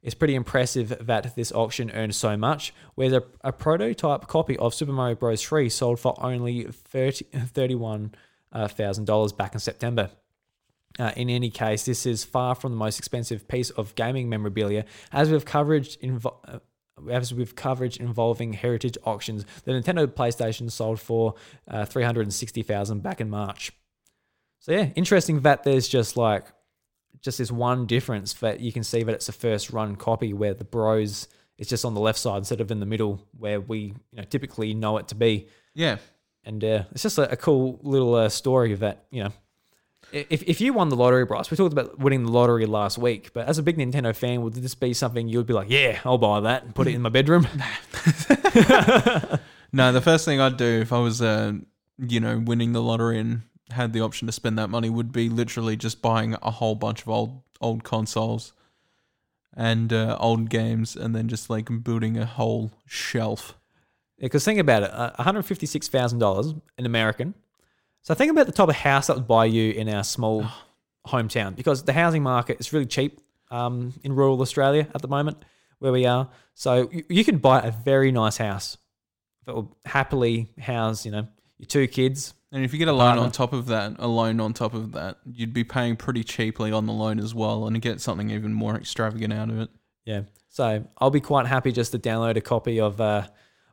It's 0.04 0.14
pretty 0.14 0.36
impressive 0.36 1.08
that 1.08 1.36
this 1.36 1.52
auction 1.54 1.90
earned 1.92 2.14
so 2.14 2.36
much, 2.36 2.74
where 2.96 3.16
a, 3.16 3.24
a 3.42 3.54
prototype 3.54 4.28
copy 4.28 4.58
of 4.58 4.74
Super 4.74 4.92
Mario 4.92 5.16
Bros. 5.16 5.42
3 5.42 5.70
sold 5.70 6.00
for 6.00 6.14
only 6.24 6.64
30, 6.64 7.26
$31,000 7.34 9.38
back 9.38 9.54
in 9.54 9.60
September. 9.60 10.12
Uh, 11.00 11.12
in 11.16 11.30
any 11.30 11.50
case, 11.50 11.86
this 11.86 12.06
is 12.06 12.26
far 12.26 12.54
from 12.54 12.74
the 12.74 12.78
most 12.78 13.00
expensive 13.00 13.48
piece 13.48 13.70
of 13.72 13.96
gaming 13.96 14.30
memorabilia, 14.30 14.86
as 15.12 15.32
with 15.32 15.46
coverage 15.46 15.98
invo- 16.02 16.36
uh, 16.48 16.60
as 17.10 17.34
with 17.34 17.56
coverage 17.56 17.98
involving 17.98 18.54
heritage 18.54 18.96
auctions. 19.04 19.46
The 19.64 19.72
Nintendo 19.72 20.06
PlayStation 20.06 20.70
sold 20.70 21.00
for 21.00 21.34
uh, 21.68 21.86
three 21.86 22.04
hundred 22.04 22.24
and 22.24 22.34
sixty 22.34 22.62
thousand 22.62 23.02
back 23.02 23.20
in 23.20 23.32
March. 23.32 23.72
So 24.60 24.72
yeah, 24.72 24.90
interesting 24.96 25.42
that 25.42 25.64
there's 25.64 25.88
just 25.88 26.16
like 26.16 26.46
just 27.24 27.38
this 27.38 27.52
one 27.52 27.86
difference 27.86 28.34
that 28.34 28.60
you 28.60 28.72
can 28.72 28.84
see 28.84 29.04
that 29.04 29.14
it's 29.14 29.30
a 29.30 29.34
first 29.34 29.72
run 29.72 29.96
copy 29.96 30.34
where 30.34 30.54
the 30.54 30.64
Bros 30.64 31.28
is 31.58 31.68
just 31.68 31.86
on 31.86 31.94
the 31.94 32.00
left 32.00 32.20
side 32.20 32.38
instead 32.38 32.62
of 32.62 32.70
in 32.72 32.80
the 32.80 32.86
middle 32.86 33.28
where 33.38 33.60
we 33.62 33.78
you 34.12 34.18
know 34.18 34.24
typically 34.24 34.74
know 34.74 34.98
it 34.98 35.08
to 35.10 35.16
be. 35.16 35.48
Yeah. 35.74 35.98
And 36.46 36.64
uh, 36.64 36.84
it's 36.92 37.04
just 37.04 37.18
a, 37.18 37.32
a 37.32 37.38
cool 37.38 37.80
little 37.84 38.16
uh, 38.16 38.28
story 38.28 38.74
that, 38.76 39.06
you 39.12 39.24
know, 39.24 39.32
if, 40.12 40.44
if 40.44 40.60
you 40.60 40.74
won 40.74 40.90
the 40.90 40.98
lottery, 40.98 41.24
Bryce, 41.24 41.50
we 41.50 41.56
talked 41.56 41.72
about 41.72 41.98
winning 41.98 42.26
the 42.26 42.32
lottery 42.32 42.66
last 42.66 42.98
week, 42.98 43.32
but 43.34 43.48
as 43.48 43.58
a 43.58 43.64
big 43.64 43.78
Nintendo 43.78 44.14
fan, 44.14 44.42
would 44.42 44.54
this 44.54 44.76
be 44.76 44.94
something 44.94 45.30
you 45.30 45.38
would 45.38 45.48
be 45.48 45.54
like, 45.54 45.70
yeah, 45.70 46.02
I'll 46.04 46.18
buy 46.18 46.42
that 46.42 46.66
and 46.66 46.76
put 46.76 46.88
it 46.88 46.96
in 46.96 47.02
my 47.02 47.10
bedroom? 47.10 47.48
No, 49.74 49.92
the 49.92 50.02
first 50.02 50.24
thing 50.24 50.40
I'd 50.40 50.56
do 50.56 50.82
if 50.82 50.94
I 50.94 51.00
was, 51.00 51.20
uh, 51.20 51.54
you 51.98 52.20
know, 52.20 52.38
winning 52.38 52.74
the 52.74 52.82
lottery 52.82 53.20
and 53.20 53.42
had 53.74 53.94
the 53.94 54.02
option 54.02 54.26
to 54.28 54.32
spend 54.32 54.58
that 54.58 54.70
money 54.70 54.90
would 54.90 55.12
be 55.12 55.30
literally 55.30 55.76
just 55.76 56.02
buying 56.02 56.36
a 56.42 56.52
whole 56.52 56.76
bunch 56.76 57.02
of 57.02 57.10
old 57.10 57.42
old 57.62 57.84
consoles 57.84 58.54
and 59.56 59.94
uh, 59.94 60.18
old 60.20 60.50
games, 60.50 60.96
and 60.96 61.16
then 61.16 61.28
just 61.28 61.50
like 61.50 61.70
building 61.84 62.18
a 62.18 62.26
whole 62.26 62.72
shelf. 62.86 63.56
Because 64.20 64.46
think 64.46 64.60
about 64.60 64.84
it, 64.84 64.92
uh, 64.92 65.12
$156,000 65.20 66.62
in 66.78 66.86
American. 66.86 67.34
So 68.02 68.14
think 68.14 68.32
about 68.32 68.48
the 68.48 68.52
type 68.52 68.70
of 68.70 68.76
house 68.76 69.08
that 69.08 69.16
would 69.16 69.28
buy 69.28 69.46
you 69.46 69.72
in 69.72 69.90
our 69.90 70.04
small 70.04 70.46
hometown 71.08 71.56
because 71.56 71.84
the 71.84 71.94
housing 71.94 72.24
market 72.24 72.60
is 72.60 72.74
really 72.74 72.86
cheap 72.86 73.20
um, 73.52 73.94
in 74.04 74.14
rural 74.14 74.42
Australia 74.42 74.88
at 74.96 75.02
the 75.02 75.08
moment 75.08 75.44
where 75.80 75.92
we 75.92 76.06
are. 76.06 76.30
So 76.54 76.90
you, 76.92 77.04
you 77.10 77.24
can 77.26 77.38
buy 77.38 77.62
a 77.62 77.72
very 77.72 78.12
nice 78.12 78.38
house 78.38 78.78
that 79.46 79.54
will 79.54 79.76
happily 79.86 80.50
house, 80.60 81.06
you 81.06 81.12
know, 81.12 81.28
your 81.58 81.68
two 81.68 81.88
kids. 81.88 82.34
And 82.54 82.64
if 82.64 82.72
you 82.72 82.78
get 82.80 82.88
a 82.88 82.94
loan 82.94 83.18
on 83.18 83.32
top 83.32 83.52
of 83.52 83.66
that, 83.68 83.96
a 83.98 84.08
loan 84.08 84.40
on 84.40 84.54
top 84.54 84.74
of 84.76 84.92
that, 84.92 85.18
you'd 85.26 85.54
be 85.54 85.64
paying 85.64 85.96
pretty 85.96 86.24
cheaply 86.24 86.72
on 86.72 86.86
the 86.86 86.94
loan 86.94 87.20
as 87.20 87.34
well, 87.34 87.66
and 87.66 87.82
get 87.82 88.00
something 88.00 88.30
even 88.30 88.54
more 88.54 88.76
extravagant 88.76 89.34
out 89.34 89.50
of 89.50 89.60
it. 89.60 89.70
Yeah. 90.06 90.22
So 90.50 90.86
I'll 91.00 91.10
be 91.10 91.20
quite 91.20 91.48
happy 91.48 91.72
just 91.72 91.92
to 91.94 92.00
download 92.00 92.36
a 92.38 92.42
copy 92.42 92.80
of 92.80 93.02
uh, 93.02 93.24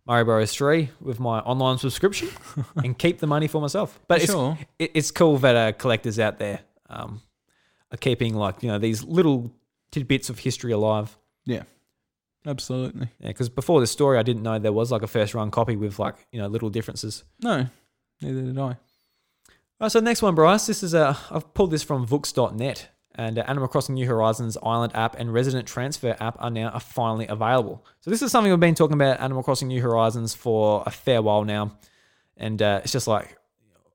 Mario 0.07 0.25
Bros. 0.25 0.55
3 0.55 0.89
with 1.03 1.21
my 1.21 1.41
online 1.41 1.77
subscription 1.77 2.31
and 2.77 2.97
keep 2.97 3.19
the 3.19 3.27
money 3.27 3.49
for 3.49 3.61
myself. 3.61 4.01
But 4.09 4.23
it's, 4.23 4.33
Sure. 4.33 4.57
it, 4.79 4.91
it's 4.95 5.11
cool 5.11 5.37
that 5.39 5.57
uh, 5.57 5.73
collectors 5.73 6.19
out 6.19 6.39
there 6.39 6.61
um, 6.89 7.21
are 7.93 7.99
keeping 7.99 8.35
like, 8.35 8.63
you 8.63 8.71
know, 8.71 8.79
these 8.79 9.05
little 9.05 9.53
tidbits 9.93 10.31
of 10.31 10.39
history 10.39 10.73
alive. 10.73 11.19
Yeah, 11.45 11.65
absolutely. 12.47 13.09
Yeah, 13.21 13.29
because 13.29 13.51
before 13.51 13.81
this 13.81 13.91
story, 13.91 14.19
I 14.19 14.23
didn't 14.23 14.43
know 14.43 14.59
there 14.59 14.73
was 14.73 14.91
like 14.91 15.03
a 15.03 15.07
first 15.07 15.35
run 15.35 15.51
copy 15.51 15.77
with 15.77 15.99
like, 15.99 16.15
you 16.33 16.41
know, 16.41 16.47
little 16.47 16.71
differences. 16.71 17.25
No, 17.43 17.67
neither 18.23 18.43
did 18.43 18.59
I. 18.59 18.63
All 18.63 19.87
right, 19.87 19.93
so 19.93 20.01
next 20.01 20.23
one, 20.23 20.35
Bryce. 20.35 20.67
This 20.67 20.83
is 20.83 20.95
a 20.95 21.17
I've 21.31 21.55
pulled 21.55 21.71
this 21.71 21.83
from 21.83 22.07
Vooks.net, 22.07 22.89
and 23.15 23.39
uh, 23.39 23.45
Animal 23.47 23.69
Crossing 23.69 23.95
New 23.95 24.07
Horizons 24.07 24.59
Island 24.63 24.95
app 24.95 25.19
and 25.19 25.33
Resident 25.33 25.67
Transfer 25.67 26.17
app 26.21 26.37
are 26.39 26.51
now 26.51 26.79
finally 26.79 27.27
available. 27.27 27.85
So 28.01 28.11
this 28.11 28.23
is 28.23 28.31
something 28.31 28.53
we've 28.53 28.61
been 28.61 28.75
talking 28.75 28.95
about 28.95 29.21
Animal 29.21 29.43
Crossing 29.43 29.69
New 29.69 29.81
Horizons 29.81 30.35
for 30.35 30.83
a 30.87 30.91
fair 30.91 31.23
while 31.23 31.45
now, 31.45 31.79
and 32.37 32.61
uh, 32.61 32.81
it's 32.83 32.93
just 32.93 33.07
like 33.07 33.39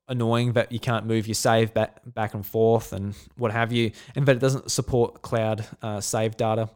annoying 0.07 0.53
that 0.53 0.71
you 0.71 0.79
can't 0.79 1.05
move 1.05 1.27
your 1.27 1.35
save 1.35 1.73
back 1.73 2.01
back 2.05 2.33
and 2.33 2.45
forth 2.45 2.93
and 2.93 3.15
what 3.37 3.51
have 3.51 3.71
you, 3.71 3.91
and 4.15 4.25
that 4.25 4.37
it 4.37 4.39
doesn't 4.39 4.71
support 4.71 5.21
cloud 5.21 5.65
uh, 5.81 6.01
save 6.01 6.35
data. 6.35 6.69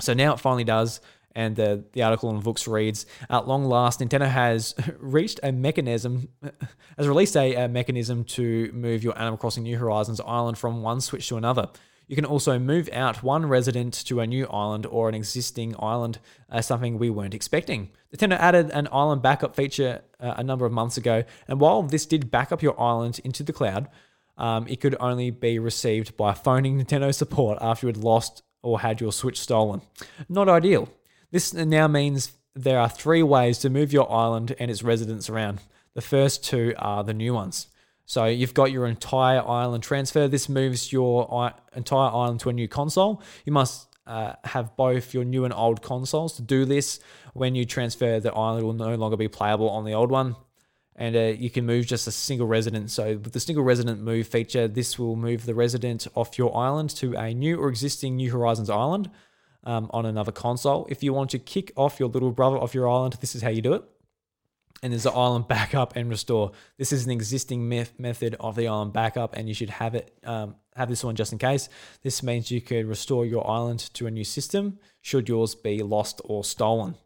So 0.00 0.12
now 0.12 0.34
it 0.34 0.40
finally 0.40 0.64
does. 0.64 1.00
And 1.34 1.58
uh, 1.58 1.78
the 1.92 2.02
article 2.02 2.28
on 2.28 2.40
Vooks 2.40 2.70
reads, 2.70 3.06
at 3.28 3.48
long 3.48 3.64
last, 3.64 4.00
Nintendo 4.00 4.28
has 4.28 4.74
reached 4.98 5.40
a 5.42 5.50
mechanism, 5.52 6.28
has 6.96 7.08
released 7.08 7.36
a, 7.36 7.54
a 7.54 7.68
mechanism 7.68 8.24
to 8.24 8.70
move 8.72 9.02
your 9.02 9.18
Animal 9.18 9.36
Crossing 9.36 9.64
New 9.64 9.76
Horizons 9.76 10.20
island 10.20 10.58
from 10.58 10.82
one 10.82 11.00
Switch 11.00 11.28
to 11.28 11.36
another. 11.36 11.68
You 12.06 12.16
can 12.16 12.26
also 12.26 12.58
move 12.58 12.88
out 12.92 13.22
one 13.22 13.46
resident 13.46 13.94
to 14.06 14.20
a 14.20 14.26
new 14.26 14.46
island 14.46 14.84
or 14.86 15.08
an 15.08 15.14
existing 15.14 15.74
island, 15.78 16.18
uh, 16.50 16.60
something 16.60 16.98
we 16.98 17.08
weren't 17.08 17.34
expecting. 17.34 17.90
Nintendo 18.14 18.38
added 18.38 18.70
an 18.70 18.88
island 18.92 19.22
backup 19.22 19.56
feature 19.56 20.02
uh, 20.20 20.34
a 20.36 20.44
number 20.44 20.66
of 20.66 20.72
months 20.72 20.96
ago, 20.98 21.24
and 21.48 21.60
while 21.60 21.82
this 21.82 22.04
did 22.04 22.30
back 22.30 22.52
up 22.52 22.62
your 22.62 22.78
island 22.80 23.20
into 23.24 23.42
the 23.42 23.54
cloud, 23.54 23.88
um, 24.36 24.66
it 24.68 24.80
could 24.80 24.96
only 25.00 25.30
be 25.30 25.58
received 25.58 26.16
by 26.16 26.34
phoning 26.34 26.82
Nintendo 26.82 27.14
support 27.14 27.58
after 27.60 27.86
you 27.86 27.88
had 27.88 27.96
lost 27.96 28.42
or 28.62 28.80
had 28.80 29.00
your 29.00 29.12
Switch 29.12 29.40
stolen. 29.40 29.80
Not 30.28 30.48
ideal. 30.48 30.88
This 31.34 31.52
now 31.52 31.88
means 31.88 32.30
there 32.54 32.78
are 32.78 32.88
three 32.88 33.24
ways 33.24 33.58
to 33.58 33.68
move 33.68 33.92
your 33.92 34.08
island 34.08 34.54
and 34.60 34.70
its 34.70 34.84
residents 34.84 35.28
around. 35.28 35.58
The 35.94 36.00
first 36.00 36.44
two 36.44 36.74
are 36.78 37.02
the 37.02 37.12
new 37.12 37.34
ones. 37.34 37.66
So 38.06 38.26
you've 38.26 38.54
got 38.54 38.70
your 38.70 38.86
entire 38.86 39.44
island 39.44 39.82
transfer. 39.82 40.28
This 40.28 40.48
moves 40.48 40.92
your 40.92 41.52
entire 41.74 42.14
island 42.14 42.38
to 42.38 42.50
a 42.50 42.52
new 42.52 42.68
console. 42.68 43.20
You 43.44 43.52
must 43.52 43.88
uh, 44.06 44.34
have 44.44 44.76
both 44.76 45.12
your 45.12 45.24
new 45.24 45.44
and 45.44 45.52
old 45.52 45.82
consoles 45.82 46.36
to 46.36 46.42
do 46.42 46.64
this. 46.64 47.00
When 47.32 47.56
you 47.56 47.64
transfer, 47.64 48.20
the 48.20 48.32
island 48.32 48.64
will 48.64 48.72
no 48.72 48.94
longer 48.94 49.16
be 49.16 49.26
playable 49.26 49.70
on 49.70 49.84
the 49.84 49.94
old 49.94 50.12
one 50.12 50.36
and 50.94 51.16
uh, 51.16 51.20
you 51.36 51.50
can 51.50 51.66
move 51.66 51.86
just 51.86 52.06
a 52.06 52.12
single 52.12 52.46
resident. 52.46 52.92
So 52.92 53.14
with 53.14 53.32
the 53.32 53.40
single 53.40 53.64
resident 53.64 54.00
move 54.00 54.28
feature, 54.28 54.68
this 54.68 55.00
will 55.00 55.16
move 55.16 55.46
the 55.46 55.54
resident 55.56 56.06
off 56.14 56.38
your 56.38 56.56
island 56.56 56.90
to 56.90 57.16
a 57.16 57.34
new 57.34 57.58
or 57.58 57.68
existing 57.70 58.14
New 58.14 58.30
Horizons 58.30 58.70
island 58.70 59.10
um, 59.64 59.90
on 59.92 60.06
another 60.06 60.32
console. 60.32 60.86
If 60.88 61.02
you 61.02 61.12
want 61.12 61.30
to 61.30 61.38
kick 61.38 61.72
off 61.76 61.98
your 61.98 62.08
little 62.08 62.32
brother 62.32 62.56
off 62.56 62.74
your 62.74 62.88
island, 62.88 63.16
this 63.20 63.34
is 63.34 63.42
how 63.42 63.50
you 63.50 63.62
do 63.62 63.74
it. 63.74 63.84
And 64.82 64.92
there's 64.92 65.04
the 65.04 65.12
island 65.12 65.48
backup 65.48 65.96
and 65.96 66.10
restore. 66.10 66.52
This 66.76 66.92
is 66.92 67.06
an 67.06 67.10
existing 67.10 67.68
meth- 67.68 67.98
method 67.98 68.36
of 68.40 68.56
the 68.56 68.68
island 68.68 68.92
backup, 68.92 69.34
and 69.34 69.48
you 69.48 69.54
should 69.54 69.70
have 69.70 69.94
it 69.94 70.16
um, 70.24 70.56
have 70.76 70.88
this 70.88 71.04
one 71.04 71.14
just 71.14 71.32
in 71.32 71.38
case. 71.38 71.68
This 72.02 72.22
means 72.22 72.50
you 72.50 72.60
could 72.60 72.86
restore 72.86 73.24
your 73.24 73.48
island 73.48 73.78
to 73.94 74.06
a 74.06 74.10
new 74.10 74.24
system 74.24 74.78
should 75.00 75.28
yours 75.28 75.54
be 75.54 75.82
lost 75.82 76.20
or 76.24 76.44
stolen. 76.44 76.96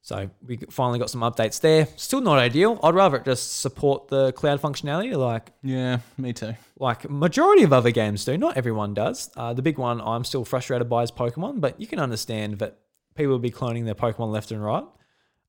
So 0.00 0.30
we 0.46 0.56
finally 0.70 0.98
got 0.98 1.10
some 1.10 1.20
updates 1.20 1.60
there. 1.60 1.86
Still 1.96 2.20
not 2.22 2.38
ideal. 2.38 2.78
I'd 2.82 2.94
rather 2.94 3.18
it 3.18 3.24
just 3.26 3.60
support 3.60 4.08
the 4.08 4.32
cloud 4.32 4.60
functionality 4.62 5.14
like 5.16 5.52
Yeah, 5.62 5.98
me 6.16 6.32
too. 6.32 6.54
like 6.78 7.08
majority 7.10 7.62
of 7.64 7.72
other 7.72 7.90
games 7.90 8.24
do. 8.24 8.38
Not 8.38 8.56
everyone 8.56 8.94
does. 8.94 9.30
Uh, 9.36 9.52
the 9.52 9.62
big 9.62 9.76
one 9.76 10.00
I'm 10.00 10.24
still 10.24 10.44
frustrated 10.44 10.88
by 10.88 11.02
is 11.02 11.10
Pokemon, 11.10 11.60
but 11.60 11.78
you 11.80 11.86
can 11.86 11.98
understand 11.98 12.58
that 12.60 12.78
people 13.16 13.32
will 13.32 13.38
be 13.38 13.50
cloning 13.50 13.84
their 13.84 13.94
Pokemon 13.94 14.30
left 14.32 14.50
and 14.50 14.64
right. 14.64 14.84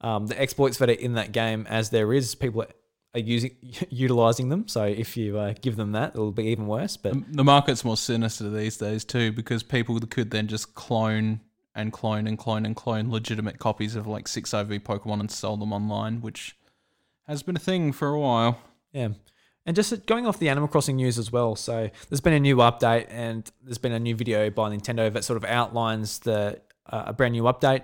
Um, 0.01 0.27
the 0.27 0.39
exploits 0.41 0.77
that 0.79 0.89
are 0.89 0.93
in 0.93 1.13
that 1.13 1.31
game, 1.31 1.65
as 1.69 1.89
there 1.91 2.13
is, 2.13 2.33
people 2.35 2.65
are 3.13 3.19
using 3.19 3.55
utilizing 3.89 4.49
them. 4.49 4.67
So 4.67 4.83
if 4.83 5.15
you 5.15 5.37
uh, 5.37 5.53
give 5.61 5.75
them 5.77 5.93
that, 5.93 6.13
it'll 6.15 6.31
be 6.31 6.45
even 6.47 6.67
worse. 6.67 6.97
But 6.97 7.13
The 7.33 7.43
market's 7.43 7.85
more 7.85 7.97
sinister 7.97 8.49
these 8.49 8.77
days 8.77 9.05
too, 9.05 9.31
because 9.31 9.63
people 9.63 9.99
could 10.01 10.31
then 10.31 10.47
just 10.47 10.73
clone 10.75 11.41
and 11.75 11.93
clone 11.93 12.27
and 12.27 12.37
clone 12.37 12.65
and 12.65 12.75
clone 12.75 13.11
legitimate 13.11 13.59
copies 13.59 13.95
of 13.95 14.07
like 14.07 14.25
6IV 14.25 14.81
Pokemon 14.81 15.19
and 15.19 15.31
sell 15.31 15.57
them 15.57 15.71
online, 15.71 16.21
which 16.21 16.55
has 17.27 17.43
been 17.43 17.55
a 17.55 17.59
thing 17.59 17.91
for 17.91 18.09
a 18.09 18.19
while. 18.19 18.59
Yeah. 18.91 19.09
And 19.65 19.75
just 19.75 20.05
going 20.07 20.25
off 20.25 20.39
the 20.39 20.49
Animal 20.49 20.67
Crossing 20.67 20.95
news 20.95 21.19
as 21.19 21.31
well. 21.31 21.55
So 21.55 21.89
there's 22.09 22.21
been 22.21 22.33
a 22.33 22.39
new 22.39 22.57
update 22.57 23.05
and 23.09 23.49
there's 23.63 23.77
been 23.77 23.91
a 23.91 23.99
new 23.99 24.15
video 24.15 24.49
by 24.49 24.75
Nintendo 24.75 25.13
that 25.13 25.23
sort 25.23 25.37
of 25.37 25.45
outlines 25.45 26.19
the 26.19 26.59
uh, 26.87 27.03
a 27.07 27.13
brand 27.13 27.33
new 27.33 27.43
update. 27.43 27.83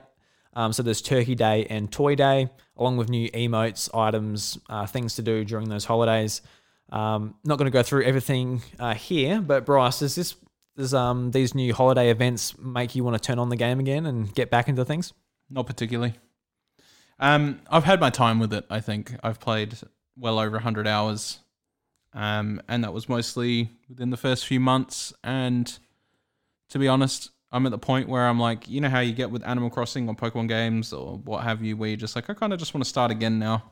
Um, 0.53 0.73
so 0.73 0.83
there's 0.83 1.01
Turkey 1.01 1.35
Day 1.35 1.67
and 1.69 1.91
Toy 1.91 2.15
Day, 2.15 2.49
along 2.77 2.97
with 2.97 3.09
new 3.09 3.29
emotes, 3.31 3.93
items, 3.93 4.57
uh, 4.69 4.85
things 4.87 5.15
to 5.15 5.21
do 5.21 5.43
during 5.43 5.69
those 5.69 5.85
holidays. 5.85 6.41
Um, 6.89 7.35
not 7.43 7.57
going 7.57 7.65
to 7.65 7.71
go 7.71 7.83
through 7.83 8.05
everything 8.05 8.61
uh, 8.79 8.93
here, 8.93 9.41
but 9.41 9.65
Bryce, 9.65 10.01
is 10.01 10.15
this 10.15 10.35
does 10.77 10.93
um 10.93 11.31
these 11.31 11.56
new 11.56 11.73
holiday 11.73 12.10
events 12.10 12.57
make 12.57 12.95
you 12.95 13.03
want 13.03 13.15
to 13.15 13.26
turn 13.26 13.39
on 13.39 13.49
the 13.49 13.56
game 13.56 13.80
again 13.80 14.06
and 14.06 14.34
get 14.34 14.49
back 14.49 14.68
into 14.68 14.85
things? 14.85 15.14
Not 15.49 15.68
particularly. 15.68 16.14
Um, 17.19 17.61
I've 17.69 17.85
had 17.85 17.99
my 17.99 18.10
time 18.10 18.39
with 18.39 18.53
it. 18.53 18.65
I 18.69 18.81
think 18.81 19.15
I've 19.23 19.39
played 19.39 19.77
well 20.18 20.39
over 20.39 20.60
hundred 20.60 20.88
hours, 20.88 21.39
um, 22.14 22.61
and 22.68 22.84
that 22.84 22.93
was 22.93 23.07
mostly 23.07 23.69
within 23.88 24.10
the 24.10 24.18
first 24.18 24.45
few 24.45 24.60
months. 24.60 25.14
And 25.23 25.77
to 26.69 26.80
be 26.80 26.88
honest, 26.88 27.31
I'm 27.52 27.65
at 27.65 27.72
the 27.72 27.77
point 27.77 28.10
where 28.10 28.27
I'm 28.27 28.39
like, 28.39 28.68
you 28.68 28.81
know 28.81 28.89
how 28.89 28.99
you 28.99 29.14
get 29.14 29.31
with 29.31 29.45
Animal 29.47 29.69
Crossing 29.69 30.10
or 30.10 30.15
Pokemon 30.15 30.49
games 30.49 30.91
or 30.91 31.18
what 31.19 31.43
have 31.43 31.64
you, 31.64 31.77
where 31.77 31.89
you're 31.89 31.97
just 31.97 32.15
like, 32.15 32.30
I 32.30 32.34
kind 32.34 32.52
of 32.52 32.60
just 32.60 32.73
want 32.73 32.84
to 32.84 32.89
start 32.89 33.11
again 33.11 33.39
now. 33.39 33.72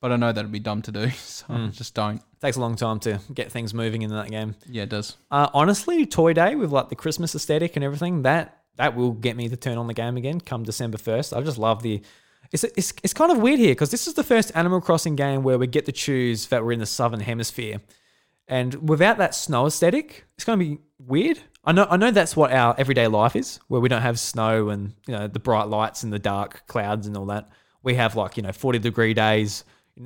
But 0.00 0.12
I 0.12 0.16
know 0.16 0.32
that'd 0.32 0.50
be 0.50 0.60
dumb 0.60 0.82
to 0.82 0.92
do, 0.92 1.10
so 1.10 1.44
I 1.48 1.66
just 1.68 1.94
don't. 1.94 2.22
takes 2.40 2.56
a 2.56 2.60
long 2.60 2.76
time 2.76 3.00
to 3.00 3.20
get 3.34 3.52
things 3.52 3.74
moving 3.74 4.02
in 4.02 4.10
that 4.10 4.30
game. 4.30 4.56
Yeah, 4.66 4.84
it 4.84 4.88
does. 4.88 5.16
Uh, 5.30 5.48
honestly, 5.52 6.06
Toy 6.06 6.32
Day 6.32 6.54
with 6.54 6.70
like 6.70 6.88
the 6.88 6.94
Christmas 6.94 7.34
aesthetic 7.34 7.76
and 7.76 7.84
everything 7.84 8.22
that 8.22 8.60
that 8.76 8.96
will 8.96 9.12
get 9.12 9.36
me 9.36 9.46
to 9.48 9.56
turn 9.56 9.76
on 9.76 9.88
the 9.88 9.94
game 9.94 10.16
again 10.16 10.40
come 10.40 10.62
December 10.62 10.96
1st. 10.96 11.36
I 11.36 11.42
just 11.42 11.58
love 11.58 11.82
the. 11.82 12.00
It's, 12.50 12.64
it's, 12.64 12.94
it's 13.02 13.12
kind 13.12 13.30
of 13.30 13.38
weird 13.38 13.60
here 13.60 13.72
because 13.72 13.90
this 13.90 14.06
is 14.08 14.14
the 14.14 14.24
first 14.24 14.50
Animal 14.54 14.80
Crossing 14.80 15.14
game 15.14 15.42
where 15.42 15.58
we 15.58 15.66
get 15.66 15.86
to 15.86 15.92
choose 15.92 16.46
that 16.46 16.64
we're 16.64 16.72
in 16.72 16.80
the 16.80 16.86
southern 16.86 17.20
hemisphere. 17.20 17.80
And 18.48 18.88
without 18.88 19.18
that 19.18 19.34
snow 19.34 19.66
aesthetic, 19.66 20.24
it's 20.34 20.44
going 20.44 20.58
to 20.58 20.64
be 20.64 20.78
weird. 20.98 21.38
I 21.62 21.72
know, 21.72 21.86
I 21.88 21.96
know 21.96 22.10
that's 22.10 22.34
what 22.34 22.52
our 22.52 22.74
everyday 22.76 23.06
life 23.06 23.36
is, 23.36 23.60
where 23.68 23.80
we 23.80 23.88
don't 23.88 24.02
have 24.02 24.18
snow 24.18 24.70
and 24.70 24.94
you 25.06 25.14
know 25.14 25.28
the 25.28 25.38
bright 25.38 25.68
lights 25.68 26.02
and 26.02 26.12
the 26.12 26.18
dark 26.18 26.66
clouds 26.66 27.06
and 27.06 27.16
all 27.16 27.26
that. 27.26 27.50
We 27.82 27.94
have 27.94 28.16
like 28.16 28.36
you 28.36 28.42
know 28.42 28.52
forty 28.52 28.78
degree 28.78 29.14
days. 29.14 29.62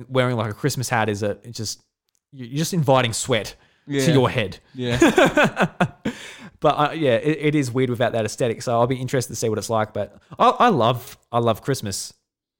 Wearing 0.07 0.35
like 0.35 0.51
a 0.51 0.53
Christmas 0.53 0.89
hat 0.89 1.09
is 1.09 1.23
a 1.23 1.37
it's 1.43 1.57
just 1.57 1.81
you're 2.31 2.57
just 2.57 2.73
inviting 2.73 3.13
sweat 3.13 3.55
Yeah. 3.87 4.05
to 4.05 4.11
your 4.11 4.29
head. 4.29 4.59
Yeah. 4.73 5.67
But 6.61 6.79
uh, 6.79 6.91
yeah, 6.93 7.15
it, 7.17 7.37
it 7.41 7.55
is 7.55 7.71
weird 7.71 7.91
without 7.91 8.13
that 8.13 8.25
aesthetic. 8.25 8.61
So 8.63 8.71
I'll 8.73 8.87
be 8.87 8.95
interested 8.95 9.33
to 9.33 9.35
see 9.35 9.49
what 9.49 9.59
it's 9.59 9.69
like. 9.69 9.93
But 9.93 10.17
I, 10.39 10.49
I 10.49 10.69
love 10.69 11.15
I 11.31 11.37
love 11.39 11.61
Christmas, 11.61 12.11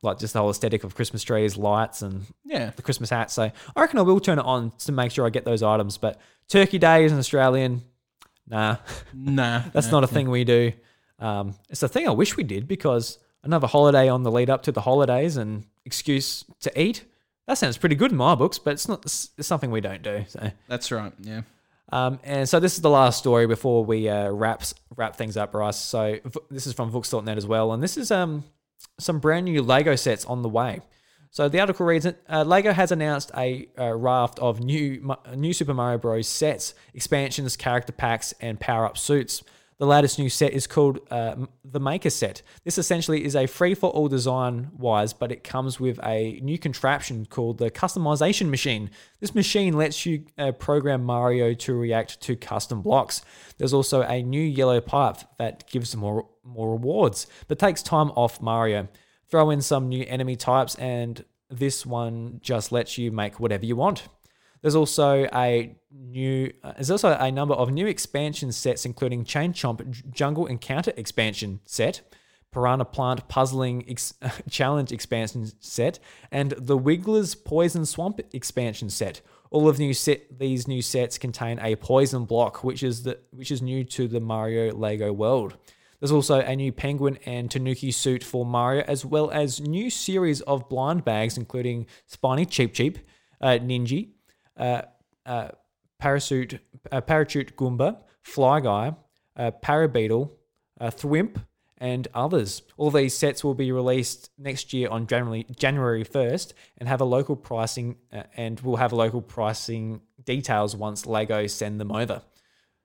like 0.04 0.20
just 0.20 0.34
the 0.34 0.40
whole 0.42 0.52
aesthetic 0.52 0.84
of 0.84 0.94
Christmas 0.96 1.24
trees, 1.24 1.58
lights, 1.58 2.04
and 2.04 2.26
yeah. 2.44 2.70
the 2.76 2.84
Christmas 2.84 3.10
hat. 3.10 3.32
So 3.32 3.50
I 3.76 3.82
reckon 3.82 3.98
I 3.98 4.04
will 4.04 4.20
turn 4.20 4.38
it 4.38 4.46
on 4.46 4.72
to 4.80 4.92
make 4.92 5.12
sure 5.12 5.26
I 5.26 5.30
get 5.32 5.44
those 5.46 5.64
items. 5.64 5.98
But 5.98 6.20
Turkey 6.50 6.78
Day 6.78 7.06
is 7.06 7.14
an 7.14 7.18
Australian. 7.18 7.82
Nah, 8.48 8.78
Nah. 9.12 9.64
that's 9.74 9.88
nah, 9.88 9.94
not 10.02 10.04
a 10.04 10.08
thing 10.08 10.30
we 10.30 10.44
do. 10.44 10.74
Um, 11.18 11.56
it's 11.70 11.82
a 11.82 11.88
thing 11.88 12.08
I 12.08 12.12
wish 12.12 12.38
we 12.38 12.44
did 12.44 12.68
because 12.68 13.18
another 13.44 13.66
holiday 13.66 14.08
on 14.08 14.22
the 14.22 14.30
lead 14.32 14.52
up 14.52 14.62
to 14.64 14.72
the 14.72 14.82
holidays 14.82 15.38
and 15.38 15.66
excuse 15.86 16.44
to 16.60 16.80
eat. 16.80 17.06
That 17.48 17.58
sounds 17.58 17.78
pretty 17.78 17.96
good 17.96 18.12
in 18.12 18.18
my 18.18 18.36
books, 18.36 18.58
but 18.58 18.74
it's 18.74 18.88
not. 18.88 19.06
It's, 19.06 19.30
something 19.42 19.70
we 19.72 19.82
don't 19.82 20.02
do. 20.02 20.26
So. 20.28 20.52
That's 20.68 20.92
right. 20.92 21.14
Yeah. 21.22 21.42
Um, 21.92 22.20
and 22.24 22.50
so 22.50 22.60
this 22.60 22.74
is 22.74 22.82
the 22.82 22.90
last 22.90 23.20
story 23.20 23.46
before 23.46 23.86
we 23.86 24.10
uh, 24.10 24.30
wraps 24.30 24.74
wrap 24.96 25.16
things 25.16 25.38
up, 25.38 25.52
Bryce. 25.52 25.78
So 25.78 26.18
v- 26.26 26.40
this 26.50 26.66
is 26.66 26.74
from 26.74 26.92
Vooks.net 26.92 27.38
as 27.38 27.46
well, 27.46 27.72
and 27.74 27.84
this 27.84 27.98
is 27.98 28.10
um 28.10 28.44
some 29.00 29.20
brand 29.20 29.46
new 29.46 29.62
Lego 29.62 29.96
sets 29.96 30.26
on 30.26 30.42
the 30.42 30.50
way. 30.50 30.80
So 31.30 31.48
the 31.48 31.60
article 31.60 31.86
reads: 31.86 32.08
uh, 32.08 32.44
Lego 32.44 32.74
has 32.74 32.92
announced 32.92 33.30
a, 33.38 33.68
uh 33.78 33.94
raft 33.94 34.40
of 34.40 34.60
new 34.62 35.00
Ma- 35.04 35.18
new 35.36 35.54
Super 35.54 35.76
Mario 35.76 36.00
Bros. 36.00 36.28
sets, 36.28 36.74
expansions, 36.96 37.56
character 37.56 37.94
packs, 37.94 38.34
and 38.42 38.60
power 38.60 38.86
up 38.86 38.98
suits. 38.98 39.44
The 39.78 39.86
latest 39.86 40.18
new 40.18 40.30
set 40.30 40.54
is 40.54 40.68
called 40.68 41.00
uh, 41.12 41.36
the 41.66 41.82
Maker 41.82 42.10
Set. 42.10 42.42
This 42.64 42.78
essentially 42.78 43.26
is 43.26 43.36
a 43.36 43.46
free 43.46 43.74
for 43.74 43.90
all 43.90 44.08
design 44.08 44.72
wise, 44.74 45.12
but 45.12 45.34
it 45.34 45.44
comes 45.44 45.82
with 45.82 46.00
a 46.02 46.40
new 46.42 46.58
contraption 46.58 47.26
called 47.26 47.58
the 47.58 47.70
Customization 47.70 48.50
Machine. 48.50 48.90
This 49.20 49.36
machine 49.36 49.76
lets 49.76 50.06
you 50.06 50.26
uh, 50.38 50.54
program 50.54 51.04
Mario 51.04 51.54
to 51.56 51.74
react 51.74 52.22
to 52.22 52.38
custom 52.38 52.82
blocks. 52.82 53.22
There's 53.58 53.74
also 53.74 54.02
a 54.04 54.24
new 54.24 54.42
yellow 54.42 54.80
pipe 54.80 55.18
that 55.40 55.70
gives 55.70 55.94
more 55.96 56.30
more 56.46 56.72
rewards, 56.72 57.28
but 57.50 57.60
takes 57.60 57.84
time 57.84 58.12
off 58.12 58.42
Mario. 58.42 58.88
Throw 59.28 59.50
in 59.50 59.62
some 59.62 59.90
new 59.90 60.06
enemy 60.08 60.38
types, 60.38 60.76
and 60.76 61.26
this 61.50 61.86
one 61.86 62.40
just 62.42 62.72
lets 62.72 62.98
you 62.98 63.12
make 63.12 63.42
whatever 63.42 63.66
you 63.66 63.76
want. 63.76 64.08
There's 64.66 64.74
also 64.74 65.28
a 65.32 65.76
new. 65.92 66.52
Uh, 66.64 66.74
there's 66.74 66.90
also 66.90 67.12
a 67.12 67.32
number 67.32 67.54
of 67.54 67.72
new 67.72 67.86
expansion 67.86 68.52
sets, 68.52 68.84
including 68.84 69.24
Chain 69.24 69.54
Chomp 69.54 70.12
Jungle 70.12 70.48
Encounter 70.48 70.92
expansion 70.98 71.60
set, 71.66 72.02
Piranha 72.52 72.84
Plant 72.84 73.28
Puzzling 73.28 73.86
ex- 73.88 74.16
Challenge 74.50 74.92
expansion 74.92 75.52
set, 75.60 76.00
and 76.32 76.50
the 76.58 76.76
Wigglers 76.76 77.36
Poison 77.36 77.86
Swamp 77.86 78.20
expansion 78.34 78.90
set. 78.90 79.22
All 79.52 79.70
of 79.70 79.78
new 79.78 79.94
set 79.94 80.40
these 80.40 80.68
new 80.68 80.82
sets 80.82 81.20
contain 81.20 81.60
a 81.60 81.76
poison 81.76 82.26
block, 82.26 82.64
which 82.64 82.82
is 82.82 83.04
the 83.04 83.20
which 83.30 83.52
is 83.52 83.62
new 83.62 83.84
to 83.84 84.08
the 84.08 84.20
Mario 84.20 84.74
Lego 84.74 85.14
world. 85.14 85.58
There's 86.00 86.12
also 86.12 86.40
a 86.40 86.56
new 86.56 86.72
Penguin 86.72 87.20
and 87.28 87.52
Tanuki 87.52 87.92
suit 87.92 88.24
for 88.24 88.44
Mario, 88.44 88.84
as 88.88 89.06
well 89.06 89.30
as 89.30 89.62
new 89.62 89.92
series 89.92 90.42
of 90.42 90.68
blind 90.70 91.06
bags, 91.06 91.38
including 91.38 91.86
Spiny 92.08 92.48
Cheep 92.48 92.74
Cheep, 92.74 92.98
uh, 93.40 93.60
Ninja, 93.62 94.10
uh, 94.58 94.82
Parachute, 96.00 96.60
uh, 96.92 97.02
Parachute 97.02 97.56
Goomba, 97.56 97.98
Fly 98.22 98.60
Guy, 98.60 98.96
uh, 99.36 99.52
Parabeetle, 99.64 100.32
uh, 100.80 100.92
Thwimp, 100.92 101.38
and 101.78 102.08
others. 102.14 102.62
All 102.78 102.92
these 102.92 103.14
sets 103.14 103.44
will 103.44 103.54
be 103.54 103.72
released 103.72 104.30
next 104.38 104.74
year 104.74 104.90
on 104.90 105.08
January 105.08 105.46
January 105.56 106.04
first, 106.04 106.54
and 106.78 106.88
have 106.88 107.02
a 107.02 107.06
local 107.06 107.36
pricing, 107.36 107.98
uh, 108.14 108.24
and 108.36 108.60
will 108.62 108.78
have 108.78 108.94
local 108.94 109.22
pricing 109.22 110.02
details 110.24 110.76
once 110.76 111.06
Lego 111.06 111.48
send 111.48 111.80
them 111.80 111.92
over. 111.92 112.22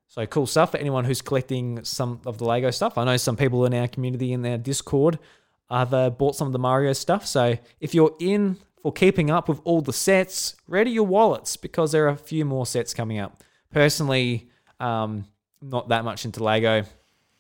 So 0.09 0.27
cool 0.27 0.47
stuff 0.47 0.73
for 0.73 0.79
anyone 0.79 1.05
who's 1.05 1.23
collecting 1.23 1.85
some 1.85 2.21
of 2.27 2.39
the 2.39 2.45
Lego 2.45 2.73
stuff. 2.73 2.99
I 2.99 3.05
know 3.05 3.17
some 3.17 3.37
people 3.37 3.65
in 3.65 3.75
our 3.75 3.87
community 3.87 4.33
in 4.33 4.43
their 4.43 4.59
Discord 4.59 5.21
have 5.71 5.95
uh, 5.95 6.11
bought 6.11 6.35
some 6.35 6.49
of 6.49 6.53
the 6.53 6.59
Mario 6.59 6.93
stuff. 6.93 7.27
So 7.27 7.57
if 7.79 7.95
you're 7.95 8.17
in 8.19 8.57
for 8.83 8.93
keeping 8.93 9.31
up 9.31 9.49
with 9.49 9.61
all 9.65 9.81
the 9.81 9.93
sets, 9.93 10.57
ready 10.67 10.91
your 10.91 11.07
wallets 11.07 11.57
because 11.57 11.93
there 11.93 12.07
are 12.07 12.11
a 12.11 12.17
few 12.17 12.45
more 12.45 12.67
sets 12.67 12.95
coming 12.95 13.19
up. 13.19 13.43
Personally, 13.73 14.49
um, 14.79 15.27
not 15.61 15.89
that 15.89 16.05
much 16.05 16.25
into 16.25 16.43
Lego, 16.43 16.85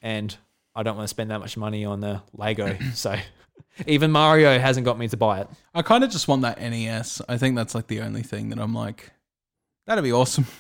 and 0.03 0.37
I 0.75 0.83
don't 0.83 0.97
want 0.97 1.05
to 1.05 1.09
spend 1.09 1.31
that 1.31 1.41
much 1.41 1.57
money 1.57 1.85
on 1.85 2.01
the 2.01 2.23
Lego. 2.33 2.77
so 2.95 3.17
even 3.87 4.11
Mario 4.11 4.59
hasn't 4.59 4.85
got 4.85 4.99
me 4.99 5.09
to 5.09 5.17
buy 5.17 5.41
it. 5.41 5.49
I 5.75 5.83
kind 5.83 6.05
of 6.05 6.11
just 6.11 6.29
want 6.29 6.43
that 6.43 6.61
NES. 6.61 7.23
I 7.29 7.39
think 7.39 7.57
that's 7.57 7.75
like 7.75 7.87
the 7.87 8.01
only 8.01 8.23
thing 8.23 8.51
that 8.51 8.59
I'm 8.59 8.75
like, 8.75 9.11
that'd 9.87 10.05
be 10.05 10.13
awesome. 10.13 10.47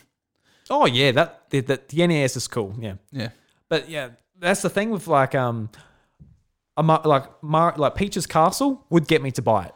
Oh 0.72 0.86
yeah, 0.86 1.10
that 1.10 1.50
the, 1.50 1.58
the, 1.58 1.80
the 1.88 2.06
NES 2.06 2.36
is 2.36 2.46
cool. 2.46 2.76
Yeah. 2.78 2.94
Yeah. 3.10 3.30
But 3.68 3.90
yeah, 3.90 4.10
that's 4.38 4.62
the 4.62 4.70
thing 4.70 4.90
with 4.90 5.08
like 5.08 5.34
um, 5.34 5.68
a, 6.76 6.82
like 6.82 7.42
Mar- 7.42 7.74
like 7.76 7.96
Peach's 7.96 8.24
Castle 8.24 8.86
would 8.88 9.08
get 9.08 9.20
me 9.20 9.32
to 9.32 9.42
buy 9.42 9.64
it. 9.64 9.74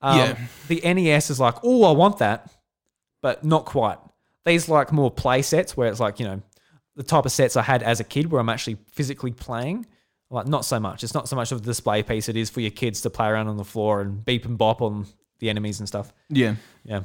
Um, 0.00 0.18
Yeah. 0.18 0.38
The 0.68 0.94
NES 0.94 1.30
is 1.30 1.40
like, 1.40 1.56
oh, 1.62 1.84
I 1.84 1.92
want 1.92 2.18
that, 2.18 2.50
but 3.22 3.44
not 3.44 3.64
quite. 3.64 3.98
These 4.44 4.68
like 4.68 4.92
more 4.92 5.10
play 5.10 5.42
sets 5.42 5.76
where 5.76 5.88
it's 5.90 6.00
like 6.00 6.20
you 6.20 6.26
know, 6.26 6.42
the 6.96 7.02
type 7.02 7.26
of 7.26 7.32
sets 7.32 7.56
I 7.56 7.62
had 7.62 7.82
as 7.82 8.00
a 8.00 8.04
kid 8.04 8.30
where 8.30 8.40
I'm 8.40 8.48
actually 8.48 8.78
physically 8.92 9.32
playing. 9.32 9.86
Like 10.30 10.46
not 10.46 10.64
so 10.64 10.78
much. 10.78 11.02
It's 11.04 11.14
not 11.14 11.26
so 11.28 11.36
much 11.36 11.52
of 11.52 11.58
a 11.58 11.64
display 11.64 12.02
piece. 12.02 12.28
It 12.28 12.36
is 12.36 12.50
for 12.50 12.60
your 12.60 12.70
kids 12.70 13.00
to 13.02 13.10
play 13.10 13.28
around 13.28 13.48
on 13.48 13.56
the 13.56 13.64
floor 13.64 14.02
and 14.02 14.22
beep 14.24 14.44
and 14.44 14.58
bop 14.58 14.82
on 14.82 15.06
the 15.38 15.48
enemies 15.48 15.78
and 15.78 15.88
stuff. 15.88 16.12
Yeah. 16.28 16.56
Yeah. 16.84 17.04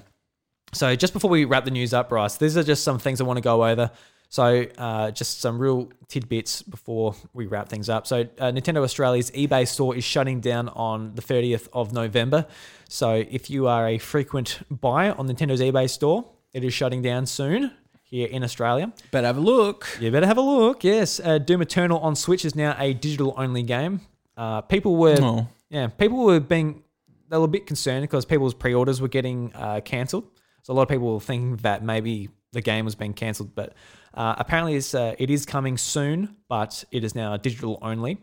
So 0.73 0.93
just 0.95 1.13
before 1.13 1.29
we 1.29 1.45
wrap 1.45 1.63
the 1.65 1.71
news 1.71 1.93
up, 1.93 2.09
Bryce, 2.09 2.35
these 2.37 2.57
are 2.57 2.63
just 2.63 2.83
some 2.83 2.99
things 2.99 3.21
I 3.21 3.23
want 3.23 3.37
to 3.37 3.41
go 3.41 3.65
over. 3.65 3.91
So 4.27 4.65
uh, 4.77 5.11
just 5.11 5.41
some 5.41 5.59
real 5.59 5.91
tidbits 6.07 6.63
before 6.63 7.15
we 7.33 7.45
wrap 7.45 7.69
things 7.69 7.87
up. 7.87 8.07
So 8.07 8.21
uh, 8.39 8.51
Nintendo 8.51 8.83
Australia's 8.83 9.29
eBay 9.31 9.67
store 9.67 9.95
is 9.95 10.03
shutting 10.03 10.39
down 10.41 10.69
on 10.69 11.13
the 11.13 11.21
30th 11.21 11.67
of 11.71 11.93
November. 11.93 12.47
So 12.93 13.25
if 13.27 13.49
you 13.49 13.65
are 13.67 13.87
a 13.87 13.97
frequent 13.97 14.59
buyer 14.69 15.15
on 15.17 15.27
Nintendo's 15.27 15.61
eBay 15.61 15.89
store, 15.89 16.25
it 16.53 16.63
is 16.63 16.75
shutting 16.75 17.01
down 17.01 17.25
soon 17.25 17.71
here 18.03 18.27
in 18.27 18.43
Australia. 18.43 18.93
Better 19.09 19.25
have 19.25 19.37
a 19.37 19.39
look. 19.39 19.97
You 19.99 20.11
better 20.11 20.27
have 20.27 20.37
a 20.37 20.41
look. 20.41 20.83
Yes, 20.83 21.19
uh, 21.19 21.39
Doom 21.39 21.63
Eternal 21.63 21.97
on 22.01 22.15
Switch 22.15 22.45
is 22.45 22.53
now 22.53 22.75
a 22.77 22.93
digital-only 22.93 23.63
game. 23.63 24.01
Uh, 24.37 24.61
people 24.61 24.95
were, 24.95 25.17
Oh. 25.19 25.47
yeah, 25.71 25.87
people 25.87 26.23
were 26.23 26.39
being 26.39 26.83
they 27.29 27.37
were 27.39 27.45
a 27.45 27.47
bit 27.47 27.65
concerned 27.65 28.03
because 28.03 28.25
people's 28.25 28.53
pre-orders 28.53 29.01
were 29.01 29.07
getting 29.07 29.51
uh, 29.55 29.81
cancelled. 29.83 30.25
So 30.61 30.71
a 30.71 30.75
lot 30.75 30.83
of 30.83 30.89
people 30.89 31.15
were 31.15 31.19
thinking 31.19 31.55
that 31.63 31.83
maybe 31.83 32.29
the 32.51 32.61
game 32.61 32.85
was 32.85 32.93
being 32.93 33.13
cancelled, 33.13 33.55
but 33.55 33.73
uh, 34.13 34.35
apparently 34.37 34.75
it's, 34.75 34.93
uh, 34.93 35.15
it 35.17 35.31
is 35.31 35.47
coming 35.47 35.79
soon. 35.79 36.35
But 36.47 36.83
it 36.91 37.03
is 37.03 37.15
now 37.15 37.35
digital 37.37 37.79
only, 37.81 38.19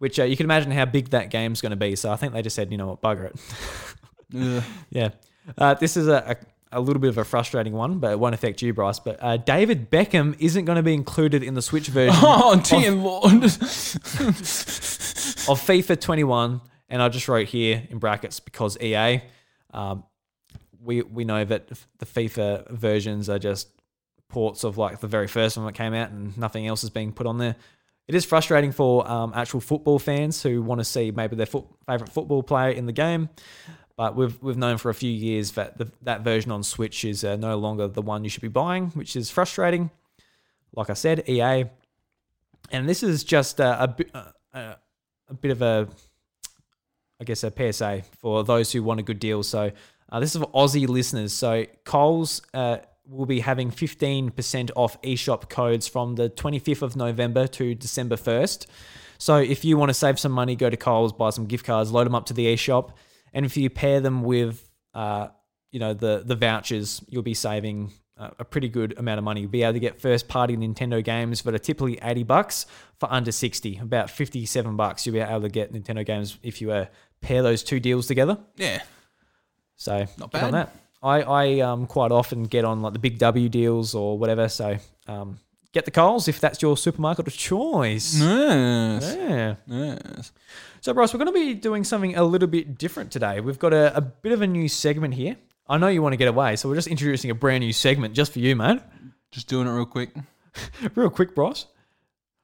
which 0.00 0.18
uh, 0.18 0.24
you 0.24 0.36
can 0.36 0.44
imagine 0.44 0.70
how 0.72 0.84
big 0.86 1.10
that 1.10 1.30
game's 1.30 1.60
going 1.60 1.70
to 1.70 1.76
be. 1.76 1.94
So 1.94 2.10
I 2.10 2.16
think 2.16 2.32
they 2.32 2.42
just 2.42 2.56
said, 2.56 2.72
you 2.72 2.78
know 2.78 2.88
what, 2.88 3.00
bugger 3.02 3.26
it. 3.30 3.36
Yeah. 4.90 5.10
Uh, 5.58 5.74
this 5.74 5.96
is 5.96 6.06
a, 6.08 6.36
a, 6.72 6.78
a 6.78 6.80
little 6.80 7.00
bit 7.00 7.08
of 7.08 7.18
a 7.18 7.24
frustrating 7.24 7.72
one, 7.72 7.98
but 7.98 8.12
it 8.12 8.18
won't 8.20 8.34
affect 8.34 8.62
you, 8.62 8.72
Bryce. 8.72 8.98
But 9.00 9.18
uh, 9.20 9.36
David 9.38 9.90
Beckham 9.90 10.36
isn't 10.38 10.64
going 10.64 10.76
to 10.76 10.82
be 10.82 10.94
included 10.94 11.42
in 11.42 11.54
the 11.54 11.62
Switch 11.62 11.88
version 11.88 12.14
Oh, 12.22 12.60
dear 12.64 12.92
lord. 12.92 13.24
of 13.34 13.50
FIFA 15.60 16.00
21. 16.00 16.60
And 16.88 17.02
I 17.02 17.08
just 17.08 17.28
wrote 17.28 17.48
here 17.48 17.86
in 17.90 17.98
brackets 17.98 18.40
because 18.40 18.78
EA. 18.80 19.22
Um, 19.72 20.04
we, 20.82 21.02
we 21.02 21.24
know 21.24 21.44
that 21.44 21.68
the 21.98 22.06
FIFA 22.06 22.70
versions 22.70 23.28
are 23.28 23.38
just 23.38 23.68
ports 24.28 24.64
of 24.64 24.78
like 24.78 25.00
the 25.00 25.08
very 25.08 25.26
first 25.26 25.56
one 25.56 25.66
that 25.66 25.72
came 25.74 25.92
out 25.92 26.10
and 26.10 26.38
nothing 26.38 26.66
else 26.66 26.84
is 26.84 26.90
being 26.90 27.12
put 27.12 27.26
on 27.26 27.38
there. 27.38 27.56
It 28.10 28.16
is 28.16 28.24
frustrating 28.24 28.72
for 28.72 29.08
um, 29.08 29.32
actual 29.36 29.60
football 29.60 30.00
fans 30.00 30.42
who 30.42 30.62
want 30.62 30.80
to 30.80 30.84
see 30.84 31.12
maybe 31.12 31.36
their 31.36 31.46
foot, 31.46 31.64
favorite 31.86 32.10
football 32.10 32.42
player 32.42 32.70
in 32.70 32.86
the 32.86 32.92
game. 32.92 33.28
But 33.96 34.16
we've 34.16 34.36
we've 34.42 34.56
known 34.56 34.78
for 34.78 34.90
a 34.90 34.94
few 34.94 35.12
years 35.12 35.52
that 35.52 35.78
the, 35.78 35.92
that 36.02 36.22
version 36.22 36.50
on 36.50 36.64
Switch 36.64 37.04
is 37.04 37.22
uh, 37.22 37.36
no 37.36 37.56
longer 37.56 37.86
the 37.86 38.02
one 38.02 38.24
you 38.24 38.28
should 38.28 38.42
be 38.42 38.48
buying, 38.48 38.88
which 38.94 39.14
is 39.14 39.30
frustrating. 39.30 39.92
Like 40.74 40.90
I 40.90 40.94
said, 40.94 41.22
EA, 41.28 41.66
and 42.72 42.88
this 42.88 43.04
is 43.04 43.22
just 43.22 43.60
a 43.60 43.94
bit 43.96 44.10
uh, 44.12 44.24
uh, 44.52 44.74
a 45.28 45.34
bit 45.34 45.52
of 45.52 45.62
a, 45.62 45.88
I 47.20 47.24
guess 47.24 47.44
a 47.44 47.72
PSA 47.72 48.02
for 48.18 48.42
those 48.42 48.72
who 48.72 48.82
want 48.82 48.98
a 48.98 49.04
good 49.04 49.20
deal. 49.20 49.44
So 49.44 49.70
uh, 50.10 50.18
this 50.18 50.34
is 50.34 50.42
for 50.42 50.50
Aussie 50.50 50.88
listeners. 50.88 51.32
So 51.32 51.64
Coles 51.84 52.42
uh, 52.54 52.78
we'll 53.10 53.26
be 53.26 53.40
having 53.40 53.70
15% 53.70 54.70
off 54.76 55.00
eShop 55.02 55.48
codes 55.48 55.88
from 55.88 56.14
the 56.14 56.30
25th 56.30 56.82
of 56.82 56.96
November 56.96 57.46
to 57.48 57.74
December 57.74 58.16
1st. 58.16 58.66
So 59.18 59.36
if 59.36 59.64
you 59.64 59.76
want 59.76 59.90
to 59.90 59.94
save 59.94 60.18
some 60.18 60.32
money, 60.32 60.56
go 60.56 60.70
to 60.70 60.76
Coles, 60.76 61.12
buy 61.12 61.30
some 61.30 61.46
gift 61.46 61.66
cards, 61.66 61.90
load 61.90 62.04
them 62.06 62.14
up 62.14 62.26
to 62.26 62.34
the 62.34 62.46
eShop, 62.54 62.92
and 63.32 63.44
if 63.44 63.56
you 63.56 63.68
pair 63.68 64.00
them 64.00 64.22
with, 64.22 64.70
uh, 64.94 65.28
you 65.72 65.78
know, 65.78 65.92
the 65.92 66.22
the 66.24 66.34
vouchers, 66.34 67.02
you'll 67.08 67.22
be 67.22 67.34
saving 67.34 67.92
uh, 68.16 68.30
a 68.38 68.44
pretty 68.44 68.68
good 68.68 68.98
amount 68.98 69.18
of 69.18 69.24
money. 69.24 69.42
You'll 69.42 69.50
be 69.50 69.62
able 69.62 69.74
to 69.74 69.80
get 69.80 70.00
first 70.00 70.28
party 70.28 70.56
Nintendo 70.56 71.02
games 71.04 71.42
that 71.42 71.54
are 71.54 71.58
typically 71.58 71.98
80 72.02 72.22
bucks 72.24 72.66
for 72.98 73.12
under 73.12 73.30
60, 73.32 73.78
about 73.78 74.10
57 74.10 74.76
bucks. 74.76 75.04
You'll 75.06 75.14
be 75.14 75.20
able 75.20 75.42
to 75.42 75.48
get 75.48 75.72
Nintendo 75.72 76.04
games 76.04 76.38
if 76.42 76.60
you 76.60 76.72
uh, 76.72 76.86
pair 77.20 77.42
those 77.42 77.62
two 77.62 77.78
deals 77.80 78.06
together. 78.06 78.38
Yeah. 78.56 78.82
So 79.76 80.06
Not 80.18 80.32
get 80.32 80.42
on 80.42 80.50
bad. 80.52 80.66
that. 80.66 80.76
I, 81.02 81.22
I 81.22 81.60
um, 81.60 81.86
quite 81.86 82.12
often 82.12 82.44
get 82.44 82.64
on 82.64 82.82
like 82.82 82.92
the 82.92 82.98
big 82.98 83.18
W 83.18 83.48
deals 83.48 83.94
or 83.94 84.18
whatever. 84.18 84.48
So 84.48 84.76
um, 85.06 85.38
get 85.72 85.84
the 85.84 85.90
Coles 85.90 86.28
if 86.28 86.40
that's 86.40 86.60
your 86.62 86.76
supermarket 86.76 87.26
of 87.26 87.36
choice. 87.36 88.18
Yes. 88.18 89.16
Yeah. 89.16 89.54
Yes. 89.66 90.32
So, 90.82 90.94
Bryce, 90.94 91.12
we're 91.12 91.18
going 91.18 91.32
to 91.32 91.38
be 91.38 91.54
doing 91.54 91.84
something 91.84 92.16
a 92.16 92.24
little 92.24 92.48
bit 92.48 92.78
different 92.78 93.10
today. 93.10 93.40
We've 93.40 93.58
got 93.58 93.74
a, 93.74 93.96
a 93.96 94.00
bit 94.00 94.32
of 94.32 94.40
a 94.40 94.46
new 94.46 94.68
segment 94.68 95.14
here. 95.14 95.36
I 95.68 95.76
know 95.76 95.88
you 95.88 96.02
want 96.02 96.14
to 96.14 96.16
get 96.16 96.28
away, 96.28 96.56
so 96.56 96.68
we're 96.68 96.74
just 96.74 96.88
introducing 96.88 97.30
a 97.30 97.34
brand 97.34 97.62
new 97.62 97.72
segment 97.72 98.14
just 98.14 98.32
for 98.32 98.38
you, 98.40 98.56
mate. 98.56 98.80
Just 99.30 99.46
doing 99.46 99.68
it 99.68 99.70
real 99.70 99.86
quick. 99.86 100.10
Real 100.96 101.10
quick, 101.10 101.32
Bryce. 101.32 101.66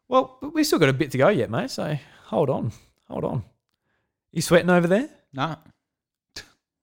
Well, 0.06 0.38
but 0.40 0.54
we 0.54 0.62
still 0.62 0.78
got 0.78 0.88
a 0.88 0.92
bit 0.92 1.10
to 1.10 1.18
go 1.18 1.28
yet, 1.28 1.50
mate. 1.50 1.70
So 1.70 1.98
hold 2.26 2.48
on, 2.48 2.70
hold 3.08 3.24
on. 3.24 3.44
You 4.30 4.42
sweating 4.42 4.70
over 4.70 4.86
there? 4.86 5.08
Nah. 5.32 5.56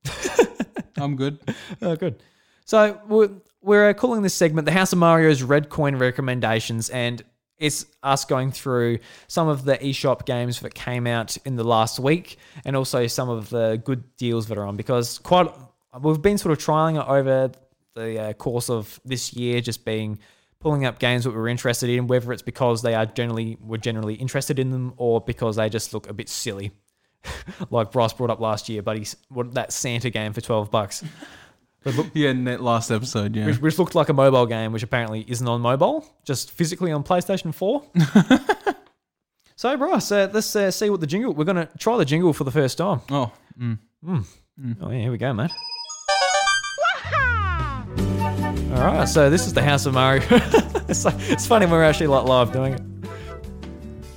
I'm 1.03 1.15
good. 1.15 1.39
Oh, 1.81 1.95
good. 1.95 2.23
So 2.65 2.99
we're, 3.07 3.29
we're 3.61 3.89
uh, 3.89 3.93
calling 3.93 4.21
this 4.21 4.33
segment 4.33 4.65
the 4.65 4.71
House 4.71 4.93
of 4.93 4.99
Mario's 4.99 5.43
Red 5.43 5.69
Coin 5.69 5.97
Recommendations, 5.97 6.89
and 6.89 7.21
it's 7.57 7.85
us 8.01 8.23
going 8.25 8.51
through 8.51 8.99
some 9.27 9.47
of 9.49 9.65
the 9.65 9.77
eShop 9.77 10.25
games 10.25 10.61
that 10.61 10.73
came 10.73 11.05
out 11.05 11.35
in 11.45 11.55
the 11.55 11.63
last 11.63 11.99
week, 11.99 12.37
and 12.63 12.75
also 12.75 13.07
some 13.07 13.29
of 13.29 13.49
the 13.49 13.81
good 13.83 14.15
deals 14.15 14.47
that 14.47 14.57
are 14.57 14.65
on. 14.65 14.77
Because 14.77 15.19
quite 15.19 15.51
we've 16.01 16.21
been 16.21 16.37
sort 16.37 16.57
of 16.57 16.63
trialing 16.63 17.01
it 17.01 17.07
over 17.07 17.51
the 17.95 18.19
uh, 18.19 18.33
course 18.33 18.69
of 18.69 18.99
this 19.03 19.33
year, 19.33 19.59
just 19.61 19.83
being 19.83 20.19
pulling 20.59 20.85
up 20.85 20.99
games 20.99 21.25
that 21.25 21.33
we're 21.33 21.49
interested 21.49 21.89
in, 21.89 22.07
whether 22.07 22.31
it's 22.31 22.41
because 22.41 22.81
they 22.81 22.95
are 22.95 23.05
generally 23.05 23.57
we're 23.61 23.77
generally 23.77 24.15
interested 24.15 24.57
in 24.57 24.71
them, 24.71 24.93
or 24.97 25.19
because 25.19 25.57
they 25.57 25.69
just 25.69 25.93
look 25.93 26.09
a 26.09 26.13
bit 26.13 26.29
silly. 26.29 26.71
like 27.69 27.91
Bryce 27.91 28.13
brought 28.13 28.29
up 28.29 28.39
last 28.39 28.69
year, 28.69 28.81
but 28.81 28.97
he's 28.97 29.15
what 29.29 29.53
that 29.53 29.71
Santa 29.73 30.09
game 30.09 30.33
for 30.33 30.41
twelve 30.41 30.71
bucks. 30.71 31.03
Yeah, 32.13 32.29
in 32.29 32.45
that 32.45 32.61
last 32.61 32.91
episode, 32.91 33.35
yeah. 33.35 33.45
which, 33.45 33.59
which 33.59 33.77
looked 33.77 33.93
like 33.93 34.07
a 34.07 34.13
mobile 34.13 34.45
game, 34.45 34.71
which 34.71 34.83
apparently 34.83 35.25
isn't 35.27 35.45
on 35.45 35.59
mobile, 35.59 36.05
just 36.23 36.51
physically 36.51 36.93
on 36.93 37.03
PlayStation 37.03 37.53
4. 37.53 37.83
so, 39.57 39.75
Bryce, 39.75 40.11
uh, 40.11 40.29
let's 40.31 40.55
uh, 40.55 40.71
see 40.71 40.89
what 40.89 41.01
the 41.01 41.07
jingle. 41.07 41.33
We're 41.33 41.43
going 41.43 41.57
to 41.57 41.69
try 41.77 41.97
the 41.97 42.05
jingle 42.05 42.31
for 42.31 42.45
the 42.45 42.51
first 42.51 42.77
time. 42.77 43.01
Oh, 43.09 43.31
mm. 43.59 43.77
Oh, 44.07 44.91
yeah, 44.91 44.99
here 44.99 45.11
we 45.11 45.17
go, 45.17 45.33
mate. 45.33 45.51
All 48.73 48.85
right, 48.85 49.05
so 49.07 49.29
this 49.29 49.45
is 49.45 49.53
the 49.53 49.61
House 49.61 49.85
of 49.85 49.93
Mario. 49.93 50.23
it's, 50.87 51.03
like, 51.03 51.15
it's 51.29 51.45
funny 51.45 51.65
when 51.65 51.73
we're 51.73 51.83
actually 51.83 52.07
like 52.07 52.25
live 52.25 52.51
doing 52.53 52.73
it. 52.73 53.01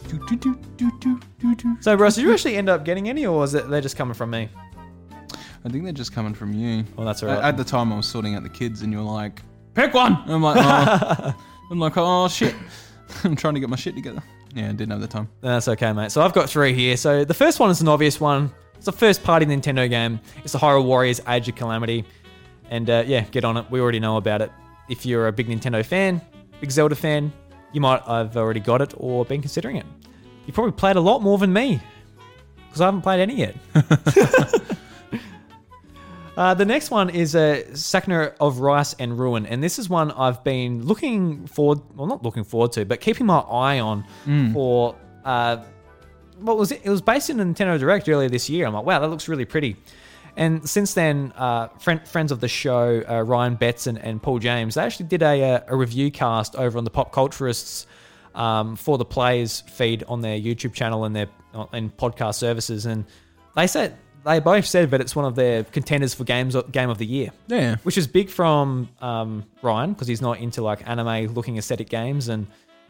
Do, 0.09 0.19
do, 0.29 0.37
do, 0.37 0.55
do, 0.77 0.91
do, 0.91 0.91
do, 1.01 1.19
do. 1.19 1.26
So, 1.81 1.97
Bryce, 1.97 2.15
did 2.17 2.23
you 2.23 2.33
actually 2.33 2.57
end 2.57 2.69
up 2.69 2.85
getting 2.85 3.09
any, 3.09 3.27
or 3.27 3.39
was 3.39 3.55
it 3.55 3.69
they're 3.69 3.81
just 3.81 3.97
coming 3.97 4.15
from 4.15 4.31
me? 4.31 4.49
I 5.65 5.69
think 5.69 5.85
they're 5.85 5.93
just 5.93 6.13
coming 6.13 6.35
from 6.35 6.53
you. 6.53 6.85
Well, 6.97 7.07
that's 7.07 7.23
all 7.23 7.31
At- 7.31 7.43
At 7.43 7.57
the 7.57 7.65
time, 7.65 7.93
I 7.93 7.97
was 7.97 8.07
sorting 8.07 8.35
out 8.35 8.43
the 8.43 8.49
kids, 8.49 8.83
and 8.83 8.93
you 8.93 8.99
were 8.99 9.05
like, 9.05 9.43
"Pick 9.75 9.95
one." 9.95 10.17
I'm 10.27 10.43
like, 10.43 10.57
oh. 10.61 11.35
"I'm 11.71 11.79
like, 11.81 11.95
oh 11.97 12.29
shit." 12.29 12.55
I'm 13.25 13.37
trying 13.37 13.55
to 13.55 13.61
get 13.61 13.69
my 13.69 13.77
shit 13.77 13.95
together. 13.95 14.23
Yeah, 14.55 14.69
I 14.69 14.73
didn't 14.73 14.91
have 14.91 15.01
the 15.01 15.07
time. 15.07 15.29
That's 15.41 15.69
okay, 15.69 15.93
mate. 15.93 16.11
So 16.13 16.23
I've 16.23 16.33
got 16.33 16.49
three 16.49 16.73
here. 16.73 16.97
So 16.97 17.25
the 17.25 17.35
first 17.35 17.61
one 17.61 17.71
is 17.71 17.81
an 17.81 17.89
obvious 17.89 18.21
one. 18.21 18.51
It's 18.77 18.89
a 18.89 18.93
first 18.93 19.23
party 19.23 19.45
Nintendo 19.47 19.89
game. 19.89 20.21
It's 20.45 20.53
the 20.53 20.59
Hyrule 20.59 20.85
Warriors 20.85 21.21
Age 21.29 21.49
of 21.49 21.55
Calamity. 21.57 22.05
And 22.71 22.89
uh, 22.91 23.05
yeah, 23.07 23.21
get 23.23 23.45
on 23.45 23.57
it. 23.57 23.67
We 23.71 23.81
already 23.81 24.01
know 24.01 24.17
about 24.17 24.43
it. 24.43 24.51
If 24.89 25.05
you're 25.07 25.29
a 25.29 25.33
big 25.33 25.49
Nintendo 25.49 25.85
fan, 25.85 26.21
big 26.61 26.71
Zelda 26.71 26.95
fan, 26.95 27.33
you 27.73 27.81
might 27.81 28.03
have 28.03 28.37
already 28.37 28.61
got 28.61 28.81
it 28.83 28.95
or 28.97 29.25
been 29.25 29.41
considering 29.41 29.77
it. 29.77 29.87
You 30.47 30.53
probably 30.53 30.73
played 30.73 30.97
a 30.97 31.01
lot 31.01 31.23
more 31.23 31.39
than 31.39 31.53
me 31.53 31.81
because 32.67 32.81
I 32.81 32.87
haven't 32.87 33.03
played 33.03 33.21
any 33.21 33.37
yet. 33.37 33.57
Uh, 36.37 36.53
the 36.53 36.67
next 36.67 36.91
one 36.91 37.09
is 37.09 37.35
uh, 37.35 37.63
Sakuna 37.71 38.35
of 38.41 38.59
Rice 38.59 38.93
and 38.99 39.19
Ruin, 39.19 39.47
and 39.47 39.63
this 39.63 39.79
is 39.79 39.89
one 39.89 40.11
I've 40.11 40.45
been 40.45 40.85
looking 40.85 41.47
forward, 41.47 41.81
well, 41.97 42.07
not 42.07 42.23
looking 42.23 42.45
forward 42.45 42.73
to, 42.73 42.85
but 42.85 43.01
keeping 43.01 43.27
my 43.27 43.39
eye 43.39 43.81
on 43.81 44.05
for. 44.53 44.95
Uh, 45.25 45.65
what 46.41 46.59
was 46.59 46.73
it? 46.73 46.83
It 46.85 46.91
was 46.91 47.01
based 47.01 47.31
in 47.31 47.39
Nintendo 47.39 47.79
Direct 47.79 48.07
earlier 48.07 48.29
this 48.29 48.51
year. 48.51 48.67
I'm 48.67 48.75
like, 48.75 48.85
wow, 48.85 48.99
that 48.99 49.09
looks 49.09 49.27
really 49.27 49.47
pretty. 49.47 49.77
And 50.37 50.69
since 50.69 50.93
then, 50.93 51.33
uh, 51.35 51.69
friend, 51.79 52.07
friends 52.07 52.31
of 52.31 52.41
the 52.41 52.49
show, 52.49 53.03
uh, 53.09 53.23
Ryan 53.23 53.55
Betts 53.55 53.87
and, 53.87 53.97
and 53.97 54.23
Paul 54.23 54.39
James, 54.39 54.75
they 54.75 54.83
actually 54.83 55.07
did 55.07 55.23
a, 55.23 55.55
uh, 55.55 55.61
a 55.69 55.75
review 55.75 56.11
cast 56.11 56.55
over 56.55 56.77
on 56.77 56.85
the 56.85 56.91
Pop 56.91 57.15
Culturists 57.15 57.87
um, 58.37 58.77
for 58.77 58.99
the 58.99 59.05
Players 59.05 59.63
feed 59.63 60.05
on 60.07 60.21
their 60.21 60.39
YouTube 60.39 60.73
channel 60.75 61.05
and 61.05 61.17
their 61.17 61.29
and 61.73 61.97
podcast 61.97 62.35
services, 62.37 62.87
and 62.87 63.05
they 63.57 63.67
said 63.67 63.97
they 64.25 64.41
both 64.41 64.67
said 64.67 64.91
that 64.91 65.01
it's 65.01 65.17
one 65.17 65.25
of 65.25 65.35
their 65.37 65.65
contenders 65.65 66.13
for 66.13 66.25
games 66.25 66.57
game 66.73 66.91
of 66.91 66.99
the 66.99 67.07
year 67.07 67.31
Yeah. 67.47 67.77
which 67.85 67.97
is 67.97 68.07
big 68.09 68.29
from 68.29 68.89
um, 69.01 69.45
Ryan 69.63 69.93
because 69.93 70.09
he's 70.09 70.21
not 70.21 70.39
into 70.39 70.63
like 70.63 70.87
anime 70.89 71.33
looking 71.33 71.57
aesthetic 71.59 71.89
games, 71.89 72.29
and 72.29 72.47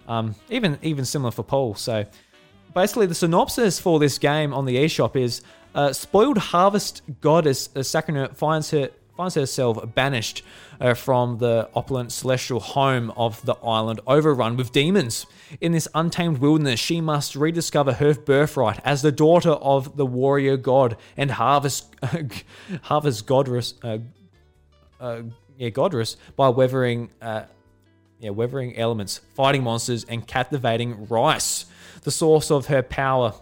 um, 0.08 0.34
even 0.50 0.78
even 0.82 1.04
similar 1.04 1.30
for 1.30 1.42
Paul. 1.44 1.74
So 1.74 2.04
basically, 2.74 3.06
the 3.06 3.14
synopsis 3.14 3.78
for 3.78 3.98
this 3.98 4.18
game 4.18 4.52
on 4.52 4.64
the 4.64 4.76
eShop 4.76 5.14
is: 5.16 5.42
uh, 5.74 5.92
spoiled 5.92 6.38
harvest 6.38 7.02
goddess 7.20 7.68
uh, 7.76 7.80
Sakuna 7.80 8.34
finds 8.36 8.70
her 8.72 8.90
finds 9.16 9.34
herself 9.34 9.78
banished 9.94 10.42
uh, 10.80 10.94
from 10.94 11.38
the 11.38 11.68
opulent 11.74 12.12
celestial 12.12 12.60
home 12.60 13.10
of 13.16 13.44
the 13.44 13.54
island, 13.64 14.00
overrun 14.06 14.56
with 14.56 14.72
demons. 14.72 15.26
In 15.60 15.72
this 15.72 15.88
untamed 15.94 16.38
wilderness, 16.38 16.80
she 16.80 17.00
must 17.00 17.36
rediscover 17.36 17.94
her 17.94 18.14
birthright 18.14 18.80
as 18.84 19.02
the 19.02 19.12
daughter 19.12 19.50
of 19.50 19.96
the 19.96 20.06
warrior 20.06 20.56
god 20.56 20.96
and 21.16 21.30
harvest 21.32 21.94
harvest 22.82 23.26
goddess. 23.26 23.74
Uh, 23.82 23.98
uh, 25.00 25.22
yeah, 25.56 25.70
Godrus 25.70 26.16
by 26.36 26.48
weathering, 26.48 27.10
uh, 27.20 27.44
yeah, 28.20 28.30
weathering 28.30 28.76
elements, 28.76 29.20
fighting 29.34 29.62
monsters, 29.62 30.04
and 30.04 30.26
captivating 30.26 31.06
rice, 31.08 31.66
the 32.02 32.10
source 32.10 32.50
of 32.50 32.66
her 32.66 32.82
power. 32.82 33.34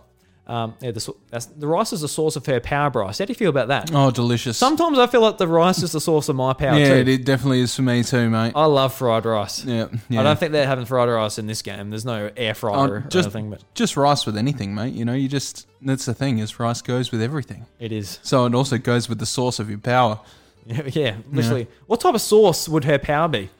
Um, 0.47 0.75
yeah, 0.83 0.91
the, 0.91 1.15
the 1.57 1.67
rice 1.67 1.95
is 1.95 2.03
the 2.03 2.09
source 2.09 2.37
of 2.37 2.45
her 2.45 2.61
power, 2.61 2.91
Bryce. 2.91 3.19
How 3.19 3.25
do 3.25 3.31
you 3.31 3.35
feel 3.35 3.49
about 3.49 3.69
that? 3.69 3.91
Oh, 3.95 4.11
delicious. 4.11 4.59
Sometimes 4.59 4.99
I 4.99 5.07
feel 5.07 5.23
like 5.23 5.39
the 5.39 5.49
rice 5.49 5.83
is 5.83 5.93
the 5.93 6.03
source 6.03 6.29
of 6.29 6.37
my 6.37 6.53
power 6.53 6.79
yeah, 6.79 7.03
too. 7.03 7.11
it 7.11 7.25
definitely 7.25 7.61
is 7.61 7.75
for 7.75 7.81
me 7.81 8.03
too, 8.03 8.29
mate. 8.29 8.53
I 8.55 8.67
love 8.67 8.93
fried 8.93 9.25
rice. 9.25 9.65
yeah, 9.65 9.87
yeah. 10.11 10.21
I 10.21 10.23
don't 10.23 10.39
think 10.39 10.53
they're 10.53 10.67
having 10.67 10.85
fried 10.85 11.09
rice 11.09 11.39
in 11.39 11.47
this 11.47 11.63
game. 11.63 11.89
There's 11.89 12.05
no 12.05 12.31
air 12.37 12.51
Oh, 12.51 12.55
fryer 12.55 12.93
or 12.93 13.01
just 13.09 13.27
anything, 13.29 13.49
but 13.51 13.65
just 13.75 13.97
rice 13.97 14.27
with 14.27 14.37
anything, 14.37 14.75
mate. 14.75 14.93
You 14.93 15.07
know, 15.07 15.15
you 15.15 15.29
just 15.29 15.67
that's 15.81 16.05
the 16.05 16.13
thing 16.15 16.39
is 16.41 16.61
rice 16.61 16.83
goes 16.83 17.11
with 17.11 17.23
everything. 17.23 17.65
it 17.79 17.91
is. 17.91 18.19
So 18.23 18.45
it 18.45 18.55
also 18.55 18.77
goes 18.77 19.09
with 19.09 19.21
the 19.21 19.27
source 19.27 19.59
of 19.59 19.71
your 19.71 19.79
power. 19.79 20.21
Yeah, 20.67 20.83
yeah, 20.87 21.17
literally. 21.31 21.69
What 21.87 22.01
type 22.01 22.15
of 22.15 22.23
sauce 22.23 22.71
would 22.71 22.85
her 22.85 22.99
power 22.99 23.29
be? 23.29 23.51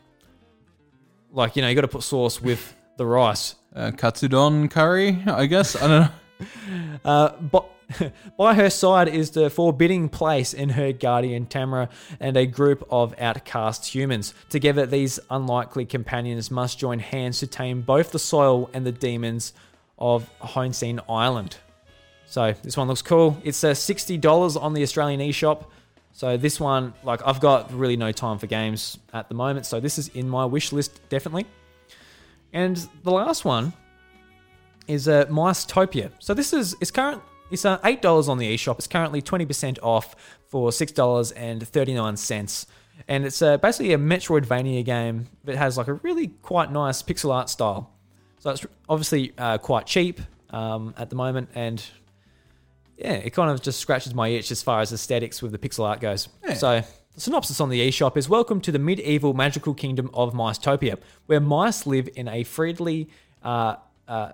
Like, 1.33 1.55
you 1.57 1.61
know, 1.61 1.69
you 1.69 1.75
got 1.75 1.83
to 1.83 1.89
put 1.89 2.03
sauce 2.03 2.41
with 2.41 2.75
the 2.97 3.05
rice. 3.05 3.57
Uh, 3.77 3.91
katsudon 3.91 4.71
curry, 4.71 5.23
I 5.27 5.45
guess. 5.45 5.77
I 5.77 5.81
don't 5.81 5.91
know. 6.03 6.09
Uh, 7.05 7.31
but 7.41 7.69
by 8.39 8.55
her 8.55 8.71
side 8.71 9.09
is 9.09 9.33
the 9.33 9.51
forbidding 9.51 10.09
place 10.09 10.55
in 10.55 10.71
her 10.71 10.93
guardian 10.93 11.47
Tamara 11.47 11.89
and 12.19 12.37
a 12.37 12.47
group 12.47 12.87
of 12.91 13.15
outcast 13.21 13.87
humans. 13.87 14.35
Together, 14.49 14.87
these 14.87 15.21
unlikely 15.31 15.85
companions 15.85 16.51
must 16.51 16.79
join 16.79 16.99
hands 16.99 17.41
to 17.41 17.47
tame 17.47 17.83
both 17.83 18.13
the 18.13 18.19
soil 18.19 18.71
and 18.73 18.87
the 18.87 18.93
demons 18.93 19.53
of 19.99 20.31
Honeseen 20.41 20.99
Island. 21.09 21.57
So 22.27 22.55
this 22.63 22.77
one 22.77 22.89
looks 22.89 23.03
cool. 23.03 23.39
It's 23.45 23.63
uh, 23.63 23.75
sixty 23.75 24.17
dollars 24.17 24.57
on 24.57 24.73
the 24.73 24.83
Australian 24.83 25.21
eShop. 25.21 25.67
So 26.13 26.37
this 26.37 26.61
one, 26.61 26.95
like, 27.03 27.21
I've 27.27 27.41
got 27.41 27.73
really 27.73 27.97
no 27.97 28.13
time 28.13 28.39
for 28.39 28.47
games 28.47 28.99
at 29.13 29.29
the 29.29 29.35
moment. 29.35 29.67
So 29.67 29.81
this 29.81 29.99
is 29.99 30.09
in 30.09 30.29
my 30.29 30.45
wish 30.45 30.73
list 30.73 31.01
definitely. 31.09 31.47
And 32.53 32.77
the 33.03 33.11
last 33.11 33.45
one 33.45 33.73
is 34.87 35.09
a 35.09 35.23
uh, 35.23 35.31
Micetopia. 35.31 36.11
So 36.19 36.35
this 36.35 36.53
is 36.53 36.77
it's 36.81 36.91
current 36.91 37.23
it's 37.51 37.65
uh, 37.65 37.79
eight 37.85 38.03
dollars 38.03 38.29
on 38.29 38.39
the 38.39 38.55
eShop. 38.55 38.77
It's 38.79 38.87
currently 38.87 39.23
twenty 39.23 39.47
percent 39.47 39.79
off 39.83 40.15
for 40.49 40.73
six 40.73 40.93
dollars 40.93 41.33
and 41.33 41.67
thirty 41.67 41.95
nine 41.95 42.17
cents, 42.17 42.67
and 43.09 43.25
it's 43.25 43.43
uh, 43.43 43.59
basically 43.59 43.93
a 43.93 43.99
Metroidvania 43.99 44.85
game 44.85 45.29
that 45.45 45.57
has 45.57 45.77
like 45.79 45.89
a 45.89 45.95
really 45.95 46.29
quite 46.43 46.73
nice 46.73 47.03
pixel 47.03 47.33
art 47.33 47.49
style. 47.49 47.91
So 48.39 48.51
it's 48.51 48.67
obviously 48.89 49.33
uh, 49.39 49.59
quite 49.59 49.87
cheap 49.87 50.21
um, 50.51 50.95
at 50.97 51.11
the 51.11 51.17
moment, 51.17 51.49
and 51.55 51.85
yeah, 52.97 53.13
it 53.13 53.31
kind 53.31 53.51
of 53.51 53.63
just 53.63 53.81
scratches 53.81 54.15
my 54.15 54.29
itch 54.29 54.51
as 54.51 54.63
far 54.63 54.81
as 54.81 54.93
aesthetics 54.93 55.43
with 55.43 55.53
the 55.53 55.59
pixel 55.59 55.85
art 55.85 56.01
goes. 56.01 56.29
Yeah. 56.45 56.55
So 56.55 56.83
The 57.15 57.21
synopsis 57.21 57.61
on 57.61 57.69
the 57.69 57.81
eShop 57.89 58.17
is 58.17 58.29
Welcome 58.29 58.61
to 58.63 58.73
the 58.73 58.79
medieval 58.81 59.35
magical 59.35 59.73
kingdom 59.73 60.11
of 60.15 60.35
Micetopia, 60.35 60.99
where 61.27 61.39
mice 61.39 61.87
live 61.87 62.09
in 62.17 62.27
a 62.27 62.43
friendly, 62.43 63.09
uh, 63.45 63.77
uh, 64.09 64.33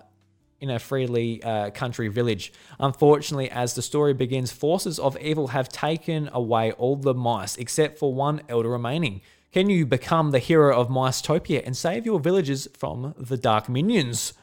in 0.61 0.69
a 0.69 0.79
freely 0.79 1.43
uh, 1.43 1.71
country 1.71 2.07
village. 2.07 2.53
Unfortunately, 2.79 3.49
as 3.49 3.73
the 3.73 3.81
story 3.81 4.13
begins, 4.13 4.51
forces 4.51 4.99
of 4.99 5.17
evil 5.17 5.47
have 5.47 5.67
taken 5.67 6.29
away 6.31 6.71
all 6.73 6.95
the 6.95 7.15
mice 7.15 7.57
except 7.57 7.97
for 7.97 8.13
one 8.13 8.41
elder 8.47 8.69
remaining. 8.69 9.21
Can 9.51 9.69
you 9.69 9.85
become 9.85 10.31
the 10.31 10.39
hero 10.39 10.79
of 10.79 10.87
Micetopia 10.87 11.61
and 11.65 11.75
save 11.75 12.05
your 12.05 12.19
villagers 12.19 12.67
from 12.77 13.13
the 13.17 13.35
dark 13.35 13.67
minions? 13.67 14.33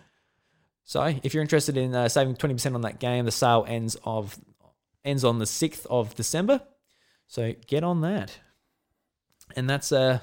So, 0.84 1.14
if 1.22 1.32
you're 1.32 1.42
interested 1.42 1.76
in 1.76 1.94
uh, 1.94 2.08
saving 2.08 2.36
20% 2.36 2.74
on 2.74 2.82
that 2.82 2.98
game, 2.98 3.24
the 3.24 3.30
sale 3.30 3.64
ends 3.66 3.96
of 4.04 4.38
ends 5.04 5.24
on 5.24 5.38
the 5.38 5.44
6th 5.44 5.86
of 5.86 6.14
December. 6.14 6.60
So, 7.26 7.54
get 7.66 7.84
on 7.84 8.00
that. 8.02 8.38
And 9.56 9.68
that's 9.68 9.92
uh, 9.92 10.18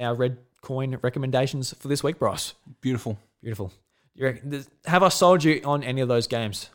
our 0.00 0.14
red 0.14 0.38
coin 0.62 0.98
recommendations 1.02 1.74
for 1.74 1.88
this 1.88 2.02
week, 2.02 2.18
Bryce. 2.18 2.54
Beautiful. 2.80 3.18
Beautiful. 3.40 3.72
You 4.18 4.24
reckon, 4.26 4.64
have 4.86 5.04
I 5.04 5.10
sold 5.10 5.44
you 5.44 5.60
on 5.64 5.84
any 5.84 6.00
of 6.00 6.08
those 6.08 6.26
games? 6.26 6.70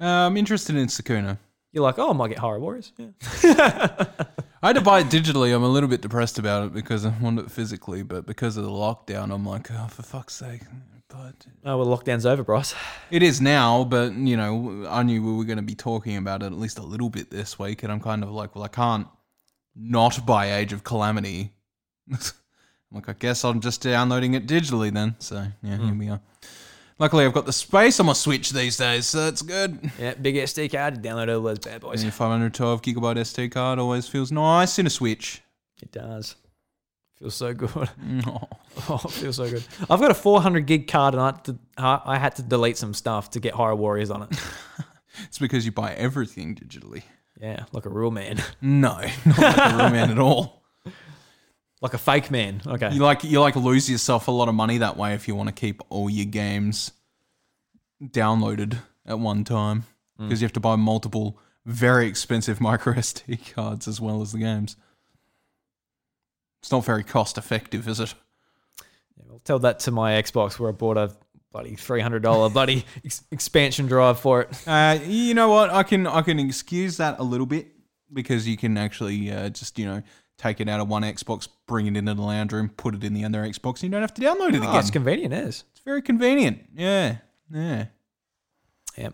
Uh, 0.00 0.04
I'm 0.06 0.36
interested 0.36 0.76
in 0.76 0.86
Sakuna. 0.86 1.38
You're 1.72 1.82
like, 1.82 1.98
oh, 1.98 2.10
I 2.10 2.12
might 2.12 2.28
get 2.28 2.38
Hyrule 2.38 2.60
Warriors. 2.60 2.92
Yeah. 2.96 3.08
I 4.62 4.68
had 4.68 4.76
to 4.76 4.82
buy 4.82 5.00
it 5.00 5.08
digitally. 5.08 5.52
I'm 5.54 5.64
a 5.64 5.68
little 5.68 5.88
bit 5.88 6.00
depressed 6.00 6.38
about 6.38 6.66
it 6.66 6.72
because 6.72 7.04
I 7.04 7.08
want 7.20 7.40
it 7.40 7.50
physically, 7.50 8.04
but 8.04 8.24
because 8.24 8.56
of 8.56 8.62
the 8.64 8.70
lockdown, 8.70 9.34
I'm 9.34 9.44
like, 9.44 9.68
oh, 9.72 9.88
for 9.88 10.02
fuck's 10.02 10.36
sake. 10.36 10.62
But 11.08 11.44
Oh, 11.64 11.76
well, 11.78 11.98
lockdown's 11.98 12.24
over, 12.24 12.44
Bryce. 12.44 12.72
it 13.10 13.24
is 13.24 13.40
now, 13.40 13.82
but 13.82 14.12
you 14.12 14.36
know, 14.36 14.86
I 14.88 15.02
knew 15.02 15.20
we 15.24 15.32
were 15.32 15.44
going 15.44 15.56
to 15.56 15.62
be 15.62 15.74
talking 15.74 16.16
about 16.16 16.44
it 16.44 16.46
at 16.46 16.52
least 16.52 16.78
a 16.78 16.82
little 16.84 17.10
bit 17.10 17.30
this 17.32 17.58
week, 17.58 17.82
and 17.82 17.90
I'm 17.90 17.98
kind 18.00 18.22
of 18.22 18.30
like, 18.30 18.54
well, 18.54 18.62
I 18.62 18.68
can't 18.68 19.08
not 19.74 20.24
buy 20.24 20.54
Age 20.54 20.72
of 20.72 20.84
Calamity. 20.84 21.52
I'm 22.90 22.96
like, 22.96 23.08
I 23.08 23.12
guess 23.12 23.44
I'm 23.44 23.60
just 23.60 23.82
downloading 23.82 24.34
it 24.34 24.46
digitally 24.46 24.92
then. 24.92 25.14
So 25.18 25.46
yeah, 25.62 25.76
here 25.76 25.86
hmm. 25.86 25.98
we 25.98 26.08
are. 26.08 26.20
Luckily, 26.98 27.24
I've 27.24 27.32
got 27.32 27.46
the 27.46 27.52
space 27.52 27.98
on 27.98 28.06
my 28.06 28.12
Switch 28.12 28.50
these 28.50 28.76
days, 28.76 29.06
so 29.06 29.24
that's 29.24 29.40
good. 29.40 29.90
Yeah, 29.98 30.14
big 30.14 30.34
SD 30.34 30.70
card, 30.70 31.02
download 31.02 31.34
all 31.34 31.42
those 31.42 31.58
bad 31.58 31.80
boys. 31.80 32.02
And 32.02 32.12
512 32.12 32.82
gigabyte 32.82 33.16
SD 33.16 33.52
card 33.52 33.78
always 33.78 34.06
feels 34.06 34.30
nice 34.30 34.78
in 34.78 34.86
a 34.86 34.90
Switch. 34.90 35.40
It 35.80 35.92
does. 35.92 36.36
Feels 37.18 37.34
so 37.34 37.54
good. 37.54 37.70
Oh. 38.26 38.48
Oh, 38.88 38.98
feels 38.98 39.36
so 39.36 39.48
good. 39.48 39.64
I've 39.88 40.00
got 40.00 40.10
a 40.10 40.14
400 40.14 40.66
gig 40.66 40.88
card 40.88 41.14
and 41.14 41.22
I 41.22 41.26
had, 41.26 41.44
to, 41.44 41.58
I 41.76 42.00
I 42.04 42.18
had 42.18 42.36
to 42.36 42.42
delete 42.42 42.76
some 42.76 42.94
stuff 42.94 43.30
to 43.30 43.40
get 43.40 43.54
Hyrule 43.54 43.78
Warriors 43.78 44.10
on 44.10 44.22
it. 44.22 44.30
It's 45.24 45.38
because 45.38 45.66
you 45.66 45.72
buy 45.72 45.92
everything 45.94 46.54
digitally. 46.54 47.02
Yeah, 47.40 47.64
like 47.72 47.84
a 47.84 47.90
real 47.90 48.10
man. 48.10 48.42
No, 48.60 49.00
not 49.26 49.38
like 49.38 49.72
a 49.72 49.76
real 49.76 49.90
man 49.90 50.10
at 50.10 50.18
all. 50.18 50.59
Like 51.80 51.94
a 51.94 51.98
fake 51.98 52.30
man. 52.30 52.60
Okay. 52.66 52.92
You 52.92 53.00
like 53.00 53.24
you 53.24 53.40
like 53.40 53.56
lose 53.56 53.88
yourself 53.88 54.28
a 54.28 54.30
lot 54.30 54.48
of 54.48 54.54
money 54.54 54.78
that 54.78 54.96
way 54.96 55.14
if 55.14 55.26
you 55.26 55.34
want 55.34 55.48
to 55.48 55.54
keep 55.54 55.80
all 55.88 56.10
your 56.10 56.26
games 56.26 56.92
downloaded 58.02 58.78
at 59.06 59.18
one 59.18 59.44
time 59.44 59.84
because 60.18 60.42
you 60.42 60.44
have 60.44 60.52
to 60.52 60.60
buy 60.60 60.76
multiple 60.76 61.38
very 61.64 62.06
expensive 62.06 62.60
micro 62.60 62.94
SD 62.94 63.54
cards 63.54 63.88
as 63.88 64.00
well 64.00 64.20
as 64.20 64.32
the 64.32 64.38
games. 64.38 64.76
It's 66.60 66.70
not 66.70 66.84
very 66.84 67.02
cost 67.02 67.38
effective, 67.38 67.88
is 67.88 68.00
it? 68.00 68.14
Yeah, 69.16 69.32
I'll 69.32 69.38
tell 69.38 69.58
that 69.60 69.80
to 69.80 69.90
my 69.90 70.12
Xbox 70.12 70.58
where 70.58 70.68
I 70.68 70.72
bought 70.72 70.98
a 70.98 71.16
bloody 71.52 71.74
$300 71.76 72.20
bloody 72.52 72.84
ex- 73.04 73.24
expansion 73.30 73.86
drive 73.86 74.20
for 74.20 74.42
it. 74.42 74.68
Uh, 74.68 74.98
you 75.04 75.32
know 75.32 75.48
what? 75.48 75.70
I 75.70 75.82
can 75.82 76.06
I 76.06 76.20
can 76.20 76.38
excuse 76.38 76.98
that 76.98 77.18
a 77.18 77.22
little 77.22 77.46
bit 77.46 77.68
because 78.12 78.46
you 78.46 78.56
can 78.56 78.76
actually 78.76 79.30
uh, 79.30 79.48
just 79.48 79.78
you 79.78 79.86
know 79.86 80.02
take 80.40 80.60
it 80.60 80.68
out 80.68 80.80
of 80.80 80.88
one 80.88 81.02
Xbox, 81.02 81.48
bring 81.66 81.86
it 81.86 81.96
into 81.96 82.14
the 82.14 82.22
lounge 82.22 82.52
room, 82.52 82.70
put 82.76 82.94
it 82.94 83.04
in 83.04 83.14
the 83.14 83.24
other 83.24 83.42
Xbox, 83.42 83.74
and 83.76 83.84
you 83.84 83.90
don't 83.90 84.00
have 84.00 84.14
to 84.14 84.22
download 84.22 84.48
it 84.50 84.56
again. 84.56 84.68
Oh, 84.68 84.78
it's 84.78 84.90
convenient, 84.90 85.34
it 85.34 85.44
is. 85.44 85.64
It's 85.72 85.80
very 85.80 86.02
convenient. 86.02 86.64
Yeah, 86.74 87.16
yeah. 87.52 87.86
Yeah. 88.96 89.10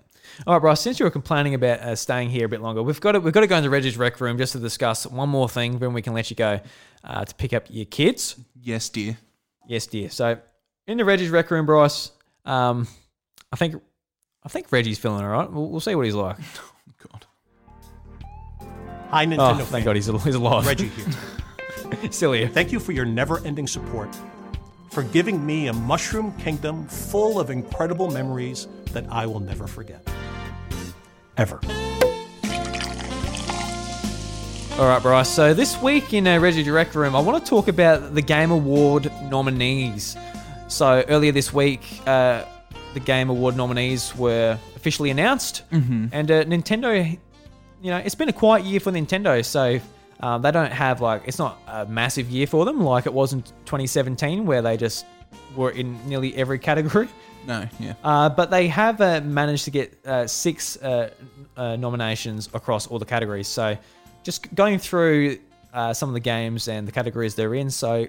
All 0.46 0.54
right, 0.54 0.60
Bryce. 0.60 0.80
Since 0.80 0.98
you 0.98 1.04
were 1.04 1.10
complaining 1.10 1.54
about 1.54 1.80
uh, 1.80 1.94
staying 1.94 2.30
here 2.30 2.46
a 2.46 2.48
bit 2.48 2.60
longer, 2.60 2.82
we've 2.82 3.00
got 3.00 3.12
to 3.12 3.20
we've 3.20 3.32
got 3.32 3.40
to 3.40 3.46
go 3.46 3.56
into 3.56 3.70
Reggie's 3.70 3.96
rec 3.96 4.20
room 4.20 4.38
just 4.38 4.52
to 4.52 4.58
discuss 4.58 5.06
one 5.06 5.28
more 5.28 5.48
thing. 5.48 5.78
Then 5.78 5.92
we 5.92 6.02
can 6.02 6.14
let 6.14 6.30
you 6.30 6.36
go 6.36 6.60
uh, 7.04 7.24
to 7.24 7.34
pick 7.34 7.52
up 7.52 7.66
your 7.68 7.84
kids. 7.84 8.36
Yes, 8.60 8.88
dear. 8.88 9.16
Yes, 9.68 9.86
dear. 9.86 10.10
So 10.10 10.38
in 10.86 10.98
the 10.98 11.04
Reggie's 11.04 11.30
rec 11.30 11.50
room, 11.50 11.66
Bryce. 11.66 12.10
Um, 12.44 12.88
I 13.52 13.56
think 13.56 13.80
I 14.44 14.48
think 14.48 14.70
Reggie's 14.70 14.98
feeling 14.98 15.24
all 15.24 15.30
right. 15.30 15.50
We'll, 15.50 15.68
we'll 15.68 15.80
see 15.80 15.94
what 15.94 16.04
he's 16.04 16.14
like. 16.14 16.36
God. 19.10 19.14
Hi, 19.14 19.24
Oh, 19.24 19.26
Nintendo. 19.26 19.56
thank 19.58 19.68
fan. 19.70 19.84
God 19.84 19.96
he's, 19.96 20.06
he's 20.24 20.34
alive. 20.34 20.66
Reggie 20.66 20.88
here. 20.88 21.06
Still 22.10 22.32
here. 22.32 22.48
Thank 22.48 22.72
you 22.72 22.80
for 22.80 22.92
your 22.92 23.04
never 23.04 23.38
ending 23.46 23.66
support, 23.66 24.08
for 24.90 25.02
giving 25.04 25.44
me 25.44 25.68
a 25.68 25.72
mushroom 25.72 26.32
kingdom 26.38 26.86
full 26.86 27.38
of 27.38 27.50
incredible 27.50 28.10
memories 28.10 28.66
that 28.92 29.04
I 29.10 29.26
will 29.26 29.40
never 29.40 29.66
forget. 29.66 30.06
Ever. 31.36 31.60
All 34.78 34.86
right, 34.86 35.00
Bryce. 35.00 35.30
So 35.30 35.54
this 35.54 35.80
week 35.80 36.12
in 36.12 36.26
uh, 36.26 36.38
Reggie 36.38 36.62
Direct 36.62 36.94
Room, 36.94 37.16
I 37.16 37.20
want 37.20 37.42
to 37.42 37.48
talk 37.48 37.68
about 37.68 38.14
the 38.14 38.20
Game 38.20 38.50
Award 38.50 39.10
nominees. 39.30 40.16
So 40.68 41.02
earlier 41.08 41.32
this 41.32 41.50
week, 41.50 41.80
uh, 42.06 42.44
the 42.92 43.00
Game 43.00 43.30
Award 43.30 43.56
nominees 43.56 44.14
were 44.16 44.58
officially 44.76 45.08
announced, 45.10 45.62
and 45.70 46.12
uh, 46.30 46.44
Nintendo. 46.44 47.18
You 47.80 47.90
know, 47.90 47.98
it's 47.98 48.14
been 48.14 48.28
a 48.28 48.32
quiet 48.32 48.64
year 48.64 48.80
for 48.80 48.90
Nintendo, 48.90 49.44
so 49.44 49.80
um, 50.20 50.42
they 50.42 50.50
don't 50.50 50.72
have 50.72 51.00
like 51.00 51.22
it's 51.26 51.38
not 51.38 51.58
a 51.66 51.86
massive 51.86 52.30
year 52.30 52.46
for 52.46 52.64
them 52.64 52.80
like 52.80 53.06
it 53.06 53.12
was 53.12 53.32
in 53.32 53.42
2017, 53.42 54.46
where 54.46 54.62
they 54.62 54.76
just 54.76 55.04
were 55.54 55.70
in 55.70 55.98
nearly 56.08 56.34
every 56.36 56.58
category. 56.58 57.08
No, 57.46 57.68
yeah. 57.78 57.94
Uh, 58.02 58.28
but 58.28 58.50
they 58.50 58.66
have 58.68 59.00
uh, 59.00 59.20
managed 59.20 59.64
to 59.66 59.70
get 59.70 59.96
uh, 60.04 60.26
six 60.26 60.76
uh, 60.82 61.10
uh, 61.56 61.76
nominations 61.76 62.48
across 62.52 62.86
all 62.88 62.98
the 62.98 63.04
categories. 63.04 63.46
So, 63.46 63.78
just 64.24 64.52
going 64.54 64.78
through 64.78 65.38
uh, 65.72 65.94
some 65.94 66.08
of 66.08 66.14
the 66.14 66.20
games 66.20 66.68
and 66.68 66.88
the 66.88 66.92
categories 66.92 67.34
they're 67.34 67.54
in. 67.54 67.70
So, 67.70 68.08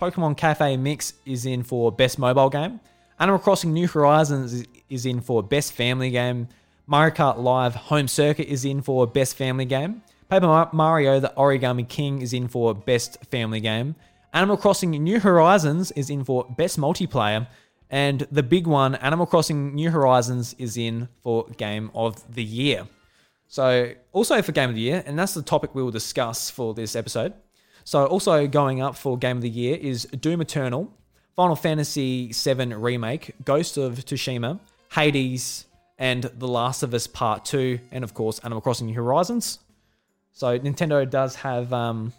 Pokemon 0.00 0.36
Cafe 0.36 0.76
Mix 0.76 1.14
is 1.24 1.46
in 1.46 1.62
for 1.62 1.90
Best 1.90 2.18
Mobile 2.18 2.50
Game. 2.50 2.80
Animal 3.18 3.38
Crossing 3.38 3.72
New 3.72 3.88
Horizons 3.88 4.52
is, 4.52 4.66
is 4.90 5.06
in 5.06 5.20
for 5.20 5.42
Best 5.42 5.72
Family 5.72 6.10
Game. 6.10 6.48
Mario 6.86 7.14
Kart 7.14 7.38
Live 7.38 7.74
Home 7.74 8.06
Circuit 8.06 8.46
is 8.46 8.64
in 8.64 8.82
for 8.82 9.06
Best 9.06 9.36
Family 9.36 9.64
Game. 9.64 10.02
Paper 10.28 10.46
Ma- 10.46 10.68
Mario 10.72 11.18
The 11.18 11.32
Origami 11.34 11.88
King 11.88 12.20
is 12.20 12.34
in 12.34 12.46
for 12.46 12.74
Best 12.74 13.24
Family 13.30 13.60
Game. 13.60 13.94
Animal 14.34 14.58
Crossing 14.58 14.90
New 14.90 15.18
Horizons 15.18 15.92
is 15.92 16.10
in 16.10 16.24
for 16.24 16.44
Best 16.58 16.78
Multiplayer. 16.78 17.46
And 17.88 18.26
the 18.30 18.42
big 18.42 18.66
one, 18.66 18.96
Animal 18.96 19.24
Crossing 19.24 19.74
New 19.74 19.90
Horizons, 19.90 20.54
is 20.58 20.76
in 20.76 21.08
for 21.22 21.46
Game 21.56 21.90
of 21.94 22.34
the 22.34 22.44
Year. 22.44 22.86
So, 23.48 23.92
also 24.12 24.42
for 24.42 24.52
Game 24.52 24.68
of 24.68 24.74
the 24.74 24.82
Year, 24.82 25.02
and 25.06 25.18
that's 25.18 25.32
the 25.32 25.42
topic 25.42 25.74
we 25.74 25.82
will 25.82 25.90
discuss 25.90 26.50
for 26.50 26.74
this 26.74 26.94
episode. 26.96 27.32
So, 27.84 28.04
also 28.06 28.46
going 28.46 28.82
up 28.82 28.96
for 28.96 29.16
Game 29.16 29.36
of 29.36 29.42
the 29.42 29.48
Year 29.48 29.76
is 29.76 30.04
Doom 30.06 30.42
Eternal, 30.42 30.92
Final 31.36 31.56
Fantasy 31.56 32.32
VII 32.32 32.74
Remake, 32.74 33.34
Ghost 33.44 33.76
of 33.76 33.94
Tsushima, 34.04 34.60
Hades, 34.92 35.66
and 35.98 36.24
The 36.24 36.48
Last 36.48 36.82
of 36.82 36.92
Us 36.94 37.06
Part 37.06 37.44
2, 37.44 37.78
and 37.92 38.02
of 38.04 38.14
course, 38.14 38.38
Animal 38.40 38.60
Crossing 38.60 38.86
New 38.86 38.94
Horizons. 38.94 39.60
So, 40.32 40.58
Nintendo 40.58 41.08
does 41.08 41.36
have 41.36 41.72
um, 41.72 42.12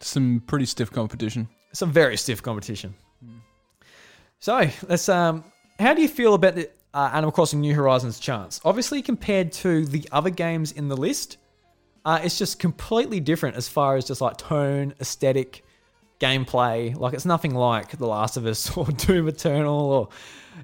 Some 0.00 0.42
pretty 0.46 0.66
stiff 0.66 0.90
competition. 0.90 1.48
some 1.72 1.90
very 1.90 2.16
stiff 2.16 2.42
competition. 2.42 2.94
So 4.40 4.68
let's. 4.88 5.08
Um, 5.08 5.44
how 5.78 5.94
do 5.94 6.02
you 6.02 6.08
feel 6.08 6.34
about 6.34 6.56
the 6.56 6.68
uh, 6.92 7.10
Animal 7.14 7.30
Crossing 7.32 7.60
New 7.60 7.74
Horizons 7.74 8.18
chance? 8.18 8.60
Obviously, 8.64 9.00
compared 9.00 9.52
to 9.52 9.86
the 9.86 10.06
other 10.10 10.30
games 10.30 10.72
in 10.72 10.88
the 10.88 10.96
list, 10.96 11.36
uh, 12.04 12.20
it's 12.22 12.38
just 12.38 12.58
completely 12.58 13.20
different 13.20 13.56
as 13.56 13.68
far 13.68 13.94
as 13.96 14.04
just 14.04 14.20
like 14.20 14.36
tone, 14.38 14.94
aesthetic, 15.00 15.64
gameplay. 16.20 16.94
Like 16.96 17.14
it's 17.14 17.24
nothing 17.24 17.54
like 17.54 17.96
The 17.96 18.06
Last 18.06 18.36
of 18.36 18.44
Us 18.46 18.68
or 18.76 18.86
Doom 18.86 19.28
Eternal 19.28 19.74
or 19.80 20.08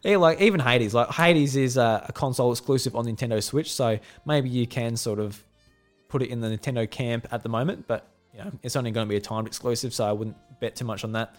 like 0.05 0.41
even 0.41 0.61
Hades. 0.61 0.95
Like 0.95 1.11
Hades 1.11 1.57
is 1.57 1.77
a, 1.77 2.07
a 2.09 2.13
console 2.13 2.51
exclusive 2.53 2.97
on 2.97 3.07
Nintendo 3.07 3.43
Switch, 3.43 3.73
so 3.73 3.99
maybe 4.27 4.49
you 4.49 4.67
can 4.67 4.97
sort 4.97 5.19
of 5.19 5.43
put 6.09 6.23
it 6.23 6.31
in 6.31 6.41
the 6.41 6.49
Nintendo 6.49 6.91
camp 6.91 7.27
at 7.31 7.43
the 7.43 7.49
moment, 7.49 7.87
but 7.87 8.09
you 8.33 8.45
know, 8.45 8.53
it's 8.63 8.77
only 8.77 8.91
going 8.91 9.07
to 9.07 9.11
be 9.11 9.17
a 9.17 9.21
timed 9.21 9.47
exclusive, 9.47 9.93
so 9.93 10.05
I 10.05 10.13
wouldn't 10.13 10.37
bet 10.61 10.77
too 10.77 10.85
much 10.85 11.05
on 11.05 11.13
that. 11.13 11.35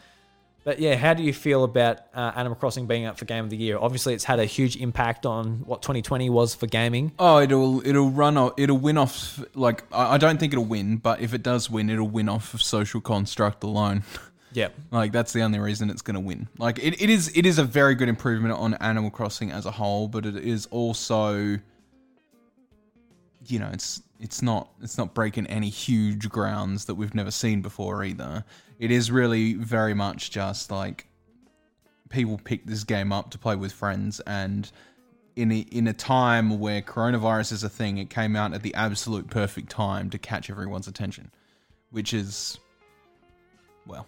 But 0.66 0.80
yeah, 0.80 0.96
how 0.96 1.14
do 1.14 1.24
you 1.24 1.34
feel 1.34 1.64
about 1.64 2.00
uh, 2.14 2.34
Animal 2.36 2.56
Crossing 2.56 2.86
being 2.86 3.06
up 3.06 3.18
for 3.18 3.26
Game 3.26 3.46
of 3.46 3.50
the 3.50 3.58
Year? 3.58 3.78
Obviously, 3.80 4.14
it's 4.14 4.26
had 4.26 4.40
a 4.40 4.46
huge 4.46 4.76
impact 4.76 5.26
on 5.26 5.64
what 5.66 5.82
2020 5.82 6.30
was 6.30 6.54
for 6.54 6.68
gaming. 6.68 7.14
Oh, 7.18 7.40
it'll 7.40 7.86
it'll 7.88 8.10
run 8.10 8.38
off. 8.38 8.54
It'll 8.58 8.78
win 8.78 8.98
off. 8.98 9.42
Like 9.56 9.84
I 9.94 10.16
I 10.16 10.18
don't 10.18 10.38
think 10.38 10.52
it'll 10.52 10.66
win, 10.66 10.98
but 10.98 11.22
if 11.22 11.34
it 11.34 11.44
does 11.44 11.70
win, 11.70 11.90
it'll 11.90 12.10
win 12.10 12.28
off 12.28 12.54
of 12.54 12.62
social 12.62 13.00
construct 13.00 13.64
alone. 13.64 14.04
Yep. 14.54 14.74
Like 14.92 15.12
that's 15.12 15.34
the 15.34 15.42
only 15.42 15.60
reason 15.60 15.90
it's 15.90 16.02
going 16.02 16.16
to 16.16 16.20
win. 16.20 16.48
Like 16.58 16.80
it, 16.80 17.02
it 17.02 17.10
is 17.10 17.32
it 17.36 17.46
is 17.46 17.60
a 17.60 17.64
very 17.64 17.96
good 17.96 18.10
improvement 18.10 18.54
on 18.54 18.74
Animal 18.76 19.12
Crossing 19.12 19.52
as 19.52 19.66
a 19.66 19.72
whole, 19.72 20.08
but 20.08 20.26
it 20.26 20.38
is 20.38 20.68
also 20.72 21.60
you 23.46 23.60
know, 23.60 23.70
it's 23.72 24.02
it's 24.20 24.42
not 24.42 24.70
it's 24.82 24.98
not 24.98 25.14
breaking 25.14 25.48
any 25.48 25.70
huge 25.70 26.30
grounds 26.30 26.86
that 26.86 26.96
we've 26.96 27.16
never 27.16 27.32
seen 27.32 27.62
before 27.62 28.04
either. 28.04 28.44
It 28.80 28.92
is 28.92 29.12
really 29.12 29.54
very 29.54 29.94
much 29.94 30.32
just 30.32 30.72
like 30.72 31.08
people 32.10 32.40
pick 32.44 32.66
this 32.66 32.84
game 32.84 33.12
up 33.12 33.32
to 33.32 33.38
play 33.38 33.56
with 33.56 33.72
friends 33.72 34.20
and 34.22 34.72
in 35.36 35.52
a, 35.54 35.60
in 35.72 35.88
a 35.88 35.94
time 35.94 36.60
where 36.60 36.82
coronavirus 36.82 37.54
is 37.54 37.64
a 37.64 37.70
thing, 37.70 37.98
it 37.98 38.10
came 38.10 38.36
out 38.36 38.54
at 38.54 38.62
the 38.62 38.74
absolute 38.74 39.30
perfect 39.30 39.70
time 39.70 40.10
to 40.10 40.18
catch 40.18 40.50
everyone's 40.50 40.88
attention, 40.88 41.32
which 41.92 42.14
is, 42.14 42.60
well, 43.88 44.06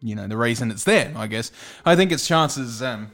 you 0.00 0.14
know, 0.14 0.26
the 0.26 0.36
reason 0.36 0.70
it's 0.70 0.84
there. 0.84 1.12
I 1.16 1.26
guess 1.26 1.50
I 1.84 1.96
think 1.96 2.12
its 2.12 2.26
chances 2.26 2.82
um, 2.82 3.10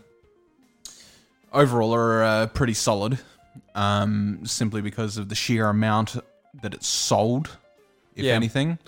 overall 1.52 1.94
are 1.94 2.22
uh, 2.22 2.46
pretty 2.48 2.74
solid, 2.74 3.18
um, 3.74 4.40
simply 4.44 4.80
because 4.82 5.16
of 5.16 5.28
the 5.28 5.34
sheer 5.34 5.68
amount 5.68 6.16
that 6.62 6.74
it's 6.74 6.86
sold, 6.86 7.56
if 8.16 8.24
Yeah. 8.24 8.34
anything. 8.34 8.78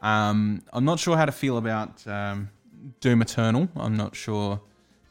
Um, 0.00 0.62
I'm 0.72 0.84
not 0.84 0.98
sure 0.98 1.16
how 1.16 1.26
to 1.26 1.32
feel 1.32 1.58
about 1.58 2.04
um, 2.06 2.50
Doom 3.00 3.22
Eternal. 3.22 3.68
I'm 3.76 3.96
not 3.96 4.16
sure 4.16 4.60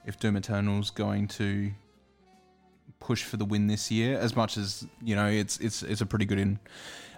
if 0.06 0.20
Doom 0.20 0.36
Eternal's 0.36 0.90
going 0.90 1.28
to 1.30 1.72
push 3.00 3.24
for 3.24 3.38
the 3.38 3.46
win 3.46 3.66
this 3.68 3.90
year 3.90 4.20
as 4.20 4.36
much 4.36 4.58
as 4.58 4.86
you 5.02 5.16
know 5.16 5.26
it's 5.26 5.58
it's 5.58 5.82
it's 5.82 6.02
a 6.02 6.06
pretty 6.06 6.26
good 6.26 6.38
in 6.38 6.60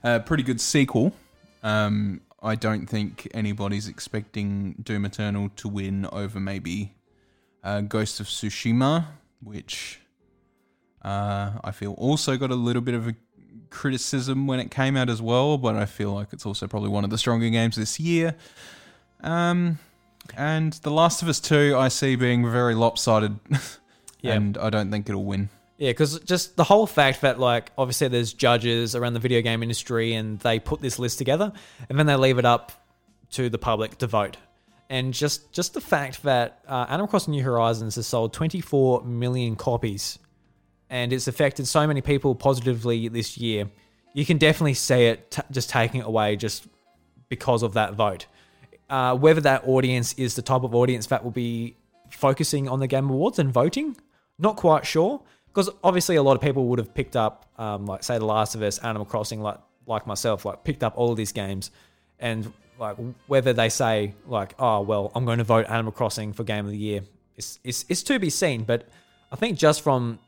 uh, 0.05 0.17
pretty 0.19 0.41
good 0.41 0.61
sequel 0.61 1.11
um 1.61 2.21
i 2.43 2.55
don't 2.55 2.87
think 2.87 3.27
anybody's 3.33 3.87
expecting 3.87 4.75
doom 4.83 5.05
eternal 5.05 5.49
to 5.55 5.67
win 5.67 6.05
over 6.11 6.39
maybe 6.39 6.93
uh, 7.63 7.81
ghost 7.81 8.19
of 8.19 8.27
tsushima 8.27 9.05
which 9.41 9.99
uh 11.03 11.51
i 11.63 11.71
feel 11.71 11.93
also 11.93 12.37
got 12.37 12.51
a 12.51 12.55
little 12.55 12.81
bit 12.81 12.93
of 12.95 13.07
a 13.07 13.15
criticism 13.69 14.45
when 14.45 14.59
it 14.59 14.69
came 14.69 14.95
out 14.95 15.09
as 15.09 15.21
well 15.21 15.57
but 15.57 15.75
i 15.75 15.85
feel 15.85 16.13
like 16.13 16.27
it's 16.31 16.45
also 16.45 16.67
probably 16.67 16.89
one 16.89 17.03
of 17.03 17.09
the 17.09 17.17
stronger 17.17 17.49
games 17.49 17.75
this 17.75 17.99
year. 17.99 18.35
Um 19.21 19.79
and 20.37 20.73
the 20.83 20.91
last 20.91 21.21
of 21.21 21.27
us 21.27 21.39
2 21.39 21.75
i 21.77 21.87
see 21.87 22.15
being 22.15 22.49
very 22.49 22.75
lopsided. 22.75 23.39
Yeah. 24.21 24.35
and 24.35 24.57
i 24.57 24.69
don't 24.69 24.89
think 24.89 25.09
it'll 25.09 25.25
win 25.25 25.49
Yeah, 25.83 25.89
because 25.89 26.17
just 26.21 26.55
the 26.55 26.63
whole 26.63 26.87
fact 26.87 27.19
that 27.23 27.41
like 27.41 27.73
obviously 27.77 28.07
there's 28.07 28.31
judges 28.31 28.95
around 28.95 29.15
the 29.15 29.19
video 29.19 29.41
game 29.41 29.61
industry 29.61 30.13
and 30.13 30.39
they 30.39 30.57
put 30.57 30.79
this 30.79 30.97
list 30.97 31.17
together 31.17 31.51
and 31.89 31.99
then 31.99 32.05
they 32.05 32.15
leave 32.15 32.37
it 32.37 32.45
up 32.45 32.71
to 33.31 33.49
the 33.49 33.57
public 33.57 33.97
to 33.97 34.07
vote. 34.07 34.37
And 34.89 35.13
just 35.13 35.51
just 35.51 35.73
the 35.73 35.81
fact 35.81 36.23
that 36.23 36.61
uh, 36.69 36.85
Animal 36.87 37.07
Crossing 37.07 37.31
New 37.31 37.43
Horizons 37.43 37.95
has 37.95 38.07
sold 38.07 38.31
24 38.31 39.03
million 39.03 39.57
copies 39.57 40.19
and 40.89 41.11
it's 41.11 41.27
affected 41.27 41.67
so 41.67 41.85
many 41.85 41.99
people 41.99 42.33
positively 42.33 43.09
this 43.09 43.37
year, 43.37 43.69
you 44.13 44.25
can 44.25 44.37
definitely 44.37 44.75
see 44.75 45.07
it 45.07 45.31
t- 45.31 45.41
just 45.51 45.69
taking 45.69 45.99
it 45.99 46.07
away 46.07 46.37
just 46.37 46.65
because 47.27 47.61
of 47.61 47.73
that 47.73 47.95
vote. 47.95 48.25
Uh, 48.89 49.17
whether 49.17 49.41
that 49.41 49.67
audience 49.67 50.13
is 50.13 50.35
the 50.35 50.41
type 50.41 50.63
of 50.63 50.73
audience 50.73 51.07
that 51.07 51.25
will 51.25 51.31
be 51.31 51.75
focusing 52.09 52.69
on 52.69 52.79
the 52.79 52.87
Game 52.87 53.09
Awards 53.09 53.37
and 53.37 53.51
voting, 53.51 53.97
not 54.39 54.55
quite 54.55 54.85
sure. 54.85 55.21
Because 55.53 55.69
obviously, 55.83 56.15
a 56.15 56.23
lot 56.23 56.35
of 56.35 56.41
people 56.41 56.65
would 56.67 56.79
have 56.79 56.93
picked 56.95 57.15
up, 57.15 57.45
um, 57.57 57.85
like 57.85 58.03
say, 58.03 58.17
The 58.17 58.25
Last 58.25 58.55
of 58.55 58.63
Us, 58.63 58.79
Animal 58.79 59.05
Crossing, 59.05 59.41
like 59.41 59.57
like 59.85 60.07
myself, 60.07 60.45
like 60.45 60.63
picked 60.63 60.83
up 60.83 60.93
all 60.95 61.11
of 61.11 61.17
these 61.17 61.31
games, 61.31 61.69
and 62.19 62.51
like 62.79 62.97
whether 63.27 63.53
they 63.53 63.69
say 63.69 64.15
like, 64.25 64.55
oh 64.59 64.81
well, 64.81 65.11
I'm 65.13 65.25
going 65.25 65.37
to 65.37 65.43
vote 65.43 65.67
Animal 65.69 65.91
Crossing 65.91 66.33
for 66.33 66.43
Game 66.43 66.65
of 66.65 66.71
the 66.71 66.77
Year, 66.77 67.01
it's 67.35 67.59
it's, 67.63 67.85
it's 67.89 68.03
to 68.03 68.19
be 68.19 68.29
seen. 68.29 68.63
But 68.63 68.87
I 69.31 69.35
think 69.35 69.57
just 69.57 69.81
from 69.81 70.19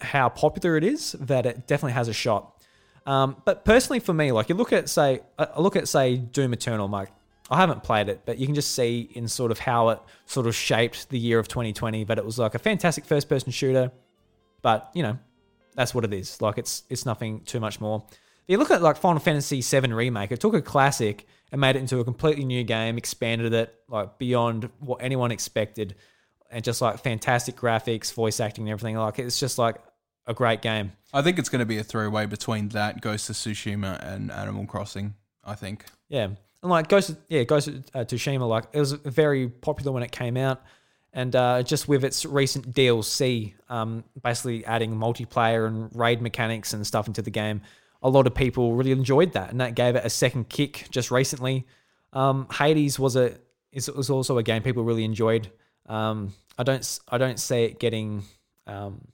how 0.00 0.28
popular 0.28 0.76
it 0.76 0.84
is, 0.84 1.12
that 1.12 1.46
it 1.46 1.66
definitely 1.66 1.92
has 1.92 2.08
a 2.08 2.12
shot. 2.12 2.50
Um, 3.06 3.36
but 3.44 3.64
personally, 3.64 4.00
for 4.00 4.14
me, 4.14 4.32
like 4.32 4.48
you 4.48 4.54
look 4.54 4.72
at 4.72 4.88
say, 4.88 5.20
I 5.38 5.44
I 5.44 5.60
look 5.60 5.76
at 5.76 5.88
say 5.88 6.16
Doom 6.16 6.52
Eternal, 6.52 6.88
Mike. 6.88 7.10
I 7.50 7.58
haven't 7.58 7.82
played 7.82 8.08
it, 8.08 8.22
but 8.24 8.38
you 8.38 8.46
can 8.46 8.54
just 8.54 8.74
see 8.74 9.10
in 9.12 9.28
sort 9.28 9.50
of 9.50 9.58
how 9.58 9.90
it 9.90 10.00
sort 10.24 10.46
of 10.46 10.54
shaped 10.54 11.10
the 11.10 11.18
year 11.18 11.38
of 11.38 11.46
2020. 11.46 12.04
That 12.04 12.16
it 12.18 12.24
was 12.24 12.38
like 12.38 12.54
a 12.54 12.58
fantastic 12.58 13.04
first-person 13.04 13.52
shooter, 13.52 13.92
but 14.64 14.90
you 14.94 15.02
know, 15.02 15.18
that's 15.76 15.94
what 15.94 16.04
it 16.04 16.12
is. 16.12 16.40
Like 16.40 16.56
it's 16.58 16.82
it's 16.88 17.04
nothing 17.06 17.42
too 17.42 17.60
much 17.60 17.80
more. 17.80 18.02
If 18.08 18.14
You 18.48 18.56
look 18.58 18.70
at 18.70 18.82
like 18.82 18.96
Final 18.96 19.20
Fantasy 19.20 19.60
VII 19.60 19.92
remake. 19.92 20.32
It 20.32 20.40
took 20.40 20.54
a 20.54 20.62
classic 20.62 21.26
and 21.52 21.60
made 21.60 21.76
it 21.76 21.80
into 21.80 22.00
a 22.00 22.04
completely 22.04 22.44
new 22.44 22.64
game, 22.64 22.96
expanded 22.98 23.52
it 23.52 23.74
like 23.88 24.18
beyond 24.18 24.70
what 24.80 24.96
anyone 25.02 25.30
expected, 25.30 25.94
and 26.50 26.64
just 26.64 26.80
like 26.80 26.98
fantastic 27.02 27.56
graphics, 27.56 28.12
voice 28.12 28.40
acting, 28.40 28.64
and 28.64 28.72
everything. 28.72 28.96
Like 28.96 29.18
it's 29.18 29.38
just 29.38 29.58
like 29.58 29.76
a 30.26 30.32
great 30.32 30.62
game. 30.62 30.92
I 31.12 31.20
think 31.20 31.38
it's 31.38 31.50
going 31.50 31.60
to 31.60 31.66
be 31.66 31.76
a 31.78 31.84
throwaway 31.84 32.24
between 32.26 32.70
that, 32.70 33.02
Ghost 33.02 33.28
of 33.28 33.36
Tsushima, 33.36 34.02
and 34.02 34.32
Animal 34.32 34.66
Crossing. 34.66 35.14
I 35.44 35.54
think. 35.54 35.84
Yeah, 36.08 36.24
and 36.24 36.36
like 36.62 36.88
Ghost, 36.88 37.10
of- 37.10 37.18
yeah, 37.28 37.42
Ghost 37.44 37.68
of 37.68 37.74
uh, 37.94 37.98
Tsushima, 38.04 38.48
like 38.48 38.64
it 38.72 38.80
was 38.80 38.92
very 38.92 39.48
popular 39.48 39.92
when 39.92 40.02
it 40.02 40.10
came 40.10 40.38
out, 40.38 40.62
and 41.14 41.34
uh, 41.36 41.62
just 41.62 41.86
with 41.88 42.04
its 42.04 42.26
recent 42.26 42.74
DLC, 42.74 43.54
um, 43.68 44.02
basically 44.22 44.66
adding 44.66 44.94
multiplayer 44.94 45.66
and 45.66 45.94
raid 45.94 46.20
mechanics 46.20 46.74
and 46.74 46.84
stuff 46.84 47.06
into 47.06 47.22
the 47.22 47.30
game, 47.30 47.62
a 48.02 48.10
lot 48.10 48.26
of 48.26 48.34
people 48.34 48.74
really 48.74 48.90
enjoyed 48.90 49.32
that, 49.32 49.50
and 49.50 49.60
that 49.60 49.76
gave 49.76 49.94
it 49.94 50.04
a 50.04 50.10
second 50.10 50.48
kick 50.48 50.88
just 50.90 51.12
recently. 51.12 51.66
Um, 52.12 52.48
Hades 52.52 52.98
was 52.98 53.16
a 53.16 53.36
is 53.72 53.88
was 53.88 54.10
also 54.10 54.38
a 54.38 54.42
game 54.42 54.62
people 54.62 54.84
really 54.84 55.04
enjoyed. 55.04 55.50
Um, 55.86 56.34
I 56.58 56.64
don't 56.64 56.98
I 57.08 57.16
don't 57.16 57.38
see 57.38 57.64
it 57.64 57.78
getting 57.78 58.24
um, 58.66 59.06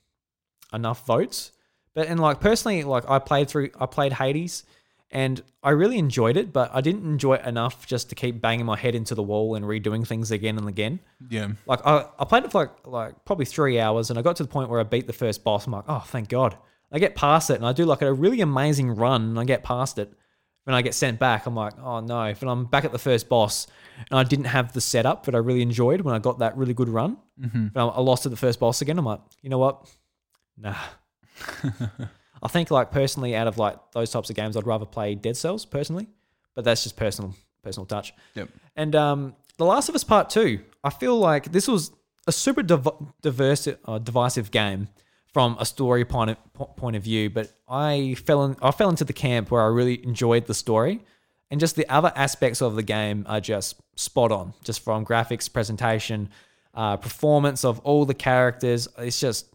enough 0.73 1.05
votes. 1.05 1.51
But 1.93 2.07
and 2.07 2.19
like 2.19 2.39
personally, 2.39 2.83
like 2.83 3.09
I 3.09 3.19
played 3.19 3.47
through, 3.47 3.69
I 3.79 3.85
played 3.85 4.13
Hades, 4.13 4.63
and 5.11 5.41
I 5.61 5.71
really 5.71 5.97
enjoyed 5.97 6.37
it. 6.37 6.53
But 6.53 6.71
I 6.73 6.81
didn't 6.81 7.05
enjoy 7.05 7.35
it 7.35 7.45
enough 7.45 7.85
just 7.85 8.09
to 8.09 8.15
keep 8.15 8.41
banging 8.41 8.65
my 8.65 8.77
head 8.77 8.95
into 8.95 9.13
the 9.13 9.23
wall 9.23 9.55
and 9.55 9.65
redoing 9.65 10.07
things 10.07 10.31
again 10.31 10.57
and 10.57 10.67
again. 10.67 10.99
Yeah. 11.29 11.49
Like 11.65 11.85
I, 11.85 12.05
I 12.17 12.25
played 12.25 12.45
it 12.45 12.51
for 12.51 12.61
like 12.61 12.87
like 12.87 13.25
probably 13.25 13.45
three 13.45 13.79
hours, 13.79 14.09
and 14.09 14.17
I 14.17 14.21
got 14.21 14.37
to 14.37 14.43
the 14.43 14.49
point 14.49 14.69
where 14.69 14.79
I 14.79 14.83
beat 14.83 15.07
the 15.07 15.13
first 15.13 15.43
boss. 15.43 15.65
I'm 15.65 15.73
like, 15.73 15.85
oh, 15.87 16.03
thank 16.07 16.29
God. 16.29 16.57
I 16.91 16.99
get 16.99 17.15
past 17.15 17.49
it, 17.49 17.55
and 17.55 17.65
I 17.65 17.73
do 17.73 17.85
like 17.85 18.01
a 18.01 18.11
really 18.11 18.41
amazing 18.41 18.95
run, 18.95 19.21
and 19.21 19.39
I 19.39 19.43
get 19.43 19.63
past 19.63 19.97
it. 19.97 20.13
When 20.63 20.75
I 20.75 20.83
get 20.83 20.93
sent 20.93 21.19
back, 21.19 21.47
I'm 21.47 21.55
like, 21.55 21.73
oh 21.79 22.01
no. 22.01 22.23
If 22.25 22.43
I'm 22.43 22.65
back 22.65 22.85
at 22.85 22.91
the 22.91 22.99
first 22.99 23.29
boss, 23.29 23.67
and 24.09 24.19
I 24.19 24.23
didn't 24.23 24.45
have 24.45 24.73
the 24.73 24.81
setup 24.81 25.25
that 25.25 25.35
I 25.35 25.39
really 25.39 25.61
enjoyed 25.61 26.01
when 26.01 26.13
I 26.15 26.19
got 26.19 26.39
that 26.39 26.55
really 26.57 26.73
good 26.73 26.89
run, 26.89 27.17
mm-hmm. 27.39 27.67
but 27.67 27.87
I 27.87 27.89
I 27.89 28.01
lost 28.01 28.23
to 28.23 28.29
the 28.29 28.37
first 28.37 28.59
boss 28.59 28.81
again. 28.81 28.97
I'm 28.97 29.05
like, 29.05 29.21
you 29.41 29.49
know 29.49 29.57
what? 29.57 29.89
Nah. 30.57 30.75
I 32.41 32.47
think 32.47 32.71
like 32.71 32.91
personally, 32.91 33.35
out 33.35 33.47
of 33.47 33.57
like 33.57 33.77
those 33.91 34.11
types 34.11 34.29
of 34.29 34.35
games, 34.35 34.57
I'd 34.57 34.65
rather 34.65 34.85
play 34.85 35.15
Dead 35.15 35.37
Cells 35.37 35.65
personally, 35.65 36.07
but 36.55 36.65
that's 36.65 36.83
just 36.83 36.95
personal 36.95 37.35
personal 37.63 37.85
touch. 37.85 38.13
Yep. 38.35 38.49
And 38.75 38.95
um, 38.95 39.35
The 39.57 39.65
Last 39.65 39.89
of 39.89 39.95
Us 39.95 40.03
Part 40.03 40.29
Two, 40.29 40.61
I 40.83 40.89
feel 40.89 41.17
like 41.17 41.51
this 41.51 41.67
was 41.67 41.91
a 42.27 42.31
super 42.31 42.63
div- 42.63 42.87
diverse, 43.21 43.67
uh, 43.85 43.99
divisive 43.99 44.51
game 44.51 44.87
from 45.33 45.55
a 45.59 45.65
story 45.65 46.03
point 46.03 46.31
of, 46.31 46.75
point 46.75 46.95
of 46.95 47.03
view, 47.03 47.29
but 47.29 47.51
I 47.67 48.15
fell 48.25 48.43
in, 48.45 48.57
I 48.61 48.71
fell 48.71 48.89
into 48.89 49.05
the 49.05 49.13
camp 49.13 49.49
where 49.49 49.61
I 49.61 49.67
really 49.67 50.03
enjoyed 50.03 50.45
the 50.45 50.53
story, 50.53 51.01
and 51.49 51.59
just 51.59 51.75
the 51.75 51.87
other 51.89 52.11
aspects 52.15 52.61
of 52.61 52.75
the 52.75 52.83
game 52.83 53.25
are 53.29 53.39
just 53.39 53.75
spot 53.95 54.31
on, 54.31 54.53
just 54.63 54.83
from 54.83 55.05
graphics, 55.05 55.51
presentation, 55.51 56.29
uh, 56.73 56.97
performance 56.97 57.63
of 57.63 57.79
all 57.79 58.05
the 58.05 58.13
characters. 58.13 58.87
It's 58.97 59.19
just 59.19 59.47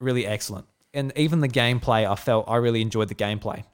really 0.00 0.26
excellent, 0.26 0.66
and 0.94 1.12
even 1.16 1.40
the 1.40 1.48
gameplay. 1.48 2.10
I 2.10 2.14
felt 2.14 2.48
I 2.48 2.56
really 2.56 2.80
enjoyed 2.80 3.08
the 3.08 3.14
gameplay. 3.14 3.64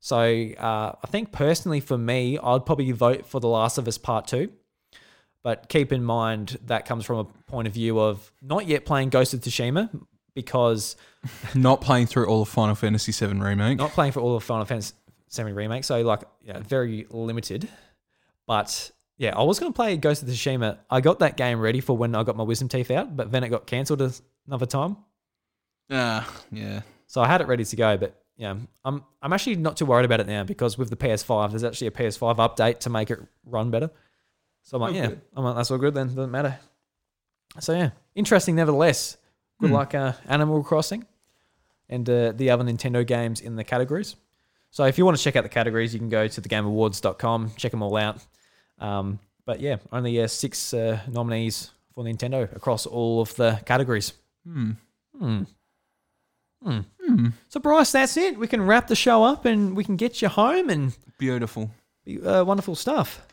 So 0.00 0.18
uh, 0.18 0.92
I 1.02 1.06
think 1.06 1.30
personally 1.30 1.80
for 1.80 1.96
me, 1.96 2.38
I'd 2.38 2.66
probably 2.66 2.90
vote 2.90 3.26
for 3.26 3.40
The 3.40 3.48
Last 3.48 3.78
of 3.78 3.86
Us 3.86 3.98
Part 3.98 4.26
Two. 4.26 4.50
But 5.44 5.68
keep 5.68 5.92
in 5.92 6.04
mind 6.04 6.58
that 6.66 6.86
comes 6.86 7.04
from 7.04 7.18
a 7.18 7.24
point 7.24 7.66
of 7.68 7.74
view 7.74 7.98
of 8.00 8.32
not 8.40 8.66
yet 8.66 8.84
playing 8.84 9.10
Ghost 9.10 9.34
of 9.34 9.40
Tsushima 9.40 9.90
because 10.34 10.96
Not 11.54 11.80
playing 11.80 12.06
through 12.06 12.26
all 12.26 12.42
of 12.42 12.48
Final 12.48 12.74
Fantasy 12.74 13.12
VII 13.12 13.38
remake. 13.38 13.78
not 13.78 13.90
playing 13.92 14.12
for 14.12 14.20
all 14.20 14.36
of 14.36 14.42
Final 14.42 14.64
Fantasy 14.64 14.94
VII 15.36 15.52
remake, 15.52 15.84
so 15.84 16.00
like 16.02 16.22
yeah, 16.42 16.58
very 16.60 17.06
limited. 17.10 17.68
But 18.46 18.90
yeah, 19.18 19.36
I 19.36 19.42
was 19.42 19.60
going 19.60 19.72
to 19.72 19.76
play 19.76 19.96
Ghost 19.96 20.22
of 20.22 20.28
Tsushima. 20.28 20.78
I 20.90 21.00
got 21.00 21.20
that 21.20 21.36
game 21.36 21.60
ready 21.60 21.80
for 21.80 21.96
when 21.96 22.14
I 22.14 22.22
got 22.24 22.36
my 22.36 22.42
wisdom 22.42 22.68
teeth 22.68 22.90
out, 22.90 23.16
but 23.16 23.30
then 23.30 23.44
it 23.44 23.48
got 23.48 23.66
cancelled 23.66 24.02
another 24.46 24.66
time. 24.66 24.96
Ah, 25.90 26.30
yeah. 26.50 26.82
So 27.06 27.20
I 27.20 27.26
had 27.26 27.40
it 27.40 27.46
ready 27.46 27.64
to 27.64 27.76
go, 27.76 27.96
but 27.96 28.22
yeah, 28.36 28.54
I'm 28.84 29.04
I'm 29.20 29.32
actually 29.32 29.56
not 29.56 29.76
too 29.76 29.86
worried 29.86 30.04
about 30.04 30.20
it 30.20 30.26
now 30.26 30.44
because 30.44 30.78
with 30.78 30.90
the 30.90 30.96
PS5, 30.96 31.50
there's 31.50 31.64
actually 31.64 31.88
a 31.88 31.90
PS5 31.92 32.36
update 32.36 32.80
to 32.80 32.90
make 32.90 33.10
it 33.10 33.18
run 33.44 33.70
better. 33.70 33.90
So 34.62 34.76
I'm 34.76 34.82
like, 34.82 34.94
yeah, 34.94 35.10
I'm 35.36 35.44
like, 35.44 35.56
that's 35.56 35.70
all 35.70 35.78
good 35.78 35.94
then, 35.94 36.08
doesn't 36.08 36.30
matter. 36.30 36.58
So 37.60 37.74
yeah, 37.74 37.90
interesting 38.14 38.54
nevertheless. 38.54 39.16
Good 39.60 39.70
luck, 39.70 39.94
uh, 39.94 40.14
Animal 40.26 40.64
Crossing, 40.64 41.06
and 41.88 42.08
uh, 42.10 42.32
the 42.32 42.50
other 42.50 42.64
Nintendo 42.64 43.06
games 43.06 43.40
in 43.40 43.54
the 43.54 43.62
categories. 43.62 44.16
So 44.72 44.84
if 44.84 44.98
you 44.98 45.04
want 45.04 45.16
to 45.16 45.22
check 45.22 45.36
out 45.36 45.42
the 45.42 45.48
categories, 45.48 45.92
you 45.92 46.00
can 46.00 46.08
go 46.08 46.26
to 46.26 46.40
thegameawards.com, 46.40 47.52
check 47.56 47.70
them 47.70 47.82
all 47.82 47.96
out. 47.96 48.16
Um, 48.78 49.20
but 49.44 49.60
yeah, 49.60 49.76
only 49.92 50.20
uh, 50.20 50.26
six 50.26 50.74
uh, 50.74 50.98
nominees 51.08 51.70
for 51.94 52.02
Nintendo 52.02 52.50
across 52.56 52.86
all 52.86 53.20
of 53.20 53.36
the 53.36 53.60
categories. 53.66 54.14
Hmm. 54.44 54.72
Hmm. 55.16 55.42
Hmm. 56.64 56.80
So, 57.48 57.60
Bryce, 57.60 57.92
that's 57.92 58.16
it. 58.16 58.38
We 58.38 58.46
can 58.46 58.62
wrap 58.62 58.86
the 58.86 58.96
show 58.96 59.24
up 59.24 59.44
and 59.44 59.76
we 59.76 59.84
can 59.84 59.96
get 59.96 60.22
you 60.22 60.28
home 60.28 60.70
and 60.70 60.96
Beautiful. 61.18 61.70
uh, 62.24 62.44
wonderful 62.46 62.74
stuff. 62.74 63.24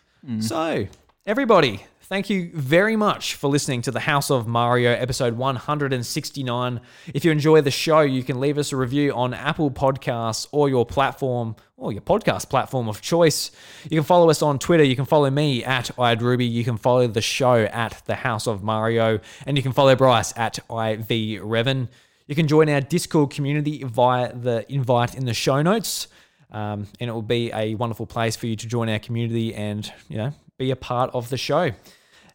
So, 0.42 0.88
everybody, 1.26 1.86
thank 2.04 2.30
you 2.30 2.52
very 2.54 2.96
much 2.98 3.36
for 3.36 3.48
listening 3.50 3.82
to 3.84 3.92
the 3.92 4.02
House 4.02 4.30
of 4.30 4.48
Mario 4.48 4.92
episode 4.92 5.38
169. 5.38 6.82
If 7.14 7.24
you 7.24 7.32
enjoy 7.32 7.62
the 7.62 7.72
show, 7.72 8.02
you 8.02 8.24
can 8.24 8.40
leave 8.40 8.58
us 8.58 8.74
a 8.74 8.76
review 8.76 9.14
on 9.14 9.34
Apple 9.34 9.72
Podcasts 9.72 10.48
or 10.52 10.68
your 10.68 10.86
platform 10.86 11.56
or 11.78 11.94
your 11.94 12.02
podcast 12.02 12.50
platform 12.50 12.90
of 12.90 13.00
choice. 13.02 13.52
You 13.86 13.98
can 13.98 14.04
follow 14.04 14.30
us 14.30 14.42
on 14.42 14.60
Twitter. 14.60 14.84
You 14.84 14.98
can 14.98 15.06
follow 15.06 15.30
me 15.30 15.64
at 15.64 15.86
iDrewby. 15.98 16.52
You 16.52 16.66
can 16.66 16.78
follow 16.78 17.08
the 17.08 17.22
show 17.22 17.56
at 17.64 18.02
the 18.06 18.16
House 18.16 18.46
of 18.48 18.62
Mario, 18.62 19.20
and 19.46 19.56
you 19.56 19.64
can 19.64 19.72
follow 19.72 19.96
Bryce 19.96 20.34
at 20.38 20.60
IVRevan. 20.70 21.88
You 22.30 22.36
can 22.36 22.48
join 22.48 22.70
our 22.70 22.80
Discord 22.80 23.32
community 23.32 23.84
via 23.84 24.32
the 24.32 24.64
invite 24.72 25.16
in 25.16 25.26
the 25.26 25.34
show 25.34 25.64
notes. 25.64 26.08
Um, 26.52 26.86
and 27.00 27.10
it 27.10 27.12
will 27.12 27.24
be 27.24 27.52
a 27.52 27.74
wonderful 27.74 28.06
place 28.06 28.36
for 28.36 28.46
you 28.46 28.56
to 28.56 28.68
join 28.68 28.88
our 28.88 29.00
community 29.00 29.56
and 29.56 29.92
you 30.10 30.18
know 30.18 30.34
be 30.60 30.70
a 30.70 30.76
part 30.76 31.10
of 31.16 31.30
the 31.30 31.38
show. 31.38 31.72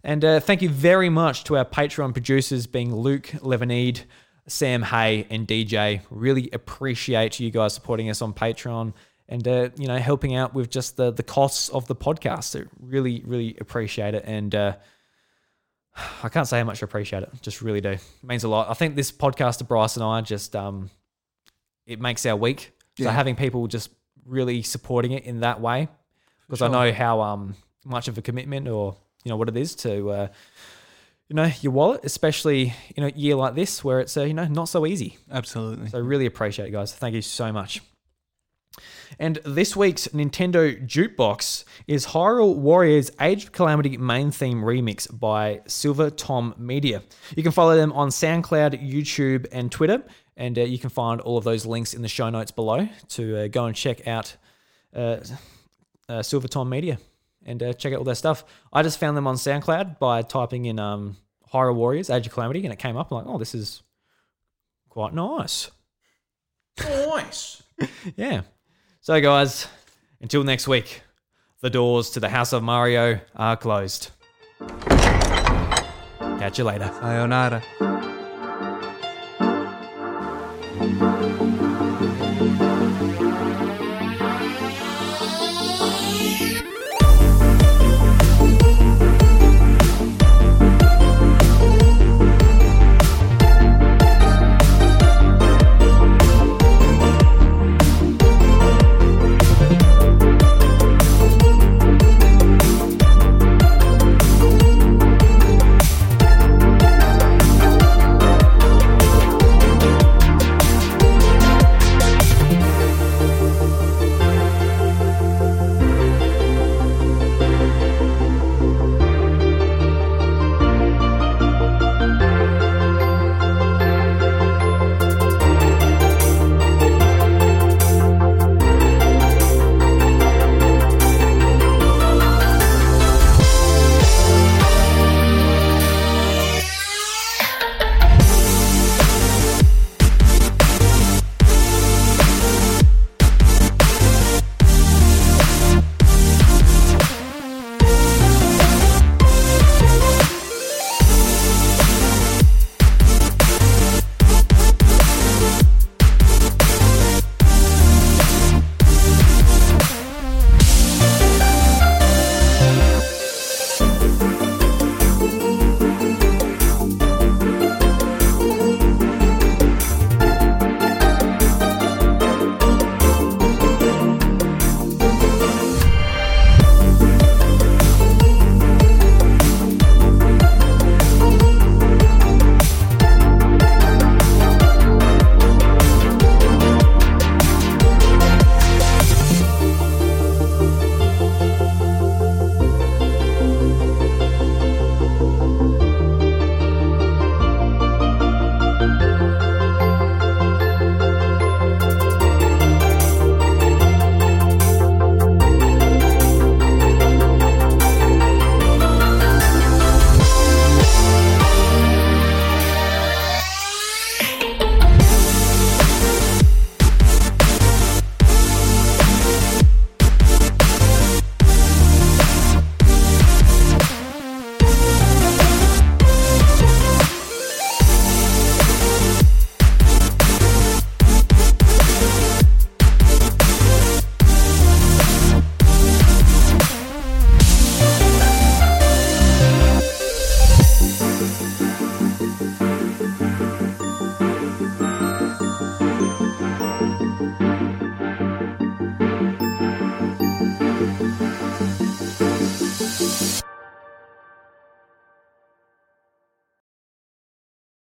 And 0.02 0.24
uh, 0.24 0.40
thank 0.40 0.62
you 0.62 0.68
very 0.68 1.10
much 1.10 1.44
to 1.44 1.56
our 1.56 1.64
Patreon 1.64 2.12
producers, 2.12 2.66
being 2.66 2.92
Luke 2.92 3.26
Levanide, 3.38 4.00
Sam 4.48 4.82
Hay, 4.82 5.28
and 5.30 5.46
DJ. 5.46 6.00
Really 6.10 6.50
appreciate 6.52 7.38
you 7.38 7.52
guys 7.52 7.72
supporting 7.72 8.10
us 8.10 8.20
on 8.20 8.32
Patreon 8.32 8.94
and 9.28 9.46
uh, 9.46 9.68
you 9.76 9.86
know 9.86 9.98
helping 9.98 10.34
out 10.34 10.54
with 10.54 10.70
just 10.70 10.96
the 10.96 11.12
the 11.12 11.22
costs 11.22 11.68
of 11.68 11.86
the 11.86 11.94
podcast. 11.94 12.44
So 12.44 12.64
really, 12.80 13.22
really 13.24 13.56
appreciate 13.60 14.14
it. 14.14 14.24
And 14.26 14.56
uh, 14.56 14.74
I 16.22 16.28
can't 16.28 16.46
say 16.48 16.58
how 16.58 16.64
much 16.64 16.82
I 16.82 16.84
appreciate 16.86 17.22
it. 17.22 17.30
Just 17.40 17.62
really 17.62 17.80
do. 17.80 17.90
It 17.90 18.00
means 18.22 18.44
a 18.44 18.48
lot. 18.48 18.68
I 18.68 18.74
think 18.74 18.96
this 18.96 19.12
podcast 19.12 19.58
to 19.58 19.64
Bryce 19.64 19.96
and 19.96 20.04
I 20.04 20.20
just 20.22 20.56
um, 20.56 20.90
it 21.86 22.00
makes 22.00 22.24
our 22.26 22.36
week. 22.36 22.72
So 22.98 23.04
Yeah. 23.04 23.10
having 23.12 23.36
people 23.36 23.66
just 23.66 23.90
really 24.26 24.62
supporting 24.62 25.12
it 25.12 25.24
in 25.24 25.40
that 25.40 25.60
way, 25.60 25.88
because 26.46 26.62
I 26.62 26.68
know 26.68 26.92
how 26.92 27.20
um 27.20 27.54
much 27.84 28.08
of 28.08 28.16
a 28.18 28.22
commitment 28.22 28.66
or 28.68 28.96
you 29.24 29.28
know 29.30 29.36
what 29.36 29.48
it 29.48 29.56
is 29.56 29.74
to 29.76 30.10
uh, 30.10 30.28
you 31.28 31.36
know 31.36 31.50
your 31.60 31.72
wallet, 31.72 32.00
especially 32.04 32.74
in 32.96 33.04
a 33.04 33.08
year 33.10 33.34
like 33.36 33.54
this 33.54 33.84
where 33.84 34.00
it's 34.00 34.16
uh, 34.16 34.22
you 34.22 34.34
know 34.34 34.46
not 34.46 34.68
so 34.68 34.86
easy. 34.86 35.18
Absolutely. 35.30 35.88
So 35.90 36.00
really 36.00 36.26
appreciate 36.26 36.68
it, 36.68 36.72
guys. 36.72 36.92
Thank 36.94 37.14
you 37.14 37.22
so 37.22 37.52
much. 37.52 37.80
And 39.18 39.36
this 39.44 39.76
week's 39.76 40.08
Nintendo 40.08 40.84
Jukebox 40.86 41.64
is 41.86 42.06
Hyrule 42.06 42.56
Warriors 42.56 43.10
Age 43.20 43.44
of 43.44 43.52
Calamity 43.52 43.96
main 43.96 44.30
theme 44.30 44.62
remix 44.62 45.06
by 45.18 45.60
Silver 45.66 46.10
Tom 46.10 46.54
Media. 46.58 47.02
You 47.36 47.42
can 47.42 47.52
follow 47.52 47.76
them 47.76 47.92
on 47.92 48.08
SoundCloud, 48.08 48.82
YouTube, 48.82 49.46
and 49.52 49.70
Twitter. 49.70 50.02
And 50.36 50.58
uh, 50.58 50.62
you 50.62 50.78
can 50.78 50.90
find 50.90 51.20
all 51.20 51.38
of 51.38 51.44
those 51.44 51.64
links 51.64 51.94
in 51.94 52.02
the 52.02 52.08
show 52.08 52.28
notes 52.28 52.50
below 52.50 52.88
to 53.10 53.44
uh, 53.44 53.48
go 53.48 53.66
and 53.66 53.76
check 53.76 54.08
out 54.08 54.36
uh, 54.94 55.18
uh, 56.08 56.22
Silver 56.22 56.48
Tom 56.48 56.68
Media 56.68 56.98
and 57.46 57.62
uh, 57.62 57.72
check 57.72 57.92
out 57.92 57.98
all 57.98 58.04
their 58.04 58.14
stuff. 58.14 58.44
I 58.72 58.82
just 58.82 58.98
found 58.98 59.16
them 59.16 59.26
on 59.26 59.36
SoundCloud 59.36 59.98
by 59.98 60.22
typing 60.22 60.64
in 60.64 60.80
um, 60.80 61.16
Hyrule 61.52 61.76
Warriors 61.76 62.10
Age 62.10 62.26
of 62.26 62.32
Calamity, 62.32 62.64
and 62.64 62.72
it 62.72 62.78
came 62.78 62.96
up. 62.96 63.12
I'm 63.12 63.18
like, 63.18 63.26
oh, 63.28 63.38
this 63.38 63.54
is 63.54 63.82
quite 64.88 65.14
nice. 65.14 65.70
Nice. 66.82 67.62
Yeah. 68.16 68.42
So, 69.04 69.20
guys, 69.20 69.66
until 70.22 70.44
next 70.44 70.66
week, 70.66 71.02
the 71.60 71.68
doors 71.68 72.08
to 72.12 72.20
the 72.20 72.30
House 72.30 72.54
of 72.54 72.62
Mario 72.62 73.20
are 73.36 73.54
closed. 73.54 74.08
Catch 76.38 76.56
you 76.56 76.64
later. 76.64 76.90
Sayonara. 77.02 77.62